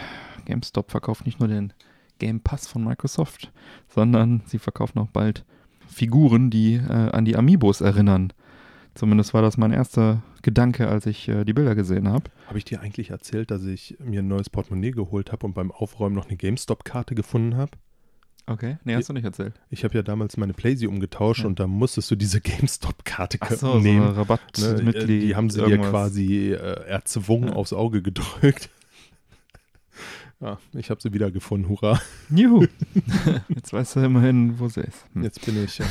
GameStop 0.47 0.91
verkauft 0.91 1.27
nicht 1.27 1.41
nur 1.41 1.49
den 1.49 1.73
Game 2.19 2.41
Pass 2.41 2.67
von 2.67 2.83
Microsoft, 2.85 3.53
sondern 3.89 4.43
sie 4.47 4.59
verkaufen 4.59 4.99
auch 4.99 5.09
bald 5.11 5.45
Figuren, 5.87 6.51
die 6.51 6.75
äh, 6.77 7.11
an 7.11 7.25
die 7.25 7.37
Amiibos 7.37 7.81
erinnern. 7.83 8.33
Zumindest 8.97 9.35
war 9.35 9.43
das 9.43 9.57
mein 9.59 9.73
erster 9.73 10.23
Gedanke, 10.43 10.89
als 10.89 11.07
ich 11.07 11.29
äh, 11.29 11.45
die 11.45 11.53
Bilder 11.53 11.75
gesehen 11.75 12.09
habe. 12.09 12.25
Habe 12.49 12.59
ich 12.59 12.65
dir 12.65 12.81
eigentlich 12.81 13.11
erzählt, 13.11 13.51
dass 13.51 13.63
ich 13.65 13.97
mir 14.03 14.21
ein 14.23 14.29
neues 14.29 14.49
Portemonnaie 14.51 14.91
geholt 14.91 15.31
habe 15.33 15.47
und 15.47 15.55
beim 15.55 15.71
Aufräumen 15.71 16.15
noch 16.17 16.27
eine 16.29 16.37
GameStop-Karte 16.37 17.15
gefunden 17.15 17.57
habe? 17.57 17.73
Okay, 18.47 18.79
nee, 18.85 18.95
hast 18.95 19.09
du 19.09 19.13
nicht 19.13 19.25
erzählt. 19.25 19.55
Ich 19.71 19.83
habe 19.85 19.95
ja 19.95 20.03
damals 20.03 20.37
meine 20.37 20.55
Playsee 20.55 20.87
umgetauscht 20.87 21.41
Ja. 21.43 21.47
und 21.49 21.61
da 21.61 21.67
musstest 21.67 22.11
du 22.11 22.17
diese 22.17 22.41
GameStop-Karte 22.43 23.39
so, 23.51 23.73
so 23.73 23.79
nehmen. 23.81 24.03
eine 24.07 24.17
Rabatt, 24.17 24.41
Ne, 24.59 24.81
Mitglied, 24.83 25.23
die 25.25 25.37
haben 25.37 25.51
sie 25.51 25.61
irgendwas. 25.61 25.85
dir 25.85 25.91
quasi 25.91 26.53
äh, 26.53 26.87
erzwungen 26.89 27.49
Ja. 27.51 27.55
aufs 27.57 27.73
Auge 27.75 28.01
gedrückt. 28.03 28.71
Ja, 30.41 30.59
ich 30.75 30.89
habe 30.91 31.03
sie 31.03 31.13
wieder 31.13 31.31
gefunden, 31.31 31.69
hurra. 31.69 32.01
Juhu. 32.31 32.67
Jetzt 33.49 33.73
weißt 33.73 33.97
du 33.97 34.01
immerhin, 34.01 34.59
wo 34.59 34.69
sie 34.69 34.81
ist. 34.83 35.05
Hm. 35.13 35.23
Jetzt 35.25 35.45
bin 35.45 35.63
ich, 35.65 35.81
äh, 35.81 35.85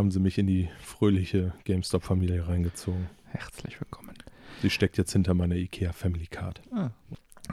haben 0.00 0.10
sie 0.10 0.18
mich 0.18 0.38
in 0.38 0.46
die 0.46 0.70
fröhliche 0.80 1.52
GameStop-Familie 1.64 2.48
reingezogen. 2.48 3.08
Herzlich 3.26 3.78
willkommen. 3.82 4.14
Sie 4.62 4.70
steckt 4.70 4.96
jetzt 4.96 5.12
hinter 5.12 5.34
meiner 5.34 5.56
IKEA 5.56 5.92
Family 5.92 6.26
Card. 6.26 6.62
Ah, 6.72 6.88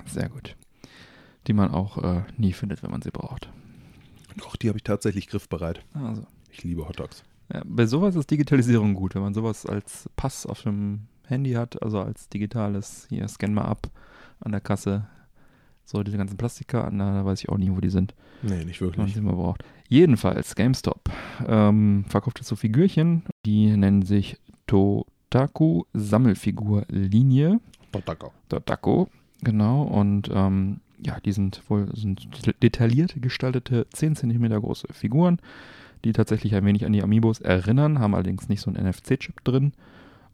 sehr 0.06 0.30
gut. 0.30 0.56
Die 1.48 1.52
man 1.52 1.72
auch 1.72 2.02
äh, 2.02 2.24
nie 2.38 2.54
findet, 2.54 2.84
wenn 2.84 2.92
man 2.92 3.02
sie 3.02 3.12
braucht. 3.12 3.50
Doch, 4.38 4.56
die 4.56 4.70
habe 4.70 4.78
ich 4.78 4.84
tatsächlich 4.84 5.28
griffbereit. 5.28 5.84
Also, 5.94 6.26
Ich 6.50 6.64
liebe 6.64 6.88
Hotdogs. 6.88 7.26
ja, 7.54 7.62
bei 7.66 7.86
sowas 7.86 8.16
ist 8.16 8.32
Digitalisierung 8.32 8.94
gut, 8.94 9.14
wenn 9.16 9.24
man 9.24 9.34
sowas 9.34 9.66
als 9.66 10.10
Pass 10.16 10.46
auf 10.46 10.62
dem 10.62 11.02
Handy 11.26 11.52
hat, 11.52 11.84
also 11.84 12.00
als 12.00 12.30
digitales, 12.30 13.08
hier 13.10 13.28
scan 13.28 13.54
mal 13.54 13.66
ab 13.66 13.90
an 14.40 14.54
der 14.54 14.62
Kasse. 14.62 15.06
So 15.84 16.02
diese 16.02 16.18
ganzen 16.18 16.38
Plastikkarten, 16.38 17.00
da 17.00 17.26
weiß 17.26 17.42
ich 17.42 17.50
auch 17.50 17.58
nie, 17.58 17.72
wo 17.72 17.82
die 17.82 17.90
sind, 17.90 18.16
Nee, 18.42 18.64
nicht 18.64 18.80
wenn 18.80 18.88
man 18.88 18.98
wirklich. 18.98 19.14
sie 19.16 19.20
immer 19.20 19.34
braucht. 19.34 19.66
Jedenfalls, 19.90 20.56
GameStop 20.56 21.10
ähm, 21.48 22.06
verkauft 22.10 22.40
jetzt 22.40 22.48
so 22.48 22.56
Figürchen, 22.56 23.24
die 23.46 23.68
nennen 23.76 24.02
sich 24.02 24.38
Totaku 24.68 25.84
Sammelfigur-Linie. 25.94 27.60
Hotdog. 27.94 28.34
Dotako, 28.50 29.08
genau. 29.42 29.84
Und 29.84 30.30
ähm, 30.34 30.82
ja, 31.00 31.20
die 31.20 31.32
sind 31.32 31.62
wohl 31.70 31.90
sind 31.96 32.28
detailliert 32.62 33.16
gestaltete 33.22 33.88
10 33.92 34.16
cm 34.16 34.50
große 34.60 34.88
Figuren, 34.92 35.40
die 36.04 36.12
tatsächlich 36.12 36.56
ein 36.56 36.66
wenig 36.66 36.86
an 36.86 36.94
die 36.94 37.04
Amiibos 37.04 37.40
erinnern, 37.40 38.00
haben 38.00 38.14
allerdings 38.14 38.50
nicht 38.50 38.62
so 38.62 38.72
einen 38.72 38.88
NFC-Chip 38.88 39.44
drin. 39.44 39.74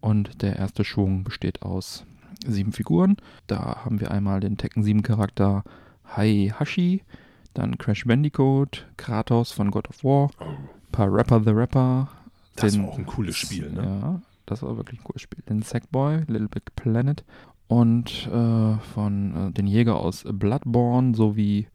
Und 0.02 0.42
der 0.42 0.58
erste 0.58 0.84
Schwung 0.84 1.24
besteht 1.24 1.62
aus 1.62 2.06
sieben 2.46 2.74
Figuren. 2.74 3.18
Da 3.48 3.86
haben 3.86 4.02
wir 4.02 4.12
einmal 4.12 4.40
den 4.40 4.58
Tekken 4.58 4.84
7 4.84 5.02
Charakter 5.02 5.64
Hashi, 6.06 7.04
dann 7.54 7.78
Crash 7.78 8.06
Bandicoot, 8.06 8.88
Kratos 8.98 9.52
von 9.52 9.72
God 9.72 9.88
of 9.90 10.04
War, 10.04 10.30
Oh, 10.40 10.46
paar 10.92 11.12
Rapper 11.14 11.42
the 11.44 11.52
Rapper. 11.52 12.08
das 12.56 12.74
den- 12.74 12.84
war 12.84 12.90
auch 12.90 12.98
ein 12.98 13.06
cooles 13.06 13.36
Spiel, 13.36 13.72
ne? 13.72 13.84
Ja, 13.84 14.22
das 14.46 14.62
war 14.64 14.78
wirklich 14.78 15.00
ein 15.00 15.04
cooles 15.04 15.22
Spiel. 15.22 15.44
Den 15.50 15.62
Sackboy, 15.62 16.24
Little 16.28 16.50
Big 16.50 16.76
Planet 16.76 17.24
und 17.68 18.28
äh, 18.28 18.78
von 18.94 19.36
äh, 19.50 19.52
den 19.52 19.68
Jäger 19.68 19.96
aus 19.98 20.24
Bloodborne 20.30 21.16
sowie 21.16 21.68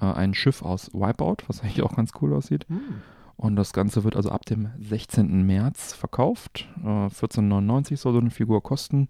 äh, 0.00 0.06
ein 0.06 0.34
Schiff 0.34 0.62
aus 0.62 0.92
Wipeout, 0.92 1.36
was 1.46 1.62
eigentlich 1.62 1.82
auch 1.82 1.94
ganz 1.96 2.10
cool 2.20 2.32
aussieht. 2.34 2.66
Hm. 2.68 2.80
Und 3.36 3.56
das 3.56 3.72
Ganze 3.72 4.04
wird 4.04 4.14
also 4.16 4.30
ab 4.30 4.44
dem 4.46 4.68
16. 4.80 5.44
März 5.44 5.92
verkauft. 5.92 6.68
Äh, 6.82 7.08
14,99 7.08 7.96
soll 7.96 8.12
so 8.12 8.18
eine 8.20 8.30
Figur 8.30 8.62
kosten. 8.62 9.08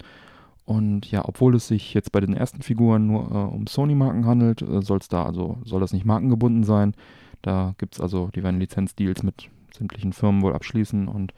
Und 0.64 1.10
ja, 1.10 1.26
obwohl 1.26 1.54
es 1.54 1.68
sich 1.68 1.92
jetzt 1.92 2.10
bei 2.12 2.20
den 2.20 2.34
ersten 2.34 2.62
Figuren 2.62 3.06
nur 3.06 3.30
äh, 3.30 3.54
um 3.54 3.66
Sony-Marken 3.66 4.24
handelt, 4.24 4.62
äh, 4.62 4.80
soll 4.80 4.98
es 4.98 5.08
da 5.08 5.24
also, 5.24 5.58
soll 5.64 5.80
das 5.80 5.92
nicht 5.92 6.06
markengebunden 6.06 6.64
sein. 6.64 6.94
Da 7.42 7.74
gibt 7.76 7.94
es 7.94 8.00
also, 8.00 8.30
die 8.34 8.42
werden 8.42 8.60
Lizenzdeals 8.60 9.22
mit 9.22 9.50
sämtlichen 9.76 10.14
Firmen 10.14 10.40
wohl 10.40 10.54
abschließen 10.54 11.08
und 11.08 11.34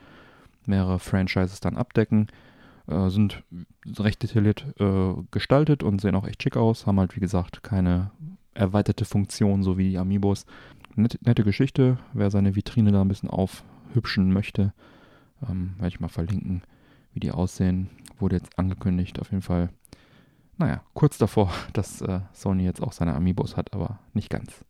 mehrere 0.64 1.00
Franchises 1.00 1.58
dann 1.58 1.76
abdecken. 1.76 2.28
Äh, 2.86 3.08
sind 3.10 3.42
recht 3.98 4.22
detailliert 4.22 4.64
äh, 4.78 5.14
gestaltet 5.32 5.82
und 5.82 6.00
sehen 6.00 6.14
auch 6.14 6.26
echt 6.26 6.42
schick 6.42 6.56
aus. 6.56 6.86
Haben 6.86 7.00
halt, 7.00 7.16
wie 7.16 7.20
gesagt, 7.20 7.64
keine 7.64 8.12
erweiterte 8.54 9.04
Funktion, 9.04 9.64
so 9.64 9.76
wie 9.76 9.90
die 9.90 9.98
Amiibos. 9.98 10.46
Nette, 10.94 11.18
nette 11.22 11.42
Geschichte. 11.42 11.98
Wer 12.12 12.30
seine 12.30 12.54
Vitrine 12.54 12.92
da 12.92 13.00
ein 13.00 13.08
bisschen 13.08 13.28
aufhübschen 13.28 14.32
möchte, 14.32 14.72
ähm, 15.48 15.74
werde 15.78 15.88
ich 15.88 16.00
mal 16.00 16.08
verlinken, 16.08 16.62
wie 17.16 17.20
die 17.20 17.32
aussehen. 17.32 17.88
Wurde 18.20 18.36
jetzt 18.36 18.56
angekündigt, 18.58 19.18
auf 19.20 19.30
jeden 19.30 19.42
Fall. 19.42 19.70
Naja, 20.58 20.82
kurz 20.94 21.18
davor, 21.18 21.50
dass 21.72 22.00
äh, 22.02 22.20
Sony 22.32 22.64
jetzt 22.64 22.82
auch 22.82 22.92
seine 22.92 23.14
Amiibos 23.14 23.56
hat, 23.56 23.72
aber 23.74 23.98
nicht 24.14 24.30
ganz. 24.30 24.64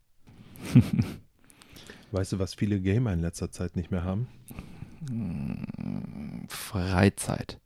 Weißt 2.11 2.31
du, 2.31 2.39
was 2.39 2.53
viele 2.55 2.79
Gamer 2.79 3.11
in 3.13 3.19
letzter 3.21 3.51
Zeit 3.51 3.75
nicht 3.75 3.91
mehr 3.91 4.03
haben? 4.03 4.27
Freizeit. 6.47 7.59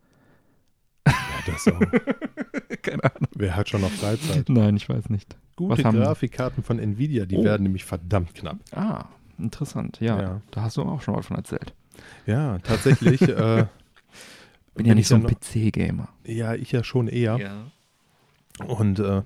Ja, 1.07 1.13
das 1.45 1.67
auch. 1.67 1.79
Keine 2.81 3.03
Ahnung. 3.03 3.27
Wer 3.35 3.55
hat 3.55 3.69
schon 3.69 3.81
noch 3.81 3.91
Freizeit? 3.91 4.49
Nein, 4.49 4.75
ich 4.77 4.89
weiß 4.89 5.09
nicht. 5.09 5.37
Gute 5.55 5.83
Grafikkarten 5.83 6.63
von 6.63 6.79
Nvidia, 6.79 7.25
die 7.25 7.37
Oh. 7.37 7.43
werden 7.43 7.63
nämlich 7.63 7.85
verdammt 7.85 8.33
knapp. 8.33 8.57
Ah, 8.71 9.05
interessant. 9.37 9.99
Ja, 10.01 10.19
Ja. 10.21 10.41
da 10.51 10.63
hast 10.63 10.77
du 10.77 10.83
auch 10.83 11.01
schon 11.01 11.13
mal 11.15 11.21
von 11.21 11.37
erzählt. 11.37 11.73
Ja, 12.25 12.57
tatsächlich. 12.59 13.21
äh, 13.21 13.65
Bin 14.75 14.85
ja 14.85 14.95
nicht 14.95 15.07
so 15.07 15.15
ein 15.15 15.25
PC-Gamer. 15.25 16.07
Ja, 16.25 16.53
ich 16.55 16.71
ja 16.71 16.83
schon 16.83 17.07
eher. 17.07 17.39
Und 18.67 18.99
äh, 18.99 19.21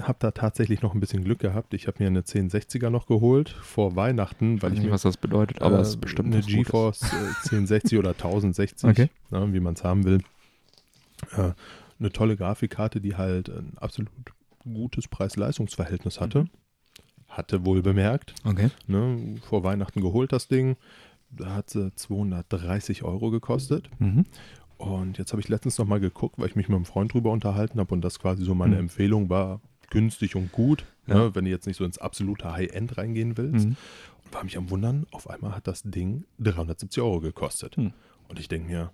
habe 0.00 0.16
da 0.20 0.30
tatsächlich 0.30 0.82
noch 0.82 0.94
ein 0.94 1.00
bisschen 1.00 1.24
Glück 1.24 1.40
gehabt. 1.40 1.74
Ich 1.74 1.86
habe 1.88 1.96
mir 2.02 2.06
eine 2.08 2.20
1060er 2.20 2.90
noch 2.90 3.06
geholt 3.06 3.48
vor 3.48 3.96
Weihnachten, 3.96 4.62
weil 4.62 4.70
Weiß 4.70 4.74
ich 4.74 4.78
nicht, 4.80 4.88
mir 4.88 4.94
was 4.94 5.02
das 5.02 5.16
bedeutet, 5.16 5.60
aber 5.62 5.78
äh, 5.78 5.80
es 5.82 5.88
ist 5.90 6.00
bestimmt 6.00 6.32
eine 6.32 6.42
Gutes. 6.42 6.54
GeForce 6.54 7.02
äh, 7.02 7.16
1060 7.50 7.98
oder 7.98 8.10
1060, 8.10 8.88
Okay. 8.90 9.08
ne, 9.30 9.52
wie 9.52 9.60
man 9.60 9.74
es 9.74 9.82
haben 9.84 10.04
will. 10.04 10.20
Äh, 11.36 11.52
eine 11.98 12.12
tolle 12.12 12.36
Grafikkarte, 12.36 13.00
die 13.00 13.16
halt 13.16 13.48
ein 13.48 13.72
absolut 13.76 14.10
gutes 14.64 15.08
Preis-Leistungs-Verhältnis 15.08 16.20
hatte. 16.20 16.44
Mhm. 16.44 16.50
Hatte 17.28 17.64
wohl 17.64 17.82
bemerkt. 17.82 18.34
Okay. 18.44 18.70
Ne, 18.86 19.36
vor 19.42 19.64
Weihnachten 19.64 20.00
geholt 20.00 20.32
das 20.32 20.48
Ding. 20.48 20.76
Da 21.30 21.54
hat 21.54 21.70
sie 21.70 21.94
230 21.94 23.04
Euro 23.04 23.30
gekostet. 23.30 23.88
Mhm. 24.00 24.24
Und 24.80 25.18
jetzt 25.18 25.32
habe 25.32 25.42
ich 25.42 25.48
letztens 25.48 25.76
noch 25.76 25.84
mal 25.86 26.00
geguckt, 26.00 26.38
weil 26.38 26.48
ich 26.48 26.56
mich 26.56 26.68
mit 26.68 26.74
einem 26.76 26.86
Freund 26.86 27.12
drüber 27.12 27.30
unterhalten 27.32 27.78
habe 27.80 27.92
und 27.92 28.00
das 28.00 28.18
quasi 28.18 28.44
so 28.44 28.54
meine 28.54 28.76
Mhm. 28.76 28.80
Empfehlung 28.82 29.28
war, 29.28 29.60
günstig 29.90 30.36
und 30.36 30.52
gut, 30.52 30.86
Ja. 31.06 31.16
ne, 31.16 31.34
wenn 31.34 31.44
du 31.44 31.50
jetzt 31.50 31.66
nicht 31.66 31.76
so 31.76 31.84
ins 31.84 31.98
absolute 31.98 32.50
High-End 32.50 32.96
reingehen 32.96 33.36
willst. 33.36 33.66
Mhm. 33.66 33.76
Und 34.24 34.32
war 34.34 34.42
mich 34.42 34.56
am 34.56 34.70
Wundern, 34.70 35.06
auf 35.10 35.28
einmal 35.28 35.54
hat 35.54 35.66
das 35.66 35.82
Ding 35.82 36.24
370 36.38 37.02
Euro 37.02 37.20
gekostet. 37.20 37.76
Hm. 37.76 37.92
Und 38.28 38.38
ich 38.40 38.48
denke 38.48 38.68
mir, 38.68 38.90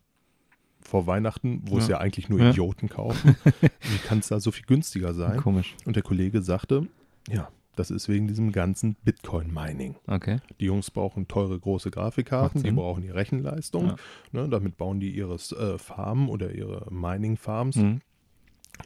vor 0.80 1.06
Weihnachten, 1.06 1.62
wo 1.66 1.78
es 1.78 1.86
Ja. 1.88 1.96
ja 1.96 2.00
eigentlich 2.00 2.28
nur 2.28 2.40
Ja. 2.40 2.50
Idioten 2.50 2.88
kaufen, 2.88 3.36
wie 3.82 3.98
kann 3.98 4.18
es 4.18 4.28
da 4.28 4.40
so 4.40 4.50
viel 4.50 4.64
günstiger 4.66 5.14
sein? 5.14 5.36
Komisch. 5.40 5.76
Und 5.84 5.94
der 5.94 6.02
Kollege 6.02 6.42
sagte, 6.42 6.86
ja, 7.28 7.48
das 7.76 7.90
ist 7.90 8.08
wegen 8.08 8.26
diesem 8.26 8.50
ganzen 8.52 8.96
Bitcoin-Mining. 9.04 9.94
Okay. 10.08 10.40
Die 10.60 10.64
Jungs 10.64 10.90
brauchen 10.90 11.28
teure 11.28 11.58
große 11.58 11.90
Grafikkarten, 11.90 12.62
die 12.62 12.72
brauchen 12.72 13.02
die 13.02 13.10
Rechenleistung. 13.10 13.86
Ja. 13.86 13.96
Ne, 14.32 14.48
damit 14.48 14.76
bauen 14.76 14.98
die 14.98 15.10
ihre 15.10 15.34
äh, 15.34 15.78
Farmen 15.78 16.28
oder 16.28 16.52
ihre 16.52 16.86
Mining-Farms. 16.90 17.76
Mhm. 17.76 18.00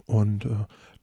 Und 0.06 0.44
äh, 0.44 0.50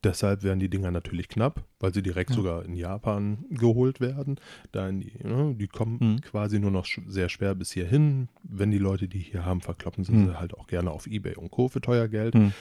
deshalb 0.03 0.43
werden 0.43 0.59
die 0.59 0.69
Dinger 0.69 0.91
natürlich 0.91 1.27
knapp, 1.27 1.63
weil 1.79 1.93
sie 1.93 2.01
direkt 2.01 2.29
Ja. 2.29 2.35
sogar 2.37 2.63
in 2.65 2.73
Japan 2.73 3.43
geholt 3.49 3.99
werden. 3.99 4.39
Da 4.71 4.89
die, 4.91 5.11
ne, 5.23 5.55
die 5.57 5.67
kommen 5.67 5.97
Mhm. 5.99 6.21
quasi 6.21 6.59
nur 6.59 6.71
noch 6.71 6.85
sch 6.85 7.01
sehr 7.07 7.27
schwer 7.29 7.53
bis 7.55 7.71
hierhin. 7.71 8.29
Wenn 8.43 8.71
die 8.71 8.77
Leute 8.77 9.07
die 9.09 9.19
hier 9.19 9.43
haben, 9.45 9.59
verkloppen 9.61 10.03
sie 10.05 10.13
Mhm. 10.13 10.25
sie 10.27 10.39
halt 10.39 10.53
auch 10.53 10.67
gerne 10.67 10.91
auf 10.91 11.05
Ebay 11.07 11.35
und 11.35 11.51
Co. 11.51 11.67
für 11.67 11.81
teuer 11.81 12.07
Geld. 12.07 12.35
Mhm. 12.35 12.53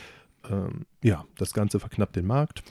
Ähm, 0.51 0.87
ja, 1.03 1.25
das 1.39 1.53
Ganze 1.53 1.81
verknappt 1.81 2.15
den 2.17 2.27
Markt. 2.27 2.63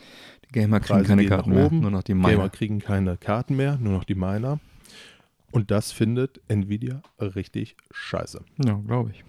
Gamer 0.55 0.79
kriegen 0.79 0.99
Preise 0.99 1.09
keine 1.09 1.25
Karten 1.25 1.49
mehr, 1.51 1.69
nur 1.69 1.91
noch 1.91 2.03
die 2.03 2.13
Gamer 2.13 2.29
Miner. 2.29 2.49
kriegen 2.49 2.79
keine 2.79 3.17
Karten 3.17 3.57
mehr, 3.57 3.77
nur 3.77 3.91
noch 3.91 4.05
die 4.05 4.15
Miner. 4.15 4.59
Und 5.51 5.69
das 5.69 5.91
findet 5.91 6.39
Nvidia 6.47 7.01
richtig 7.19 7.75
scheiße. 7.91 8.41
Ja, 8.65 8.79
glaube 8.87 9.11
ich. 9.11 9.23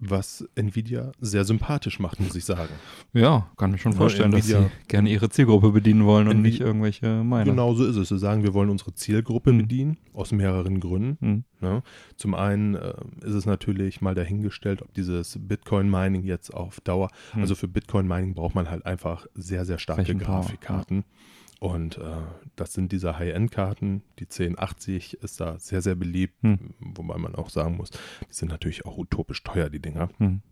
Was 0.00 0.48
Nvidia 0.54 1.10
sehr 1.20 1.44
sympathisch 1.44 1.98
macht, 1.98 2.20
muss 2.20 2.36
ich 2.36 2.44
sagen. 2.44 2.72
Ja, 3.12 3.50
kann 3.56 3.74
ich 3.74 3.82
schon 3.82 3.92
Ja, 3.92 3.98
vorstellen, 3.98 4.30
dass 4.30 4.46
Nvidia- 4.46 4.62
sie 4.68 4.86
gerne 4.86 5.10
ihre 5.10 5.28
Zielgruppe 5.28 5.70
bedienen 5.72 6.04
wollen 6.04 6.28
und 6.28 6.36
Nvi- 6.38 6.42
nicht 6.42 6.60
irgendwelche 6.60 7.24
Miner. 7.24 7.44
Genau 7.44 7.74
so 7.74 7.84
ist 7.84 7.96
es. 7.96 8.08
Sie 8.10 8.18
sagen, 8.18 8.44
wir 8.44 8.54
wollen 8.54 8.70
unsere 8.70 8.94
Zielgruppe 8.94 9.52
Mhm. 9.52 9.58
bedienen, 9.58 9.96
aus 10.12 10.30
mehreren 10.30 10.78
Gründen. 10.78 11.16
Mhm. 11.20 11.44
Ne? 11.60 11.82
Zum 12.16 12.34
einen 12.34 12.76
äh, 12.76 12.94
ist 13.22 13.34
es 13.34 13.44
natürlich 13.46 14.00
mal 14.00 14.14
dahingestellt, 14.14 14.82
ob 14.82 14.94
dieses 14.94 15.36
Bitcoin-Mining 15.40 16.22
jetzt 16.22 16.54
auf 16.54 16.80
Dauer, 16.80 17.10
Mhm. 17.34 17.40
also 17.40 17.56
für 17.56 17.66
Bitcoin-Mining 17.66 18.34
braucht 18.34 18.54
man 18.54 18.70
halt 18.70 18.86
einfach 18.86 19.26
sehr, 19.34 19.64
sehr 19.64 19.78
starke 19.78 20.02
Rechenpower, 20.02 20.42
Grafikkarten. 20.42 21.04
Und 21.60 21.98
äh, 21.98 22.22
das 22.54 22.72
sind 22.72 22.92
diese 22.92 23.18
High-End-Karten. 23.18 24.02
Die 24.20 24.24
1080 24.24 25.14
ist 25.22 25.40
da 25.40 25.58
sehr, 25.58 25.82
sehr 25.82 25.96
beliebt, 25.96 26.40
Hm. 26.42 26.74
wobei 26.78 27.18
man 27.18 27.34
auch 27.34 27.50
sagen 27.50 27.76
muss, 27.76 27.90
die 27.90 28.32
sind 28.32 28.48
natürlich 28.48 28.86
auch 28.86 28.96
utopisch 28.96 29.42
teuer, 29.42 29.68
die 29.68 29.80
Dinger. 29.80 30.08
Mhm. 30.18 30.42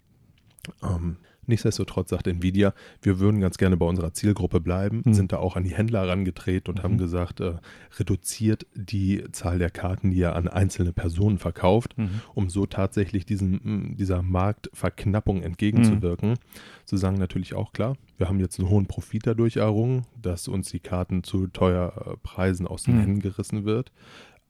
Ähm, 0.83 1.17
nichtsdestotrotz 1.47 2.11
sagt 2.11 2.27
Nvidia, 2.27 2.75
wir 3.03 3.19
würden 3.21 3.41
ganz 3.41 3.59
gerne 3.59 3.77
bei 3.77 3.87
unserer 3.87 4.13
Zielgruppe 4.13 4.61
bleiben, 4.61 5.03
Mhm. 5.05 5.15
sind 5.15 5.33
da 5.33 5.39
auch 5.39 5.57
an 5.57 5.65
die 5.65 5.75
Händler 5.75 6.01
herangetreten 6.03 6.71
und 6.71 6.79
Mhm. 6.79 6.83
haben 6.85 6.99
gesagt, 6.99 7.41
äh, 7.41 7.55
reduziert 7.99 8.67
die 8.75 9.25
Zahl 9.33 9.59
der 9.59 9.71
Karten, 9.71 10.11
die 10.11 10.19
ihr 10.19 10.35
an 10.37 10.49
einzelne 10.49 10.93
Personen 10.93 11.39
verkauft, 11.39 11.97
Mhm. 11.97 12.21
um 12.35 12.49
so 12.51 12.67
tatsächlich 12.67 13.25
diesem, 13.27 13.61
m, 13.65 13.97
dieser 13.97 14.23
Marktverknappung 14.23 15.43
entgegenzuwirken. 15.43 16.35
Sie 16.85 16.99
sagen 16.99 17.19
natürlich 17.19 17.55
auch 17.55 17.73
klar, 17.73 17.97
wir 18.19 18.29
haben 18.29 18.41
jetzt 18.41 18.59
einen 18.59 18.69
hohen 18.69 18.87
Profit 18.87 19.27
dadurch 19.27 19.57
errungen, 19.57 20.05
dass 20.21 20.49
uns 20.49 20.71
die 20.71 20.81
Karten 20.81 21.23
zu 21.23 21.47
teuer 21.49 21.93
äh, 22.07 22.17
Preisen 22.23 22.67
aus 22.67 22.85
den 22.85 22.97
Mhm. 22.97 23.01
Händen 23.01 23.21
gerissen 23.21 23.65
wird. 23.65 23.93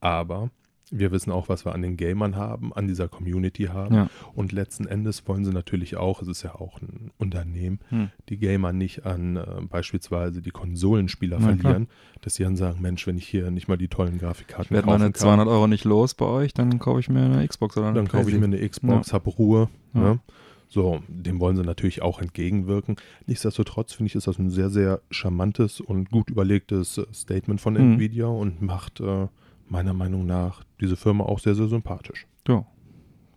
Aber 0.01 0.51
wir 0.93 1.11
wissen 1.11 1.33
auch, 1.33 1.49
was 1.49 1.65
wir 1.65 1.75
an 1.75 1.83
den 1.83 1.97
Gamern 1.97 2.37
haben, 2.37 2.73
an 2.73 2.87
dieser 2.87 3.09
Community 3.09 3.65
haben. 3.65 3.95
Ja. 3.95 4.11
Und 4.35 4.53
letzten 4.53 4.87
Endes 4.87 5.27
wollen 5.27 5.45
sie 5.45 5.51
natürlich 5.53 5.97
auch, 5.97 6.23
es 6.23 6.29
ist 6.29 6.43
ja 6.45 6.55
auch 6.55 6.81
ein 6.81 7.11
Unternehmen, 7.19 7.81
Mhm. 7.91 8.11
die 8.29 8.37
Gamer 8.39 8.73
nicht 8.73 9.05
an 9.05 9.37
äh, 9.37 9.45
beispielsweise 9.69 10.43
die 10.43 10.51
Konsolenspieler 10.53 11.39
Ja, 11.41 11.43
klar. 11.47 11.57
verlieren, 11.59 11.89
dass 12.23 12.37
sie 12.37 12.45
dann 12.45 12.57
sagen, 12.57 12.81
Mensch, 12.81 13.07
wenn 13.07 13.17
ich 13.19 13.27
hier 13.27 13.51
nicht 13.51 13.67
mal 13.69 13.77
die 13.77 13.89
tollen 13.89 14.19
Grafikkarten 14.19 14.71
Werd 14.75 14.85
kaufen 14.85 15.01
meine 15.01 15.13
kann, 15.13 15.21
200 15.21 15.49
Euro 15.49 15.67
nicht 15.67 15.85
los 15.85 16.15
bei 16.15 16.27
euch, 16.27 16.55
dann 16.55 16.79
kaufe 16.79 17.01
ich 17.01 17.09
mir 17.09 17.23
eine 17.25 17.47
Xbox 17.47 17.77
oder 17.77 17.87
eine 17.89 17.97
dann 17.97 18.09
kaufe 18.09 18.31
ich 18.31 18.37
mir 18.39 18.45
eine 18.45 18.69
Xbox, 18.69 19.13
habe 19.13 19.31
Ruhe. 19.31 19.69
Ja. 19.95 20.01
Ne? 20.01 20.21
So, 20.69 21.01
dem 21.09 21.39
wollen 21.39 21.57
sie 21.57 21.63
natürlich 21.63 22.03
auch 22.03 22.21
entgegenwirken. 22.21 22.97
Nichtsdestotrotz 23.27 23.93
finde 23.93 24.09
ich, 24.09 24.17
ist 24.17 24.27
das 24.27 24.39
ein 24.39 24.51
sehr, 24.51 24.69
sehr 24.69 25.01
charmantes 25.11 25.81
und 25.81 26.11
gut 26.11 26.29
überlegtes 26.31 26.99
äh, 26.99 27.07
Statement 27.13 27.61
von 27.61 27.75
Mhm. 27.75 27.95
Nvidia 27.95 28.27
und 28.27 28.63
macht 28.63 29.01
äh, 29.01 29.27
meiner 29.69 29.93
Meinung 29.95 30.27
nach 30.27 30.63
diese 30.81 30.97
Firma 30.97 31.25
auch 31.25 31.39
sehr, 31.39 31.55
sehr 31.55 31.69
sympathisch. 31.69 32.27
Ja, 32.49 32.65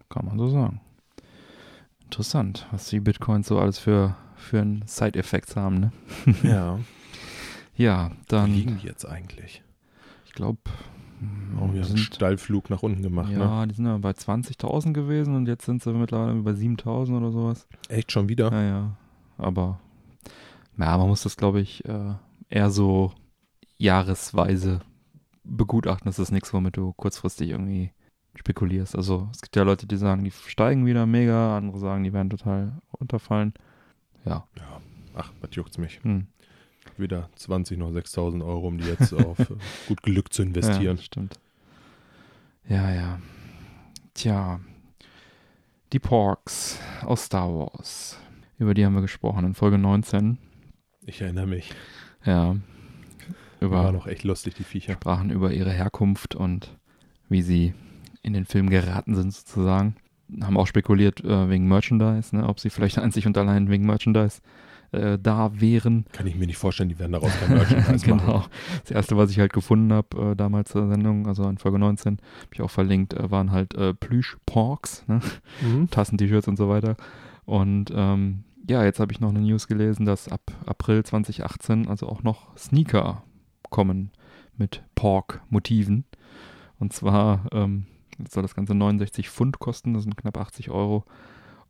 kann 0.10 0.26
man 0.26 0.38
so 0.38 0.47
sagen. 0.49 0.81
Interessant, 2.03 2.68
was 2.72 2.88
die 2.89 2.99
Bitcoins 2.99 3.47
so 3.47 3.60
alles 3.60 3.77
für, 3.80 4.15
für 4.35 4.61
einen 4.61 4.84
Side-Effects 4.88 5.56
haben, 5.56 5.80
ne? 5.80 5.91
Ja, 6.43 6.80
Ja, 7.76 8.10
wie 8.11 8.15
dann, 8.27 8.53
liegen 8.53 8.77
die 8.81 8.88
jetzt 8.88 9.06
eigentlich? 9.06 9.64
ich 10.26 10.34
glaube, 10.34 10.60
Oh, 11.61 11.73
wir 11.73 11.81
haben 11.84 11.89
einen 11.89 11.97
Steilflug 11.97 12.69
nach 12.69 12.81
unten 12.81 13.01
gemacht, 13.01 13.30
ne? 13.31 13.39
ja, 13.39 13.65
die 13.65 13.76
sind 13.76 13.85
ja 13.85 13.97
bei 13.97 14.11
20.000 14.11 14.93
gewesen 14.93 15.35
und 15.35 15.47
jetzt 15.47 15.65
sind 15.65 15.84
sie 15.84 15.91
mittlerweile 15.93 16.34
bei 16.41 16.51
7.000 16.51 17.18
oder 17.18 17.31
sowas. 17.31 17.68
Echt 17.89 18.11
schon 18.14 18.30
wieder? 18.30 18.49
Ja, 18.51 18.61
ja, 18.64 18.97
aber, 19.38 19.80
ja, 20.77 20.97
man 20.97 21.07
muss 21.10 21.23
das, 21.23 21.35
glaube 21.35 21.60
ich, 21.60 21.84
äh, 21.85 22.14
eher 22.49 22.69
so 22.69 23.11
jahresweise 23.77 24.80
begutachten. 25.49 26.05
Das 26.05 26.19
ist 26.19 26.31
nichts, 26.31 26.53
womit 26.53 26.77
du 26.77 26.93
kurzfristig 26.93 27.49
irgendwie 27.49 27.91
spekulierst. 28.35 28.95
Also 28.95 29.30
es 29.34 29.41
gibt 29.41 29.55
ja 29.55 29.63
Leute, 29.63 29.88
die 29.88 29.97
sagen, 29.97 30.23
die 30.23 30.31
steigen 30.31 30.85
wieder 30.85 31.05
mega, 31.05 31.57
andere 31.57 31.80
sagen, 31.80 32.03
die 32.03 32.13
werden 32.13 32.30
total 32.30 32.81
unterfallen. 32.91 33.53
Ja. 34.26 34.47
Ja. 34.57 34.81
Ach, 35.15 35.31
was 35.41 35.55
juckt's 35.55 35.77
mich? 35.77 35.99
Hm. 36.03 36.27
Wieder 36.97 37.30
20 37.35 37.77
noch 37.77 37.91
6.000 37.91 38.45
Euro, 38.45 38.67
um 38.67 38.77
die 38.77 38.88
jetzt 38.88 39.13
auf 39.13 39.39
äh, 39.49 39.55
gut 39.88 40.01
Glück 40.03 40.31
zu 40.34 40.43
investieren. 40.43 40.97
Ja, 40.97 41.03
stimmt. 41.03 41.39
Ja, 42.67 42.93
ja. 42.93 43.19
Tja. 44.13 44.59
Die 45.91 45.99
Porks 45.99 46.80
aus 47.01 47.26
Star 47.26 47.49
Wars. 47.49 48.19
Über 48.59 48.73
die 48.73 48.85
haben 48.85 48.93
wir 48.93 49.01
gesprochen 49.01 49.45
in 49.45 49.53
Folge 49.55 49.77
19. 49.77 50.38
Ich 51.05 51.21
erinnere 51.21 51.47
mich. 51.47 51.73
Ja. 52.23 52.57
War 53.60 53.68
Über 53.68 53.91
noch 53.91 54.07
echt 54.07 54.23
lustig, 54.23 54.56
die 54.56 54.64
Viecher. 54.64 54.94
sprachen 54.94 55.30
über 55.30 55.52
ihre 55.52 55.72
Herkunft 55.72 56.36
und 56.36 56.77
wie 57.27 57.41
sie 57.41 57.73
in 58.22 58.34
den 58.34 58.45
Film 58.45 58.69
geraten 58.69 59.15
sind, 59.15 59.34
sozusagen. 59.34 59.95
Haben 60.41 60.57
auch 60.57 60.68
spekuliert 60.68 61.23
äh, 61.23 61.49
wegen 61.49 61.68
Merchandise, 61.68 62.36
ne, 62.36 62.48
ob 62.48 62.60
sie 62.60 62.69
vielleicht 62.69 62.99
einzig 62.99 63.26
und 63.26 63.38
allein 63.38 63.69
wegen 63.69 63.86
Merchandise 63.86 64.41
äh, 64.91 65.18
da 65.22 65.60
wären. 65.60 66.06
Kann 66.11 66.27
ich 66.27 66.36
mir 66.36 66.45
nicht 66.45 66.57
vorstellen, 66.57 66.90
die 66.90 66.99
werden 66.99 67.11
daraus 67.11 67.31
kein 67.40 67.57
Merchandise 67.57 68.06
genau. 68.06 68.23
machen. 68.23 68.49
Das 68.84 68.91
erste, 68.91 69.18
was 69.18 69.31
ich 69.31 69.40
halt 69.40 69.53
gefunden 69.53 69.91
habe, 69.91 70.31
äh, 70.31 70.36
damals 70.36 70.72
zur 70.72 70.88
Sendung, 70.88 71.27
also 71.27 71.48
in 71.49 71.57
Folge 71.57 71.80
19, 71.80 72.18
habe 72.18 72.49
ich 72.53 72.61
auch 72.61 72.72
verlinkt, 72.72 73.14
äh, 73.14 73.31
waren 73.31 73.52
halt 73.52 73.73
äh, 73.76 73.94
Plüsch-Porks, 73.94 75.06
ne? 75.07 75.19
Mhm. 75.61 75.90
Tassen, 75.91 76.18
T-Shirts 76.18 76.48
und 76.48 76.57
so 76.57 76.69
weiter. 76.69 76.95
Und 77.45 77.91
ähm, 77.94 78.44
ja, 78.69 78.84
jetzt 78.84 78.99
habe 78.99 79.11
ich 79.11 79.19
noch 79.19 79.30
eine 79.30 79.41
News 79.41 79.68
gelesen, 79.68 80.06
dass 80.06 80.27
ab 80.27 80.41
April 80.65 81.03
2018 81.03 81.88
also 81.88 82.07
auch 82.07 82.22
noch 82.22 82.56
Sneaker 82.56 83.23
kommen 83.70 84.12
mit 84.58 84.84
Pork-Motiven. 84.96 86.06
Und 86.80 86.94
zwar 86.94 87.46
ähm, 87.52 87.86
soll 88.30 88.44
das 88.44 88.56
Ganze 88.56 88.76
69 88.76 89.30
Pfund 89.30 89.60
kosten, 89.60 89.94
das 89.94 90.04
sind 90.04 90.18
knapp 90.18 90.38
80 90.38 90.70
Euro. 90.70 91.06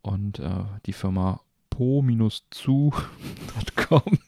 Und 0.01 0.39
äh, 0.39 0.63
die 0.85 0.93
Firma 0.93 1.41
po-zu.com 1.69 2.93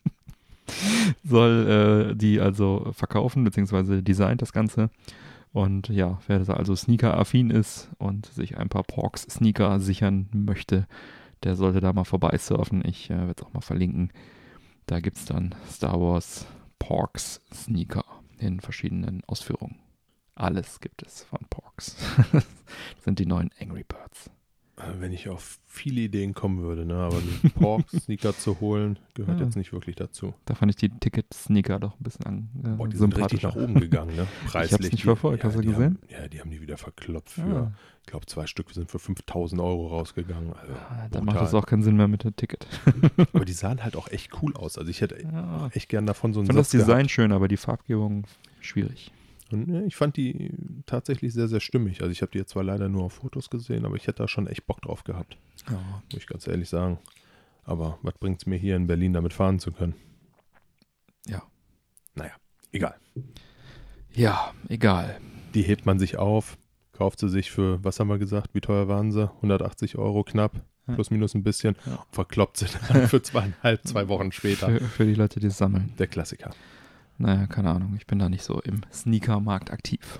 soll 1.23 2.11
äh, 2.11 2.15
die 2.15 2.39
also 2.39 2.91
verkaufen, 2.93 3.43
beziehungsweise 3.43 4.03
designt 4.03 4.41
das 4.41 4.53
Ganze. 4.53 4.89
Und 5.53 5.89
ja, 5.89 6.19
wer 6.27 6.39
da 6.39 6.53
also 6.53 6.75
Sneaker-affin 6.75 7.49
ist 7.49 7.89
und 7.97 8.25
sich 8.27 8.57
ein 8.57 8.69
paar 8.69 8.83
Porks-Sneaker 8.83 9.79
sichern 9.79 10.29
möchte, 10.31 10.87
der 11.43 11.55
sollte 11.55 11.81
da 11.81 11.91
mal 11.91 12.05
vorbeisurfen. 12.05 12.83
Ich 12.85 13.09
äh, 13.09 13.17
werde 13.17 13.33
es 13.37 13.43
auch 13.43 13.53
mal 13.53 13.61
verlinken. 13.61 14.11
Da 14.85 14.99
gibt 14.99 15.17
es 15.17 15.25
dann 15.25 15.55
Star 15.69 15.99
Wars 15.99 16.45
Porks 16.81 17.39
Sneaker 17.53 18.03
in 18.39 18.59
verschiedenen 18.59 19.23
Ausführungen. 19.27 19.77
Alles 20.33 20.79
gibt 20.79 21.03
es 21.03 21.21
von 21.21 21.45
Porks. 21.47 21.95
das 22.31 22.43
sind 23.03 23.19
die 23.19 23.27
neuen 23.27 23.51
Angry 23.61 23.83
Birds. 23.83 24.31
Äh, 24.89 24.99
Wenn 25.01 25.11
ich 25.11 25.29
auf 25.29 25.59
viele 25.67 26.01
Ideen 26.01 26.33
kommen 26.33 26.61
würde, 26.61 26.85
ne? 26.85 26.95
aber 26.95 27.17
die 27.21 27.49
Pork-Sneaker 27.59 28.35
zu 28.37 28.59
holen, 28.59 28.99
gehört 29.13 29.39
Ja. 29.39 29.45
jetzt 29.45 29.55
nicht 29.55 29.71
wirklich 29.73 29.95
dazu. 29.95 30.33
Da 30.45 30.55
fand 30.55 30.71
ich 30.71 30.75
die 30.75 30.89
Ticket-Sneaker 30.89 31.79
doch 31.79 31.93
ein 31.99 32.03
bisschen 32.03 32.25
an, 32.25 32.49
äh, 32.63 32.67
Boah, 32.77 32.87
die 32.87 32.97
sind 32.97 33.15
richtig 33.17 33.43
nach 33.43 33.55
oben 33.55 33.79
gegangen, 33.79 34.15
ne? 34.15 34.27
Preislich. 34.47 34.91
nicht 34.91 35.03
Die- 35.03 35.07
verfolgt. 35.07 35.43
Hast 35.43 35.55
du 35.55 35.61
die 35.61 35.67
gesehen? 35.69 35.99
Haben, 36.01 36.21
ja, 36.21 36.27
die 36.27 36.39
haben 36.39 36.49
die 36.51 36.61
wieder 36.61 36.77
verkloppt 36.77 37.29
für, 37.31 37.41
Ja. 37.41 37.71
ich 38.01 38.07
glaube, 38.07 38.25
zwei 38.25 38.47
Stück 38.47 38.69
sind 38.71 38.91
für 38.91 38.99
5000 38.99 39.61
Euro 39.61 39.87
rausgegangen. 39.87 40.53
Also, 40.53 40.73
Ah, 40.73 41.07
Da 41.09 41.21
macht 41.21 41.41
es 41.41 41.53
auch 41.53 41.65
keinen 41.65 41.83
Sinn 41.83 41.95
mehr 41.95 42.07
mit 42.07 42.23
dem 42.23 42.35
Ticket. 42.35 42.67
Aber 43.33 43.45
die 43.45 43.53
sahen 43.53 43.83
halt 43.83 43.95
auch 43.95 44.09
echt 44.09 44.31
cool 44.41 44.53
aus. 44.55 44.77
Also 44.77 44.89
ich 44.89 45.01
hätte 45.01 45.15
echt 45.73 45.89
gern 45.89 46.05
davon 46.05 46.33
so 46.33 46.39
Ich 46.41 46.49
einen 46.49 46.55
fand 46.55 46.59
das 46.59 46.71
Satz 46.71 46.79
Design 46.81 46.97
gehabt. 46.99 47.11
schön, 47.11 47.31
aber 47.31 47.47
die 47.47 47.57
Farbgebung 47.57 48.25
schwierig. 48.59 49.11
Und 49.53 49.69
ja, 49.73 49.81
ich 49.81 49.95
fand 49.95 50.17
die 50.17 50.51
tatsächlich 50.85 51.33
sehr, 51.33 51.47
sehr 51.47 51.59
stimmig. 51.59 52.01
Also 52.01 52.11
ich 52.11 52.21
habe 52.21 52.31
die 52.31 52.37
jetzt 52.39 52.51
zwar 52.51 52.63
leider 52.63 52.89
nur 52.89 53.03
auf 53.03 53.13
Fotos 53.13 53.49
gesehen, 53.49 53.85
aber 53.85 53.95
ich 53.95 54.07
hätte 54.07 54.23
da 54.23 54.27
schon 54.27 54.47
echt 54.47 54.65
Bock 54.67 54.81
drauf 54.81 55.03
gehabt, 55.03 55.37
Ja. 55.69 55.73
muss 56.11 56.17
ich 56.21 56.27
ganz 56.27 56.47
ehrlich 56.47 56.69
sagen. 56.69 56.99
Aber 57.63 57.99
was 58.01 58.13
bringt 58.15 58.41
es 58.41 58.45
mir 58.47 58.57
hier 58.57 58.75
in 58.75 58.87
Berlin 58.87 59.13
damit 59.13 59.33
fahren 59.33 59.59
zu 59.59 59.71
können? 59.71 59.95
Ja. 61.27 61.43
Naja, 62.15 62.31
egal. 62.71 62.95
Ja, 64.13 64.53
egal. 64.67 65.19
Die 65.53 65.61
hebt 65.61 65.85
man 65.85 65.99
sich 65.99 66.17
auf, 66.17 66.57
kauft 66.93 67.19
sie 67.19 67.29
sich 67.29 67.51
für, 67.51 67.83
was 67.83 67.99
haben 67.99 68.07
wir 68.09 68.17
gesagt, 68.17 68.53
wie 68.53 68.61
teuer 68.61 68.87
waren 68.87 69.11
sie? 69.11 69.29
180 69.29 69.97
Euro 69.97 70.23
knapp, 70.23 70.53
plus 70.87 71.11
minus 71.11 71.35
ein 71.35 71.43
bisschen, 71.43 71.75
Ja. 71.85 72.03
verkloppt 72.11 72.57
sie 72.57 72.65
dann 72.89 73.07
für 73.07 73.21
zweieinhalb, 73.21 73.85
zwei 73.87 74.07
Wochen 74.07 74.31
später. 74.31 74.67
Für, 74.67 74.79
für 74.81 75.05
die 75.05 75.13
Leute, 75.13 75.39
die 75.39 75.47
es 75.47 75.57
sammeln. 75.57 75.93
Der 75.99 76.07
Klassiker. 76.07 76.51
Naja, 77.21 77.45
keine 77.45 77.69
Ahnung. 77.69 77.93
Ich 77.97 78.07
bin 78.07 78.17
da 78.17 78.29
nicht 78.29 78.43
so 78.43 78.59
im 78.61 78.81
Sneaker-Markt 78.91 79.71
aktiv. 79.71 80.19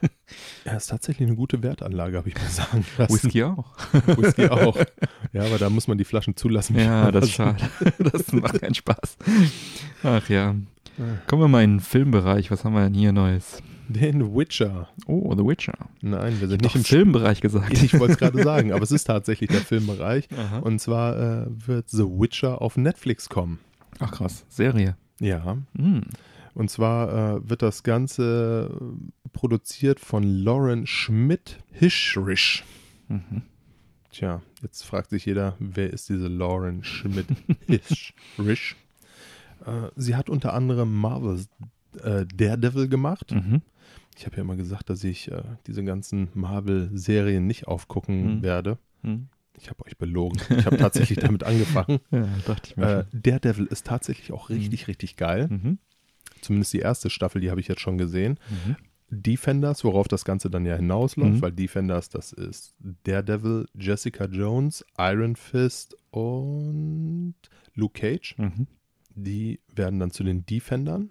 Ja, 0.64 0.72
ist 0.78 0.86
tatsächlich 0.86 1.28
eine 1.28 1.36
gute 1.36 1.62
Wertanlage, 1.62 2.16
habe 2.16 2.30
ich 2.30 2.34
mir 2.34 2.48
sagen 2.48 2.86
lassen. 2.96 3.12
Whisky 3.12 3.44
auch. 3.44 3.66
Whisky 4.06 4.48
auch. 4.48 4.78
Ja, 5.34 5.44
aber 5.44 5.58
da 5.58 5.68
muss 5.68 5.88
man 5.88 5.98
die 5.98 6.04
Flaschen 6.04 6.36
zulassen. 6.36 6.78
Ja, 6.78 7.10
das 7.10 7.26
ist 7.26 7.32
schade. 7.32 7.68
Das 7.98 8.32
macht 8.32 8.58
keinen 8.60 8.74
Spaß. 8.74 9.18
Ach 10.02 10.26
ja. 10.30 10.54
Kommen 11.26 11.42
wir 11.42 11.48
mal 11.48 11.64
in 11.64 11.74
den 11.74 11.80
Filmbereich. 11.80 12.50
Was 12.50 12.64
haben 12.64 12.72
wir 12.72 12.82
denn 12.84 12.94
hier 12.94 13.12
Neues? 13.12 13.62
Den 13.88 14.34
Witcher. 14.34 14.88
Oh, 15.06 15.34
The 15.36 15.44
Witcher. 15.44 15.74
Nein, 16.00 16.40
wir 16.40 16.48
sind 16.48 16.62
Nicht 16.62 16.76
im 16.76 16.84
Filmbereich 16.84 17.42
gesagt. 17.42 17.82
Ich 17.82 17.98
wollte 17.98 18.14
es 18.14 18.18
gerade 18.18 18.42
sagen, 18.42 18.72
aber 18.72 18.82
es 18.82 18.90
ist 18.90 19.04
tatsächlich 19.04 19.50
der 19.50 19.60
Filmbereich. 19.60 20.28
Aha. 20.34 20.58
Und 20.60 20.78
zwar 20.78 21.16
äh, 21.16 21.46
wird 21.48 21.90
The 21.90 22.04
Witcher 22.04 22.62
auf 22.62 22.78
Netflix 22.78 23.28
kommen. 23.28 23.58
Ach 23.98 24.12
krass. 24.12 24.44
Serie. 24.48 24.96
Ja. 25.20 25.58
Hm. 25.76 26.02
Und 26.54 26.70
zwar 26.70 27.36
äh, 27.36 27.48
wird 27.48 27.62
das 27.62 27.82
Ganze 27.82 28.70
äh, 28.70 29.28
produziert 29.32 30.00
von 30.00 30.22
Lauren 30.22 30.86
Schmidt-Hischrich. 30.86 32.64
Mhm. 33.08 33.42
Tja, 34.10 34.42
jetzt 34.62 34.82
fragt 34.82 35.10
sich 35.10 35.24
jeder, 35.24 35.56
wer 35.58 35.90
ist 35.90 36.08
diese 36.10 36.28
Lauren 36.28 36.84
Schmidt-Hischrich? 36.84 38.76
äh, 39.66 39.88
sie 39.96 40.14
hat 40.16 40.28
unter 40.28 40.52
anderem 40.52 40.94
Marvel's 40.94 41.48
äh, 42.02 42.26
Daredevil 42.26 42.88
gemacht. 42.88 43.32
Mhm. 43.32 43.62
Ich 44.16 44.26
habe 44.26 44.36
ja 44.36 44.42
immer 44.42 44.56
gesagt, 44.56 44.90
dass 44.90 45.02
ich 45.04 45.30
äh, 45.30 45.42
diese 45.66 45.82
ganzen 45.84 46.28
Marvel-Serien 46.34 47.46
nicht 47.46 47.66
aufgucken 47.66 48.36
Mhm. 48.38 48.42
werde. 48.42 48.78
Mhm. 49.02 49.28
Ich 49.58 49.70
habe 49.70 49.84
euch 49.86 49.96
belogen. 49.96 50.38
Ich 50.50 50.66
habe 50.66 50.76
tatsächlich 50.76 51.18
damit 51.22 51.44
angefangen. 51.44 52.00
Ja, 52.10 52.26
dachte 52.46 52.70
ich 52.70 52.76
mir. 52.76 53.00
Äh, 53.00 53.04
Daredevil 53.12 53.66
ist 53.66 53.86
tatsächlich 53.86 54.32
auch 54.32 54.50
richtig, 54.50 54.88
richtig 54.88 55.16
geil. 55.16 55.48
Mhm. 55.48 55.78
Zumindest 56.42 56.72
die 56.74 56.80
erste 56.80 57.08
Staffel, 57.10 57.40
die 57.40 57.50
habe 57.50 57.60
ich 57.60 57.68
jetzt 57.68 57.80
schon 57.80 57.96
gesehen. 57.98 58.38
Mhm. 58.50 58.76
Defenders, 59.14 59.84
worauf 59.84 60.08
das 60.08 60.24
Ganze 60.24 60.48
dann 60.50 60.64
ja 60.64 60.76
hinausläuft, 60.76 61.34
Mhm. 61.36 61.42
weil 61.42 61.52
Defenders, 61.52 62.08
das 62.08 62.32
ist 62.32 62.74
Daredevil, 63.04 63.66
Jessica 63.74 64.24
Jones, 64.24 64.84
Iron 64.98 65.36
Fist 65.36 65.96
und 66.10 67.34
Luke 67.74 68.00
Cage. 68.00 68.36
Mhm. 68.38 68.66
Die 69.14 69.60
werden 69.74 70.00
dann 70.00 70.10
zu 70.10 70.24
den 70.24 70.46
Defendern 70.46 71.10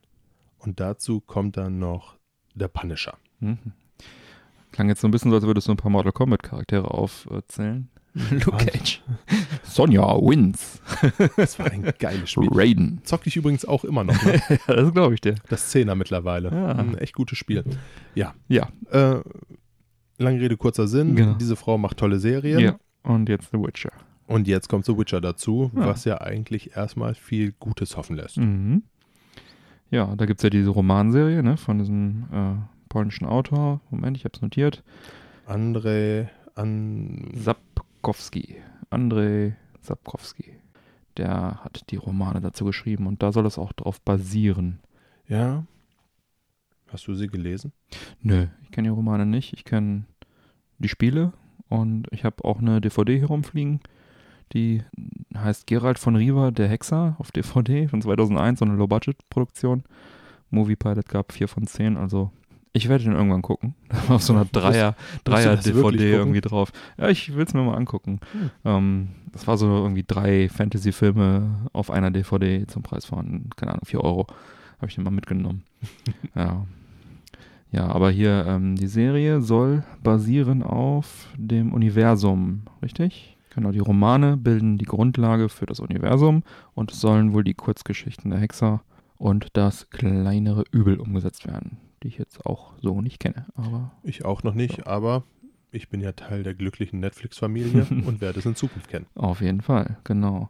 und 0.58 0.80
dazu 0.80 1.22
kommt 1.22 1.58
dann 1.58 1.78
noch 1.80 2.18
der 2.56 2.68
Punisher. 2.70 3.18
Mhm. 3.40 3.58
Klang 4.72 4.90
jetzt 4.90 5.02
so 5.02 5.08
ein 5.08 5.12
bisschen 5.12 5.30
so, 5.32 5.36
als 5.36 5.45
würdest 5.45 5.68
du 5.68 5.72
ein 5.74 5.78
paar 5.78 5.91
Mortal 5.91 6.12
Kombat 6.14 6.41
Charaktere 6.44 6.90
aufzählen. 6.90 7.90
Luke? 8.13 8.57
Cage. 8.65 9.01
Sonja 9.63 10.03
wins. 10.21 10.81
Das 11.38 11.57
war 11.59 11.71
ein 11.71 11.91
geiles 11.97 12.31
Spiel. 12.31 12.49
Raiden. 12.51 12.99
Zock 13.03 13.25
ich 13.25 13.38
übrigens 13.38 13.63
auch 13.65 13.83
immer 13.85 14.03
noch. 14.03 14.21
Ne? 14.23 14.41
ja, 14.67 14.75
das 14.75 14.93
glaube 14.93 15.13
ich 15.13 15.21
dir. 15.21 15.35
Das 15.49 15.69
Zehner 15.69 15.95
mittlerweile. 15.95 16.49
Ja. 16.51 16.71
Ein 16.73 16.97
echt 16.97 17.15
gutes 17.15 17.38
Spiel. 17.38 17.63
Ja. 18.13 18.33
Ja. 18.49 18.67
Äh, 18.91 19.21
lange 20.17 20.41
Rede, 20.41 20.57
kurzer 20.57 20.88
Sinn. 20.88 21.15
Genau. 21.15 21.33
Diese 21.35 21.55
Frau 21.55 21.77
macht 21.77 21.97
tolle 21.97 22.19
Serien. 22.19 22.59
Ja. 22.59 22.75
Und 23.03 23.29
jetzt 23.29 23.49
The 23.51 23.57
Witcher. 23.57 23.91
Und 24.27 24.47
jetzt 24.47 24.67
kommt 24.69 24.85
The 24.85 24.97
Witcher 24.97 25.21
dazu, 25.21 25.71
Ja. 25.75 25.88
was 25.88 26.05
ja 26.05 26.19
eigentlich 26.21 26.75
erstmal 26.75 27.15
viel 27.15 27.53
Gutes 27.59 27.97
hoffen 27.97 28.15
lässt. 28.17 28.38
Mhm. 28.38 28.83
Ja, 29.89 30.15
da 30.15 30.25
gibt 30.25 30.39
es 30.39 30.43
ja 30.43 30.49
diese 30.49 30.69
Romanserie 30.69 31.43
ne, 31.43 31.57
von 31.57 31.79
diesem 31.79 32.25
äh, 32.31 32.55
polnischen 32.89 33.25
Autor. 33.25 33.81
Moment, 33.89 34.15
ich 34.17 34.23
habe 34.23 34.31
es 34.35 34.41
notiert. 34.41 34.83
André 35.47 36.27
an 36.55 37.29
Sapkowski. 38.02 38.56
Andrzej 38.90 39.53
Sapkowski. 39.82 40.56
Der 41.18 41.64
hat 41.64 41.91
die 41.91 41.98
Romane 41.98 42.41
dazu 42.41 42.65
geschrieben 42.65 43.06
und 43.06 43.22
da 43.22 43.32
soll 43.32 43.45
es 43.45 43.60
auch 43.60 43.73
drauf 43.73 44.02
basieren. 44.02 44.80
Ja. 45.28 45.65
Hast 46.88 47.07
du 47.07 47.14
sie 47.14 47.28
gelesen? 47.28 47.73
Nö, 48.22 48.48
ich 48.64 48.72
kenne 48.72 48.88
die 48.88 48.94
Romane 48.94 49.28
nicht. 49.28 49.53
Ich 49.53 49.65
kenne 49.65 50.06
die 50.80 50.90
Spiele 50.90 51.34
und 51.69 52.07
ich 52.10 52.26
habe 52.26 52.44
auch 52.44 52.60
eine 52.60 52.82
DVD 52.82 53.19
hier 53.19 53.28
rumfliegen. 53.28 53.82
Die 54.53 54.82
heißt 55.38 55.68
Gerald 55.68 55.99
von 55.99 56.15
Riva, 56.15 56.49
der 56.49 56.69
Hexer 56.69 57.15
auf 57.19 57.32
DVD 57.32 57.88
von 57.88 58.02
2001, 58.02 58.60
so 58.60 58.65
eine 58.65 58.73
Low-Budget-Produktion. 58.78 59.84
Movie 60.49 60.76
Pilot 60.76 61.07
gab 61.07 61.34
4 61.34 61.48
von 61.48 61.68
10, 61.68 61.98
also 61.98 62.32
ich 62.73 62.89
werde 62.89 63.03
den 63.03 63.14
irgendwann 63.14 63.41
gucken. 63.41 63.76
Da 63.89 63.98
war 64.07 64.15
auf 64.18 64.23
so 64.23 64.34
einer 64.34 64.45
Dreier, 64.45 64.95
Dreier 65.23 65.57
DVD 65.57 66.11
irgendwie 66.11 66.41
drauf. 66.41 66.72
Ja, 66.98 67.10
ich 67.10 67.35
will 67.35 67.45
es 67.45 67.53
mir 67.53 67.64
mal 67.64 67.76
angucken. 67.76 68.19
Hm. 68.31 68.49
Ähm, 68.65 69.07
das 69.31 69.48
war 69.48 69.57
so 69.57 69.68
irgendwie 69.68 70.03
drei 70.06 70.49
Fantasy-Filme 70.49 71.69
auf 71.73 71.89
einer 71.89 72.11
DVD 72.11 72.65
zum 72.68 72.84
Preis 72.84 73.06
von, 73.06 73.49
keine 73.56 73.72
Ahnung, 73.73 73.85
4 73.85 74.03
Euro. 74.03 74.27
Habe 74.77 74.88
ich 74.88 74.95
den 74.95 75.03
mal 75.03 75.11
mitgenommen. 75.11 75.64
ja. 76.35 76.65
Ja, 77.72 77.88
aber 77.88 78.11
hier 78.11 78.45
ähm, 78.48 78.76
die 78.76 78.88
Serie 78.88 79.41
soll 79.41 79.84
basieren 80.03 80.61
auf 80.61 81.30
dem 81.38 81.72
Universum, 81.72 82.64
richtig? 82.81 83.38
Genau, 83.53 83.72
die 83.72 83.80
Romane 83.80 84.35
bilden 84.35 84.77
die 84.77 84.85
Grundlage 84.85 85.48
für 85.48 85.65
das 85.65 85.80
Universum 85.80 86.43
und 86.73 86.91
sollen 86.91 87.34
wohl 87.34 87.45
die 87.45 87.53
Kurzgeschichten 87.53 88.31
der 88.31 88.39
Hexer 88.39 88.81
und 89.18 89.48
das 89.53 89.89
kleinere 89.89 90.64
Übel 90.72 90.99
umgesetzt 90.99 91.48
werden, 91.48 91.77
die 92.03 92.10
ich 92.10 92.18
jetzt 92.18 92.45
auch 92.45 92.73
so 92.82 93.02
nicht 93.02 93.19
kenne. 93.19 93.45
Aber 93.56 93.91
Ich 94.03 94.26
auch 94.26 94.44
noch 94.44 94.53
nicht, 94.53 94.88
aber 94.88 95.23
ich 95.72 95.90
bin 95.90 96.02
ja 96.02 96.11
Teil 96.11 96.44
der 96.44 96.53
glücklichen 96.53 96.99
Netflix-Familie 96.99 97.86
und 98.06 98.22
werde 98.22 98.40
es 98.40 98.45
in 98.45 98.56
Zukunft 98.56 98.90
kennen. 98.90 99.06
Auf 99.15 99.41
jeden 99.41 99.61
Fall, 99.61 99.98
genau. 100.03 100.49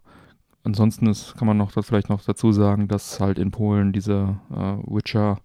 Ansonsten 0.63 1.07
ist, 1.07 1.35
kann 1.37 1.47
man 1.47 1.57
noch 1.57 1.71
das 1.71 1.87
vielleicht 1.87 2.09
noch 2.09 2.23
dazu 2.23 2.51
sagen, 2.51 2.87
dass 2.87 3.19
halt 3.19 3.39
in 3.39 3.51
Polen 3.51 3.93
diese 3.93 4.37
äh, 4.51 4.77
Witcher 4.85 5.39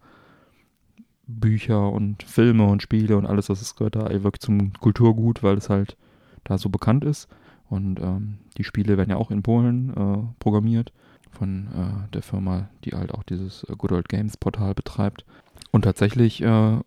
Bücher 1.27 1.91
und 1.91 2.23
Filme 2.23 2.67
und 2.67 2.83
Spiele 2.83 3.17
und 3.17 3.27
alles, 3.27 3.49
was 3.49 3.61
es 3.61 3.75
gehört, 3.75 3.97
da 3.97 4.09
wirklich 4.11 4.41
zum 4.41 4.73
Kulturgut, 4.75 5.43
weil 5.43 5.57
es 5.59 5.69
halt 5.69 5.97
da 6.45 6.57
so 6.57 6.69
bekannt 6.69 7.05
ist. 7.05 7.29
Und 7.69 8.01
ähm, 8.01 8.39
die 8.57 8.65
Spiele 8.65 8.97
werden 8.97 9.11
ja 9.11 9.17
auch 9.17 9.33
in 9.33 9.43
Polen 9.43 9.91
äh, 9.91 10.19
programmiert 10.39 10.93
von 11.33 11.67
äh, 11.67 12.13
der 12.13 12.23
Firma, 12.23 12.69
die 12.85 12.93
halt 12.93 13.13
auch 13.13 13.25
dieses 13.25 13.65
äh, 13.65 13.75
Good 13.77 13.93
Old 13.93 14.09
Games 14.09 14.37
Portal 14.37 14.75
betreibt. 14.75 15.25
Und 15.71 15.83
tatsächlich 15.83 16.43
äh, 16.43 16.79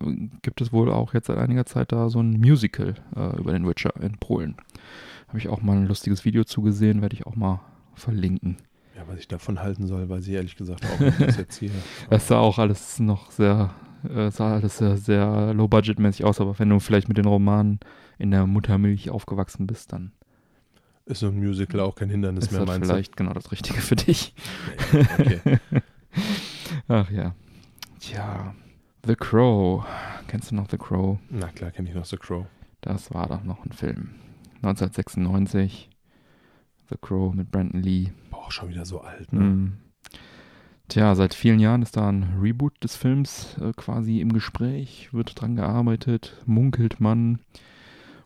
gibt 0.42 0.60
es 0.60 0.72
wohl 0.72 0.90
auch 0.90 1.14
jetzt 1.14 1.26
seit 1.26 1.38
einiger 1.38 1.66
Zeit 1.66 1.92
da 1.92 2.08
so 2.08 2.20
ein 2.20 2.38
Musical 2.40 2.94
äh, 3.16 3.36
über 3.38 3.52
den 3.52 3.66
Witcher 3.66 3.94
in 4.00 4.18
Polen. 4.18 4.56
Habe 5.28 5.38
ich 5.38 5.48
auch 5.48 5.62
mal 5.62 5.76
ein 5.76 5.86
lustiges 5.86 6.24
Video 6.24 6.44
zugesehen, 6.44 7.02
werde 7.02 7.14
ich 7.14 7.26
auch 7.26 7.36
mal 7.36 7.60
verlinken. 7.94 8.56
Ja, 8.96 9.02
was 9.06 9.18
ich 9.20 9.28
davon 9.28 9.60
halten 9.60 9.86
soll, 9.86 10.08
weiß 10.08 10.26
ich 10.26 10.34
ehrlich 10.34 10.56
gesagt 10.56 10.84
auch 10.84 11.00
nicht, 11.00 11.20
was 11.20 11.36
jetzt 11.36 11.58
hier. 11.58 11.70
Das 12.10 12.26
sah 12.26 12.38
auch 12.38 12.58
alles 12.58 12.98
noch 12.98 13.30
sehr, 13.30 13.70
äh, 14.08 14.30
sah 14.30 14.54
alles 14.54 14.78
sehr, 14.78 14.96
sehr 14.96 15.54
low-budget-mäßig 15.54 16.24
aus, 16.24 16.40
aber 16.40 16.58
wenn 16.58 16.68
du 16.68 16.80
vielleicht 16.80 17.08
mit 17.08 17.16
den 17.16 17.26
Romanen 17.26 17.80
in 18.18 18.30
der 18.30 18.46
Muttermilch 18.46 19.10
aufgewachsen 19.10 19.66
bist, 19.66 19.92
dann 19.92 20.12
Ist 21.06 21.20
so 21.20 21.28
ein 21.28 21.38
Musical 21.38 21.80
auch 21.80 21.94
kein 21.94 22.10
Hindernis 22.10 22.46
ist 22.46 22.50
mehr, 22.50 22.60
das 22.60 22.68
meinst 22.68 22.90
vielleicht 22.90 23.16
genau 23.16 23.32
das 23.32 23.52
Richtige 23.52 23.80
für 23.80 23.96
dich. 23.96 24.34
du? 24.90 24.98
Okay. 24.98 25.40
Ach 26.88 27.10
ja. 27.10 27.34
Tja, 28.00 28.54
The 29.06 29.14
Crow. 29.14 29.84
Kennst 30.26 30.50
du 30.50 30.54
noch 30.54 30.70
The 30.70 30.78
Crow? 30.78 31.18
Na 31.28 31.48
klar, 31.48 31.70
kenne 31.70 31.90
ich 31.90 31.94
noch 31.94 32.06
The 32.06 32.16
Crow. 32.16 32.46
Das 32.80 33.12
war 33.12 33.28
doch 33.28 33.44
noch 33.44 33.64
ein 33.66 33.72
Film. 33.72 34.14
1996. 34.62 35.90
The 36.88 36.96
Crow 36.98 37.34
mit 37.34 37.50
Brandon 37.50 37.82
Lee. 37.82 38.12
Boah, 38.30 38.46
auch 38.46 38.52
schon 38.52 38.70
wieder 38.70 38.86
so 38.86 39.02
alt, 39.02 39.30
ne? 39.34 39.40
Mhm. 39.40 39.72
Tja, 40.88 41.14
seit 41.14 41.34
vielen 41.34 41.60
Jahren 41.60 41.82
ist 41.82 41.98
da 41.98 42.08
ein 42.08 42.38
Reboot 42.40 42.82
des 42.82 42.96
Films 42.96 43.58
äh, 43.58 43.72
quasi 43.76 44.20
im 44.20 44.32
Gespräch, 44.32 45.12
wird 45.12 45.38
dran 45.38 45.54
gearbeitet, 45.54 46.42
munkelt 46.46 47.00
man. 47.00 47.40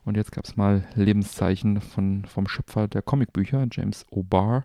Und 0.05 0.15
jetzt 0.15 0.31
gab 0.31 0.45
es 0.45 0.55
mal 0.55 0.87
Lebenszeichen 0.95 1.81
von, 1.81 2.23
vom 2.25 2.47
Schöpfer 2.47 2.87
der 2.87 3.01
Comicbücher, 3.01 3.67
James 3.69 4.05
O'Barr. 4.09 4.63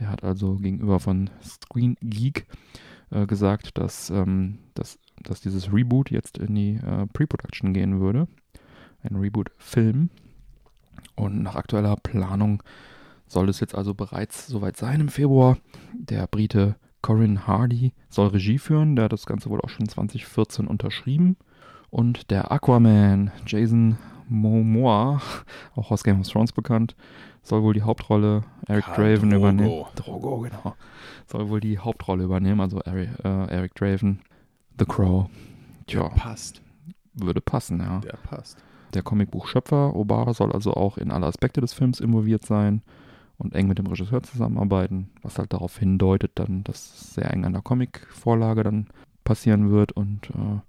Der 0.00 0.10
hat 0.10 0.24
also 0.24 0.56
gegenüber 0.56 0.98
von 0.98 1.30
Screen 1.42 1.96
Geek 2.02 2.46
äh, 3.12 3.26
gesagt, 3.26 3.78
dass, 3.78 4.10
ähm, 4.10 4.58
dass, 4.74 4.98
dass 5.22 5.40
dieses 5.40 5.72
Reboot 5.72 6.10
jetzt 6.10 6.38
in 6.38 6.54
die 6.54 6.74
äh, 6.76 7.06
Pre-Production 7.12 7.72
gehen 7.72 8.00
würde. 8.00 8.26
Ein 9.02 9.16
Reboot-Film. 9.16 10.10
Und 11.14 11.42
nach 11.42 11.56
aktueller 11.56 11.96
Planung 11.96 12.62
soll 13.26 13.48
es 13.48 13.60
jetzt 13.60 13.74
also 13.74 13.94
bereits 13.94 14.46
soweit 14.46 14.76
sein 14.76 15.00
im 15.00 15.08
Februar. 15.08 15.58
Der 15.94 16.26
Brite 16.26 16.76
Corin 17.02 17.46
Hardy 17.46 17.92
soll 18.08 18.28
Regie 18.28 18.58
führen. 18.58 18.96
Der 18.96 19.06
hat 19.06 19.12
das 19.12 19.26
Ganze 19.26 19.50
wohl 19.50 19.60
auch 19.60 19.68
schon 19.68 19.88
2014 19.88 20.66
unterschrieben. 20.66 21.36
Und 21.90 22.30
der 22.30 22.50
Aquaman, 22.50 23.32
Jason 23.46 23.98
Momoa, 24.28 25.20
auch 25.74 25.90
aus 25.90 26.04
Game 26.04 26.20
of 26.20 26.28
Thrones 26.28 26.52
bekannt, 26.52 26.96
soll 27.42 27.62
wohl 27.62 27.74
die 27.74 27.82
Hauptrolle 27.82 28.44
Eric 28.66 28.84
Khal 28.86 28.96
Draven 29.14 29.30
Drogo. 29.30 29.36
übernehmen. 29.42 29.84
Drogo, 29.96 30.38
genau. 30.40 30.74
Soll 31.26 31.48
wohl 31.48 31.60
die 31.60 31.78
Hauptrolle 31.78 32.24
übernehmen, 32.24 32.60
also 32.60 32.80
Eric, 32.80 33.10
äh, 33.24 33.46
Eric 33.48 33.74
Draven. 33.74 34.20
The 34.78 34.84
Crow. 34.86 35.28
Tja, 35.86 36.08
Passt. 36.10 36.62
würde 37.14 37.40
passen, 37.40 37.80
ja. 37.80 37.98
Der 38.00 38.16
passt. 38.16 38.58
Der 38.94 39.02
Comicbuchschöpfer 39.02 39.94
Obara 39.96 40.34
soll 40.34 40.52
also 40.52 40.74
auch 40.74 40.98
in 40.98 41.10
alle 41.10 41.26
Aspekte 41.26 41.60
des 41.60 41.72
Films 41.72 42.00
involviert 42.00 42.44
sein 42.44 42.82
und 43.38 43.54
eng 43.54 43.66
mit 43.68 43.78
dem 43.78 43.86
Regisseur 43.86 44.22
zusammenarbeiten, 44.22 45.10
was 45.22 45.38
halt 45.38 45.52
darauf 45.52 45.78
hindeutet, 45.78 46.32
dann, 46.36 46.62
dass 46.64 47.14
sehr 47.14 47.30
eng 47.32 47.44
an 47.44 47.52
der 47.54 47.62
Comicvorlage 47.62 48.62
dann 48.62 48.86
passieren 49.24 49.70
wird 49.70 49.92
und 49.92 50.30
äh, 50.30 50.60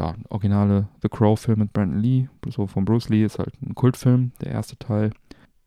ja, 0.00 0.14
originale 0.30 0.88
The 1.02 1.08
Crow-Film 1.08 1.58
mit 1.60 1.72
Brandon 1.72 2.00
Lee, 2.00 2.28
so 2.48 2.66
von 2.66 2.84
Bruce 2.84 3.08
Lee, 3.10 3.24
ist 3.24 3.38
halt 3.38 3.52
ein 3.62 3.74
Kultfilm, 3.74 4.32
der 4.40 4.50
erste 4.52 4.76
Teil. 4.78 5.10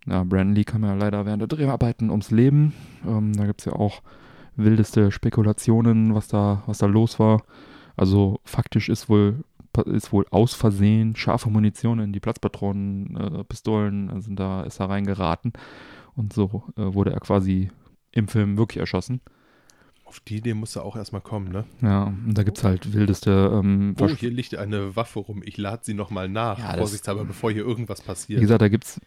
Ja, 0.07 0.23
Brandon 0.23 0.55
Lee 0.55 0.63
kam 0.63 0.83
ja 0.83 0.93
leider 0.93 1.25
während 1.25 1.41
der 1.41 1.47
Dreharbeiten 1.47 2.09
ums 2.09 2.31
Leben. 2.31 2.73
Ähm, 3.07 3.33
da 3.33 3.45
gibt 3.45 3.61
es 3.61 3.65
ja 3.65 3.73
auch 3.73 4.01
wildeste 4.55 5.11
Spekulationen, 5.11 6.13
was 6.13 6.27
da, 6.27 6.63
was 6.67 6.77
da 6.77 6.85
los 6.85 7.19
war. 7.19 7.43
Also 7.97 8.39
faktisch 8.43 8.89
ist 8.89 9.09
wohl 9.09 9.43
ist 9.87 10.13
wohl 10.13 10.25
aus 10.31 10.53
Versehen 10.53 11.17
scharfe 11.17 11.49
Munition 11.49 11.99
in 11.99 12.13
die 12.13 12.21
Platzpatronen, 12.21 13.17
äh, 13.17 13.43
Pistolen 13.43 14.21
sind 14.21 14.39
da, 14.39 14.63
ist 14.63 14.79
da 14.79 14.85
reingeraten. 14.85 15.51
Und 16.15 16.31
so 16.31 16.63
äh, 16.77 16.93
wurde 16.93 17.11
er 17.11 17.19
quasi 17.19 17.71
im 18.11 18.29
Film 18.29 18.57
wirklich 18.57 18.79
erschossen. 18.79 19.19
Auf 20.05 20.19
die 20.21 20.37
Idee 20.37 20.53
musst 20.53 20.75
du 20.75 20.81
auch 20.81 20.95
erstmal 20.95 21.21
kommen, 21.21 21.51
ne? 21.51 21.65
Ja, 21.81 22.03
und 22.03 22.37
da 22.37 22.43
gibt 22.43 22.57
es 22.59 22.63
halt 22.63 22.93
wildeste 22.93 23.51
ähm, 23.53 23.95
Oh, 23.99 24.07
hier 24.07 24.29
liegt 24.29 24.55
eine 24.55 24.95
Waffe 24.95 25.19
rum. 25.19 25.41
Ich 25.43 25.57
lade 25.57 25.81
sie 25.83 25.93
nochmal 25.93 26.29
nach. 26.29 26.59
Ja, 26.59 26.77
vorsichtshalber, 26.77 27.25
bevor 27.25 27.51
hier 27.51 27.65
irgendwas 27.65 28.01
Wie 28.01 28.05
passiert. 28.05 28.39
gesagt, 28.39 28.61
da 28.61 28.69
gibt 28.69 28.85
es 28.85 29.01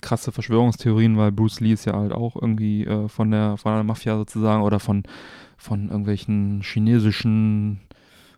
krasse 0.00 0.32
Verschwörungstheorien, 0.32 1.16
weil 1.16 1.32
Bruce 1.32 1.60
Lee 1.60 1.72
ist 1.72 1.84
ja 1.84 1.94
halt 1.94 2.12
auch 2.12 2.36
irgendwie 2.36 2.84
äh, 2.84 3.08
von 3.08 3.30
der 3.30 3.56
von 3.56 3.74
der 3.74 3.84
Mafia 3.84 4.16
sozusagen 4.16 4.62
oder 4.62 4.80
von, 4.80 5.02
von 5.56 5.88
irgendwelchen 5.88 6.62
chinesischen 6.62 7.80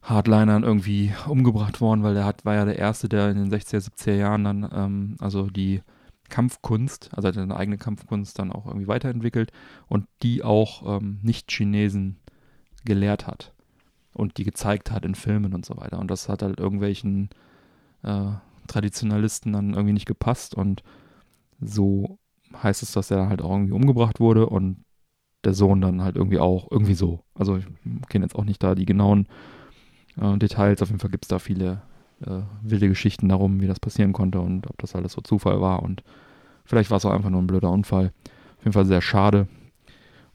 Hardlinern 0.03 0.63
irgendwie 0.63 1.13
umgebracht 1.27 1.81
worden, 1.81 2.03
weil 2.03 2.15
der 2.15 2.25
hat, 2.25 2.45
war 2.45 2.55
ja 2.55 2.65
der 2.65 2.79
Erste, 2.79 3.09
der 3.09 3.31
in 3.31 3.37
den 3.37 3.53
60er, 3.53 3.91
70er 3.91 4.15
Jahren 4.15 4.45
dann, 4.45 4.71
ähm, 4.73 5.17
also 5.19 5.51
die 5.51 5.83
Kampfkunst, 6.29 7.11
also 7.13 7.31
seine 7.33 7.57
eigene 7.57 7.79
Kampfkunst 7.79 8.39
dann 8.39 8.53
auch 8.53 8.67
irgendwie 8.67 8.89
weiterentwickelt 8.89 9.53
und 9.89 10.07
die 10.23 10.45
auch 10.45 10.99
ähm, 10.99 11.19
Nicht-Chinesen 11.23 12.17
gelehrt 12.85 13.27
hat 13.27 13.53
und 14.13 14.39
die 14.39 14.45
gezeigt 14.45 14.91
hat 14.91 15.05
in 15.05 15.15
Filmen 15.15 15.55
und 15.55 15.67
so 15.67 15.77
weiter. 15.77 15.99
Und 15.99 16.11
das 16.11 16.29
hat 16.29 16.43
halt 16.43 16.59
irgendwelchen 16.59 17.31
äh, 18.03 18.31
Traditionalisten 18.67 19.53
dann 19.53 19.75
irgendwie 19.75 19.93
nicht 19.93 20.07
gepasst 20.07 20.55
und 20.55 20.83
so 21.61 22.19
heißt 22.63 22.83
es, 22.83 22.93
dass 22.93 23.11
er 23.11 23.29
halt 23.29 23.43
auch 23.43 23.51
irgendwie 23.51 23.73
umgebracht 23.73 24.21
wurde 24.21 24.47
und 24.47 24.85
der 25.45 25.55
Sohn 25.55 25.81
dann 25.81 26.03
halt 26.03 26.17
irgendwie 26.17 26.39
auch, 26.39 26.69
irgendwie 26.71 26.95
so. 26.95 27.25
Also 27.35 27.57
ich 27.57 27.67
kenne 28.09 28.25
jetzt 28.25 28.35
auch 28.35 28.45
nicht 28.45 28.63
da 28.63 28.75
die 28.75 28.87
genauen 28.87 29.29
äh, 30.21 30.37
Details, 30.39 30.83
auf 30.83 30.89
jeden 30.89 31.01
Fall 31.01 31.11
gibt 31.11 31.25
es 31.25 31.29
da 31.29 31.39
viele 31.39 31.83
äh, 32.25 32.41
wilde 32.63 32.89
Geschichten 32.89 33.29
darum, 33.29 33.61
wie 33.61 33.67
das 33.67 33.81
passieren 33.81 34.13
konnte 34.13 34.41
und 34.41 34.69
ob 34.69 34.79
das 34.79 34.95
alles 34.95 35.13
so 35.13 35.21
Zufall 35.21 35.61
war 35.61 35.83
und 35.83 36.03
vielleicht 36.65 36.91
war 36.91 36.97
es 36.97 37.05
auch 37.05 37.13
einfach 37.13 37.31
nur 37.31 37.43
ein 37.43 37.47
blöder 37.47 37.71
Unfall. 37.71 38.13
Auf 38.59 38.65
jeden 38.65 38.73
Fall 38.73 38.87
sehr 38.87 39.03
schade. 39.03 39.47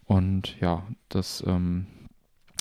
Und 0.06 0.60
ja, 0.60 0.84
das, 1.10 1.44
ähm, 1.48 1.88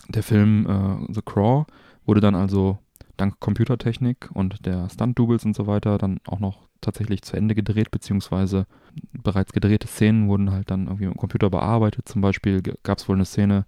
der 0.08 0.22
Film 0.22 0.66
äh, 0.66 1.12
The 1.12 1.22
Craw 1.22 1.66
wurde 2.04 2.20
dann 2.20 2.34
also 2.34 2.78
dank 3.16 3.38
Computertechnik 3.40 4.30
und 4.32 4.64
der 4.66 4.88
Stunt-Doubles 4.88 5.44
und 5.44 5.54
so 5.54 5.66
weiter 5.66 5.98
dann 5.98 6.20
auch 6.26 6.40
noch 6.40 6.69
tatsächlich 6.81 7.23
zu 7.23 7.36
Ende 7.36 7.55
gedreht, 7.55 7.90
beziehungsweise 7.90 8.66
bereits 9.12 9.52
gedrehte 9.52 9.86
Szenen 9.86 10.28
wurden 10.28 10.51
halt 10.51 10.70
dann 10.70 10.86
irgendwie 10.86 11.07
mit 11.07 11.15
dem 11.15 11.19
Computer 11.20 11.51
bearbeitet. 11.51 12.09
Zum 12.09 12.20
Beispiel 12.20 12.62
gab 12.82 12.98
es 12.98 13.09
wohl 13.09 13.16
eine 13.16 13.24
Szene, 13.24 13.66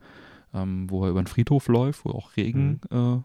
ähm, 0.54 0.90
wo 0.90 1.04
er 1.04 1.10
über 1.10 1.22
den 1.22 1.26
Friedhof 1.26 1.68
läuft, 1.68 2.04
wo 2.04 2.10
auch 2.10 2.36
Regen, 2.36 2.80
äh, 2.90 3.18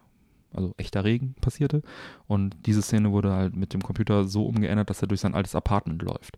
also 0.56 0.74
echter 0.78 1.04
Regen 1.04 1.36
passierte. 1.42 1.82
Und 2.28 2.56
diese 2.66 2.82
Szene 2.82 3.12
wurde 3.12 3.34
halt 3.34 3.56
mit 3.56 3.74
dem 3.74 3.82
Computer 3.82 4.24
so 4.26 4.46
umgeändert, 4.46 4.90
dass 4.90 5.02
er 5.02 5.08
durch 5.08 5.22
sein 5.22 5.36
altes 5.36 5.56
Apartment 5.56 6.02
läuft. 6.02 6.38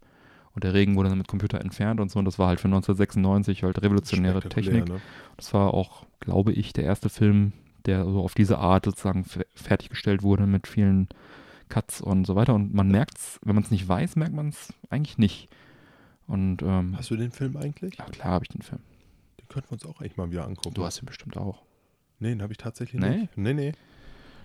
Und 0.56 0.64
der 0.64 0.74
Regen 0.74 0.96
wurde 0.96 1.10
dann 1.10 1.20
mit 1.20 1.28
Computer 1.28 1.62
entfernt 1.62 2.00
und 2.00 2.10
so. 2.10 2.18
Und 2.20 2.26
das 2.26 2.40
war 2.40 2.48
halt 2.48 2.60
für 2.60 2.68
1996 2.68 3.64
halt 3.64 3.82
revolutionäre 3.82 4.42
Technik. 4.50 4.90
Ne? 4.96 5.02
Das 5.38 5.54
war 5.54 5.74
auch, 5.74 6.06
glaube 6.20 6.52
ich, 6.54 6.74
der 6.74 6.86
erste 6.86 7.10
Film, 7.10 7.54
der 7.86 8.04
so 8.06 8.22
auf 8.24 8.34
diese 8.34 8.58
Art 8.58 8.86
sozusagen 8.86 9.24
fe- 9.26 9.46
fertiggestellt 9.56 10.24
wurde 10.24 10.48
mit 10.48 10.68
vielen 10.68 11.08
Cuts 11.70 12.02
und 12.02 12.26
so 12.26 12.36
weiter. 12.36 12.54
Und 12.56 12.74
man 12.74 12.90
merkt 12.90 13.18
es, 13.18 13.40
wenn 13.44 13.56
man 13.56 13.64
es 13.64 13.72
nicht 13.72 13.88
weiß, 13.88 14.16
merkt 14.16 14.34
man 14.36 14.50
es 14.50 14.74
eigentlich 14.90 15.18
nicht. 15.18 15.50
Und 16.28 16.62
ähm, 16.62 16.96
Hast 16.98 17.10
du 17.10 17.16
den 17.16 17.32
Film 17.32 17.58
eigentlich? 17.58 17.98
ja, 17.98 18.06
klar 18.06 18.34
habe 18.34 18.46
ich 18.46 18.50
den 18.50 18.62
Film. 18.62 18.82
Den 19.40 19.48
könnten 19.48 19.70
wir 19.70 19.74
uns 19.74 19.86
auch 19.86 20.00
eigentlich 20.02 20.18
mal 20.18 20.32
wieder 20.32 20.46
angucken. 20.46 20.74
Du 20.76 20.84
hast 20.84 21.02
ihn 21.02 21.06
bestimmt 21.06 21.38
auch. 21.38 21.64
Nee, 22.20 22.30
den 22.30 22.42
habe 22.42 22.52
ich 22.52 22.58
tatsächlich 22.58 23.02
Nee? 23.02 23.18
nicht. 23.22 23.38
Nee, 23.38 23.54
nee. 23.54 23.72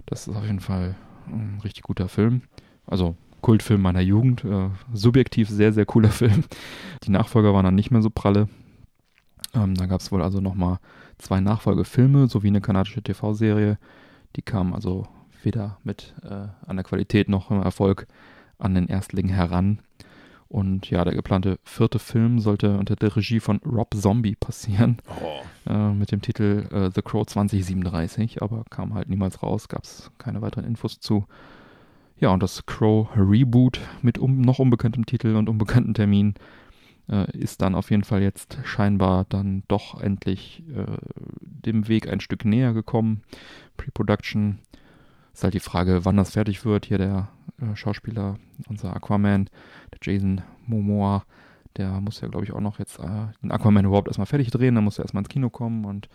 Das 0.07 0.27
ist 0.29 0.37
auf 0.37 0.45
jeden 0.45 0.61
Fall 0.61 0.95
ein 1.27 1.61
richtig 1.65 1.83
guter 1.83 2.09
Film. 2.09 2.43
Also 2.87 3.17
Kultfilm 3.41 3.83
meiner 3.83 4.01
Jugend. 4.01 4.45
Äh, 4.45 4.71
subjektiv 4.93 5.49
sehr, 5.49 5.73
sehr 5.73 5.85
cooler 5.87 6.11
Film. 6.11 6.45
Die 7.03 7.11
Nachfolger 7.11 7.53
waren 7.53 7.65
dann 7.65 7.75
nicht 7.75 7.91
mehr 7.91 8.03
so 8.03 8.11
pralle. 8.11 8.49
Ähm, 9.55 9.75
da 9.75 9.87
gab 9.87 10.01
es 10.01 10.11
wohl 10.13 10.23
also 10.23 10.41
nochmal 10.41 10.79
zwei 11.19 11.41
Nachfolgefilme 11.41 12.27
sowie 12.29 12.49
eine 12.49 12.61
kanadische 12.61 13.03
TV-Serie. 13.03 13.79
Die 14.37 14.43
kamen 14.43 14.75
also 14.75 15.07
weder 15.45 15.79
mit 15.85 16.15
äh, 16.23 16.49
an 16.67 16.77
der 16.77 16.85
Qualität 16.85 17.29
noch 17.29 17.51
im 17.51 17.63
Erfolg 17.63 18.07
an 18.59 18.75
den 18.75 18.89
Erstling 18.89 19.29
heran. 19.29 19.81
Und 20.49 20.89
ja, 20.91 21.05
der 21.05 21.15
geplante 21.15 21.59
vierte 21.65 21.99
Film 21.99 22.39
sollte 22.39 22.79
unter 22.79 22.95
der 22.97 23.17
Regie 23.17 23.41
von 23.41 23.59
Rob 23.65 23.95
Zombie 23.95 24.37
passieren 24.37 24.99
Oh, 25.21 25.43
äh, 25.69 25.93
mit 25.93 26.13
dem 26.13 26.21
Titel 26.21 26.67
äh, 26.71 26.91
The 26.95 27.03
Crow 27.03 27.27
2037, 27.27 28.43
aber 28.43 28.65
kam 28.71 28.95
halt 28.95 29.09
niemals 29.09 29.43
raus, 29.43 29.69
gab 29.69 29.83
es 29.85 30.13
keine 30.19 30.43
weiteren 30.43 30.65
Infos 30.65 31.01
zu. 31.01 31.27
Ja, 32.21 32.29
und 32.31 32.43
das 32.43 32.67
Crow 32.67 33.09
Reboot 33.17 33.81
mit 34.03 34.19
um, 34.19 34.41
noch 34.41 34.61
unbekanntem 34.61 35.07
Titel 35.07 35.35
und 35.35 35.49
unbekannten 35.49 35.95
Termin 35.95 36.35
äh, 37.09 37.31
ist 37.37 37.61
dann 37.63 37.75
auf 37.75 37.91
jeden 37.91 38.05
Fall 38.05 38.23
jetzt 38.23 38.59
scheinbar 38.65 39.27
dann 39.29 39.65
doch 39.69 40.01
endlich 40.01 40.63
äh, 40.75 40.85
dem 41.41 41.89
Weg 41.89 42.09
ein 42.09 42.21
Stück 42.21 42.45
näher 42.45 42.73
gekommen. 42.73 43.23
Pre-Production 43.77 44.59
ist 45.35 45.45
halt 45.45 45.55
die 45.55 45.61
Frage, 45.61 46.05
wann 46.05 46.17
das 46.17 46.31
fertig 46.33 46.65
wird. 46.65 46.87
Hier 46.87 46.99
der 46.99 47.29
äh, 47.61 47.75
Schauspieler, 47.77 48.39
unser 48.69 48.95
Aquaman, 48.95 49.51
der 49.93 49.99
Jason 50.03 50.43
Momoa, 50.67 51.25
der 51.77 52.01
muss 52.01 52.21
ja, 52.21 52.29
glaube 52.29 52.45
ich, 52.45 52.53
auch 52.53 52.61
noch 52.61 52.79
jetzt 52.79 52.99
äh, 53.01 53.27
den 53.43 53.51
Aquaman 53.53 53.85
überhaupt 53.85 54.09
erstmal 54.09 54.27
fertig 54.27 54.51
drehen, 54.51 54.75
dann 54.77 54.85
muss 54.85 54.99
er 54.99 55.05
erstmal 55.05 55.23
ins 55.23 55.29
Kino 55.29 55.51
kommen 55.51 55.85
und, 55.85 56.09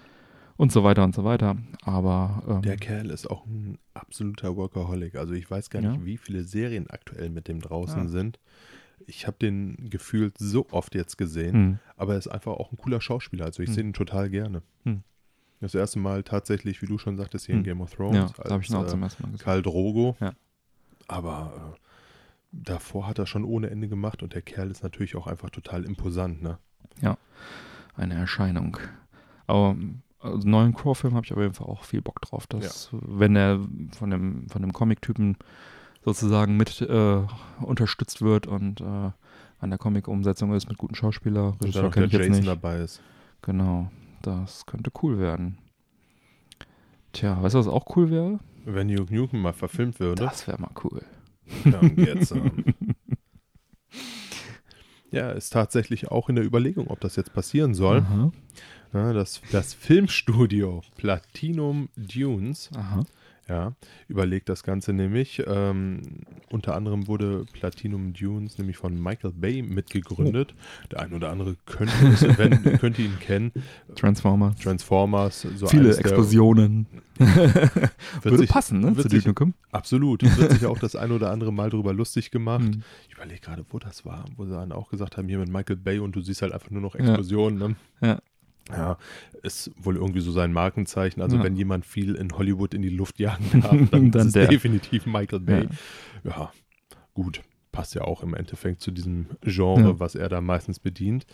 und 0.55 0.71
so 0.71 0.83
weiter 0.83 1.03
und 1.03 1.13
so 1.13 1.23
weiter. 1.25 1.57
Aber 1.83 2.43
ähm, 2.47 2.61
der 2.61 2.77
Kerl 2.77 3.09
ist 3.09 3.29
auch 3.29 3.45
ein 3.45 3.77
absoluter 3.93 4.55
Workaholic. 4.55 5.15
Also 5.15 5.33
ich 5.33 5.49
weiß 5.51 5.69
gar 5.69 5.81
Ja. 5.81 5.91
nicht, 5.91 6.05
wie 6.05 6.17
viele 6.17 6.43
Serien 6.43 6.89
aktuell 6.89 7.29
mit 7.29 7.47
dem 7.47 7.59
draußen 7.59 8.03
Ah. 8.03 8.07
sind. 8.07 8.39
ich 9.07 9.25
habe 9.27 9.37
den 9.39 9.89
gefühlt 9.89 10.37
so 10.37 10.67
oft 10.71 10.93
jetzt 10.93 11.17
gesehen, 11.17 11.53
Hm. 11.53 11.79
aber 11.97 12.13
er 12.13 12.19
ist 12.19 12.27
einfach 12.27 12.51
auch 12.53 12.71
ein 12.71 12.77
cooler 12.77 13.01
Schauspieler. 13.01 13.45
Also 13.45 13.63
ich 13.63 13.69
Hm. 13.69 13.73
sehe 13.75 13.83
ihn 13.85 13.93
total 13.93 14.29
gerne. 14.29 14.61
Hm. 14.83 15.03
Das 15.61 15.76
erste 15.76 15.99
Mal 15.99 16.23
tatsächlich, 16.23 16.81
wie 16.81 16.86
du 16.86 16.98
schon 16.98 17.18
sagtest, 17.18 17.45
hier 17.45 17.56
in 17.56 17.60
Hm. 17.60 17.65
Game 17.65 17.81
of 17.81 17.94
Thrones. 17.94 18.15
Ja, 18.38 18.49
habe 18.52 18.64
ich 18.64 18.73
auch 18.73 18.80
als, 18.81 18.91
zum 18.91 19.02
äh, 19.02 19.06
ersten 19.06 19.23
Mal 19.23 19.31
gesehen. 19.31 19.44
Karl 19.44 19.61
Drogo. 19.61 20.15
Ja. 20.19 20.34
Aber 21.07 21.73
äh, 21.76 21.80
davor 22.52 23.07
hat 23.07 23.19
er 23.19 23.26
schon 23.26 23.44
ohne 23.44 23.69
Ende 23.69 23.88
gemacht 23.88 24.23
und 24.23 24.34
der 24.34 24.41
Kerl 24.41 24.72
ist 24.72 24.84
natürlich 24.84 25.15
auch 25.15 25.27
einfach 25.27 25.49
total 25.49 25.84
imposant. 25.86 26.41
Ne? 26.41 26.57
Eine 27.95 28.14
Erscheinung. 28.15 28.77
Aber 29.48 29.76
also 30.19 30.48
neuen 30.48 30.73
Core-Film 30.73 31.15
habe 31.15 31.26
ich 31.26 31.34
auf 31.34 31.40
jeden 31.40 31.53
Fall 31.53 31.68
auch 31.68 31.84
viel 31.84 32.02
Bock 32.02 32.22
drauf, 32.22 32.48
dass 32.48 32.90
wenn 32.91 33.36
er 33.36 33.60
von 33.98 34.10
dem, 34.10 34.48
von 34.49 34.61
dem 34.61 34.72
Comic-Typen 34.72 35.38
sozusagen 36.06 36.56
mit 36.56 36.80
äh, 36.81 37.22
unterstützt 37.61 38.22
wird 38.22 38.48
und 38.48 38.80
äh, 38.81 38.84
an 38.84 39.69
der 39.69 39.77
Comic-Umsetzung 39.77 40.53
ist 40.53 40.69
mit 40.69 40.77
guten 40.77 40.95
Schauspieler, 40.95 41.56
Regisseur 41.61 41.81
dann 41.84 41.91
auch 41.91 41.94
der 41.94 42.03
kenn 42.03 42.03
ich 42.07 42.14
jetzt 42.14 42.22
Jason 42.27 42.36
nicht. 42.38 42.48
dabei 42.48 42.77
ist. 42.80 43.02
Genau, 43.41 43.91
das 44.21 44.65
könnte 44.65 44.91
cool 45.03 45.19
werden. 45.19 45.57
Tja, 47.13 47.41
weißt 47.41 47.55
du, 47.55 47.59
was 47.59 47.67
auch 47.67 47.95
cool 47.95 48.09
wäre? 48.11 48.39
Wenn 48.65 48.89
Hugh 48.89 49.07
Newton 49.09 49.41
mal 49.41 49.53
verfilmt 49.53 49.99
würde, 49.99 50.23
Das 50.25 50.47
wäre 50.47 50.59
mal 50.61 50.71
cool. 50.83 51.01
ähm. 52.31 52.63
Ja, 55.11 55.31
ist 55.31 55.51
tatsächlich 55.51 56.09
auch 56.11 56.29
in 56.29 56.35
der 56.35 56.45
Überlegung, 56.45 56.87
ob 56.87 56.99
das 56.99 57.15
jetzt 57.15 57.33
passieren 57.33 57.73
soll. 57.73 58.05
Ja, 58.93 59.11
das, 59.13 59.41
das 59.51 59.73
Filmstudio 59.73 60.81
Platinum 60.97 61.89
Dunes 61.95 62.69
Aha. 62.75 63.03
Ja, 63.49 63.73
überlegt 64.07 64.47
das 64.47 64.63
Ganze 64.63 64.93
nämlich. 64.93 65.43
Ähm, 65.47 66.01
unter 66.51 66.76
anderem 66.76 67.07
wurde 67.07 67.45
Platinum 67.51 68.13
Dunes 68.13 68.57
nämlich 68.59 68.77
von 68.77 69.01
Michael 69.01 69.34
Bay 69.34 69.61
mitgegründet. 69.63 70.53
Der 70.91 71.01
ein 71.01 71.13
oder 71.13 71.31
andere 71.31 71.55
könnte, 71.65 71.93
es, 72.13 72.21
wenn, 72.38 72.61
könnte 72.77 73.01
ihn 73.01 73.17
kennen. 73.19 73.51
Transformers. 73.95 74.57
Transformers, 74.59 75.41
so 75.55 75.67
Viele 75.67 75.89
der- 75.89 75.99
Explosionen. 75.99 76.85
wird 77.19 77.89
Würde 78.23 78.38
sich, 78.38 78.49
passen, 78.49 78.80
ne? 78.80 78.95
wird 78.95 79.09
Zu 79.09 79.15
sich- 79.15 79.26
Duke. 79.26 79.51
Absolut. 79.71 80.21
Wird 80.38 80.51
sich 80.51 80.65
auch 80.65 80.80
das 80.80 80.95
ein 80.95 81.11
oder 81.11 81.31
andere 81.31 81.51
Mal 81.51 81.69
drüber 81.69 81.91
lustig 81.93 82.31
gemacht. 82.31 82.63
Hm. 82.63 82.84
Ich 83.09 83.15
überlege 83.15 83.41
gerade, 83.41 83.65
wo 83.71 83.80
das 83.80 84.05
war, 84.05 84.26
wo 84.38 84.45
sie 84.45 84.51
dann 84.53 84.71
auch 84.71 84.89
gesagt 84.89 85.17
haben, 85.17 85.27
hier 85.27 85.39
mit 85.39 85.49
Michael 85.49 85.76
Bay 85.77 85.99
und 85.99 86.15
du 86.15 86.21
siehst 86.21 86.41
halt 86.41 86.53
einfach 86.53 86.69
nur 86.69 86.81
noch 86.81 86.95
Ja. 86.95 87.01
Explosionen. 87.01 87.57
Ne? 87.59 87.76
Ja. 88.01 88.19
Ja, 88.71 88.97
ist 89.43 89.71
wohl 89.77 89.95
irgendwie 89.95 90.19
so 90.21 90.31
sein 90.31 90.53
Markenzeichen. 90.53 91.21
Also 91.21 91.37
Ja. 91.37 91.43
wenn 91.43 91.55
jemand 91.55 91.85
viel 91.85 92.15
in 92.15 92.31
Hollywood 92.31 92.73
in 92.73 92.81
die 92.81 92.89
Luft 92.89 93.19
jagen 93.19 93.43
darf, 93.61 93.89
dann, 93.91 94.11
Dann 94.11 94.27
ist 94.27 94.35
es 94.35 94.47
definitiv 94.49 95.05
Michael 95.05 95.39
Bay. 95.39 95.67
Ja. 96.23 96.31
Ja. 96.31 96.51
gut. 97.13 97.41
Passt 97.71 97.93
ja 97.95 98.01
auch 98.01 98.23
im 98.23 98.33
Endeffekt 98.33 98.81
zu 98.81 98.91
diesem 98.91 99.27
Genre, 99.41 99.81
Ja. 99.89 99.99
was 99.99 100.15
er 100.15 100.27
da 100.29 100.41
meistens 100.41 100.79
bedient. 100.79 101.25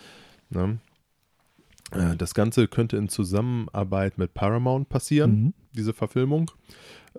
Ne? 0.50 0.80
Äh, 1.92 2.16
Das 2.18 2.34
Ganze 2.34 2.68
könnte 2.68 2.98
in 2.98 3.08
Zusammenarbeit 3.10 4.18
mit 4.18 4.34
Paramount 4.34 4.90
passieren 4.90 5.32
Mhm. 5.46 5.54
diese 5.74 5.94
Verfilmung. 5.94 6.52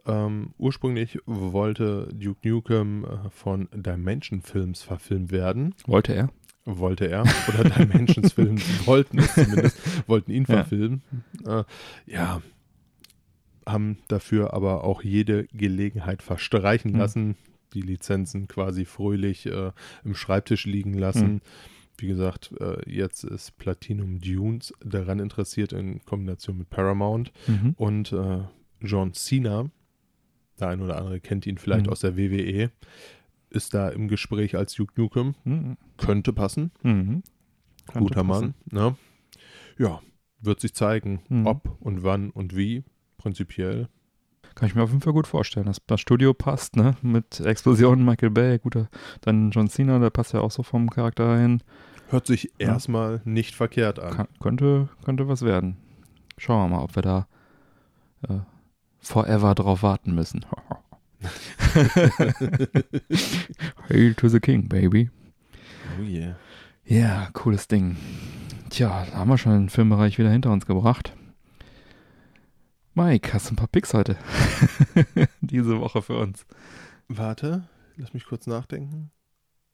Ähm, 0.04 0.50
ursprünglich 0.58 1.18
wollte 1.26 2.08
Duke 2.12 2.46
Nukem 2.48 3.04
äh, 3.04 3.30
von 3.30 3.68
Dimension 3.72 4.42
Films 4.42 4.82
verfilmt 4.82 5.30
werden. 5.32 5.74
Wollte 5.86 6.12
er. 6.14 6.30
Wollte 6.68 7.08
er. 7.08 7.22
Oder 7.48 7.70
Dimensions 7.70 8.32
Films 8.32 8.62
wollten 8.86 9.18
es 9.20 9.32
zumindest, 9.34 9.78
wollten 10.08 10.32
ihn 10.32 10.42
Ja. 10.48 10.56
verfilmen. 10.56 11.02
Äh, 11.46 11.62
ja. 12.06 12.42
Haben 13.64 13.98
dafür 14.08 14.52
aber 14.54 14.84
auch 14.84 15.02
jede 15.02 15.46
Gelegenheit 15.52 16.22
verstreichen 16.22 16.92
Hm. 16.92 16.98
lassen. 16.98 17.36
Die 17.74 17.80
Lizenzen 17.82 18.46
quasi 18.48 18.84
fröhlich 18.84 19.46
äh, 19.46 19.72
im 20.04 20.14
Schreibtisch 20.14 20.66
liegen 20.66 20.94
lassen. 20.94 21.26
Hm. 21.26 21.40
Wie 21.98 22.06
gesagt, 22.08 22.52
äh, 22.60 22.78
jetzt 22.90 23.24
ist 23.24 23.56
Platinum 23.58 24.20
Dunes 24.20 24.72
daran 24.84 25.18
interessiert 25.18 25.72
in 25.72 26.04
Kombination 26.04 26.58
mit 26.58 26.68
Paramount. 26.68 27.32
Mhm. 27.46 27.72
Und 27.76 28.12
äh, 28.12 28.40
John 28.82 29.14
Cena, 29.14 29.70
der 30.60 30.68
ein 30.68 30.80
oder 30.82 30.98
andere 30.98 31.20
kennt 31.20 31.46
ihn 31.46 31.56
vielleicht 31.58 31.86
Mhm. 31.86 31.92
aus 31.92 32.00
der 32.00 32.16
WWE, 32.18 32.70
ist 33.56 33.74
da 33.74 33.88
im 33.88 34.08
Gespräch 34.08 34.56
als 34.56 34.74
Duke 34.74 34.92
Nukem. 35.00 35.34
Mhm. 35.44 35.76
Könnte 35.98 36.32
passen. 36.32 36.70
Mhm. 36.82 37.22
Könnte 37.86 37.98
Guter 38.00 38.22
Mann. 38.24 38.54
Ne? 38.70 38.96
Ja, 39.78 40.00
wird 40.40 40.60
sich 40.60 40.74
zeigen, 40.74 41.22
Mhm. 41.28 41.46
ob 41.46 41.76
und 41.80 42.02
wann 42.04 42.30
und 42.30 42.54
wie. 42.56 42.84
Prinzipiell. 43.18 43.88
Kann 44.54 44.68
ich 44.68 44.74
mir 44.74 44.82
auf 44.82 44.90
jeden 44.90 45.02
Fall 45.02 45.12
gut 45.12 45.26
vorstellen, 45.26 45.66
dass 45.66 45.78
das 45.86 46.00
Studio 46.00 46.32
passt, 46.32 46.76
ne? 46.76 46.96
Mit 47.02 47.40
Explosionen, 47.40 48.04
Michael 48.04 48.30
Bay, 48.30 48.58
guter, 48.58 48.88
dann 49.20 49.50
John 49.50 49.68
Cena, 49.68 49.98
der 49.98 50.10
passt 50.10 50.32
ja 50.32 50.40
auch 50.40 50.50
so 50.50 50.62
vom 50.62 50.88
Charakter 50.88 51.38
hin. 51.38 51.62
Hört 52.08 52.26
sich 52.26 52.50
Ja. 52.58 52.68
erstmal 52.68 53.20
nicht 53.24 53.54
verkehrt 53.54 53.98
an. 53.98 54.12
Kann, 54.14 54.28
könnte, 54.40 54.88
könnte 55.04 55.28
was 55.28 55.42
werden. 55.42 55.76
Schauen 56.38 56.70
wir 56.70 56.76
mal, 56.76 56.84
ob 56.84 56.94
wir 56.94 57.02
da 57.02 57.26
äh, 58.28 58.38
forever 59.00 59.54
drauf 59.54 59.82
warten 59.82 60.14
müssen. 60.14 60.46
Hail 63.88 64.14
to 64.14 64.28
the 64.28 64.40
King, 64.40 64.68
baby. 64.68 65.10
Oh 65.98 66.02
yeah. 66.02 66.34
Ja, 66.84 67.28
cooles 67.32 67.68
Ding. 67.68 67.96
Tja, 68.70 69.06
da 69.10 69.18
haben 69.18 69.28
wir 69.28 69.38
schon 69.38 69.52
den 69.52 69.68
Filmbereich 69.68 70.18
wieder 70.18 70.30
hinter 70.30 70.52
uns 70.52 70.66
gebracht. 70.66 71.12
Mike, 72.94 73.32
hast 73.32 73.48
du 73.48 73.52
ein 73.52 73.56
paar 73.56 73.68
Picks 73.68 73.92
heute? 73.92 74.16
Diese 75.40 75.80
Woche 75.80 76.00
für 76.00 76.16
uns. 76.18 76.46
Warte, 77.08 77.68
lass 77.96 78.14
mich 78.14 78.24
kurz 78.24 78.46
nachdenken. 78.46 79.10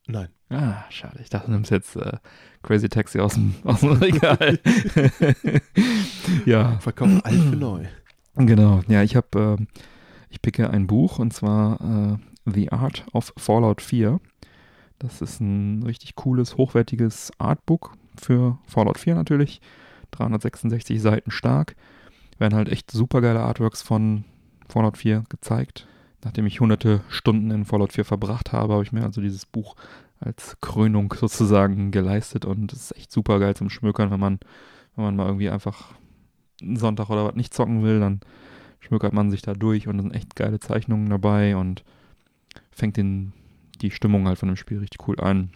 Nein. 0.06 0.28
Ah, 0.48 0.84
schade. 0.90 1.20
Ich 1.22 1.30
dachte, 1.30 1.46
du 1.46 1.52
nimmst 1.52 1.70
jetzt 1.70 1.94
äh, 1.96 2.18
Crazy 2.62 2.88
Taxi 2.88 3.20
aus 3.20 3.34
dem, 3.34 3.54
aus 3.64 3.80
dem 3.80 3.92
Regal. 3.92 4.58
ja, 6.46 6.78
Verkaufen 6.80 7.22
alt 7.22 7.40
für 7.40 7.56
neu. 7.56 7.84
genau. 8.34 8.82
Ja, 8.88 9.02
ich 9.02 9.14
habe, 9.14 9.58
äh, 9.60 9.64
ich 10.32 10.40
picke 10.40 10.70
ein 10.70 10.86
Buch 10.86 11.18
und 11.18 11.32
zwar 11.32 11.80
äh, 11.80 12.50
The 12.50 12.72
Art 12.72 13.04
of 13.12 13.34
Fallout 13.36 13.82
4. 13.82 14.18
Das 14.98 15.20
ist 15.20 15.40
ein 15.40 15.82
richtig 15.82 16.14
cooles, 16.16 16.56
hochwertiges 16.56 17.32
Artbook 17.38 17.92
für 18.18 18.58
Fallout 18.66 18.98
4 18.98 19.14
natürlich. 19.14 19.60
366 20.12 21.02
Seiten 21.02 21.30
stark. 21.30 21.76
Werden 22.38 22.54
halt 22.54 22.70
echt 22.70 22.90
super 22.90 23.20
geile 23.20 23.40
Artworks 23.40 23.82
von 23.82 24.24
Fallout 24.68 24.96
4 24.96 25.24
gezeigt. 25.28 25.86
Nachdem 26.24 26.46
ich 26.46 26.60
hunderte 26.60 27.02
Stunden 27.08 27.50
in 27.50 27.66
Fallout 27.66 27.92
4 27.92 28.06
verbracht 28.06 28.52
habe, 28.52 28.72
habe 28.72 28.82
ich 28.82 28.92
mir 28.92 29.04
also 29.04 29.20
dieses 29.20 29.44
Buch 29.44 29.76
als 30.18 30.56
Krönung 30.62 31.12
sozusagen 31.18 31.90
geleistet 31.90 32.46
und 32.46 32.72
es 32.72 32.90
ist 32.90 32.96
echt 32.96 33.12
super 33.12 33.38
geil 33.38 33.54
zum 33.54 33.68
Schmökern, 33.68 34.10
wenn 34.10 34.20
man, 34.20 34.40
wenn 34.96 35.04
man 35.04 35.16
mal 35.16 35.26
irgendwie 35.26 35.50
einfach 35.50 35.92
einen 36.62 36.76
Sonntag 36.76 37.10
oder 37.10 37.26
was 37.26 37.34
nicht 37.34 37.52
zocken 37.52 37.82
will, 37.82 38.00
dann 38.00 38.20
schmökert 38.82 39.14
man 39.14 39.30
sich 39.30 39.40
da 39.42 39.54
durch 39.54 39.88
und 39.88 39.98
sind 40.00 40.12
echt 40.14 40.36
geile 40.36 40.60
Zeichnungen 40.60 41.08
dabei 41.08 41.56
und 41.56 41.82
fängt 42.70 42.96
den, 42.98 43.32
die 43.80 43.90
Stimmung 43.90 44.26
halt 44.28 44.38
von 44.38 44.48
dem 44.48 44.56
Spiel 44.56 44.78
richtig 44.78 45.06
cool 45.08 45.18
an. 45.20 45.50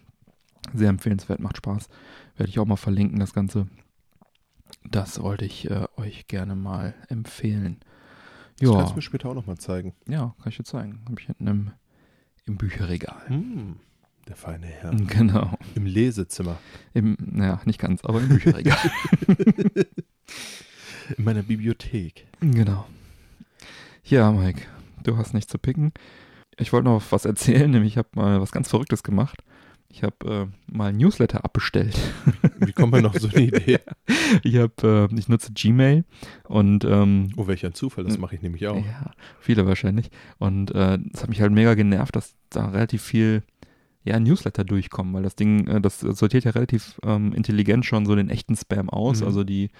Sehr 0.72 0.88
empfehlenswert, 0.88 1.40
macht 1.40 1.58
Spaß. 1.58 1.88
Werde 2.36 2.50
ich 2.50 2.58
auch 2.58 2.64
mal 2.66 2.76
verlinken, 2.76 3.20
das 3.20 3.32
Ganze. 3.34 3.66
Das 4.88 5.20
wollte 5.20 5.44
ich 5.44 5.70
äh, 5.70 5.86
euch 5.96 6.26
gerne 6.28 6.56
mal 6.56 6.94
empfehlen. 7.08 7.78
Das 8.58 8.70
Ja, 8.70 8.76
kannst 8.76 8.92
du 8.92 8.96
mir 8.96 9.02
später 9.02 9.28
auch 9.28 9.34
nochmal 9.34 9.58
zeigen. 9.58 9.94
ja, 10.08 10.34
kann 10.42 10.48
ich 10.50 10.56
dir 10.56 10.64
zeigen. 10.64 11.00
Habe 11.08 11.20
ich 11.20 11.26
hinten 11.26 11.46
im, 11.46 11.70
im 12.46 12.56
Bücherregal. 12.56 13.22
Hm, 13.28 13.76
der 14.28 14.36
feine 14.36 14.66
Herr. 14.66 14.90
Genau. 15.06 15.52
Im 15.74 15.86
Lesezimmer. 15.86 16.58
Im, 16.94 17.16
naja, 17.20 17.60
nicht 17.64 17.78
ganz, 17.78 18.04
aber 18.04 18.20
im 18.20 18.28
Bücherregal. 18.28 18.78
In 21.16 21.24
meiner 21.24 21.42
Bibliothek. 21.42 22.26
genau. 22.40 22.86
Ja, 24.08 24.30
Mike, 24.30 24.62
du 25.02 25.16
hast 25.16 25.34
nichts 25.34 25.50
zu 25.50 25.58
picken. 25.58 25.92
Ich 26.58 26.72
wollte 26.72 26.88
noch 26.88 27.02
was 27.10 27.24
erzählen, 27.24 27.70
nämlich 27.72 27.94
ich 27.94 27.98
habe 27.98 28.08
mal 28.14 28.40
was 28.40 28.52
ganz 28.52 28.68
Verrücktes 28.70 29.02
gemacht. 29.02 29.42
Ich 29.88 30.02
habe 30.02 30.50
äh, 30.50 30.72
mal 30.74 30.88
ein 30.90 30.96
Newsletter 30.96 31.44
abbestellt. 31.44 31.96
Wie 32.58 32.72
kommt 32.72 32.92
man 32.92 33.06
auf 33.06 33.18
so 33.18 33.28
eine 33.28 33.40
Idee? 33.46 33.78
Ich 34.42 34.56
habe, 34.56 35.08
äh, 35.12 35.18
ich 35.18 35.28
nutze 35.28 35.52
Gmail 35.52 36.04
und 36.44 36.84
ähm, 36.84 37.32
Oh, 37.36 37.46
welch 37.46 37.64
ein 37.64 37.72
Zufall, 37.74 38.04
das 38.04 38.18
mache 38.18 38.34
ich 38.34 38.42
nämlich 38.42 38.66
auch. 38.66 38.76
Ja, 38.84 39.12
viele 39.40 39.66
wahrscheinlich. 39.66 40.10
Und 40.38 40.70
äh, 40.74 40.98
das 41.12 41.22
hat 41.22 41.30
mich 41.30 41.40
halt 41.40 41.52
mega 41.52 41.74
genervt, 41.74 42.14
dass 42.16 42.34
da 42.50 42.66
relativ 42.66 43.02
viel 43.02 43.42
ja, 44.04 44.20
Newsletter 44.20 44.64
durchkommen, 44.64 45.14
weil 45.14 45.22
das 45.22 45.36
Ding, 45.36 45.66
äh, 45.66 45.80
das 45.80 46.00
sortiert 46.00 46.44
ja 46.44 46.50
relativ 46.52 47.00
ähm, 47.04 47.32
intelligent 47.32 47.86
schon 47.86 48.06
so 48.06 48.14
den 48.14 48.28
echten 48.30 48.56
Spam 48.56 48.90
aus, 48.90 49.20
Mhm. 49.20 49.26
also 49.26 49.44
die 49.44 49.70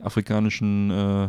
afrikanischen 0.00 0.90
äh, 0.90 1.28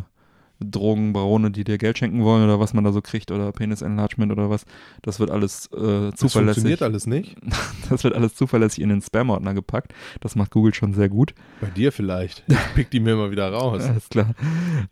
Drogenbarone, 0.60 1.50
die 1.50 1.64
dir 1.64 1.78
Geld 1.78 1.98
schenken 1.98 2.24
wollen 2.24 2.44
oder 2.44 2.58
was 2.60 2.74
man 2.74 2.84
da 2.84 2.92
so 2.92 3.00
kriegt 3.00 3.30
oder 3.30 3.52
Penis 3.52 3.82
Enlargement 3.82 4.32
oder 4.32 4.50
was. 4.50 4.64
Das 5.02 5.20
wird 5.20 5.30
alles 5.30 5.66
äh, 5.66 6.10
Das 6.10 6.16
zuverlässig. 6.16 6.62
funktioniert 6.62 6.82
alles 6.82 7.06
nicht. 7.06 7.36
Das 7.90 8.04
wird 8.04 8.14
alles 8.14 8.34
zuverlässig 8.34 8.82
in 8.82 8.90
den 8.90 9.00
Spam-Ordner 9.00 9.54
gepackt. 9.54 9.94
Das 10.20 10.36
macht 10.36 10.50
Google 10.50 10.74
schon 10.74 10.92
sehr 10.92 11.08
gut. 11.08 11.34
Bei 11.60 11.68
dir 11.68 11.90
vielleicht. 11.90 12.44
Ich 12.48 12.74
pick 12.74 12.90
die 12.90 13.00
mir 13.00 13.16
mal 13.16 13.30
wieder 13.30 13.50
raus. 13.50 13.82
Alles 13.88 14.10
klar. 14.10 14.34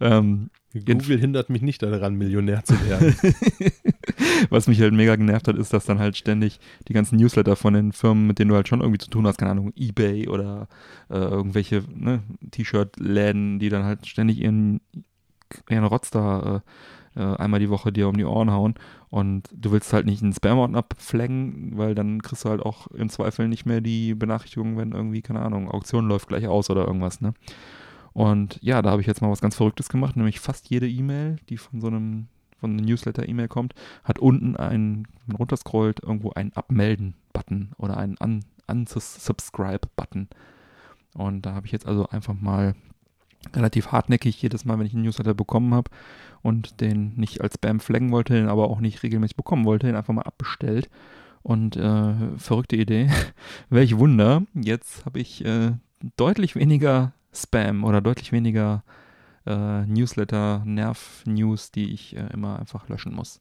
Ähm, 0.01 0.49
Google 0.73 1.19
hindert 1.19 1.51
mich 1.51 1.61
nicht 1.63 1.83
daran, 1.83 2.15
Millionär 2.15 2.65
zu 2.65 2.75
werden. 2.89 3.15
was 4.51 4.67
mich 4.67 4.81
halt 4.81 4.93
mega 4.95 5.17
genervt 5.17 5.49
hat, 5.49 5.57
ist, 5.57 5.73
dass 5.73 5.85
dann 5.87 5.99
halt 5.99 6.17
ständig 6.17 6.59
die 6.89 6.93
ganzen 6.93 7.17
Newsletter 7.17 7.57
von 7.57 7.75
den 7.75 7.93
Firmen, 7.93 8.27
mit 8.27 8.39
denen 8.39 8.49
du 8.51 8.55
halt 8.57 8.69
schon 8.69 8.81
irgendwie 8.81 8.99
zu 8.99 9.11
tun 9.11 9.27
hast, 9.27 9.39
keine 9.39 9.53
Ahnung, 9.53 9.73
Ebay 9.77 10.29
oder 10.29 10.69
äh, 11.11 11.17
irgendwelche 11.19 11.83
ne, 11.95 12.23
T-Shirt-Läden, 12.51 13.59
die 13.59 13.69
dann 13.69 13.85
halt 13.85 14.07
ständig 14.07 14.41
ihren, 14.41 14.81
ihren 15.69 15.85
Rotz 15.85 16.11
da 16.11 16.63
äh, 17.17 17.21
äh, 17.21 17.37
einmal 17.37 17.61
die 17.61 17.71
Woche 17.71 17.93
dir 17.93 18.09
um 18.09 18.17
die 18.17 18.25
Ohren 18.25 18.51
hauen 18.51 18.75
und 19.09 19.49
du 19.53 19.73
willst 19.73 19.93
halt 19.93 20.07
nicht 20.07 20.23
einen 20.23 20.33
Spam-Ordner 20.33 20.85
flaggen, 20.99 21.73
weil 21.77 21.95
dann 21.95 22.23
kriegst 22.23 22.45
du 22.45 22.51
halt 22.51 22.61
auch 22.61 22.89
im 22.89 23.09
Zweifel 23.09 23.49
nicht 23.49 23.67
mehr 23.67 23.81
die 23.81 24.15
Benachrichtigung, 24.15 24.77
wenn 24.77 24.93
irgendwie, 24.93 25.23
keine 25.23 25.41
Ahnung, 25.41 25.71
Auktion 25.71 26.09
läuft 26.09 26.29
gleich 26.29 26.47
aus 26.47 26.71
oder 26.71 26.87
irgendwas, 26.87 27.21
ne? 27.21 27.35
Und 28.13 28.59
ja, 28.63 28.81
da 28.81 28.91
habe 28.91 29.03
ich 29.03 29.07
jetzt 29.07 29.21
mal 29.21 29.31
was 29.31 29.43
ganz 29.43 29.57
Verrücktes 29.57 29.91
gemacht, 29.91 30.17
nämlich 30.17 30.41
fast 30.41 30.71
jede 30.71 30.89
E-Mail, 30.89 31.37
die 31.51 31.59
von 31.59 31.83
so 31.83 31.89
einem, 31.89 32.29
von 32.59 32.71
einem 32.71 32.87
Newsletter-E-Mail 32.87 33.49
kommt, 33.49 33.75
hat 34.05 34.19
unten 34.19 34.57
einen, 34.57 35.05
wenn 35.05 35.27
man 35.27 35.37
runterscrollt, 35.37 36.03
irgendwo 36.03 36.31
einen 36.31 36.53
Abmelden-Button 36.55 37.73
oder 37.77 37.99
einen 37.99 38.17
Un 38.23 38.41
Unsubscribe-Button. 38.69 40.29
Und 41.13 41.43
da 41.47 41.55
habe 41.55 41.67
ich 41.67 41.73
jetzt 41.73 41.87
also 41.87 42.09
einfach 42.09 42.35
mal 42.35 42.75
relativ 43.55 43.93
hartnäckig 43.93 44.41
jedes 44.41 44.65
Mal, 44.65 44.79
wenn 44.79 44.87
ich 44.87 44.95
einen 44.95 45.03
Newsletter 45.03 45.35
bekommen 45.35 45.75
habe 45.75 45.91
und 46.43 46.81
den 46.81 47.15
nicht 47.17 47.41
als 47.41 47.55
Spam 47.55 47.81
flaggen 47.81 48.13
wollte, 48.13 48.35
den 48.35 48.49
aber 48.49 48.71
auch 48.71 48.81
nicht 48.81 49.03
regelmäßig 49.03 49.37
bekommen 49.37 49.65
wollte, 49.65 49.87
den 49.87 49.97
einfach 49.97 50.15
mal 50.15 50.23
abbestellt. 50.23 50.89
Und 51.43 51.77
äh, 51.77 52.15
verrückte 52.39 52.77
Idee. 52.77 53.09
Welch 53.71 53.97
Wunder. 53.99 54.43
Jetzt 54.55 55.05
habe 55.07 55.21
ich 55.21 55.45
äh, 55.45 55.73
deutlich 56.17 56.57
weniger 56.57 57.13
Spam 57.33 57.85
oder 57.85 58.01
deutlich 58.01 58.33
weniger 58.33 58.83
äh, 59.47 59.87
Newsletter, 59.87 60.63
Nerv-News, 60.65 61.71
die 61.71 61.93
ich 61.93 62.17
äh, 62.17 62.27
immer 62.33 62.59
einfach 62.59 62.89
löschen 62.89 63.15
muss. 63.15 63.41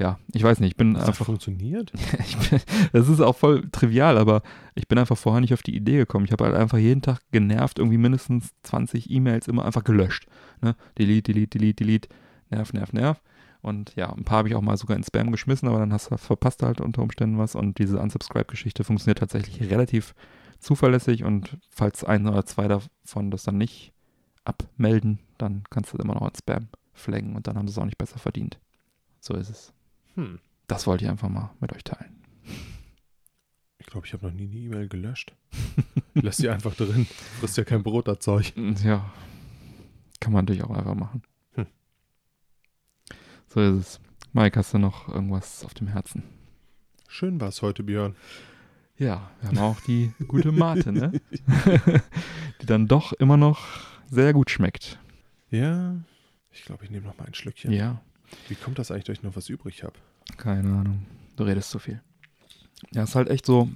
Ja, 0.00 0.18
ich 0.32 0.42
weiß 0.42 0.60
nicht, 0.60 0.70
ich 0.70 0.76
bin 0.78 0.94
Das 0.94 1.08
einfach 1.08 1.26
funktioniert. 1.26 1.92
ich 2.18 2.36
bin, 2.38 2.58
das 2.94 3.08
ist 3.08 3.20
auch 3.20 3.36
voll 3.36 3.68
trivial, 3.70 4.16
aber 4.16 4.42
ich 4.74 4.88
bin 4.88 4.98
einfach 4.98 5.18
vorher 5.18 5.42
nicht 5.42 5.52
auf 5.52 5.62
die 5.62 5.76
Idee 5.76 5.98
gekommen. 5.98 6.24
Ich 6.24 6.32
habe 6.32 6.44
halt 6.44 6.54
einfach 6.54 6.78
jeden 6.78 7.02
Tag 7.02 7.20
genervt, 7.32 7.78
irgendwie 7.78 7.98
mindestens 7.98 8.50
20 8.62 9.10
E-Mails 9.10 9.46
immer 9.46 9.66
einfach 9.66 9.84
gelöscht. 9.84 10.26
Ne? 10.62 10.74
Delete, 10.98 11.34
delete, 11.34 11.58
delete, 11.58 11.84
delete, 11.84 12.08
nerv, 12.48 12.72
nerv, 12.72 12.94
nerv. 12.94 13.20
Und 13.60 13.94
ja, 13.94 14.10
ein 14.10 14.24
paar 14.24 14.38
habe 14.38 14.48
ich 14.48 14.54
auch 14.54 14.62
mal 14.62 14.78
sogar 14.78 14.96
in 14.96 15.04
Spam 15.04 15.30
geschmissen, 15.32 15.68
aber 15.68 15.78
dann 15.78 15.92
hast 15.92 16.10
du 16.10 16.16
verpasst 16.16 16.62
halt 16.62 16.80
unter 16.80 17.02
Umständen 17.02 17.36
was. 17.36 17.54
Und 17.54 17.78
diese 17.78 18.00
Unsubscribe-Geschichte 18.00 18.84
funktioniert 18.84 19.18
tatsächlich 19.18 19.70
relativ 19.70 20.14
zuverlässig. 20.60 21.24
Und 21.24 21.58
falls 21.68 22.04
ein 22.04 22.26
oder 22.26 22.46
zwei 22.46 22.68
davon 22.68 23.30
das 23.30 23.42
dann 23.42 23.58
nicht 23.58 23.92
abmelden, 24.44 25.18
dann 25.36 25.64
kannst 25.68 25.92
du 25.92 25.98
das 25.98 26.04
immer 26.04 26.14
noch 26.14 26.26
in 26.26 26.34
Spam 26.34 26.68
flaggen 26.94 27.36
und 27.36 27.46
dann 27.46 27.58
haben 27.58 27.68
sie 27.68 27.72
es 27.72 27.78
auch 27.78 27.84
nicht 27.84 27.98
besser 27.98 28.18
verdient. 28.18 28.58
So 29.20 29.34
ist 29.34 29.50
es. 29.50 29.74
Hm. 30.14 30.38
Das 30.66 30.86
wollte 30.86 31.04
ich 31.04 31.10
einfach 31.10 31.28
mal 31.28 31.50
mit 31.60 31.72
euch 31.72 31.84
teilen. 31.84 32.16
Ich 33.78 33.86
glaube, 33.86 34.06
ich 34.06 34.12
habe 34.12 34.26
noch 34.26 34.32
nie 34.32 34.44
eine 34.44 34.56
E-Mail 34.56 34.88
gelöscht. 34.88 35.34
Lass 36.14 36.36
die 36.36 36.48
einfach 36.48 36.74
drin. 36.74 37.06
Frisst 37.40 37.56
ja 37.56 37.64
kein 37.64 37.82
Brot, 37.82 38.08
das 38.08 38.20
Zeug. 38.20 38.52
Ja, 38.84 39.12
kann 40.20 40.32
man 40.32 40.44
natürlich 40.44 40.62
auch 40.62 40.70
einfach 40.70 40.94
machen. 40.94 41.22
Hm. 41.54 41.66
So 43.48 43.60
ist 43.60 43.74
es. 43.74 44.00
Mike, 44.32 44.58
hast 44.58 44.74
du 44.74 44.78
noch 44.78 45.08
irgendwas 45.08 45.64
auf 45.64 45.74
dem 45.74 45.88
Herzen? 45.88 46.22
Schön 47.08 47.40
war 47.40 47.48
es 47.48 47.62
heute, 47.62 47.82
Björn. 47.82 48.14
Ja, 48.96 49.30
wir 49.40 49.48
haben 49.48 49.58
auch 49.58 49.80
die 49.80 50.12
gute 50.28 50.52
Mate, 50.52 50.92
ne? 50.92 51.20
die 52.62 52.66
dann 52.66 52.86
doch 52.86 53.12
immer 53.14 53.36
noch 53.36 53.66
sehr 54.08 54.32
gut 54.32 54.50
schmeckt. 54.50 55.00
Ja, 55.50 55.96
ich 56.52 56.62
glaube, 56.62 56.84
ich 56.84 56.90
nehme 56.90 57.06
noch 57.06 57.18
mal 57.18 57.24
ein 57.24 57.34
Schlückchen. 57.34 57.72
Ja, 57.72 58.02
Wie 58.48 58.54
kommt 58.54 58.78
das 58.78 58.90
eigentlich, 58.90 59.04
dass 59.04 59.18
ich 59.18 59.22
noch 59.22 59.36
was 59.36 59.48
übrig 59.48 59.82
habe? 59.82 59.94
keine 60.36 60.72
Ahnung. 60.72 61.06
Du 61.36 61.44
redest 61.44 61.70
zu 61.70 61.78
viel. 61.78 62.00
Ja, 62.92 63.02
ist 63.02 63.14
halt 63.14 63.28
echt 63.28 63.46
so, 63.46 63.68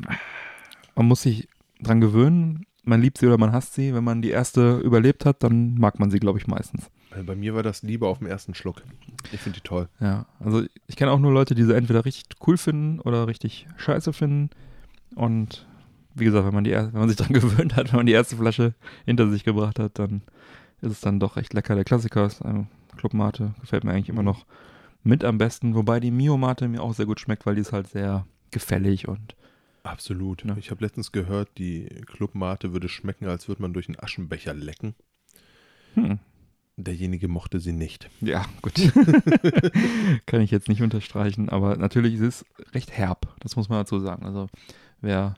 man 0.95 1.07
muss 1.07 1.23
sich 1.23 1.49
dran 1.81 2.01
gewöhnen. 2.01 2.67
Man 2.85 3.01
liebt 3.01 3.19
sie 3.19 3.27
oder 3.27 3.39
man 3.39 3.53
hasst 3.53 3.75
sie. 3.75 3.95
Wenn 3.95 4.05
man 4.05 4.23
die 4.23 4.31
erste 4.31 4.79
überlebt 4.79 5.25
hat, 5.25 5.43
dann 5.43 5.75
mag 5.77 5.99
man 5.99 6.11
sie, 6.11 6.21
glaube 6.21 6.39
ich, 6.39 6.47
meistens. 6.47 6.91
Also 7.11 7.25
bei 7.25 7.37
mir 7.37 7.55
war 7.55 7.63
das 7.63 7.83
Liebe 7.83 8.07
auf 8.07 8.19
den 8.19 8.27
ersten 8.27 8.55
Schluck. 8.55 8.83
Ich 9.33 9.41
finde 9.41 9.61
die 9.61 9.67
toll. 9.67 9.89
Ja, 10.01 10.27
also 10.41 10.65
ich 10.87 10.97
kenne 10.97 11.13
auch 11.13 11.19
nur 11.19 11.33
Leute, 11.33 11.55
die 11.55 11.65
sie 11.65 11.75
entweder 11.75 12.05
richtig 12.05 12.25
cool 12.47 12.57
finden 12.57 13.01
oder 13.01 13.27
richtig 13.27 13.67
scheiße 13.77 14.13
finden. 14.13 14.51
Und 15.15 15.67
wie 16.15 16.25
gesagt, 16.25 16.47
wenn 16.47 16.55
man, 16.55 16.65
die, 16.65 16.73
wenn 16.73 16.93
man 16.93 17.09
sich 17.09 17.17
dran 17.19 17.33
gewöhnt 17.33 17.77
hat, 17.77 17.93
wenn 17.93 17.99
man 17.99 18.07
die 18.07 18.13
erste 18.13 18.37
Flasche 18.37 18.75
hinter 19.07 19.31
sich 19.31 19.45
gebracht 19.45 19.79
hat, 19.79 19.99
dann 19.99 20.23
ist 20.83 20.93
es 20.93 21.01
dann 21.01 21.21
doch 21.21 21.37
recht 21.37 21.55
lecker. 21.55 21.75
Der 21.75 21.85
Klassiker 21.85 22.27
ist 22.27 22.43
eine 22.43 22.67
Club 23.05 23.13
Mate, 23.13 23.55
gefällt 23.61 23.85
mir 23.85 23.93
eigentlich 23.93 24.09
immer 24.09 24.23
noch 24.23 24.47
mit 25.03 25.25
am 25.25 25.37
besten. 25.37 25.75
Wobei 25.75 26.01
die 26.01 26.11
Mio 26.11 26.39
Mate 26.39 26.69
mir 26.69 26.83
auch 26.83 26.95
sehr 26.95 27.05
gut 27.05 27.21
schmeckt, 27.21 27.45
weil 27.45 27.55
die 27.55 27.61
ist 27.61 27.73
halt 27.73 27.87
sehr 27.87 28.27
gefällig 28.51 29.09
und 29.09 29.37
Absolut. 29.83 30.43
Ja. 30.47 30.57
Ich 30.57 30.71
habe 30.71 30.83
letztens 30.83 31.13
gehört, 31.13 31.51
die 31.59 31.85
Clubmate 32.07 32.73
würde 32.73 32.89
schmecken, 32.89 33.27
als 33.27 33.47
würde 33.47 33.61
man 33.61 33.75
durch 33.75 33.89
einen 33.89 34.01
Aschenbecher 34.01 34.55
lecken. 34.55 34.95
hm, 35.93 36.19
Derjenige 36.79 37.29
mochte 37.29 37.61
sie 37.61 37.73
nicht. 37.75 38.09
ja, 38.23 38.47
gut. 38.63 38.73
Kann 40.27 40.41
ich 40.41 40.51
jetzt 40.51 40.71
nicht 40.71 40.81
unterstreichen, 40.81 41.51
aber 41.51 41.77
natürlich 41.77 42.15
ist 42.15 42.23
es 42.23 42.45
recht 42.75 42.91
herb, 42.93 43.37
das 43.41 43.57
muss 43.57 43.69
man 43.69 43.81
dazu 43.81 44.01
sagen. 44.01 44.25
Also 44.25 44.49
wer 45.03 45.35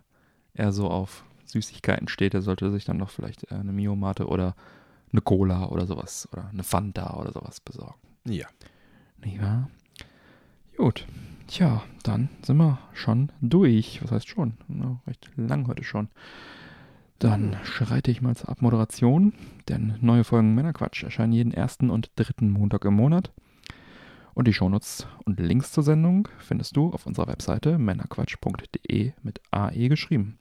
eher 0.54 0.70
so 0.70 0.88
auf 0.88 1.24
Süßigkeiten 1.46 2.06
steht, 2.06 2.32
der 2.32 2.42
sollte 2.42 2.70
sich 2.70 2.84
dann 2.84 3.00
doch 3.00 3.10
vielleicht 3.10 3.50
äh, 3.50 3.56
eine 3.56 3.72
Mio 3.72 3.96
Mate 3.96 4.28
oder 4.28 4.54
eine 5.12 5.20
Cola 5.20 5.66
oder 5.66 5.86
sowas 5.86 6.28
oder 6.32 6.48
eine 6.48 6.62
Fanta 6.62 7.14
oder 7.18 7.32
sowas 7.32 7.60
besorgen. 7.60 8.00
Ja. 8.24 8.46
Nicht 9.24 9.40
wahr? 9.40 9.70
Gut. 10.76 11.06
Tja, 11.46 11.82
dann 12.02 12.28
sind 12.42 12.56
wir 12.56 12.78
schon 12.92 13.30
durch. 13.40 14.02
Was 14.02 14.10
heißt 14.10 14.28
schon? 14.28 14.54
Na, 14.68 15.00
recht 15.06 15.30
lang 15.36 15.68
heute 15.68 15.84
schon. 15.84 16.08
Dann 17.18 17.56
schreite 17.64 18.10
ich 18.10 18.20
mal 18.20 18.36
zur 18.36 18.50
Abmoderation, 18.50 19.32
denn 19.68 19.96
neue 20.00 20.24
Folgen 20.24 20.54
Männerquatsch 20.54 21.02
erscheinen 21.04 21.32
jeden 21.32 21.52
ersten 21.52 21.88
und 21.88 22.10
dritten 22.16 22.50
Montag 22.50 22.84
im 22.84 22.94
Monat. 22.94 23.32
Und 24.34 24.48
die 24.48 24.52
Shownotes 24.52 25.06
und 25.24 25.40
Links 25.40 25.72
zur 25.72 25.82
Sendung 25.82 26.28
findest 26.38 26.76
du 26.76 26.92
auf 26.92 27.06
unserer 27.06 27.28
Webseite 27.28 27.78
männerquatsch.de 27.78 29.12
mit 29.22 29.40
AE 29.50 29.88
geschrieben. 29.88 30.38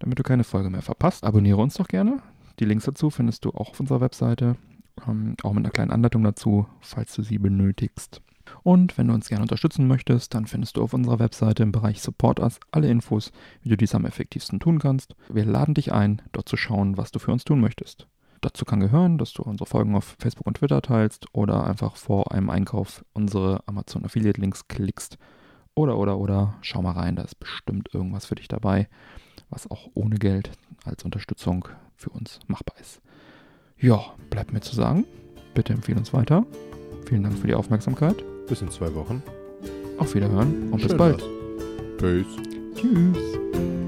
Damit 0.00 0.18
du 0.18 0.24
keine 0.24 0.42
Folge 0.42 0.70
mehr 0.70 0.82
verpasst, 0.82 1.22
abonniere 1.22 1.58
uns 1.58 1.74
doch 1.74 1.86
gerne. 1.86 2.22
Die 2.60 2.64
Links 2.64 2.84
dazu 2.84 3.10
findest 3.10 3.44
du 3.44 3.50
auch 3.50 3.70
auf 3.70 3.80
unserer 3.80 4.00
Webseite, 4.00 4.56
ähm, 5.08 5.36
auch 5.42 5.52
mit 5.52 5.64
einer 5.64 5.72
kleinen 5.72 5.90
Anleitung 5.90 6.22
dazu, 6.22 6.66
falls 6.80 7.14
du 7.14 7.22
sie 7.22 7.38
benötigst. 7.38 8.22
Und 8.62 8.96
wenn 8.98 9.08
du 9.08 9.14
uns 9.14 9.28
gerne 9.28 9.42
unterstützen 9.42 9.86
möchtest, 9.86 10.34
dann 10.34 10.46
findest 10.46 10.76
du 10.76 10.82
auf 10.82 10.92
unserer 10.94 11.18
Webseite 11.18 11.62
im 11.62 11.72
Bereich 11.72 12.00
Support 12.00 12.40
Us 12.40 12.60
alle 12.70 12.88
Infos, 12.88 13.32
wie 13.62 13.70
du 13.70 13.76
dies 13.76 13.94
am 13.94 14.04
effektivsten 14.04 14.60
tun 14.60 14.78
kannst. 14.78 15.14
Wir 15.28 15.44
laden 15.44 15.74
dich 15.74 15.92
ein, 15.92 16.22
dort 16.32 16.48
zu 16.48 16.56
schauen, 16.56 16.96
was 16.96 17.10
du 17.10 17.18
für 17.18 17.32
uns 17.32 17.44
tun 17.44 17.60
möchtest. 17.60 18.06
Dazu 18.40 18.66
kann 18.66 18.80
gehören, 18.80 19.16
dass 19.16 19.32
du 19.32 19.42
unsere 19.42 19.66
Folgen 19.66 19.96
auf 19.96 20.16
Facebook 20.18 20.46
und 20.46 20.58
Twitter 20.58 20.82
teilst 20.82 21.26
oder 21.32 21.66
einfach 21.66 21.96
vor 21.96 22.32
einem 22.32 22.50
Einkauf 22.50 23.04
unsere 23.14 23.66
Amazon 23.66 24.04
Affiliate 24.04 24.40
Links 24.40 24.68
klickst. 24.68 25.16
Oder, 25.74 25.96
oder, 25.98 26.18
oder, 26.18 26.54
schau 26.60 26.82
mal 26.82 26.92
rein, 26.92 27.16
da 27.16 27.22
ist 27.22 27.40
bestimmt 27.40 27.92
irgendwas 27.92 28.26
für 28.26 28.34
dich 28.34 28.46
dabei, 28.46 28.88
was 29.54 29.70
auch 29.70 29.88
ohne 29.94 30.16
Geld 30.16 30.50
als 30.84 31.04
Unterstützung 31.04 31.68
für 31.96 32.10
uns 32.10 32.40
machbar 32.46 32.76
ist. 32.80 33.00
Ja, 33.78 34.00
bleibt 34.30 34.52
mir 34.52 34.60
zu 34.60 34.74
sagen, 34.74 35.04
bitte 35.54 35.72
empfehle 35.72 35.98
uns 35.98 36.12
weiter. 36.12 36.44
Vielen 37.06 37.22
Dank 37.22 37.38
für 37.38 37.46
die 37.46 37.54
Aufmerksamkeit. 37.54 38.16
Bis 38.48 38.60
in 38.60 38.70
zwei 38.70 38.94
Wochen. 38.94 39.22
Auf 39.98 40.14
Wiederhören 40.14 40.70
und 40.72 40.80
bis 40.80 40.88
Schön 40.90 40.98
bald. 40.98 41.22
war's. 41.22 41.98
Peace. 41.98 42.36
Tschüss. 42.74 43.83